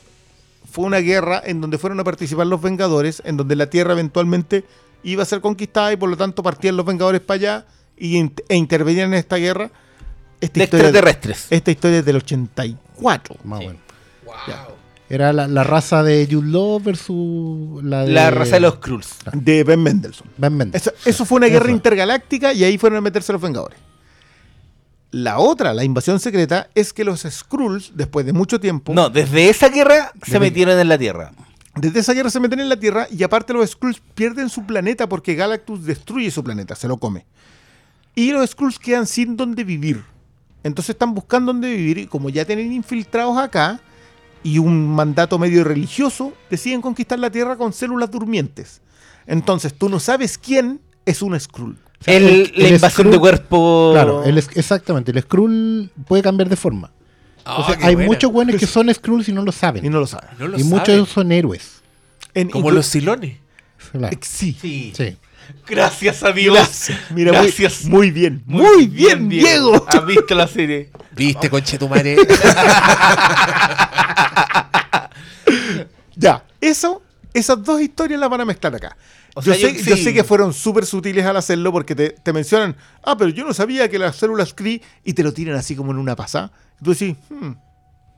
Fue 0.71 0.85
una 0.85 0.97
guerra 0.99 1.41
en 1.43 1.61
donde 1.61 1.77
fueron 1.77 1.99
a 1.99 2.03
participar 2.03 2.45
los 2.45 2.61
Vengadores, 2.61 3.21
en 3.25 3.37
donde 3.37 3.55
la 3.55 3.69
Tierra 3.69 3.93
eventualmente 3.93 4.65
iba 5.01 5.23
a 5.23 5.25
ser 5.25 5.39
conquistada 5.41 5.91
y 5.93 5.95
por 5.97 6.09
lo 6.09 6.17
tanto 6.17 6.43
partían 6.43 6.75
los 6.77 6.85
Vengadores 6.85 7.21
para 7.21 7.35
allá 7.37 7.65
y, 7.97 8.17
e 8.49 8.55
intervenían 8.55 9.13
en 9.13 9.19
esta 9.19 9.37
guerra. 9.37 9.71
Esta 10.41 10.59
de 10.59 10.63
historia, 10.63 10.85
extraterrestres. 10.87 11.47
esta 11.49 11.71
historia 11.71 11.99
es 11.99 12.05
del 12.05 12.15
84. 12.17 13.35
Más 13.43 13.63
bueno. 13.63 13.79
Era 15.09 15.33
la, 15.33 15.47
la 15.47 15.63
raza 15.63 16.03
de 16.03 16.27
Jude 16.29 16.49
Law 16.51 16.79
versus 16.79 17.83
la 17.83 18.05
de... 18.05 18.11
La 18.11 18.29
raza 18.29 18.55
de 18.55 18.59
los 18.59 18.75
Skrulls. 18.75 19.15
De 19.33 19.63
Ben 19.63 19.81
Mendelssohn. 19.81 20.29
Ben 20.37 20.55
Mendes. 20.55 20.81
Eso, 20.83 20.91
eso 21.03 21.25
fue 21.25 21.37
una 21.37 21.47
guerra 21.47 21.65
Eso. 21.65 21.73
intergaláctica 21.75 22.53
y 22.53 22.63
ahí 22.63 22.77
fueron 22.77 22.99
a 22.99 23.01
meterse 23.01 23.33
los 23.33 23.41
Vengadores. 23.41 23.79
La 25.11 25.39
otra, 25.39 25.73
la 25.73 25.83
invasión 25.83 26.19
secreta, 26.19 26.69
es 26.75 26.93
que 26.93 27.03
los 27.03 27.21
Skrulls, 27.21 27.93
después 27.95 28.23
de 28.27 28.33
mucho 28.33 28.59
tiempo, 28.59 28.93
No, 28.93 29.09
desde 29.09 29.49
esa 29.49 29.69
guerra 29.69 30.11
se 30.21 30.39
metieron 30.39 30.77
en 30.79 30.87
la 30.87 30.99
Tierra. 30.99 31.31
desde 31.75 32.01
esa 32.01 32.13
guerra 32.13 32.29
se 32.29 32.39
meten 32.39 32.59
en 32.59 32.69
la 32.69 32.77
Tierra 32.79 33.07
y 33.09 33.23
aparte 33.23 33.51
los 33.53 33.67
Skrulls 33.71 33.99
pierden 34.13 34.47
su 34.49 34.63
planeta 34.67 35.09
porque 35.09 35.33
Galactus 35.33 35.83
destruye 35.85 36.29
su 36.29 36.43
planeta, 36.43 36.75
se 36.75 36.87
lo 36.87 36.97
come. 36.97 37.25
Y 38.13 38.31
los 38.31 38.47
Skrulls 38.51 38.77
quedan 38.77 39.07
sin 39.07 39.35
dónde 39.35 39.63
vivir. 39.63 40.03
Entonces 40.63 40.91
están 40.91 41.13
buscando 41.13 41.53
dónde 41.53 41.73
vivir 41.73 41.97
y 41.99 42.07
como 42.07 42.29
ya 42.29 42.45
tienen 42.45 42.71
infiltrados 42.73 43.37
acá 43.37 43.79
y 44.43 44.57
un 44.59 44.87
mandato 44.87 45.37
medio 45.39 45.63
religioso, 45.63 46.33
deciden 46.49 46.81
conquistar 46.81 47.19
la 47.19 47.29
Tierra 47.29 47.55
con 47.57 47.73
células 47.73 48.11
durmientes. 48.11 48.81
Entonces 49.27 49.73
tú 49.73 49.89
no 49.89 49.99
sabes 49.99 50.37
quién 50.37 50.81
es 51.05 51.21
un 51.21 51.37
Skrull. 51.39 51.77
sea, 52.01 52.15
El- 52.15 52.25
el- 52.27 52.51
la 52.55 52.67
el 52.69 52.73
invasión 52.75 53.07
Skrull- 53.07 53.11
de 53.11 53.19
cuerpo. 53.19 53.89
Claro, 53.93 54.23
el, 54.23 54.37
exactamente. 54.37 55.11
El 55.11 55.21
Skrull 55.21 55.91
puede 56.07 56.23
cambiar 56.23 56.47
de 56.49 56.55
forma. 56.55 56.91
Ah, 57.45 57.55
Entonces, 57.59 57.77
qué 57.77 57.85
hay 57.87 57.95
buena. 57.95 58.07
muchos 58.11 58.31
buenos 58.31 58.55
que 58.57 58.65
son 58.67 58.93
Skrulls 58.93 59.27
y 59.29 59.33
no 59.33 59.43
lo 59.43 59.51
saben. 59.51 59.83
Y 59.85 59.89
no 59.89 59.99
lo 59.99 60.07
saben. 60.07 60.29
No 60.39 60.47
lo 60.47 60.57
y 60.57 60.61
saben. 60.63 60.77
muchos 60.77 61.09
son 61.09 61.31
héroes. 61.31 61.81
En- 62.33 62.49
Como 62.49 62.71
los 62.71 62.85
silones. 62.85 63.37
Claro. 63.91 64.15
Sí. 64.21 64.55
Sí. 64.59 64.93
Sí. 64.95 65.17
Gracias, 65.67 66.23
amigos. 66.23 66.57
Gracias. 66.57 66.99
Mira, 67.11 67.31
muy- 67.33 67.41
Gracias. 67.47 67.85
Muy, 67.85 68.11
bien. 68.11 68.41
Muy, 68.45 68.87
bien, 68.87 69.29
Diego. 69.29 69.85
¿Has 69.87 70.05
visto 70.05 70.33
la 70.35 70.47
serie? 70.47 70.89
¿Viste, 71.15 71.49
conchetumare? 71.49 72.17
Ya, 76.15 76.43
eso, 76.59 77.01
esas 77.33 77.63
dos 77.63 77.79
historias 77.81 78.19
las 78.19 78.29
van 78.29 78.41
a 78.41 78.45
mezclar 78.45 78.75
acá. 78.75 78.97
O 79.35 79.41
yo, 79.41 79.53
sea, 79.53 79.69
sé, 79.69 79.75
yo- 79.77 79.83
yo 79.91 79.95
sí. 79.95 80.03
sé 80.03 80.13
que 80.13 80.23
fueron 80.25 80.53
súper 80.53 80.85
sutiles 80.85 81.25
al 81.25 81.37
hacerlo 81.37 81.71
porque 81.71 81.95
te, 81.95 82.09
te 82.09 82.33
mencionan, 82.33 82.75
ah, 83.03 83.15
pero 83.17 83.29
yo 83.29 83.45
no 83.45 83.53
sabía 83.53 83.87
que 83.89 83.97
las 83.97 84.17
células 84.17 84.53
Kree 84.53 84.81
y 85.05 85.13
te 85.13 85.23
lo 85.23 85.31
tiran 85.33 85.55
así 85.55 85.75
como 85.75 85.91
en 85.91 85.97
una 85.97 86.15
pasada. 86.15 86.51
Y 86.81 86.83
tú 86.83 86.91
decís, 86.91 87.15
hmm, 87.29 87.51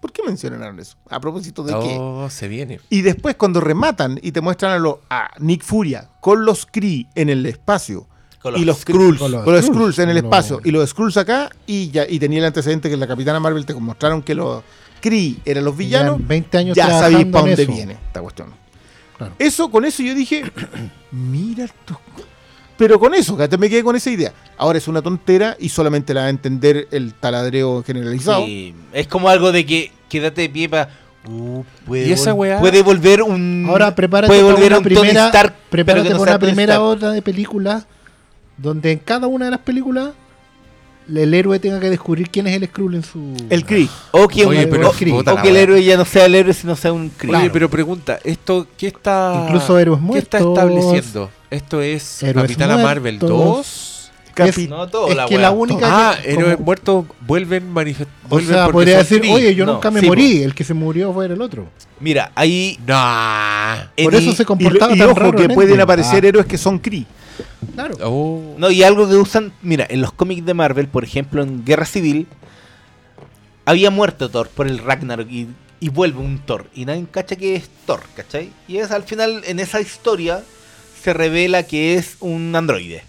¿por 0.01 0.11
qué 0.11 0.21
mencionaron 0.25 0.77
eso? 0.79 0.97
A 1.09 1.19
propósito 1.21 1.63
de 1.63 1.71
qué. 1.73 1.95
Oh, 1.97 2.29
se 2.29 2.49
viene. 2.49 2.81
Y 2.89 3.01
después 3.01 3.35
cuando 3.35 3.61
rematan 3.61 4.19
y 4.21 4.33
te 4.33 4.41
muestran 4.41 4.73
a, 4.73 4.79
lo- 4.79 5.01
a 5.09 5.31
Nick 5.39 5.63
Furia 5.63 6.09
con 6.19 6.43
los 6.43 6.65
Kree 6.65 7.07
en 7.15 7.29
el 7.29 7.45
espacio 7.45 8.07
Con 8.41 8.53
los 8.53 8.61
y 8.61 8.65
los 8.65 8.79
Skrulls. 8.79 9.19
Con 9.19 9.31
con 9.31 9.45
los 9.45 9.45
los, 9.45 9.65
Skrulls 9.65 9.99
en 9.99 10.09
el 10.09 10.17
espacio 10.17 10.59
y 10.63 10.71
los 10.71 10.89
Skrulls 10.89 11.15
acá 11.15 11.49
y 11.65 11.89
ya 11.91 12.05
y 12.09 12.19
tenía 12.19 12.39
el 12.39 12.45
antecedente 12.45 12.89
que 12.89 12.95
en 12.95 12.99
la 12.99 13.07
Capitana 13.07 13.39
Marvel 13.39 13.65
te 13.65 13.73
mostraron 13.75 14.21
que 14.21 14.35
los 14.35 14.63
Kree 14.99 15.37
eran 15.45 15.63
los 15.63 15.77
villanos. 15.77 16.25
20 16.27 16.57
años 16.57 16.75
ya 16.75 16.89
sabéis 16.89 17.25
para 17.27 17.45
dónde 17.47 17.63
eso. 17.63 17.71
viene 17.71 17.93
esta 17.93 18.21
cuestión. 18.21 18.49
Claro. 19.17 19.33
Eso, 19.39 19.69
con 19.71 19.85
eso 19.85 20.01
yo 20.03 20.13
dije, 20.15 20.43
mira 21.11 21.65
estos 21.65 21.97
co-". 21.97 22.23
Pero 22.81 22.99
con 22.99 23.13
eso, 23.13 23.37
que 23.37 23.57
me 23.59 23.69
quedé 23.69 23.83
con 23.83 23.95
esa 23.95 24.09
idea. 24.09 24.33
Ahora 24.57 24.79
es 24.79 24.87
una 24.87 25.03
tontera 25.03 25.55
y 25.59 25.69
solamente 25.69 26.15
la 26.15 26.21
va 26.21 26.27
a 26.27 26.29
entender 26.31 26.87
el 26.89 27.13
taladreo 27.13 27.83
generalizado. 27.83 28.43
Sí, 28.43 28.73
es 28.91 29.05
como 29.07 29.29
algo 29.29 29.51
de 29.51 29.63
que 29.67 29.91
quédate 30.09 30.41
de 30.41 30.49
pie 30.49 30.67
para. 30.67 30.89
Uh, 31.29 31.63
puede, 31.85 32.07
¿Y 32.07 32.11
esa 32.11 32.33
weá? 32.33 32.59
puede 32.59 32.81
volver 32.81 33.21
un. 33.21 33.67
Ahora 33.69 33.93
prepárate 33.93 34.29
puede 34.29 34.41
para 34.41 34.53
volver 34.55 34.71
una 34.71 34.77
un 34.79 34.83
primera, 34.83 35.25
Stark, 35.27 35.53
prepárate 35.69 36.09
no 36.09 36.17
para 36.17 36.31
una 36.31 36.39
primera 36.39 36.73
Stark. 36.73 36.89
otra 36.89 37.11
de 37.11 37.21
películas 37.21 37.85
donde 38.57 38.91
en 38.93 38.97
cada 38.97 39.27
una 39.27 39.45
de 39.45 39.51
las 39.51 39.59
películas 39.59 40.09
el 41.07 41.33
héroe 41.35 41.59
tenga 41.59 41.79
que 41.79 41.91
descubrir 41.91 42.31
quién 42.31 42.47
es 42.47 42.55
el 42.55 42.65
Skrull 42.67 42.95
en 42.95 43.03
su 43.03 43.35
El 43.51 43.63
Kree. 43.63 43.87
O 44.09 44.27
que, 44.27 44.43
Oye, 44.47 44.65
pero 44.65 44.87
o- 44.89 44.91
o 44.91 45.41
que 45.43 45.49
el 45.49 45.57
héroe 45.57 45.83
ya 45.83 45.97
no 45.97 46.05
sea 46.05 46.25
el 46.25 46.33
héroe, 46.33 46.53
sino 46.55 46.75
sea 46.75 46.91
un 46.93 47.09
Kree. 47.09 47.35
Oye, 47.35 47.49
pero 47.51 47.69
pregunta, 47.69 48.17
¿esto 48.23 48.65
qué 48.75 48.87
está. 48.87 49.43
Incluso 49.45 49.77
héroes 49.77 49.99
¿Qué 50.11 50.17
está 50.17 50.39
muertos. 50.39 50.57
estableciendo? 50.57 51.29
¿Esto 51.51 51.81
es 51.81 52.23
Héroes 52.23 52.47
Capitana 52.47 52.77
Marvel 52.77 53.19
muertos. 53.19 53.29
2? 53.29 54.11
Capi- 54.33 54.69
No 54.69 54.87
todo, 54.87 55.09
es 55.09 55.15
la 55.17 55.25
que 55.25 55.37
la 55.37 55.51
única 55.51 55.81
Ah, 56.11 56.15
que- 56.21 56.31
héroes 56.31 56.53
como- 56.55 56.65
muertos 56.65 57.05
vuelven 57.27 57.69
manifestar. 57.69 58.15
o 58.29 58.39
sea, 58.39 58.69
podría 58.69 58.99
decir, 58.99 59.21
oye, 59.29 59.53
yo 59.53 59.65
No, 59.65 59.73
nunca 59.73 59.91
me 59.91 59.99
sí, 59.99 60.05
morí, 60.07 60.41
el 60.41 60.55
que 60.55 60.63
se 60.63 60.73
murió 60.73 61.11
fue 61.13 61.25
el 61.25 61.41
otro. 61.41 61.67
Mira, 61.99 62.31
ahí. 62.33 62.79
No. 62.87 62.95
Por 64.03 64.15
eso 64.15 64.31
se 64.31 64.43
Y, 64.43 64.45
comportaba 64.45 64.95
y 64.95 64.97
tan 64.97 65.09
ojo, 65.09 65.19
raro 65.19 65.37
que 65.37 65.43
en 65.43 65.53
pueden 65.53 65.71
Endgame. 65.71 65.83
aparecer 65.83 66.23
Ah, 66.23 66.27
héroes 66.29 66.45
que 66.45 66.57
son 66.57 66.79
Kree. 66.79 67.05
claro. 67.75 67.95
Oh. 68.03 68.55
No, 68.57 68.71
y 68.71 68.81
algo 68.83 69.07
que 69.09 69.15
usan, 69.15 69.51
mira, 69.61 69.85
en 69.89 69.99
los 69.99 70.13
cómics 70.13 70.45
de 70.45 70.53
Marvel, 70.53 70.87
por 70.87 71.03
ejemplo, 71.03 71.43
en 71.43 71.65
Guerra 71.65 71.85
Civil, 71.85 72.25
había 73.65 73.91
muerto 73.91 74.29
Thor 74.29 74.47
por 74.47 74.65
el 74.67 74.79
Ragnarok 74.79 75.29
y, 75.29 75.47
y 75.81 75.89
vuelve 75.89 76.19
un 76.19 76.39
Thor. 76.39 76.67
Y 76.73 76.85
nadie 76.85 77.05
cacha 77.11 77.35
que 77.35 77.55
es 77.57 77.69
Thor, 77.85 77.99
¿cachai? 78.15 78.49
Y 78.69 78.77
es 78.77 78.91
al 78.91 79.03
final, 79.03 79.41
en 79.45 79.59
esa 79.59 79.81
historia, 79.81 80.41
se 81.01 81.13
revela 81.13 81.63
que 81.63 81.95
es 81.95 82.17
un 82.19 82.55
androide. 82.55 83.03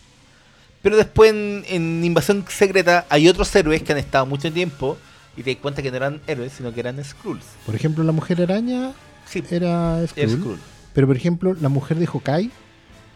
Pero 0.82 0.97
después 0.97 1.30
en, 1.30 1.64
en 1.68 2.05
Invasión 2.05 2.45
Secreta 2.49 3.07
hay 3.09 3.28
otros 3.28 3.55
héroes 3.55 3.82
que 3.82 3.93
han 3.93 3.99
estado 3.99 4.26
mucho 4.26 4.53
tiempo 4.53 4.97
y 5.36 5.43
te 5.43 5.53
das 5.55 5.62
cuenta 5.62 5.80
que 5.82 5.90
no 5.90 5.97
eran 5.97 6.20
héroes, 6.26 6.53
sino 6.57 6.72
que 6.74 6.80
eran 6.80 7.03
Skrulls. 7.05 7.45
Por 7.64 7.74
ejemplo, 7.74 8.03
la 8.05 8.12
mujer 8.12 8.43
araña 8.43 8.93
Sí, 9.26 9.43
era 9.51 10.05
Skrull. 10.09 10.30
Skrull. 10.30 10.59
Pero 10.93 11.07
por 11.07 11.16
ejemplo, 11.16 11.55
la 11.61 11.68
mujer 11.68 11.99
de 11.99 12.07
Hawkeye 12.07 12.51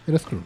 era 0.07 0.19
Skrull. 0.19 0.43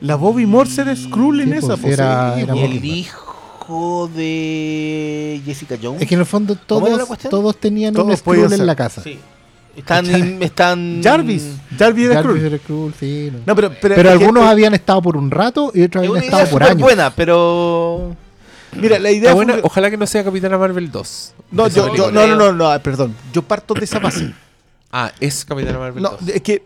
La 0.00 0.14
Bobby 0.16 0.46
Morse 0.46 0.82
era 0.82 0.94
Skrull 0.96 1.40
en 1.42 1.52
esa. 1.54 1.76
pues, 1.76 1.94
era- 1.94 2.36
Y 2.38 2.58
el 2.60 2.84
hijo 2.84 4.10
de 4.14 5.40
Jessica 5.44 5.76
Jones. 5.82 6.02
Es 6.02 6.08
que 6.08 6.14
en 6.14 6.20
el 6.20 6.26
fondo 6.26 6.56
¿Cómo 6.66 6.86
era 6.86 6.96
la 6.96 7.04
todos, 7.04 7.18
todos 7.18 7.56
tenían 7.58 7.96
un 7.96 8.04
Todos 8.06 8.18
Skrull 8.20 8.52
en 8.52 8.66
la 8.66 8.74
casa. 8.76 9.02
Sí. 9.02 9.18
Están, 9.76 10.42
están... 10.42 11.00
Jarvis. 11.02 11.56
Jarvis 11.78 12.06
era 12.06 12.22
Jarvis 12.22 12.42
era 12.42 12.58
Skrull, 12.58 12.92
sí, 12.98 13.30
no. 13.32 13.38
No, 13.46 13.54
pero, 13.56 13.70
pero, 13.80 13.94
Pero 13.94 14.10
es 14.10 14.18
que- 14.18 14.24
algunos 14.24 14.44
habían 14.44 14.74
estado 14.74 15.00
por 15.02 15.16
un 15.16 15.30
rato 15.30 15.70
y 15.74 15.82
otros 15.82 16.04
Es 16.04 16.10
habían 16.10 16.24
estado 16.24 16.46
por 16.50 16.62
años. 16.62 16.78
buena, 16.78 17.10
pero... 17.10 18.14
Mira, 18.72 18.98
la 18.98 19.10
idea 19.10 19.34
fue- 19.34 19.60
Ojalá 19.62 19.90
que 19.90 19.96
no 19.96 20.06
sea 20.06 20.22
Capitana 20.22 20.56
Marvel 20.58 20.90
2. 20.90 21.34
No, 21.52 21.68
yo, 21.68 21.94
yo- 21.94 22.10
no, 22.12 22.26
no, 22.26 22.36
no, 22.36 22.52
no, 22.52 22.82
perdón. 22.82 23.14
Yo 23.32 23.42
parto 23.42 23.74
de 23.74 23.84
esa 23.84 23.98
base. 23.98 24.32
Ah, 24.92 25.12
es 25.20 25.44
Capitana 25.44 25.78
Marvel 25.78 26.02
No, 26.02 26.10
2. 26.20 26.28
es 26.28 26.42
que 26.42 26.62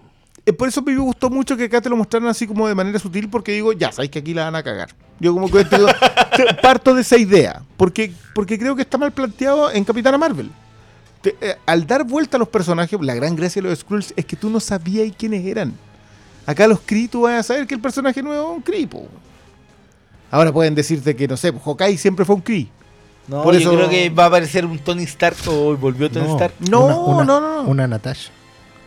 eh, 0.47 0.53
por 0.53 0.69
eso 0.69 0.83
me 0.83 0.95
gustó 0.99 1.31
mucho 1.31 1.57
que 1.57 1.65
acá 1.65 1.81
te 1.81 1.89
lo 1.89 1.97
mostraran 1.97 2.29
así 2.29 2.47
como 2.47 2.69
de 2.69 2.75
manera 2.75 2.99
sutil, 2.99 3.31
porque 3.31 3.53
digo, 3.53 3.73
ya, 3.73 3.91
sabéis 3.93 4.11
que 4.11 4.19
aquí 4.19 4.35
la 4.35 4.45
van 4.45 4.57
a 4.57 4.63
cagar. 4.63 4.91
Yo 5.21 5.33
como 5.33 5.51
que 5.51 5.65
parto 6.63 6.95
de 6.95 7.01
esa 7.03 7.17
idea, 7.17 7.63
porque, 7.79 8.13
porque 8.35 8.59
creo 8.59 8.77
que 8.77 8.83
está 8.83 8.99
mal 8.99 9.13
planteado 9.13 9.71
en 9.71 9.85
Capitana 9.85 10.19
Marvel. 10.19 10.51
Te- 11.25 11.37
eh, 11.41 11.57
al 11.67 11.87
dar 11.87 12.05
vuelta 12.05 12.37
a 12.37 12.39
los 12.39 12.49
personajes, 12.49 13.01
la 13.01 13.15
gran 13.15 13.35
gracia 13.35 13.61
de 13.63 13.69
los 13.71 13.79
Skrulls 13.81 14.13
es 14.15 14.25
que 14.27 14.37
tú 14.37 14.49
no 14.51 14.61
sabías 14.61 15.11
quiénes 15.19 15.45
eran. 15.45 15.73
Acá 16.47 16.67
los 16.69 16.79
Kree 16.81 17.09
tú 17.09 17.23
vas 17.23 17.41
a 17.41 17.43
saber 17.43 17.67
que 17.67 17.75
el 17.75 17.81
personaje 17.81 18.23
nuevo 18.23 18.51
es 18.53 18.57
un 18.59 18.63
Kree, 18.63 18.87
po. 18.87 19.09
Ahora 20.31 20.53
pueden 20.53 20.75
decirte 20.75 21.17
que, 21.17 21.27
no 21.27 21.37
sé, 21.37 21.51
Hawkeye 21.53 21.97
siempre 21.97 22.25
fue 22.27 22.35
un 22.37 22.43
Kree. 22.43 22.69
No, 23.27 23.43
Por 23.43 23.55
yo 23.55 23.61
eso- 23.61 23.75
creo 23.75 23.89
que 23.89 24.11
va 24.11 24.25
a 24.25 24.27
aparecer 24.27 24.67
un 24.67 24.79
Tony 24.79 25.05
Stark 25.05 25.37
o 25.47 25.75
volvió 25.77 26.11
Tony 26.11 26.27
No, 26.27 26.33
Stark. 26.35 26.55
No, 26.69 26.85
una, 26.85 26.97
una- 26.99 27.25
no, 27.25 27.41
no, 27.41 27.63
no. 27.63 27.71
Una 27.71 27.87
Natasha. 27.89 28.31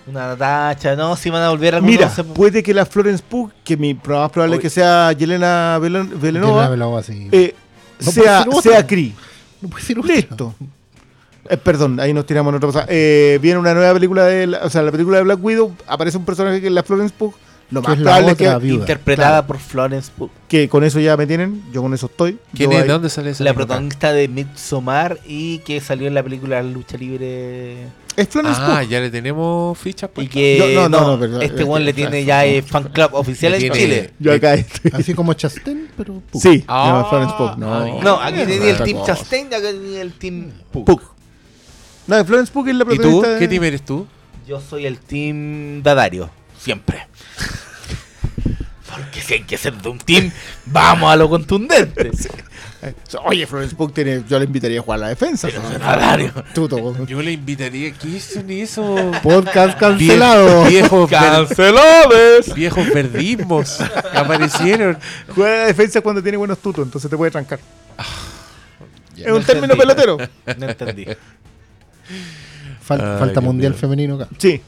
Una 0.06 0.28
Natasha, 0.28 0.96
no, 0.96 1.16
si 1.16 1.30
van 1.32 1.42
a 1.42 1.50
volver 1.50 1.74
algunos. 1.74 1.92
Mira, 1.96 2.10
se- 2.10 2.24
puede 2.24 2.62
que 2.62 2.74
la 2.74 2.86
Florence 2.86 3.24
Pugh, 3.28 3.52
que 3.64 3.76
mi 3.76 3.96
más 3.96 4.30
probable 4.32 4.58
es 4.58 4.62
que 4.62 4.70
sea 4.70 5.12
Yelena 5.14 5.80
Belen- 5.82 6.10
Yelena 6.22 6.40
Belova, 6.46 6.70
Belova, 6.70 7.04
sí. 7.04 7.28
eh, 7.32 7.56
No 8.06 8.12
sea, 8.12 8.46
sea 8.62 8.86
Kree. 8.86 9.14
no 9.60 9.70
puede 9.70 9.84
ser 9.84 9.98
otra. 10.00 10.14
Listo. 10.16 10.54
Eh, 11.50 11.58
perdón, 11.58 12.00
ahí 12.00 12.14
nos 12.14 12.26
tiramos 12.26 12.52
en 12.52 12.56
otra 12.58 12.68
cosa. 12.68 12.86
Eh, 12.90 13.40
viene 13.42 13.60
una 13.60 13.74
nueva 13.74 13.94
película 13.94 14.26
de, 14.26 14.48
la- 14.48 14.60
o 14.64 14.70
sea, 14.70 14.82
la 14.82 14.92
película 14.92 15.18
de 15.18 15.24
Black 15.24 15.40
Widow, 15.44 15.74
aparece 15.88 16.18
un 16.18 16.26
personaje 16.26 16.60
que 16.62 16.68
es 16.68 16.74
la 16.74 16.84
Florence 16.84 17.14
Pugh. 17.18 17.34
Lo 17.70 17.82
Que 17.82 17.90
más 17.90 17.98
es 17.98 18.04
la 18.06 18.12
probable 18.12 18.32
es 18.32 18.38
que, 18.38 18.60
viuda. 18.66 18.80
interpretada 18.80 19.30
claro. 19.30 19.48
por 19.48 19.58
Florence 19.60 20.10
Pugh, 20.18 20.30
que 20.48 20.70
con 20.70 20.86
eso 20.86 21.02
ya 21.02 21.18
me 21.18 21.28
tienen, 21.28 21.64
yo 21.74 21.82
con 21.82 21.94
eso 21.94 22.06
estoy. 22.06 22.40
¿Quién 22.56 22.72
es? 22.72 22.84
¿De 22.84 22.88
dónde 22.88 23.10
sale 23.10 23.32
esa 23.32 23.44
la 23.44 23.54
protagonista 23.54 24.14
de 24.14 24.30
Midsommar 24.30 25.20
y 25.26 25.58
que 25.60 25.82
salió 25.82 26.08
en 26.08 26.14
la 26.14 26.24
película 26.24 26.64
Lucha 26.64 26.96
Libre. 26.98 27.88
Es 28.16 28.30
Florence 28.30 28.62
Ah, 28.64 28.80
Pugh. 28.80 28.90
ya 28.90 29.02
le 29.02 29.10
tenemos 29.10 29.78
fichas 29.78 30.10
Y 30.12 30.14
puestas. 30.14 30.34
que 30.34 30.74
No, 30.76 30.88
no, 30.88 30.88
no, 30.88 31.02
no, 31.02 31.12
no, 31.16 31.20
perdón, 31.20 31.42
este 31.42 31.64
es 31.64 31.68
one 31.68 31.80
que- 31.80 31.84
le 31.88 31.94
tiene 31.94 32.24
ya 32.24 32.46
eh, 32.46 32.62
fan 32.62 32.86
club 32.86 33.10
oficial 33.12 33.54
en 33.56 33.74
Chile. 33.74 34.12
Yo 34.18 34.32
acá 34.32 34.54
estoy. 34.54 34.92
Así 34.94 35.14
como 35.14 35.34
Chastain, 35.34 35.90
pero 35.98 36.22
Pugh. 36.32 36.42
Sí, 36.42 36.64
Ah, 36.70 36.84
se 36.86 36.92
llama 36.94 37.10
Florence 37.10 37.36
Pugh. 37.38 37.58
No, 37.58 37.74
ah, 37.74 38.00
No, 38.02 38.22
aquí 38.22 38.38
tenía 38.46 38.70
el 38.72 38.78
Team. 38.82 39.04
Chastain 39.06 39.48
y 39.52 39.54
acá 39.54 39.68
tenía 39.72 40.02
el 40.04 40.14
Team 40.14 40.52
Pugh. 40.72 41.02
No, 42.08 42.24
Florence 42.26 42.52
Pugh 42.52 42.68
es 42.70 42.76
la 42.76 42.84
¿Y 42.84 42.88
tú? 42.88 42.94
protagonista. 42.96 43.30
de- 43.34 43.40
¿Qué 43.40 43.48
team 43.48 43.64
eres 43.64 43.86
tú? 43.86 44.08
Yo 44.48 44.62
soy 44.62 44.86
el 44.86 44.98
Team 45.00 45.84
Dadario, 45.84 46.30
siempre. 46.58 47.06
Porque 48.90 49.22
si 49.22 49.34
hay 49.36 49.44
que 49.44 49.58
ser 49.58 49.74
de 49.74 49.90
un 49.90 49.98
team, 50.00 50.32
vamos 50.66 51.12
a 51.12 51.16
lo 51.16 51.30
contundente. 51.30 52.12
Eh, 52.80 52.94
Oye, 53.26 53.48
Florence 53.48 53.76
Pugh 53.76 53.92
tiene, 53.92 54.24
yo 54.30 54.38
le 54.38 54.46
invitaría 54.46 54.80
a 54.80 54.84
jugar 54.84 55.00
a 55.00 55.02
la 55.02 55.08
defensa. 55.10 55.48
¿no? 55.50 55.80
Dadario. 55.80 56.32
Tuto. 56.54 57.08
Yo 57.08 57.24
le 57.24 57.32
invitaría. 57.32 57.92
¿Qué 57.92 58.20
son 58.20 58.52
eso? 58.52 59.12
Podcast 59.24 59.76
Vie- 59.76 59.80
cancelado. 59.80 60.64
Viejos, 60.66 61.10
ver- 61.10 61.20
¡Cancelados! 61.20 62.54
viejos 62.54 62.88
verdismos 62.94 63.78
que 64.12 64.18
aparecieron. 64.20 64.96
Juega 65.34 65.54
a 65.56 65.58
la 65.62 65.66
defensa 65.66 66.02
cuando 66.02 66.22
tiene 66.22 66.38
buenos 66.38 66.60
tutos, 66.60 66.86
entonces 66.86 67.10
te 67.10 67.18
puede 67.18 67.32
trancar. 67.32 67.58
es 69.18 69.26
un 69.26 69.40
No 69.40 69.42
término 69.42 69.76
pelotero. 69.76 70.18
No 70.60 70.70
entendí. 70.70 71.08
Fal- 72.88 73.02
Ay, 73.02 73.20
falta 73.20 73.42
mundial 73.42 73.74
femenino 73.74 74.16
acá. 74.16 74.28
Sí. 74.38 74.62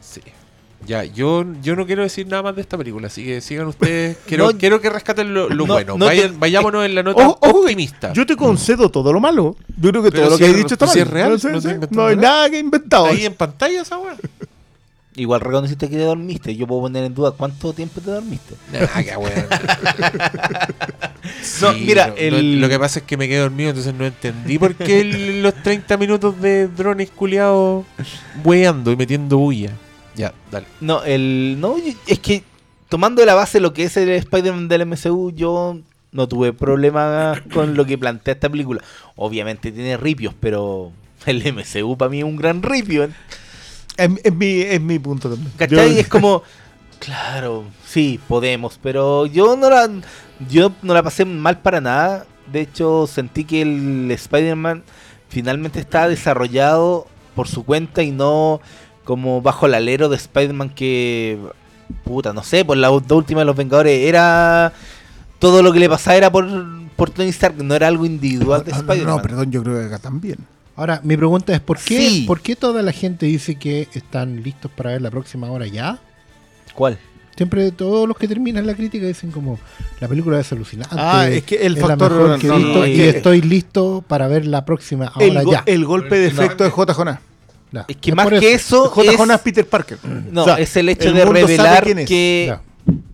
Sí. 0.00 0.20
Ya, 0.86 1.04
yo, 1.04 1.44
yo 1.62 1.76
no 1.76 1.86
quiero 1.86 2.02
decir 2.02 2.26
nada 2.26 2.42
más 2.42 2.54
de 2.56 2.60
esta 2.60 2.76
película, 2.76 3.06
así 3.06 3.24
que 3.24 3.40
sigan 3.40 3.66
ustedes. 3.68 4.18
Quiero, 4.26 4.52
No, 4.52 4.58
quiero 4.58 4.80
que 4.82 4.90
rescaten 4.90 5.32
lo, 5.32 5.48
lo 5.48 5.66
no, 5.66 5.72
bueno. 5.74 5.96
no 5.96 6.06
te- 6.08 6.14
Vayan- 6.28 6.38
vayámonos 6.38 6.84
en 6.84 6.94
la 6.94 7.02
nota 7.02 7.26
Ojo, 7.26 7.38
optimista. 7.60 8.12
Yo 8.12 8.26
te 8.26 8.36
concedo 8.36 8.90
todo 8.90 9.10
lo 9.12 9.18
malo. 9.20 9.56
Yo 9.78 9.90
creo 9.90 10.02
que 10.02 10.10
Pero 10.10 10.24
todo 10.24 10.30
lo 10.32 10.36
si 10.38 10.44
que 10.44 10.50
he 10.50 10.54
dicho 10.54 10.74
está 10.74 10.86
si 10.86 10.98
mal. 10.98 11.08
es 11.08 11.12
real, 11.14 11.30
no, 11.32 11.60
sé, 11.60 11.70
hay 11.70 11.78
nada. 11.90 12.14
nada 12.16 12.50
que 12.50 12.56
he 12.56 12.60
inventado. 12.60 13.06
Ahí 13.06 13.24
en 13.24 13.34
pantalla 13.34 13.80
esa 13.82 13.96
weá. 13.98 14.14
Igual 15.16 15.40
reconociste 15.40 15.88
que 15.88 15.96
te 15.96 16.02
dormiste. 16.02 16.56
Yo 16.56 16.66
puedo 16.66 16.82
poner 16.82 17.04
en 17.04 17.14
duda 17.14 17.30
cuánto 17.32 17.72
tiempo 17.72 18.00
te 18.00 18.10
dormiste. 18.10 18.54
Ah, 18.94 19.02
qué 19.02 19.16
weón. 19.16 19.46
No, 21.62 21.72
mira, 21.72 22.08
no, 22.08 22.14
el- 22.16 22.56
no, 22.56 22.62
lo 22.62 22.68
que 22.68 22.78
pasa 22.78 22.98
es 22.98 23.04
que 23.06 23.16
me 23.16 23.28
quedé 23.28 23.38
dormido, 23.38 23.70
entonces 23.70 23.94
no 23.94 24.04
entendí 24.04 24.58
por 24.58 24.74
qué 24.74 25.00
el- 25.00 25.42
los 25.42 25.54
30 25.62 25.96
minutos 25.96 26.40
de 26.40 26.68
drones 26.68 27.10
culiados 27.10 27.84
weando 28.44 28.90
y 28.92 28.96
metiendo 28.96 29.38
bulla. 29.38 29.70
Ya, 30.16 30.32
dale. 30.50 30.66
No, 30.80 31.02
el. 31.04 31.56
No, 31.60 31.76
es 32.06 32.18
que 32.18 32.44
tomando 32.88 33.20
de 33.20 33.26
la 33.26 33.34
base 33.34 33.58
lo 33.60 33.72
que 33.72 33.84
es 33.84 33.96
el 33.96 34.10
Spider-Man 34.10 34.68
del 34.68 34.86
MCU, 34.86 35.32
yo 35.34 35.78
no 36.12 36.28
tuve 36.28 36.52
problemas 36.52 37.40
con 37.52 37.74
lo 37.74 37.84
que 37.86 37.98
plantea 37.98 38.34
esta 38.34 38.48
película. 38.48 38.82
Obviamente 39.16 39.72
tiene 39.72 39.96
ripios, 39.96 40.34
pero 40.38 40.92
el 41.26 41.42
MCU 41.52 41.96
para 41.96 42.10
mí 42.10 42.18
es 42.18 42.24
un 42.24 42.36
gran 42.36 42.62
ripio. 42.62 43.08
Es, 43.96 44.10
es 44.22 44.34
mi, 44.34 44.60
es 44.60 44.80
mi 44.80 44.98
punto 44.98 45.28
también. 45.30 45.52
¿Cachai? 45.56 45.94
Yo- 45.94 46.00
Es 46.00 46.08
como, 46.08 46.42
claro, 46.98 47.64
sí, 47.86 48.20
podemos, 48.28 48.78
pero 48.82 49.26
yo 49.26 49.56
no 49.56 49.70
la, 49.70 49.88
yo 50.48 50.72
no 50.82 50.94
la 50.94 51.02
pasé 51.02 51.24
mal 51.24 51.58
para 51.60 51.80
nada. 51.80 52.26
De 52.52 52.60
hecho, 52.60 53.06
sentí 53.06 53.44
que 53.44 53.62
el 53.62 54.10
Spider-Man 54.10 54.82
finalmente 55.28 55.80
está 55.80 56.08
desarrollado 56.08 57.06
por 57.34 57.48
su 57.48 57.64
cuenta 57.64 58.02
y 58.02 58.10
no 58.10 58.60
como 59.04 59.42
bajo 59.42 59.66
el 59.66 59.74
alero 59.74 60.08
de 60.08 60.16
Spider-Man 60.16 60.70
que, 60.70 61.38
puta, 62.04 62.32
no 62.32 62.42
sé, 62.42 62.64
por 62.64 62.76
la 62.76 62.88
dos 62.88 63.02
últimas 63.12 63.42
de 63.42 63.46
los 63.46 63.56
Vengadores 63.56 64.00
era... 64.08 64.72
Todo 65.38 65.62
lo 65.62 65.72
que 65.74 65.80
le 65.80 65.90
pasaba 65.90 66.16
era 66.16 66.32
por, 66.32 66.46
por 66.96 67.10
Tony 67.10 67.28
Stark, 67.28 67.56
no 67.62 67.74
era 67.74 67.88
algo 67.88 68.06
individual 68.06 68.64
de 68.64 68.70
Spider-Man. 68.72 69.16
No, 69.16 69.22
perdón, 69.22 69.50
yo 69.50 69.62
creo 69.62 69.78
que 69.80 69.86
acá 69.86 69.98
también. 69.98 70.38
Ahora, 70.76 71.00
mi 71.04 71.16
pregunta 71.16 71.54
es, 71.54 71.60
¿por 71.60 71.78
qué, 71.78 72.08
Sí. 72.08 72.24
¿por 72.26 72.40
qué 72.40 72.56
toda 72.56 72.82
la 72.82 72.92
gente 72.92 73.26
dice 73.26 73.54
que 73.56 73.88
están 73.94 74.42
listos 74.42 74.70
para 74.74 74.90
ver 74.90 75.02
la 75.02 75.10
próxima 75.10 75.50
hora 75.50 75.66
ya? 75.66 75.98
¿Cuál? 76.74 76.98
Siempre 77.36 77.70
todos 77.72 78.06
los 78.08 78.16
que 78.16 78.28
terminan 78.28 78.66
la 78.66 78.74
crítica 78.74 79.06
dicen 79.06 79.30
como, 79.32 79.58
la 80.00 80.08
película 80.08 80.38
es 80.40 80.50
alucinante. 80.52 80.94
Ah, 80.98 81.28
es 81.28 81.42
que 81.44 81.56
el 81.56 81.76
es 81.76 81.82
la 81.82 81.88
factor- 81.88 82.12
mejor 82.12 82.38
que 82.40 82.46
he 82.46 82.50
no, 82.50 82.56
visto 82.58 82.78
no, 82.80 82.86
y 82.86 82.92
es 82.92 82.96
que- 82.98 83.08
estoy 83.18 83.42
listo 83.42 84.04
para 84.06 84.28
ver 84.28 84.46
la 84.46 84.64
próxima 84.64 85.06
ahora 85.06 85.42
ya. 85.42 85.62
el 85.66 85.84
golpe 85.84 86.16
de 86.16 86.26
efecto 86.26 86.62
de 86.64 86.70
J. 86.70 86.92
Jonas. 86.94 87.18
Ya. 87.72 87.84
Es 87.88 87.96
que 87.96 88.10
Es 88.10 88.16
más 88.16 88.28
que 88.28 88.36
eso. 88.54 88.84
eso... 88.84 88.90
J. 88.90 89.10
es- 89.12 89.16
Jonas 89.18 89.40
Peter 89.40 89.66
Parker. 89.66 89.98
No, 90.30 90.42
O 90.42 90.44
sea, 90.44 90.56
es 90.60 90.76
el 90.76 90.88
hecho 90.88 91.08
el 91.08 91.14
de 91.14 91.24
revelar 91.24 91.82
quién 91.84 91.98
es. 92.00 92.08
que 92.08 92.44
Ya. 92.48 92.60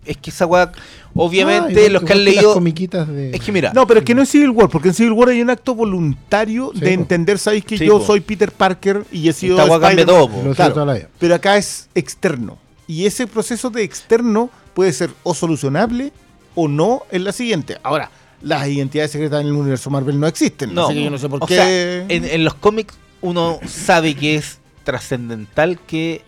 Es 0.05 0.16
que 0.16 0.31
esa 0.31 0.47
weá, 0.47 0.73
Ah, 0.73 1.12
obviamente 1.14 1.73
igual 1.73 1.93
los 1.95 2.03
que 2.05 2.12
han 2.12 2.25
las 2.25 2.35
leído, 2.35 2.55
de... 2.61 3.31
es 3.35 3.41
que 3.41 3.53
mira, 3.53 3.73
No, 3.75 3.87
pero 3.87 4.01
es 4.01 4.07
que 4.07 4.14
no 4.14 4.23
es 4.23 4.29
Civil 4.29 4.51
War, 4.51 4.68
porque 4.68 4.89
en 4.89 4.95
Civil 4.95 5.12
War 5.12 5.29
hay 5.29 5.43
un 5.43 5.51
acto 5.51 5.75
voluntario 5.75 6.71
Sí, 6.75 6.81
de 6.81 6.87
po. 6.87 6.93
entender, 7.01 7.39
sabéis 7.39 7.64
que 7.64 7.77
Sí, 7.79 7.87
yo 7.87 7.99
po. 7.99 8.07
soy 8.07 8.21
Peter 8.21 8.51
Parker 8.53 9.05
y 9.12 9.29
he 9.29 9.33
sido 9.33 9.57
esta 9.59 9.71
weá 9.71 9.81
cambia 9.81 10.07
todo. 10.07 10.29
claro. 10.55 10.95
Pero 11.18 11.35
acá 11.35 11.57
es 11.57 11.89
externo. 11.95 12.59
Y 12.87 13.07
ese 13.07 13.27
proceso 13.27 13.71
de 13.71 13.83
externo 13.83 14.51
puede 14.75 14.93
ser 14.93 15.11
o 15.23 15.35
solucionable 15.35 16.12
o 16.55 16.66
no 16.68 17.03
en 17.11 17.25
la 17.25 17.33
siguiente. 17.33 17.77
Ahora, 17.83 18.11
las 18.43 18.66
identidades 18.68 19.11
secretas 19.12 19.41
en 19.43 19.49
el 19.49 19.53
universo 19.53 19.91
Marvel 19.91 20.18
no 20.18 20.27
existen. 20.27 20.75
No, 20.75 20.87
así 20.87 20.95
que 20.95 21.05
yo 21.05 21.11
no 21.11 21.18
sé 21.18 21.29
por 21.29 21.43
o 21.43 21.47
qué. 21.47 21.55
sea, 21.57 21.97
en, 22.09 22.25
en 22.25 22.45
los 22.45 22.55
cómics 22.55 22.95
uno 23.21 23.61
sabe 23.66 24.14
que 24.14 24.37
es 24.37 24.59
trascendental 24.85 25.79
que 25.87 26.23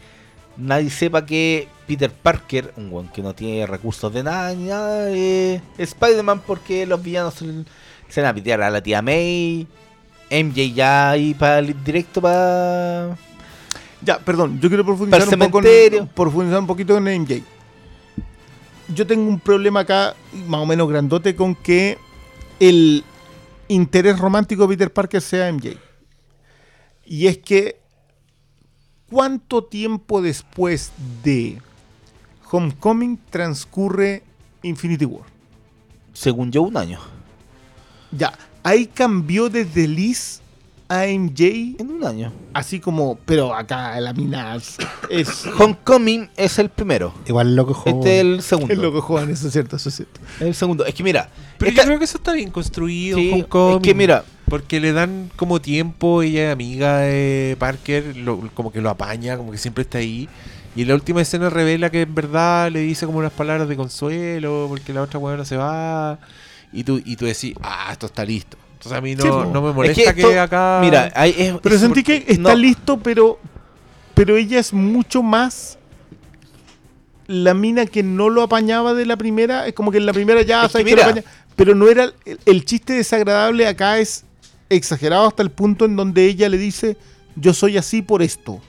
nadie 0.57 0.91
sepa 0.91 1.25
que 1.25 1.69
Peter 1.87 2.11
Parker, 2.11 2.73
un 2.77 2.93
weón 2.93 3.09
que 3.09 3.23
no 3.23 3.35
tiene 3.35 3.67
recursos 3.67 4.13
de 4.13 4.23
nada 4.23 4.55
ni 4.55 4.65
nada, 4.65 5.11
es 5.11 5.61
Spider-Man 5.79 6.43
porque 6.47 6.87
los 6.87 7.03
villanos 7.03 7.35
se, 7.35 8.21
van 8.21 8.31
a 8.31 8.35
pitear 8.35 8.63
a 8.63 8.71
la 8.71 8.83
tía 8.83 9.03
May, 9.03 9.67
MJ 10.31 10.73
ya 10.73 11.11
ahí 11.11 11.35
para 11.35 11.61
directo 11.61 12.21
para 12.21 13.17
Ya, 14.01 14.19
perdón, 14.19 14.61
yo 14.61 14.69
quiero 14.69 14.85
profundizar 14.85 15.23
el 15.23 15.29
un, 15.29 15.39
poco 15.39 15.63
cementerio. 15.63 16.01
en, 16.01 16.09
profundizar 16.09 16.61
un 16.61 16.67
poquito 16.67 16.97
en 16.97 17.05
MJ. 17.23 17.43
Yo 18.95 19.07
tengo 19.07 19.29
un 19.29 19.41
problema 19.41 19.81
acá, 19.81 20.15
más 20.47 20.61
o 20.61 20.67
menos 20.67 20.89
grandote, 20.89 21.35
con 21.37 21.55
que 21.55 21.99
el 22.61 23.05
interés 23.69 24.19
romántico 24.19 24.67
de 24.67 24.69
Peter 24.69 24.93
Parker 24.93 25.21
sea 25.21 25.53
MJ. 25.53 25.77
Y 27.05 27.27
es 27.27 27.39
que, 27.39 27.82
¿cuánto 29.13 29.63
tiempo 29.63 30.23
después 30.23 30.91
de 31.23 31.59
Homecoming 32.51 33.19
transcurre 33.31 34.23
Infinity 34.63 35.05
War? 35.05 35.25
según 36.15 36.51
yo 36.53 36.63
un 36.63 36.77
año. 36.77 36.99
Ya, 38.11 38.33
ahí 38.63 38.87
cambió 38.87 39.49
desde 39.49 39.89
Liz 39.89 40.41
a 40.89 41.07
MJ, 41.07 41.77
En 41.79 41.91
un 41.91 42.05
año. 42.05 42.31
así 42.53 42.79
como, 42.81 43.17
pero 43.25 43.55
acá 43.55 43.99
la 43.99 44.13
mina 44.13 44.55
es, 45.09 45.47
Homecoming 45.59 46.29
es 46.37 46.59
el 46.59 46.69
primero. 46.69 47.15
Igual 47.27 47.57
loco 47.57 47.73
joven. 47.73 47.97
Este 48.01 48.17
es 48.17 48.21
el 48.27 48.43
segundo. 48.43 48.73
Es 48.75 48.79
lo 48.79 48.93
que 48.93 49.01
juegan, 49.01 49.31
eso 49.31 49.47
es 49.47 49.53
cierto, 49.55 49.77
eso 49.77 49.89
es 49.89 49.95
cierto. 49.97 50.21
El 50.41 50.55
segundo. 50.55 50.85
Es 50.85 50.95
que 50.95 51.03
mira, 51.03 51.31
Pero 51.59 51.71
esta- 51.71 51.83
yo 51.83 51.87
creo 51.87 51.99
que 51.99 52.05
eso 52.05 52.19
está 52.19 52.33
bien 52.35 52.51
construido. 52.51 53.17
Sí, 53.17 53.31
Homecoming, 53.33 53.77
es 53.77 53.83
que 53.83 53.95
mira, 53.95 54.25
Porque 54.53 54.81
le 54.81 54.93
dan 54.93 55.31
como 55.37 55.63
tiempo, 55.63 56.21
ella 56.21 56.49
es 56.49 56.53
amiga 56.53 56.99
de 56.99 57.57
Parker, 57.59 58.15
lo- 58.19 58.51
como 58.53 58.71
que 58.71 58.83
lo 58.83 58.91
apaña, 58.91 59.39
como 59.39 59.51
que 59.51 59.57
siempre 59.57 59.81
está 59.81 59.97
ahí. 59.97 60.29
Y 60.77 60.83
en 60.83 60.89
la 60.89 60.95
última 60.95 61.23
escena 61.23 61.49
revela 61.49 61.89
que 61.89 62.03
en 62.03 62.15
verdad 62.15 62.71
le 62.71 62.81
dice 62.81 63.07
como 63.07 63.17
unas 63.17 63.33
palabras 63.33 63.67
de 63.67 63.77
consuelo, 63.77 64.67
porque 64.69 64.93
la 64.93 65.01
otra 65.01 65.19
buena 65.19 65.47
se 65.47 65.57
va. 65.57 66.19
Y 66.71 66.85
tú, 66.85 67.01
y 67.03 67.17
tú 67.17 67.25
decís, 67.25 67.55
ah, 67.63 67.89
esto 67.93 68.05
está 68.05 68.27
listo. 68.27 68.59
Entonces 68.75 68.93
a 68.99 69.01
mí 69.01 69.15
no, 69.15 69.23
Sí, 69.23 69.29
no 69.55 69.63
me 69.63 69.71
es 69.71 69.75
molesta 69.75 70.13
que, 70.15 70.21
esto- 70.21 70.39
acá... 70.43 70.81
Mira, 70.83 71.11
hay- 71.15 71.35
es- 71.39 71.55
Pero 71.63 71.75
es 71.75 71.81
sentí 71.81 72.03
porque- 72.03 72.23
que 72.23 72.33
está 72.33 72.51
no, 72.51 72.55
listo, 72.55 72.99
pero, 72.99 73.39
pero 74.13 74.37
ella 74.37 74.59
es 74.59 74.75
mucho 74.75 75.23
más 75.23 75.79
la 77.27 77.55
mina 77.55 77.87
que 77.87 78.03
no 78.03 78.29
lo 78.29 78.43
apañaba 78.43 78.93
de 78.93 79.07
la 79.07 79.17
primera. 79.17 79.67
Es 79.67 79.73
como 79.73 79.91
que 79.91 79.97
en 79.97 80.05
la 80.05 80.13
primera 80.13 80.43
ya 80.43 80.61
Es 80.63 80.67
que 80.67 80.73
sabes 80.73 80.85
que 80.85 80.91
lo 80.91 80.97
mira. 80.99 81.07
apaña. 81.21 81.25
Pero 81.57 81.75
no 81.75 81.89
era. 81.89 82.13
El, 82.27 82.39
el 82.45 82.65
chiste 82.67 82.93
desagradable 82.93 83.67
acá 83.67 83.99
es 83.99 84.25
exagerado 84.75 85.27
hasta 85.27 85.43
el 85.43 85.51
punto 85.51 85.85
en 85.85 85.97
donde 85.97 86.27
ella 86.27 86.49
le 86.49 86.59
dice: 86.59 86.97
Yo 87.37 87.53
soy 87.55 87.77
así 87.77 88.03
por 88.03 88.23
esto. 88.23 88.61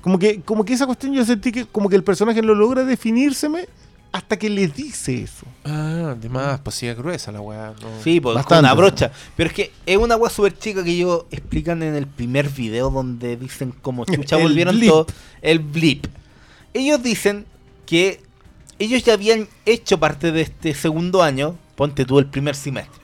Como 0.00 0.18
que, 0.18 0.40
como 0.42 0.64
que 0.64 0.74
esa 0.74 0.86
cuestión 0.86 1.14
yo 1.14 1.24
sentí 1.24 1.50
que 1.50 1.64
como 1.66 1.88
que 1.88 1.96
el 1.96 2.04
personaje 2.04 2.42
no 2.42 2.54
logra 2.54 2.84
definírseme 2.84 3.66
hasta 4.12 4.38
que 4.38 4.48
le 4.50 4.68
dice 4.68 5.22
eso. 5.22 5.46
Ah, 5.64 6.10
además, 6.16 6.60
pues 6.62 6.76
sí 6.76 6.86
es 6.86 6.96
gruesa 6.96 7.32
la 7.32 7.40
weá. 7.40 7.74
no. 7.80 8.02
Sí, 8.04 8.20
pues, 8.20 8.34
con 8.34 8.42
Bastante. 8.42 8.60
una 8.66 8.74
brocha. 8.74 9.10
Pero 9.36 9.48
es 9.48 9.54
que 9.56 9.72
es 9.86 9.96
una 9.96 10.14
agua 10.14 10.30
súper 10.30 10.56
chica 10.58 10.84
que 10.84 10.90
ellos 10.90 11.24
explican 11.30 11.82
en 11.82 11.94
el 11.96 12.06
primer 12.06 12.48
video 12.50 12.90
donde 12.90 13.36
dicen 13.36 13.74
cómo 13.82 14.04
chucha 14.06 14.36
El 14.36 14.42
volvieron 14.42 14.76
blip. 14.76 14.90
todo. 14.90 15.06
El 15.42 15.58
blip. 15.60 16.06
Ellos 16.74 17.02
dicen 17.02 17.46
que 17.86 18.20
ellos 18.78 19.02
ya 19.04 19.14
habían 19.14 19.48
hecho 19.66 19.98
parte 19.98 20.32
de 20.32 20.42
este 20.42 20.74
segundo 20.74 21.22
año, 21.22 21.56
ponte 21.76 22.04
tú 22.04 22.18
el 22.18 22.26
primer 22.26 22.54
semestre. 22.56 23.02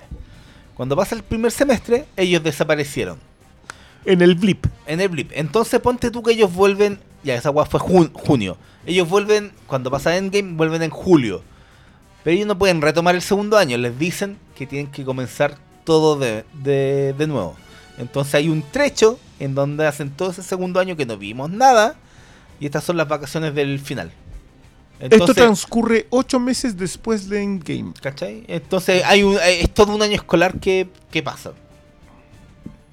Cuando 0.81 0.97
pasa 0.97 1.15
el 1.15 1.23
primer 1.23 1.53
semestre, 1.53 2.07
ellos 2.17 2.43
desaparecieron 2.43 3.19
En 4.07 4.23
el 4.23 4.35
blip. 4.35 4.65
en 4.87 5.03
el 5.03 5.11
blip. 5.11 5.31
Entonces 5.35 5.79
ponte 5.79 6.11
tú 6.11 6.23
que 6.23 6.33
ellos 6.33 6.55
vuelven, 6.55 6.99
ya 7.23 7.35
esa 7.35 7.51
agua 7.51 7.67
fue 7.67 7.79
jun- 7.79 8.11
junio. 8.15 8.57
Ellos 8.87 9.07
vuelven, 9.07 9.53
cuando 9.67 9.91
pasa 9.91 10.17
Endgame, 10.17 10.55
vuelven 10.55 10.83
en 10.83 10.89
julio. 10.89 11.43
Pero 12.25 12.35
ellos 12.35 12.47
no 12.47 12.57
pueden 12.57 12.81
retomar 12.81 13.15
el 13.15 13.21
segundo 13.21 13.59
año. 13.59 13.77
Les 13.77 13.99
dicen 13.99 14.39
que 14.57 14.67
tienen 14.67 14.91
que 14.91 15.05
comenzar 15.05 15.59
todo 15.85 16.19
de, 16.19 16.47
de, 16.63 17.13
de 17.13 17.27
nuevo. 17.27 17.57
Entonces 17.99 18.35
hay 18.37 18.49
un 18.49 18.63
trecho 18.63 19.19
en 19.39 19.55
donde 19.55 19.87
hacen 19.87 20.09
todo 20.09 20.31
ese 20.31 20.43
segundo 20.43 20.81
año 20.81 20.97
que 20.97 21.05
no 21.05 21.19
vimos 21.19 21.51
nada. 21.51 21.97
Y 22.59 22.65
estas 22.65 22.85
son 22.85 22.97
las 22.97 23.07
vacaciones 23.07 23.55
del 23.55 23.81
final. 23.81 24.13
Esto 25.01 25.35
transcurre 25.35 26.07
ocho 26.11 26.39
meses 26.39 26.77
después 26.77 27.29
de 27.29 27.43
Endgame. 27.43 27.93
¿cachai? 28.01 28.45
Entonces 28.49 29.03
hay 29.05 29.23
un, 29.23 29.35
eh, 29.37 29.63
es 29.63 29.71
todo 29.73 29.95
un 29.95 30.03
año 30.03 30.15
escolar 30.15 30.59
que, 30.61 30.89
que 31.11 31.23
pasa. 31.23 31.53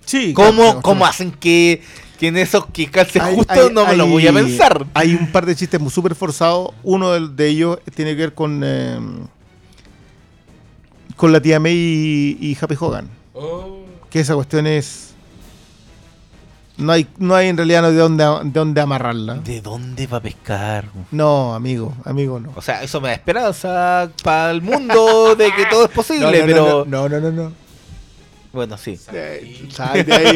Sí. 0.06 0.34
¿Cómo, 0.34 0.64
claro, 0.64 0.82
cómo 0.82 1.00
claro. 1.00 1.12
hacen 1.12 1.32
que, 1.32 1.82
que 2.18 2.28
en 2.28 2.38
esos 2.38 2.66
que 2.68 2.90
calce 2.90 3.20
justo? 3.20 3.54
hay- 3.54 3.74
no 3.74 3.86
me 3.86 3.98
lo 3.98 4.08
voy 4.08 4.26
a 4.26 4.32
pensar. 4.34 4.86
Hay 4.94 5.14
un 5.16 5.32
par 5.32 5.46
de 5.46 5.56
chistes 5.56 5.80
muy 5.82 5.92
súper 5.92 6.16
forzados. 6.16 6.70
Uno 6.84 7.12
de, 7.12 7.28
de 7.28 7.50
ellos 7.50 7.80
tiene 7.94 8.12
que 8.12 8.22
ver 8.22 8.34
con 8.34 8.62
eh, 8.64 8.98
con 11.18 11.32
la 11.32 11.42
tía 11.42 11.60
May 11.60 11.76
y, 11.76 12.38
y 12.40 12.58
Happy 12.60 12.76
Hogan. 12.80 13.10
Que 14.10 14.22
esa 14.22 14.36
cuestión 14.36 14.66
es. 14.68 15.14
No 16.78 16.92
hay, 16.92 17.08
no 17.18 17.34
hay 17.36 17.48
en 17.48 17.58
realidad 17.58 17.82
no 17.82 17.92
de 17.92 17.98
dónde, 17.98 18.24
de 18.24 18.52
dónde 18.52 18.82
amarrarla. 18.82 19.34
¿De 19.36 19.62
dónde 19.62 20.06
va 20.06 20.18
a 20.18 20.22
pescar? 20.22 20.86
No, 21.10 21.56
amigo, 21.56 21.96
amigo, 22.06 22.40
no. 22.40 22.52
O 22.56 22.62
sea, 22.62 22.84
eso 22.84 23.02
me 23.02 23.08
da 23.10 23.14
esperanza 23.16 24.12
para 24.24 24.52
el 24.52 24.62
mundo 24.62 25.36
de 25.36 25.52
que 25.54 25.66
todo 25.66 25.86
es 25.86 25.92
posible, 25.92 26.44
pero 26.46 26.86
No, 26.88 27.10
no, 27.10 27.20
no, 27.20 27.32
no. 27.32 27.52
bueno, 28.54 28.78
sí. 28.78 29.00
Eh, 29.12 29.66
Sal 29.72 30.06
de 30.06 30.14
ahí, 30.14 30.36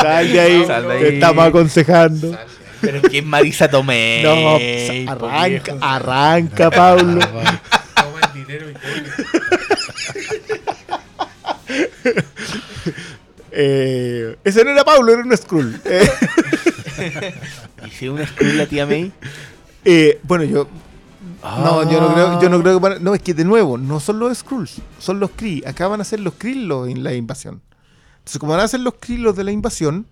sal 0.00 0.32
de 0.32 0.40
ahí. 0.40 0.64
Sal 0.68 0.88
de 0.88 0.98
Te 1.00 1.14
estamos 1.14 1.44
aconsejando. 1.46 2.38
Pero 2.80 3.02
que 3.02 3.18
es 3.18 3.24
Marisa 3.24 3.68
Tomei. 3.68 4.22
No, 4.22 4.58
po, 5.18 5.26
arranca, 5.26 5.74
arranca, 5.80 6.70
Pablo. 6.70 7.20
Toma 7.20 8.20
el 8.26 8.32
dinero 8.34 8.70
y 8.70 8.74
Eh, 13.54 14.36
ese 14.44 14.64
no 14.64 14.70
era 14.70 14.84
Pablo, 14.84 15.12
era 15.12 15.22
un 15.22 15.36
Skrull. 15.36 15.80
Eh, 15.84 16.08
¿Y 17.86 17.90
si 17.90 18.08
una 18.08 18.26
Skrull 18.26 18.56
la 18.58 18.66
tía 18.66 18.86
May? 18.86 19.12
eh, 19.84 20.18
bueno, 20.22 20.44
yo. 20.44 20.68
No, 21.42 21.90
yo 21.90 22.00
no 22.00 22.14
creo, 22.14 22.40
yo 22.40 22.48
no 22.48 22.60
creo 22.62 22.78
que 22.78 22.82
van 22.82 22.92
a- 22.92 22.98
No, 23.00 23.14
es 23.14 23.22
que 23.22 23.34
de 23.34 23.44
nuevo, 23.44 23.76
no 23.76 23.98
son 23.98 24.18
los 24.20 24.36
Skrulls, 24.38 24.80
son 24.98 25.18
los 25.18 25.30
Kree. 25.32 25.62
Acá 25.66 25.88
van 25.88 26.00
a 26.00 26.04
ser 26.04 26.20
los 26.20 26.34
Kree 26.34 26.54
los 26.54 26.88
en 26.88 27.02
la 27.02 27.14
invasión. 27.14 27.60
Entonces, 28.18 28.38
como 28.38 28.52
van 28.52 28.60
a 28.60 28.68
ser 28.68 28.80
los 28.80 28.94
Kree 29.00 29.18
los 29.18 29.34
de 29.34 29.42
la 29.42 29.50
invasión, 29.50 30.06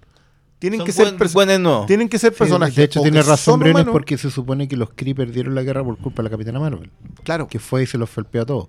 tienen 0.58 0.84
que 0.84 0.90
ser 0.92 1.06
buen- 1.06 1.18
perso- 1.18 1.32
buenos 1.34 1.60
nuevos. 1.60 1.86
tienen 1.86 2.08
que 2.08 2.18
ser 2.18 2.32
Sí, 2.32 2.38
personajes. 2.40 2.74
de 2.74 2.82
hecho, 2.84 3.00
tiene 3.02 3.22
razón 3.22 3.60
Brenes 3.60 3.84
porque 3.86 4.18
se 4.18 4.30
supone 4.30 4.66
que 4.66 4.76
los 4.76 4.90
Kree 4.90 5.14
perdieron 5.14 5.54
la 5.54 5.62
guerra 5.62 5.84
por 5.84 5.96
culpa 5.98 6.22
de 6.22 6.24
la 6.24 6.30
Capitana 6.30 6.58
Marvel, 6.58 6.90
Claro. 7.22 7.46
que 7.46 7.60
fue 7.60 7.84
y 7.84 7.86
se 7.86 7.96
los 7.96 8.10
felpeó 8.10 8.42
a 8.42 8.46
todos. 8.46 8.66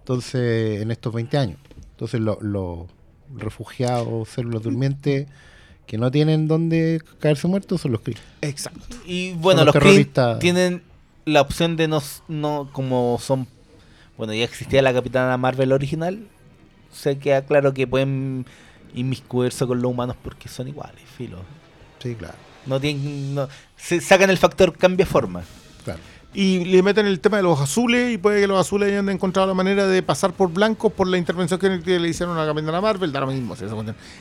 Entonces, 0.00 0.82
en 0.82 0.90
estos 0.90 1.14
20 1.14 1.38
años. 1.38 1.58
Entonces, 1.92 2.20
los 2.20 2.42
los 2.42 2.86
refugiados, 3.36 4.28
células 4.28 4.62
durmientes 4.62 5.26
que 5.86 5.98
no 5.98 6.10
tienen 6.10 6.46
dónde 6.46 7.02
caerse 7.18 7.48
muertos 7.48 7.80
son 7.80 7.92
los 7.92 8.00
Kree. 8.02 8.16
Exacto. 8.42 8.96
Y 9.04 9.32
bueno, 9.32 9.64
los 9.64 9.74
los 9.74 10.38
tienen 10.38 10.82
la 11.24 11.40
opción 11.40 11.76
de 11.76 11.88
no, 11.88 12.00
no 12.28 12.68
como 12.72 13.18
son. 13.20 13.46
Bueno, 14.16 14.32
ya 14.34 14.44
existía 14.44 14.82
la 14.82 14.92
Capitana 14.92 15.36
Marvel 15.36 15.72
original. 15.72 16.26
Se 16.92 17.18
queda 17.18 17.44
claro 17.44 17.74
que 17.74 17.86
pueden 17.86 18.46
inmiscuirse 18.94 19.66
con 19.66 19.80
los 19.82 19.90
humanos 19.90 20.16
porque 20.22 20.48
son 20.48 20.68
iguales, 20.68 21.02
filo. 21.16 21.38
Sí, 22.00 22.14
claro. 22.14 22.34
No 22.66 22.80
tienen, 22.80 23.34
no- 23.34 23.48
se 23.76 24.00
sacan 24.00 24.30
el 24.30 24.38
factor 24.38 24.76
cambia 24.76 25.06
forma. 25.06 25.42
claro. 25.84 26.00
Y 26.32 26.64
le 26.66 26.80
meten 26.84 27.06
el 27.06 27.18
tema 27.18 27.38
de 27.38 27.42
los 27.42 27.58
azules 27.58 28.14
y 28.14 28.18
puede 28.18 28.40
que 28.40 28.46
los 28.46 28.58
azules 28.60 28.88
hayan 28.88 29.08
encontrado 29.08 29.48
la 29.48 29.54
manera 29.54 29.88
de 29.88 30.00
pasar 30.00 30.32
por 30.32 30.52
blancos 30.52 30.92
por 30.92 31.08
la 31.08 31.18
intervención 31.18 31.58
que, 31.58 31.98
le 31.98 32.08
hicieron 32.08 32.36
a 32.38 32.44
la 32.44 32.52
Capitana 32.52 32.80
Marvel. 32.80 33.10
Da 33.10 33.20
lo 33.20 33.26
mismo. 33.26 33.56
si. 33.56 33.64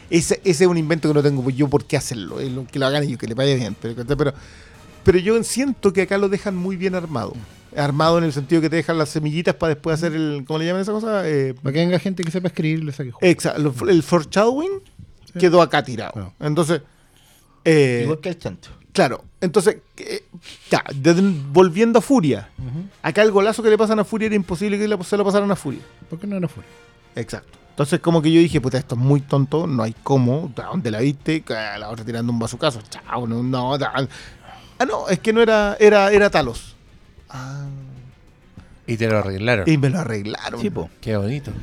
Ese, 0.09 0.41
ese 0.43 0.63
es 0.63 0.67
un 0.69 0.77
invento 0.77 1.07
que 1.07 1.13
no 1.13 1.21
tengo 1.21 1.47
yo 1.51 1.67
por 1.67 1.85
qué 1.85 1.97
hacerlo. 1.97 2.39
es 2.39 2.51
lo- 2.51 2.65
que 2.65 2.79
lo 2.79 2.87
hagan 2.87 3.03
ellos, 3.03 3.19
que 3.19 3.27
le 3.27 3.35
vaya 3.35 3.53
bien. 3.53 3.75
Pero, 3.79 3.93
pero, 4.17 4.33
pero 5.03 5.17
yo 5.19 5.41
siento 5.43 5.93
que 5.93 6.01
acá 6.01 6.17
lo 6.17 6.29
dejan 6.29 6.55
muy 6.55 6.77
bien 6.77 6.95
armado. 6.95 7.33
Armado 7.77 8.17
en 8.17 8.23
el 8.23 8.33
sentido 8.33 8.59
que 8.59 8.71
te 8.71 8.77
dejan 8.77 8.97
las 8.97 9.09
semillitas 9.09 9.53
para 9.53 9.75
después 9.75 9.93
hacer 9.93 10.13
el. 10.13 10.43
¿Cómo 10.47 10.57
le 10.57 10.65
llaman 10.65 10.81
esa 10.81 10.91
cosa? 10.91 11.29
Eh, 11.29 11.53
Para 11.61 11.73
que 11.73 11.79
venga 11.79 11.99
gente 11.99 12.23
que 12.23 12.31
sepa 12.31 12.47
escribir 12.47 12.79
y 12.79 12.83
le 12.85 12.91
saque 12.91 13.11
jugo. 13.11 13.23
exa- 13.23 13.55
lo- 13.57 13.75
el 13.87 14.01
foreshadowing 14.01 14.81
quedó 15.39 15.61
acá 15.61 15.83
tirado. 15.83 16.13
Claro. 16.13 16.33
Entonces. 16.39 16.81
eh, 17.65 18.01
Igual 18.05 18.19
que 18.19 18.29
el 18.29 18.39
chancho. 18.39 18.71
Claro, 18.99 19.23
entonces, 19.39 19.77
eh, 19.95 20.25
ya, 20.69 20.83
desde- 20.93 21.21
volviendo 21.53 21.99
a 21.99 22.01
Furia. 22.01 22.49
Acá 23.01 23.21
el 23.21 23.31
golazo 23.31 23.63
que 23.63 23.69
le 23.69 23.77
pasan 23.77 23.97
a 23.99 24.03
Furia 24.03 24.25
era 24.25 24.35
imposible 24.35 24.77
que 24.77 24.89
le- 24.89 25.01
se 25.05 25.15
lo 25.15 25.23
pasaran 25.23 25.49
a 25.49 25.55
Furia. 25.55 25.79
¿Por 26.09 26.19
qué 26.19 26.27
no 26.27 26.35
era 26.35 26.49
fuera? 26.49 26.67
Exacto. 27.15 27.57
Entonces, 27.69 28.01
como 28.01 28.21
que 28.21 28.29
yo 28.29 28.41
dije, 28.41 28.59
puta, 28.59 28.77
esto 28.77 28.95
es 28.95 29.01
muy 29.01 29.21
tonto, 29.21 29.67
no 29.67 29.83
hay 29.83 29.95
cómo. 30.03 30.51
¿A 30.57 30.63
¿Dónde 30.63 30.91
la 30.91 30.99
viste? 30.99 31.41
La 31.47 31.87
otra 31.89 32.03
tirando 32.03 32.33
un 32.33 32.39
bazucazo. 32.39 32.81
Chao, 32.89 33.25
no, 33.25 33.41
no. 33.41 33.77
da- 33.77 33.93
Ah, 34.79 34.85
no, 34.85 35.07
es 35.07 35.19
que 35.19 35.31
no 35.31 35.41
era, 35.41 35.77
era, 35.79 36.11
era 36.11 36.29
Talos. 36.29 36.75
Ah, 37.29 37.67
Y 38.85 38.97
te 38.97 39.07
lo 39.07 39.19
arreglaron. 39.19 39.63
y 39.69 39.77
me 39.77 39.89
lo 39.89 39.99
arreglaron. 39.99 40.59
Sí, 40.59 40.69
po. 40.69 40.89
Qué 40.99 41.15
bonito. 41.15 41.53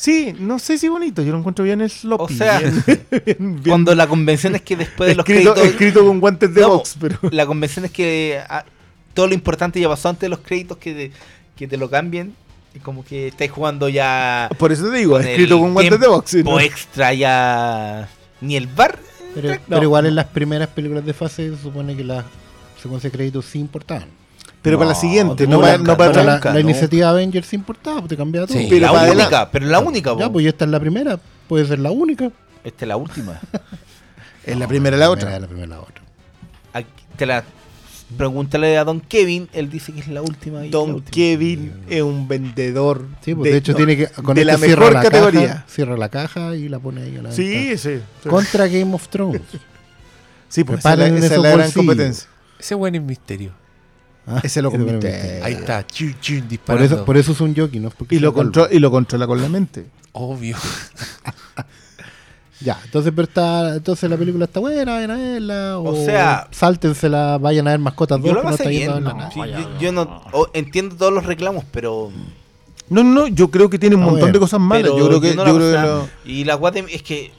Sí, 0.00 0.34
no 0.38 0.58
sé 0.58 0.78
si 0.78 0.88
bonito, 0.88 1.20
yo 1.22 1.30
lo 1.32 1.38
encuentro 1.38 1.62
bien 1.62 1.86
sloppy. 1.86 2.32
O 2.32 2.36
sea, 2.36 2.58
bien- 2.58 2.82
bien- 3.10 3.36
bien 3.36 3.62
Cuando 3.68 3.94
la 3.94 4.06
convención 4.06 4.54
es 4.54 4.62
que 4.62 4.74
después 4.76 5.08
de 5.10 5.14
los 5.14 5.28
escrito, 5.28 5.52
créditos. 5.52 5.72
escrito 5.74 6.06
con 6.06 6.20
guantes 6.20 6.54
de 6.54 6.60
No, 6.62 6.68
box, 6.70 6.96
pero. 6.98 7.18
La 7.32 7.44
convención 7.44 7.84
es 7.84 7.90
que 7.90 8.40
ah, 8.48 8.64
todo 9.12 9.26
lo 9.28 9.34
importante 9.34 9.78
ya 9.78 9.88
pasó 9.90 10.08
antes 10.08 10.22
de 10.22 10.28
los 10.30 10.38
créditos 10.38 10.78
que 10.78 10.94
te, 10.94 11.12
que 11.54 11.68
te 11.68 11.76
lo 11.76 11.90
cambien. 11.90 12.34
Y 12.74 12.78
como 12.78 13.04
que 13.04 13.28
estáis 13.28 13.50
jugando 13.50 13.90
ya. 13.90 14.48
Por 14.58 14.72
eso 14.72 14.88
te 14.90 14.96
digo, 14.96 15.12
con 15.18 15.26
escrito 15.26 15.58
con 15.58 15.74
guantes 15.74 16.00
de 16.00 16.06
box. 16.06 16.30
¿sí, 16.30 16.42
no? 16.44 16.58
extra 16.60 17.12
ya. 17.12 18.08
Ni 18.40 18.56
el 18.56 18.68
bar. 18.68 18.98
Pero, 19.34 19.54
pero 19.68 19.82
igual 19.82 20.06
en 20.06 20.14
las 20.14 20.26
primeras 20.28 20.68
películas 20.68 21.04
de 21.04 21.12
fase 21.12 21.50
se 21.54 21.62
supone 21.62 21.94
que 21.94 22.04
las 22.04 22.24
secuencias 22.80 23.12
de 23.12 23.16
créditos 23.18 23.44
sí 23.44 23.58
importaban. 23.58 24.08
Pero 24.62 24.76
para 24.78 24.88
la 24.90 24.94
No, 24.94 25.00
siguiente, 25.00 25.46
no 25.46 25.60
para, 25.60 25.78
no 25.78 25.96
para 25.96 26.22
la, 26.24 26.38
la 26.42 26.52
¿no? 26.52 26.58
iniciativa 26.60 27.08
Avengers 27.10 27.46
sí 27.46 27.56
importaba, 27.56 27.98
pues 28.00 28.10
te 28.10 28.16
cambiaba 28.16 28.46
todo. 28.46 28.58
Sí. 28.58 28.66
Pero 28.68 28.80
la 28.86 28.92
para 28.92 29.10
única, 29.10 29.24
adelante. 29.26 29.48
pero 29.52 29.66
la 29.66 29.78
única, 29.80 30.10
Ya, 30.18 30.26
po. 30.26 30.32
pues 30.32 30.44
ya 30.44 30.50
está 30.50 30.64
en 30.66 30.70
la 30.70 30.80
primera, 30.80 31.18
puede 31.48 31.66
ser 31.66 31.78
la 31.78 31.90
única. 31.90 32.30
Esta 32.64 32.84
es 32.84 32.88
la 32.88 32.96
última. 32.96 33.40
Es 34.44 34.56
la 34.56 34.66
primera 34.66 34.96
y 34.96 35.00
la 35.00 35.10
otra. 35.10 35.38
La 35.38 35.46
primera 35.46 35.66
la 35.68 35.80
otra. 35.80 36.02
Aquí 36.72 36.88
te 37.16 37.26
la. 37.26 37.44
Pregúntale 38.16 38.76
a 38.78 38.84
Don 38.84 38.98
Kevin, 39.00 39.48
él 39.52 39.70
dice 39.70 39.92
que 39.92 40.00
es 40.00 40.08
la 40.08 40.22
última. 40.22 40.62
y 40.66 40.70
la 40.70 40.78
Don 40.78 40.90
última. 40.94 41.10
Kevin 41.12 41.72
es 41.88 42.02
un 42.02 42.26
vendedor. 42.26 43.06
Sí, 43.22 43.34
pues 43.34 43.52
de, 43.52 43.58
hecho 43.58 43.72
no, 43.72 43.76
tiene 43.76 43.96
que 43.98 44.08
con 44.08 44.34
de 44.34 44.44
la 44.46 44.56
cierra 44.56 44.80
mejor 44.86 44.92
la 44.94 45.02
categoría. 45.02 45.46
Caja, 45.48 45.64
cierra 45.68 45.96
la 45.98 46.08
caja 46.08 46.56
y 46.56 46.68
la 46.70 46.78
pone 46.80 47.02
ahí 47.02 47.16
a 47.18 47.22
la 47.22 47.32
Sí, 47.32 47.48
venta. 47.48 47.78
sí. 47.82 48.00
sí. 48.22 48.28
Contra 48.28 48.66
Game 48.66 48.94
of 48.94 49.06
Thrones. 49.08 49.42
Sí, 50.48 50.64
pues 50.64 50.80
esa 50.80 50.92
es 50.94 50.98
la, 50.98 51.04
Preparen 51.04 51.24
esa 51.24 51.34
es 51.36 51.40
la 51.42 51.50
gran 51.50 51.70
competencia. 51.72 52.28
Ese 52.58 52.74
buen 52.74 52.94
es 52.94 53.02
misterio. 53.02 53.52
Ah, 54.26 54.40
Ese 54.42 54.62
lo 54.62 54.68
ese 54.68 54.78
convierte. 54.78 55.10
misterio. 55.10 55.44
Ahí 55.44 55.52
está, 55.54 55.86
chun, 55.86 56.14
chun, 56.20 56.40
Por 56.40 56.48
disparando. 56.48 56.84
eso, 56.94 57.04
por 57.04 57.16
eso 57.16 57.32
es 57.32 57.40
un 57.40 57.56
jockey, 57.56 57.80
¿no? 57.80 57.90
porque 57.90 58.14
Y 58.14 58.18
lo, 58.18 58.30
sea 58.30 58.36
calvo. 58.36 58.52
contro- 58.52 58.68
y 58.70 58.78
lo 58.78 58.90
controla 58.90 59.26
con 59.26 59.40
la 59.42 59.48
mente. 59.48 59.86
Obvio. 60.12 60.56
Ya, 62.62 62.78
entonces, 62.84 63.10
pero 63.16 63.26
está, 63.26 63.76
entonces 63.76 64.10
la 64.10 64.18
película 64.18 64.44
está 64.44 64.60
buena, 64.60 64.92
vayan 64.92 65.10
a 65.12 65.16
verla. 65.16 65.78
O, 65.78 65.92
O 65.92 66.04
sea- 66.04 66.46
sáltensela, 66.50 67.38
vayan 67.38 67.66
a 67.66 67.70
ver 67.70 67.80
mascotas 67.80 68.18
Yo 68.18 68.34
2. 68.34 68.44
lo 68.44 68.50
no 68.50 68.68
bien. 68.68 69.02
¿no? 69.02 69.30
Sí, 69.32 69.40
yo, 69.50 69.78
yo 69.80 69.92
no 69.92 70.22
entiendo 70.52 70.94
todos 70.94 71.10
los 71.10 71.24
reclamos, 71.24 71.64
pero. 71.72 72.10
No, 72.90 73.02
no, 73.02 73.28
yo 73.28 73.50
creo 73.50 73.70
que 73.70 73.78
tiene 73.78 73.96
un 73.96 74.02
Ah, 74.02 74.06
montón 74.06 74.20
bueno. 74.20 74.32
de 74.34 74.38
cosas 74.40 74.60
malas. 74.60 74.90
Yo 74.94 75.06
creo 75.08 75.20
que, 75.22 75.34
no 75.34 75.46
yo 75.46 75.52
la 75.52 75.58
creo 75.58 75.70
que 75.70 75.76
pasé. 75.76 75.86
lo- 75.88 76.08
Y 76.30 76.44
la 76.44 76.54
guate 76.56 76.84
es 76.90 77.02
que 77.02 77.32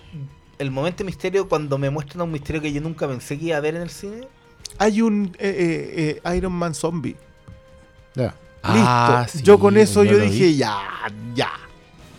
el 0.57 0.71
momento 0.71 0.99
de 0.99 1.03
misterio, 1.03 1.47
cuando 1.47 1.77
me 1.77 1.91
muestran 1.91 2.21
un 2.23 2.31
misterio 2.31 2.59
que 2.59 2.73
yo 2.73 2.81
nunca 2.81 3.07
pensé 3.07 3.37
que 3.37 3.45
iba 3.45 3.57
a 3.57 3.61
ver 3.61 3.75
en 3.75 3.83
el 3.83 3.91
cine. 3.91 4.27
Hay 4.77 5.01
un 5.01 5.35
eh, 5.39 6.19
eh, 6.19 6.21
eh, 6.23 6.35
Iron 6.37 6.53
Man 6.53 6.73
zombie. 6.75 7.15
Ya, 8.15 8.35
Ah, 8.63 9.23
Listo. 9.23 9.39
sí, 9.39 9.43
yo 9.43 9.57
con 9.59 9.75
eso 9.77 10.03
yo 10.03 10.19
dije, 10.19 10.45
vi. 10.47 10.57
ya, 10.57 10.79
ya. 11.33 11.49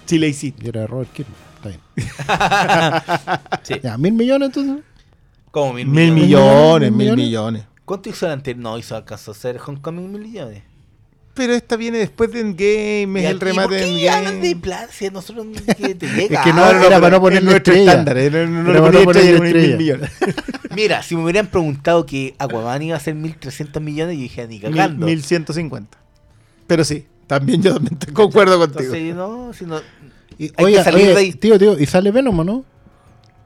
Sí 0.07 0.19
le 0.19 0.29
hiciste. 0.29 0.65
y 0.65 0.69
era 0.69 0.87
Robert 0.87 1.13
Kirkman. 1.13 1.37
Está 1.57 1.69
bien. 1.69 1.81
Sí. 3.63 3.75
Ya, 3.83 3.97
mil 3.97 4.13
millones 4.13 4.47
entonces. 4.49 4.85
Como 5.53 5.75
mil, 5.75 5.87
Mil 5.87 6.13
millones. 6.13 6.23
millones, 6.23 6.91
Mil 6.93 6.99
mil 6.99 7.17
millones. 7.17 7.27
millones. 7.27 7.65
¿Cuánto 7.85 8.09
hizo 8.09 8.27
el 8.27 8.33
anterior? 8.33 8.63
No, 8.63 8.79
hizo 8.79 8.97
alcanzó 8.97 9.31
a 9.31 9.35
hacer 9.35 9.61
Homecoming 9.65 10.11
mil 10.11 10.23
millones. 10.23 10.63
Pero 11.35 11.55
esta 11.55 11.77
viene 11.77 11.99
después 11.99 12.31
de 12.33 12.41
Endgame, 12.41 13.21
es 13.21 13.25
¿Y 13.25 13.27
el 13.33 13.41
remate 13.41 13.69
por 13.69 13.77
de 13.77 13.85
qué 13.85 14.11
hablan 14.11 14.41
de 14.41 14.51
Endgame. 14.51 14.63
plan 14.63 14.89
si 14.91 15.07
a 15.07 15.11
nosotros 15.11 15.47
que 15.79 15.95
te 15.95 16.07
llega? 16.07 16.41
Es 16.41 16.45
que 16.45 16.53
no, 16.53 16.63
Ah, 16.65 16.71
era 16.71 16.81
pero 16.81 17.01
para 17.01 17.11
no 17.11 17.17
es 17.17 17.21
ponerle 17.21 17.51
nuestro 17.51 17.75
estándar, 17.75 18.19
eh, 18.19 18.31
no, 18.31 18.47
no, 18.47 18.63
no 18.65 18.71
Era 18.71 18.73
le 18.73 18.81
para 18.81 19.05
ponía 19.05 19.31
no 19.33 19.39
ponerle 19.39 19.63
Mira, 20.75 21.03
si 21.03 21.15
me 21.17 21.23
hubieran 21.23 21.47
preguntado 21.47 22.07
que 22.07 22.35
Aquaman 22.39 22.83
iba 22.83 22.97
a 22.97 23.01
ser 23.01 23.15
1300 23.15 23.83
millones, 23.83 24.17
yo 24.17 24.23
dije, 24.23 24.47
ni 24.49 24.59
Mil, 24.59 24.63
cagando. 24.71 25.07
1150. 25.07 25.99
Pero 26.67 26.85
sí, 26.85 27.07
también 27.27 27.63
yo 27.63 27.75
también 27.75 27.99
te 27.99 28.13
concuerdo 28.13 28.59
contigo. 28.59 28.95
Entonces, 28.95 29.15
no, 29.15 29.53
si 29.53 29.67
no. 29.67 29.81
Y, 30.39 30.47
Hay 30.57 30.65
oye, 30.65 30.77
que 30.79 30.85
salir 30.85 31.03
oye, 31.05 31.09
de 31.15 31.19
ahí. 31.19 31.33
tío, 31.33 31.59
tío, 31.59 31.79
y 31.79 31.87
sale 31.87 32.11
Venom, 32.11 32.39
¿o 32.39 32.45
¿no? 32.45 32.65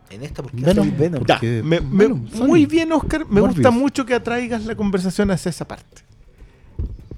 En 0.08 0.22
esta, 0.22 0.42
porque 0.42 0.56
Venom. 0.60 0.96
Venom. 0.96 1.24
Porque- 1.24 1.62
me- 1.64 1.80
me- 1.80 2.04
Venom, 2.04 2.28
Sony. 2.30 2.46
muy 2.46 2.64
bien, 2.66 2.92
Oscar. 2.92 3.26
Me 3.26 3.40
Morbius. 3.40 3.56
gusta 3.56 3.70
mucho 3.72 4.06
que 4.06 4.14
atraigas 4.14 4.64
la 4.64 4.76
conversación 4.76 5.30
hacia 5.32 5.50
esa 5.50 5.66
parte. 5.66 6.02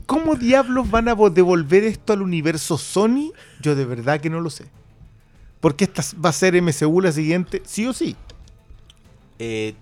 ¿Cómo 0.06 0.36
diablos 0.36 0.90
van 0.90 1.09
a 1.09 1.14
vo- 1.14 1.30
devolver 1.30 1.85
esto 1.85 2.14
al 2.14 2.22
universo 2.22 2.78
Sony? 2.78 3.32
Yo 3.60 3.74
de 3.76 3.85
verdad 3.85 4.20
que 4.20 4.30
no 4.30 4.40
lo 4.40 4.48
sé. 4.48 4.64
Porque 5.60 5.85
esta 5.85 6.02
va 6.24 6.30
a 6.30 6.32
ser 6.32 6.55
MCU 6.62 7.01
la 7.02 7.12
siguiente, 7.12 7.60
sí 7.66 7.86
o 7.86 7.93
sí. 7.93 8.16
Eh, 9.39 9.74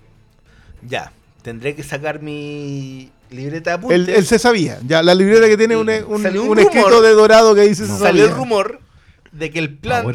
ya, 0.88 1.12
tendré 1.42 1.74
que 1.74 1.82
sacar 1.82 2.20
mi 2.22 3.10
libreta 3.30 3.70
de 3.70 3.86
Él, 3.94 4.02
apuntes. 4.02 4.18
él 4.18 4.26
se 4.26 4.38
sabía. 4.38 4.78
Ya, 4.86 5.02
la 5.02 5.14
libreta 5.14 5.46
que 5.48 5.56
tiene 5.56 5.76
un, 5.76 5.88
un- 5.88 6.04
un 6.06 6.26
un 6.26 6.34
rumor. 6.34 6.58
escrito 6.60 7.02
de 7.02 7.10
dorado 7.12 7.54
que 7.54 7.62
dice 7.62 7.86
se 7.86 7.96
Salió 7.98 8.24
el 8.26 8.30
rumor 8.32 8.80
de 9.32 9.50
que 9.50 9.58
el 9.58 9.74
plan, 9.76 10.06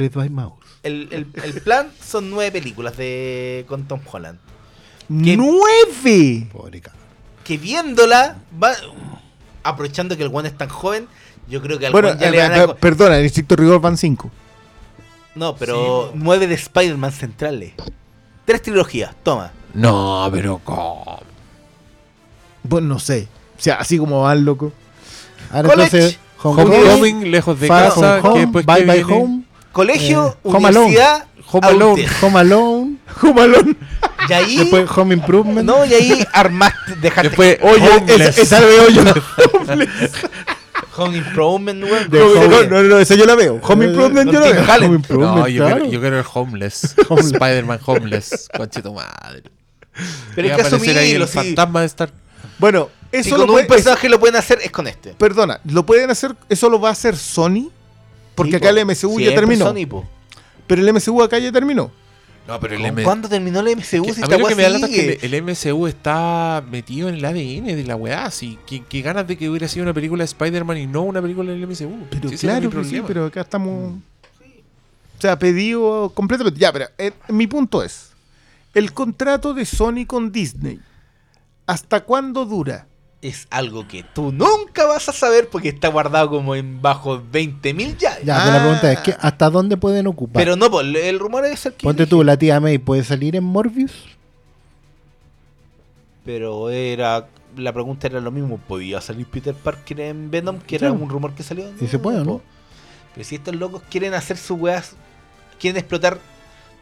el, 0.83 1.07
el- 1.11 1.27
el 1.43 1.53
plan 1.61 1.89
son 2.03 2.29
nueve 2.29 2.51
películas 2.51 2.97
de 2.97 3.65
con 3.67 3.87
Tom 3.87 3.99
Holland. 4.11 4.39
¡Nueve! 5.37 6.47
Pobre. 6.51 6.81
Que 7.43 7.57
viéndola, 7.57 8.37
va, 8.61 8.73
aprovechando 9.63 10.15
que 10.17 10.23
el 10.23 10.29
one 10.33 10.47
es 10.49 10.57
tan 10.57 10.69
joven, 10.69 11.07
yo 11.49 11.61
creo 11.61 11.77
que 11.79 11.87
al 11.87 11.91
Bueno, 11.91 12.17
ya 12.17 12.27
eh, 12.29 12.31
le 12.31 12.37
van 12.37 12.51
a 12.53 12.63
eh, 12.63 12.65
co- 12.67 12.75
perdona, 12.75 13.17
en 13.19 13.25
estricto 13.25 13.55
rigor 13.55 13.81
van 13.81 13.97
cinco. 13.97 14.31
No, 15.35 15.55
pero 15.55 16.11
nueve 16.15 16.47
de 16.47 16.55
Spider-Man 16.55 17.11
centrales. 17.11 17.73
Tres 18.45 18.61
trilogías, 18.61 19.13
toma. 19.23 19.51
No, 19.73 20.29
pero 20.31 20.59
¿cómo? 20.63 21.19
Bueno, 22.63 22.87
no 22.87 22.99
sé. 22.99 23.27
O 23.57 23.61
sea, 23.61 23.75
así 23.75 23.97
como 23.97 24.21
van, 24.23 24.43
loco. 24.45 24.71
Ahora 25.51 25.69
College, 25.69 25.97
entonces, 25.97 26.19
Homecoming, 26.43 26.79
Homecoming, 26.79 27.31
lejos 27.31 27.59
de 27.59 27.67
casa, 27.67 27.91
From 27.91 28.21
que 28.21 28.27
Home, 28.29 28.39
después 28.41 28.65
Bye 28.65 28.75
que 28.77 28.85
Bye 28.85 29.03
viene- 29.03 29.13
Home, 29.23 29.43
Colegio, 29.71 30.27
Eh, 30.43 30.49
Home 30.49 30.67
Alone. 30.67 30.85
universidad, 30.85 31.25
Home 31.51 31.67
Alone. 31.67 32.07
Home 33.21 33.41
Alone. 33.41 33.75
Y 34.29 34.33
ahí. 34.33 34.57
Después 34.57 34.89
Home 34.97 35.13
Improvement. 35.15 35.67
no, 35.67 35.85
y 35.85 35.93
ahí 35.93 36.23
armaste, 36.33 36.95
dejaste. 37.01 37.29
Después, 37.29 37.57
Oye, 37.61 37.89
Homeless. 37.97 38.37
esa, 38.37 38.59
la 38.59 38.67
veo 38.67 38.89
yo. 38.89 39.03
Home 40.97 41.17
Improvement, 41.17 41.83
weón. 41.83 42.07
No, 42.11 42.47
no, 42.47 42.63
no, 42.69 42.83
no, 42.83 42.99
esa 42.99 43.15
yo 43.15 43.25
la 43.25 43.35
veo. 43.35 43.59
Home 43.63 43.85
Improvement 43.85 44.31
yo 44.31 44.39
la 44.39 44.51
veo. 44.51 44.61
Home 44.85 44.95
Improvement, 44.95 45.35
No, 45.37 45.47
yo, 45.47 45.63
claro. 45.63 45.75
quiero, 45.77 45.91
yo 45.91 45.99
quiero 46.01 46.19
el 46.19 46.25
Homeless. 46.33 46.95
Spider-Man 47.09 47.79
Homeless. 47.85 48.49
Conche 48.55 48.81
tu 48.81 48.93
madre. 48.93 49.43
Pero 50.35 50.47
hay 50.47 50.51
a 50.51 50.55
que 50.55 50.61
aparecer 50.61 50.97
ahí 50.97 51.11
el 51.11 51.21
asumirlo, 51.23 51.27
sí. 51.27 51.33
fantasma 51.55 51.79
de 51.81 51.85
Star. 51.87 52.11
Bueno, 52.59 52.89
Si 53.11 53.17
eso 53.17 53.29
con 53.31 53.39
lo 53.39 53.45
un 53.45 53.51
puede, 53.53 53.65
personaje 53.67 54.07
lo 54.09 54.19
pueden 54.19 54.35
hacer, 54.35 54.59
es 54.63 54.71
con 54.71 54.87
este. 54.87 55.13
Perdona, 55.13 55.59
¿lo 55.65 55.85
pueden 55.85 56.09
hacer? 56.09 56.35
¿Eso 56.49 56.69
lo 56.69 56.79
va 56.79 56.89
a 56.89 56.91
hacer 56.93 57.15
Sony? 57.17 57.69
Porque 58.35 58.51
Sí, 58.51 58.55
acá 58.57 58.69
po. 58.69 58.75
el 58.77 58.85
MCU 58.85 58.93
ya 58.93 59.05
Siempre 59.17 59.33
terminó. 59.35 59.65
Sony, 59.65 59.85
po. 59.87 60.07
Pero 60.67 60.81
el 60.81 60.93
MCU 60.93 61.21
acá 61.23 61.37
ya 61.39 61.51
terminó. 61.51 61.91
No, 62.47 62.59
pero 62.59 62.73
el 62.75 62.81
¿Con 62.81 62.89
M- 62.89 63.03
¿Cuándo 63.03 63.29
terminó 63.29 63.59
el 63.59 63.67
MCU? 63.77 64.03
que- 64.03 64.13
Si 64.13 64.21
a 64.21 64.23
esta 64.23 64.27
mí 64.37 64.41
lo 64.41 64.47
que 64.47 64.53
weá 64.53 64.55
me 64.55 64.63
da 64.63 64.69
lata 64.69 64.85
es 64.87 64.91
sigue? 64.91 65.17
que 65.17 65.25
el, 65.27 65.33
el 65.35 65.43
MCU 65.43 65.87
está 65.87 66.63
metido 66.71 67.07
en 67.09 67.15
el 67.15 67.25
ADN 67.25 67.75
de 67.75 67.83
la 67.83 67.95
weá. 67.95 68.25
Así 68.25 68.57
que, 68.65 68.83
que 68.83 69.01
ganas 69.01 69.27
de 69.27 69.37
que 69.37 69.47
hubiera 69.49 69.67
sido 69.67 69.83
una 69.83 69.93
película 69.93 70.21
de 70.23 70.25
Spider-Man 70.25 70.77
y 70.77 70.87
no 70.87 71.03
una 71.03 71.21
película 71.21 71.51
del 71.51 71.67
MCU. 71.67 72.07
Pero 72.09 72.29
Sí, 72.29 72.35
ese 72.35 72.47
era 72.47 72.55
mi 72.55 72.61
claro 72.61 72.69
que 72.81 72.83
sí, 72.85 72.89
problema. 72.95 73.07
pero 73.07 73.25
acá 73.25 73.41
estamos. 73.41 73.93
O 75.17 75.21
sea, 75.21 75.37
pedido 75.37 76.11
completamente. 76.15 76.59
Ya, 76.59 76.71
pero 76.73 76.85
eh, 76.97 77.11
mi 77.27 77.45
punto 77.45 77.83
es: 77.83 78.10
el 78.73 78.93
contrato 78.93 79.53
de 79.53 79.65
Sony 79.65 80.05
con 80.07 80.31
Disney, 80.31 80.79
¿hasta 81.67 82.01
cuándo 82.05 82.45
dura? 82.45 82.87
Es 83.21 83.47
algo 83.51 83.87
que 83.87 84.03
tú 84.03 84.31
nunca 84.31 84.85
vas 84.87 85.07
a 85.07 85.11
saber 85.13 85.47
porque 85.49 85.69
está 85.69 85.89
guardado 85.89 86.29
como 86.31 86.55
en 86.55 86.81
bajo 86.81 87.21
20.000 87.21 87.95
ya. 87.97 88.19
Ya, 88.23 88.37
Ah. 88.37 88.41
pero 88.45 88.53
la 88.55 88.61
pregunta 88.63 88.91
es: 88.91 88.99
¿qué- 89.01 89.15
¿hasta 89.19 89.49
dónde 89.51 89.77
pueden 89.77 90.07
ocupar? 90.07 90.41
Pero 90.41 90.55
no, 90.55 90.71
po, 90.71 90.81
el 90.81 91.19
rumor 91.19 91.45
es 91.45 91.65
el 91.67 91.73
que. 91.73 91.83
Ponte 91.83 92.07
tú, 92.07 92.23
la 92.23 92.37
tía 92.37 92.59
May 92.59 92.79
puede 92.79 93.03
salir 93.03 93.35
en 93.35 93.43
Morbius. 93.43 93.93
Pero 96.25 96.69
era. 96.69 97.27
La 97.57 97.73
pregunta 97.73 98.07
era 98.07 98.21
lo 98.21 98.31
mismo. 98.31 98.57
¿Podía 98.57 99.01
salir 99.01 99.25
Peter 99.27 99.53
Parker 99.53 99.99
en 99.99 100.31
Venom? 100.31 100.59
Que 100.59 100.77
era 100.77 100.91
un 100.91 101.09
rumor 101.09 101.33
que 101.33 101.43
salió. 101.43 101.69
Y 101.81 101.87
se 101.87 101.99
puede, 101.99 102.23
¿no? 102.23 102.41
Pero 103.13 103.23
si 103.25 103.35
estos 103.35 103.55
locos 103.55 103.81
quieren 103.89 104.13
hacer 104.13 104.37
sus 104.37 104.59
weas. 104.59 104.95
Quieren 105.59 105.77
explotar. 105.79 106.17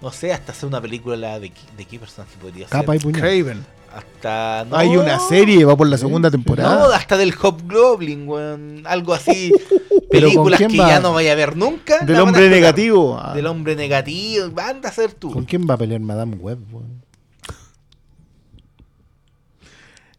No 0.01 0.11
sé, 0.11 0.31
hasta 0.33 0.51
hacer 0.53 0.67
una 0.67 0.79
película 0.81 1.39
de, 1.39 1.49
qué- 1.49 1.61
de 1.77 1.85
qué 1.85 1.99
personaje 1.99 2.33
podría 2.41 2.67
Capa 2.67 2.95
y 2.95 2.99
ser. 2.99 3.03
puñal. 3.11 3.21
Craven. 3.21 3.65
Hasta. 3.93 4.65
no, 4.69 4.77
Hay 4.77 4.95
una 4.95 5.19
serie, 5.19 5.65
va 5.65 5.75
por 5.75 5.87
la 5.87 5.97
segunda 5.97 6.29
temporada. 6.29 6.75
No, 6.75 6.85
hasta 6.93 7.17
del 7.17 7.33
Hobgoblin, 7.35 8.27
weón. 8.27 8.83
Algo 8.85 9.13
así. 9.13 9.51
Pero 10.11 10.27
¿con 10.27 10.45
Películas 10.45 10.57
quién 10.57 10.71
que 10.71 10.77
va? 10.79 10.87
ya 10.89 10.99
no 10.99 11.13
vaya 11.13 11.33
a 11.33 11.35
ver 11.35 11.55
nunca. 11.57 11.99
Del 12.05 12.19
hombre 12.19 12.49
negativo. 12.49 13.19
Ah. 13.21 13.33
Del 13.33 13.45
hombre 13.47 13.75
negativo. 13.75 14.49
Van 14.51 14.83
a 14.85 14.91
ser 14.91 15.13
tú. 15.13 15.31
¿Con 15.31 15.45
quién 15.45 15.67
va 15.69 15.73
a 15.73 15.77
pelear 15.77 15.99
Madame 16.01 16.35
Web? 16.35 16.59
weón? 16.71 17.03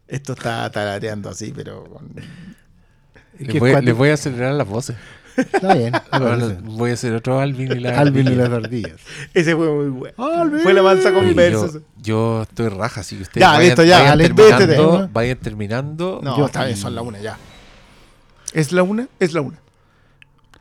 Esto 0.07 0.33
está 0.33 0.69
tarareando 0.69 1.29
así, 1.29 1.51
pero. 1.55 1.85
con- 1.85 2.13
Les 3.39 3.95
voy 3.95 4.09
a 4.09 4.13
acelerar 4.13 4.53
las 4.53 4.67
voces. 4.67 4.95
Está 5.37 5.73
bien. 5.75 5.93
Ahora 6.11 6.37
voy 6.63 6.91
a 6.91 6.93
hacer 6.93 7.13
otro 7.13 7.39
Alvin 7.39 7.71
y 7.71 7.79
la 7.79 7.99
Alvin 7.99 8.27
y 8.27 8.35
las 8.35 8.49
ardillas. 8.49 8.99
Ese 9.33 9.55
fue 9.55 9.69
muy 9.71 9.89
bueno. 9.89 10.15
Alvin. 10.17 10.59
Fue 10.61 10.73
la 10.73 10.83
mansa 10.83 11.13
conversa. 11.13 11.67
yo, 11.73 11.81
yo 12.01 12.41
estoy 12.43 12.67
raja, 12.69 13.01
así 13.01 13.15
que 13.17 13.23
ustedes 13.23 13.41
Ya, 13.41 13.49
vayan, 13.51 13.65
listo, 13.67 13.83
ya, 13.83 13.99
vayan 13.99 14.17
terminando, 14.17 14.91
vete, 14.99 15.09
vayan 15.13 15.37
terminando. 15.37 16.19
No, 16.23 16.37
Yo- 16.37 16.45
está 16.45 16.65
bien, 16.65 16.77
son 16.77 16.95
la 16.95 17.01
una 17.01 17.19
ya. 17.19 17.37
¿Es 18.53 18.71
la 18.71 18.83
una? 18.83 19.07
Es 19.19 19.33
la 19.33 19.41
una. 19.41 19.59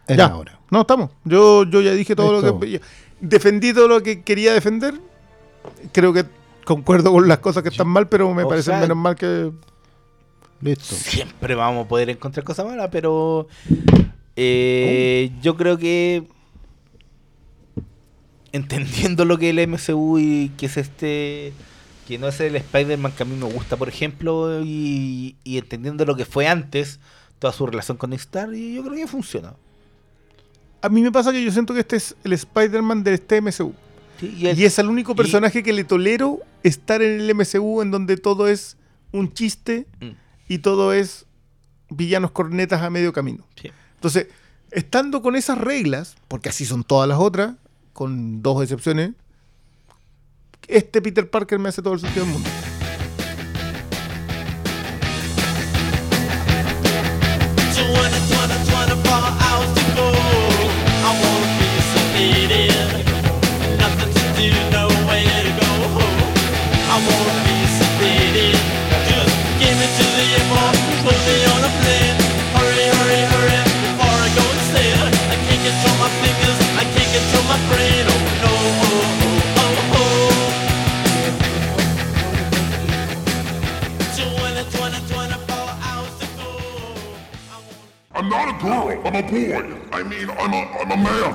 Es 0.07 0.17
ya. 0.17 0.29
la 0.29 0.37
hora. 0.37 0.59
No, 0.71 0.83
estamos. 0.83 1.11
Yo, 1.25 1.65
yo 1.65 1.81
ya 1.81 1.93
dije 1.93 2.15
todo 2.15 2.41
lo 2.41 2.61
que. 2.61 2.81
Defendí 3.21 3.73
todo 3.75 3.89
lo 3.89 4.03
que 4.03 4.23
quería 4.23 4.53
defender. 4.53 4.95
Creo 5.93 6.13
que 6.13 6.25
concuerdo 6.65 7.11
con 7.13 7.27
las 7.29 7.39
cosas 7.39 7.63
que 7.63 7.69
están 7.69 7.89
mal, 7.89 8.09
pero 8.09 8.33
me 8.33 8.47
parece 8.47 8.71
sea- 8.71 8.81
menos 8.81 8.97
mal 8.97 9.17
que. 9.17 9.51
Listo. 10.63 10.95
Siempre 10.95 11.55
vamos 11.55 11.87
a 11.87 11.89
poder 11.89 12.11
encontrar 12.11 12.45
cosas 12.45 12.67
malas, 12.67 12.89
pero 12.93 13.49
eh, 14.43 15.31
yo 15.43 15.57
creo 15.57 15.77
que 15.79 16.25
entendiendo 18.53 19.25
lo 19.25 19.39
que 19.39 19.51
es 19.51 19.57
el 19.57 19.69
MCU 19.69 20.19
y 20.19 20.51
que 20.57 20.67
es 20.67 20.77
este 20.77 21.53
que 22.09 22.19
no 22.19 22.27
es 22.27 22.41
el 22.41 22.57
Spider-Man 22.57 23.13
que 23.13 23.23
a 23.23 23.27
mí 23.27 23.37
me 23.37 23.45
gusta, 23.45 23.77
por 23.77 23.89
ejemplo, 23.89 24.61
y, 24.65 25.37
y 25.45 25.59
entendiendo 25.59 26.05
lo 26.05 26.17
que 26.17 26.25
fue 26.25 26.49
antes, 26.49 26.99
toda 27.39 27.53
su 27.53 27.65
relación 27.67 27.97
con 27.97 28.11
Nick 28.11 28.19
Star, 28.21 28.53
y 28.53 28.75
yo 28.75 28.83
creo 28.83 28.97
que 28.97 29.07
funciona. 29.07 29.55
A 30.83 30.89
mí 30.89 31.03
me 31.03 31.13
pasa 31.13 31.31
que 31.31 31.45
yo 31.45 31.53
siento 31.53 31.73
que 31.73 31.79
este 31.81 31.95
es 31.95 32.17
el 32.25 32.33
Spider-Man 32.33 33.05
de 33.05 33.15
este 33.15 33.41
MCU. 33.41 33.73
Sí, 34.19 34.35
y, 34.41 34.47
el- 34.49 34.59
Y 34.59 34.65
es 34.65 34.77
el 34.81 34.89
único 34.89 35.13
y- 35.13 35.15
personaje 35.15 35.63
que 35.63 35.73
le 35.73 35.85
tolero 35.85 36.41
estar 36.65 37.01
en 37.01 37.21
el 37.21 37.31
MCU 37.33 37.81
en 37.81 37.93
donde 37.93 38.17
todo 38.17 38.49
es 38.49 38.77
un 39.13 39.33
chiste 39.33 39.87
Mm, 40.01 40.09
y 40.49 40.59
todo 40.59 40.93
es 40.93 41.27
villanos 41.91 42.33
cornetas 42.33 42.83
a 42.83 42.91
medio 42.91 43.13
camino. 43.13 43.47
sí. 43.55 43.71
Entonces, 44.01 44.29
estando 44.71 45.21
con 45.21 45.37
esas 45.37 45.59
reglas, 45.59 46.17
porque 46.27 46.49
así 46.49 46.65
son 46.65 46.85
todas 46.85 47.07
las 47.07 47.19
otras, 47.19 47.57
con 47.93 48.41
dos 48.41 48.63
excepciones, 48.63 49.11
este 50.69 51.03
Peter 51.03 51.29
Parker 51.29 51.59
me 51.59 51.69
hace 51.69 51.83
todo 51.83 51.93
el 51.93 52.01
sentido 52.01 52.25
del 52.25 52.33
mundo. 52.33 52.49
Not 88.31 88.49
a 88.49 88.63
girl. 88.63 89.03
I'm 89.05 89.17
a 89.17 89.23
boy. 89.23 89.77
I 89.93 90.03
mean, 90.05 90.31
I'm 90.31 90.53
a, 90.55 90.63
I'm 90.79 90.91
a 90.93 90.97
man. 90.97 91.21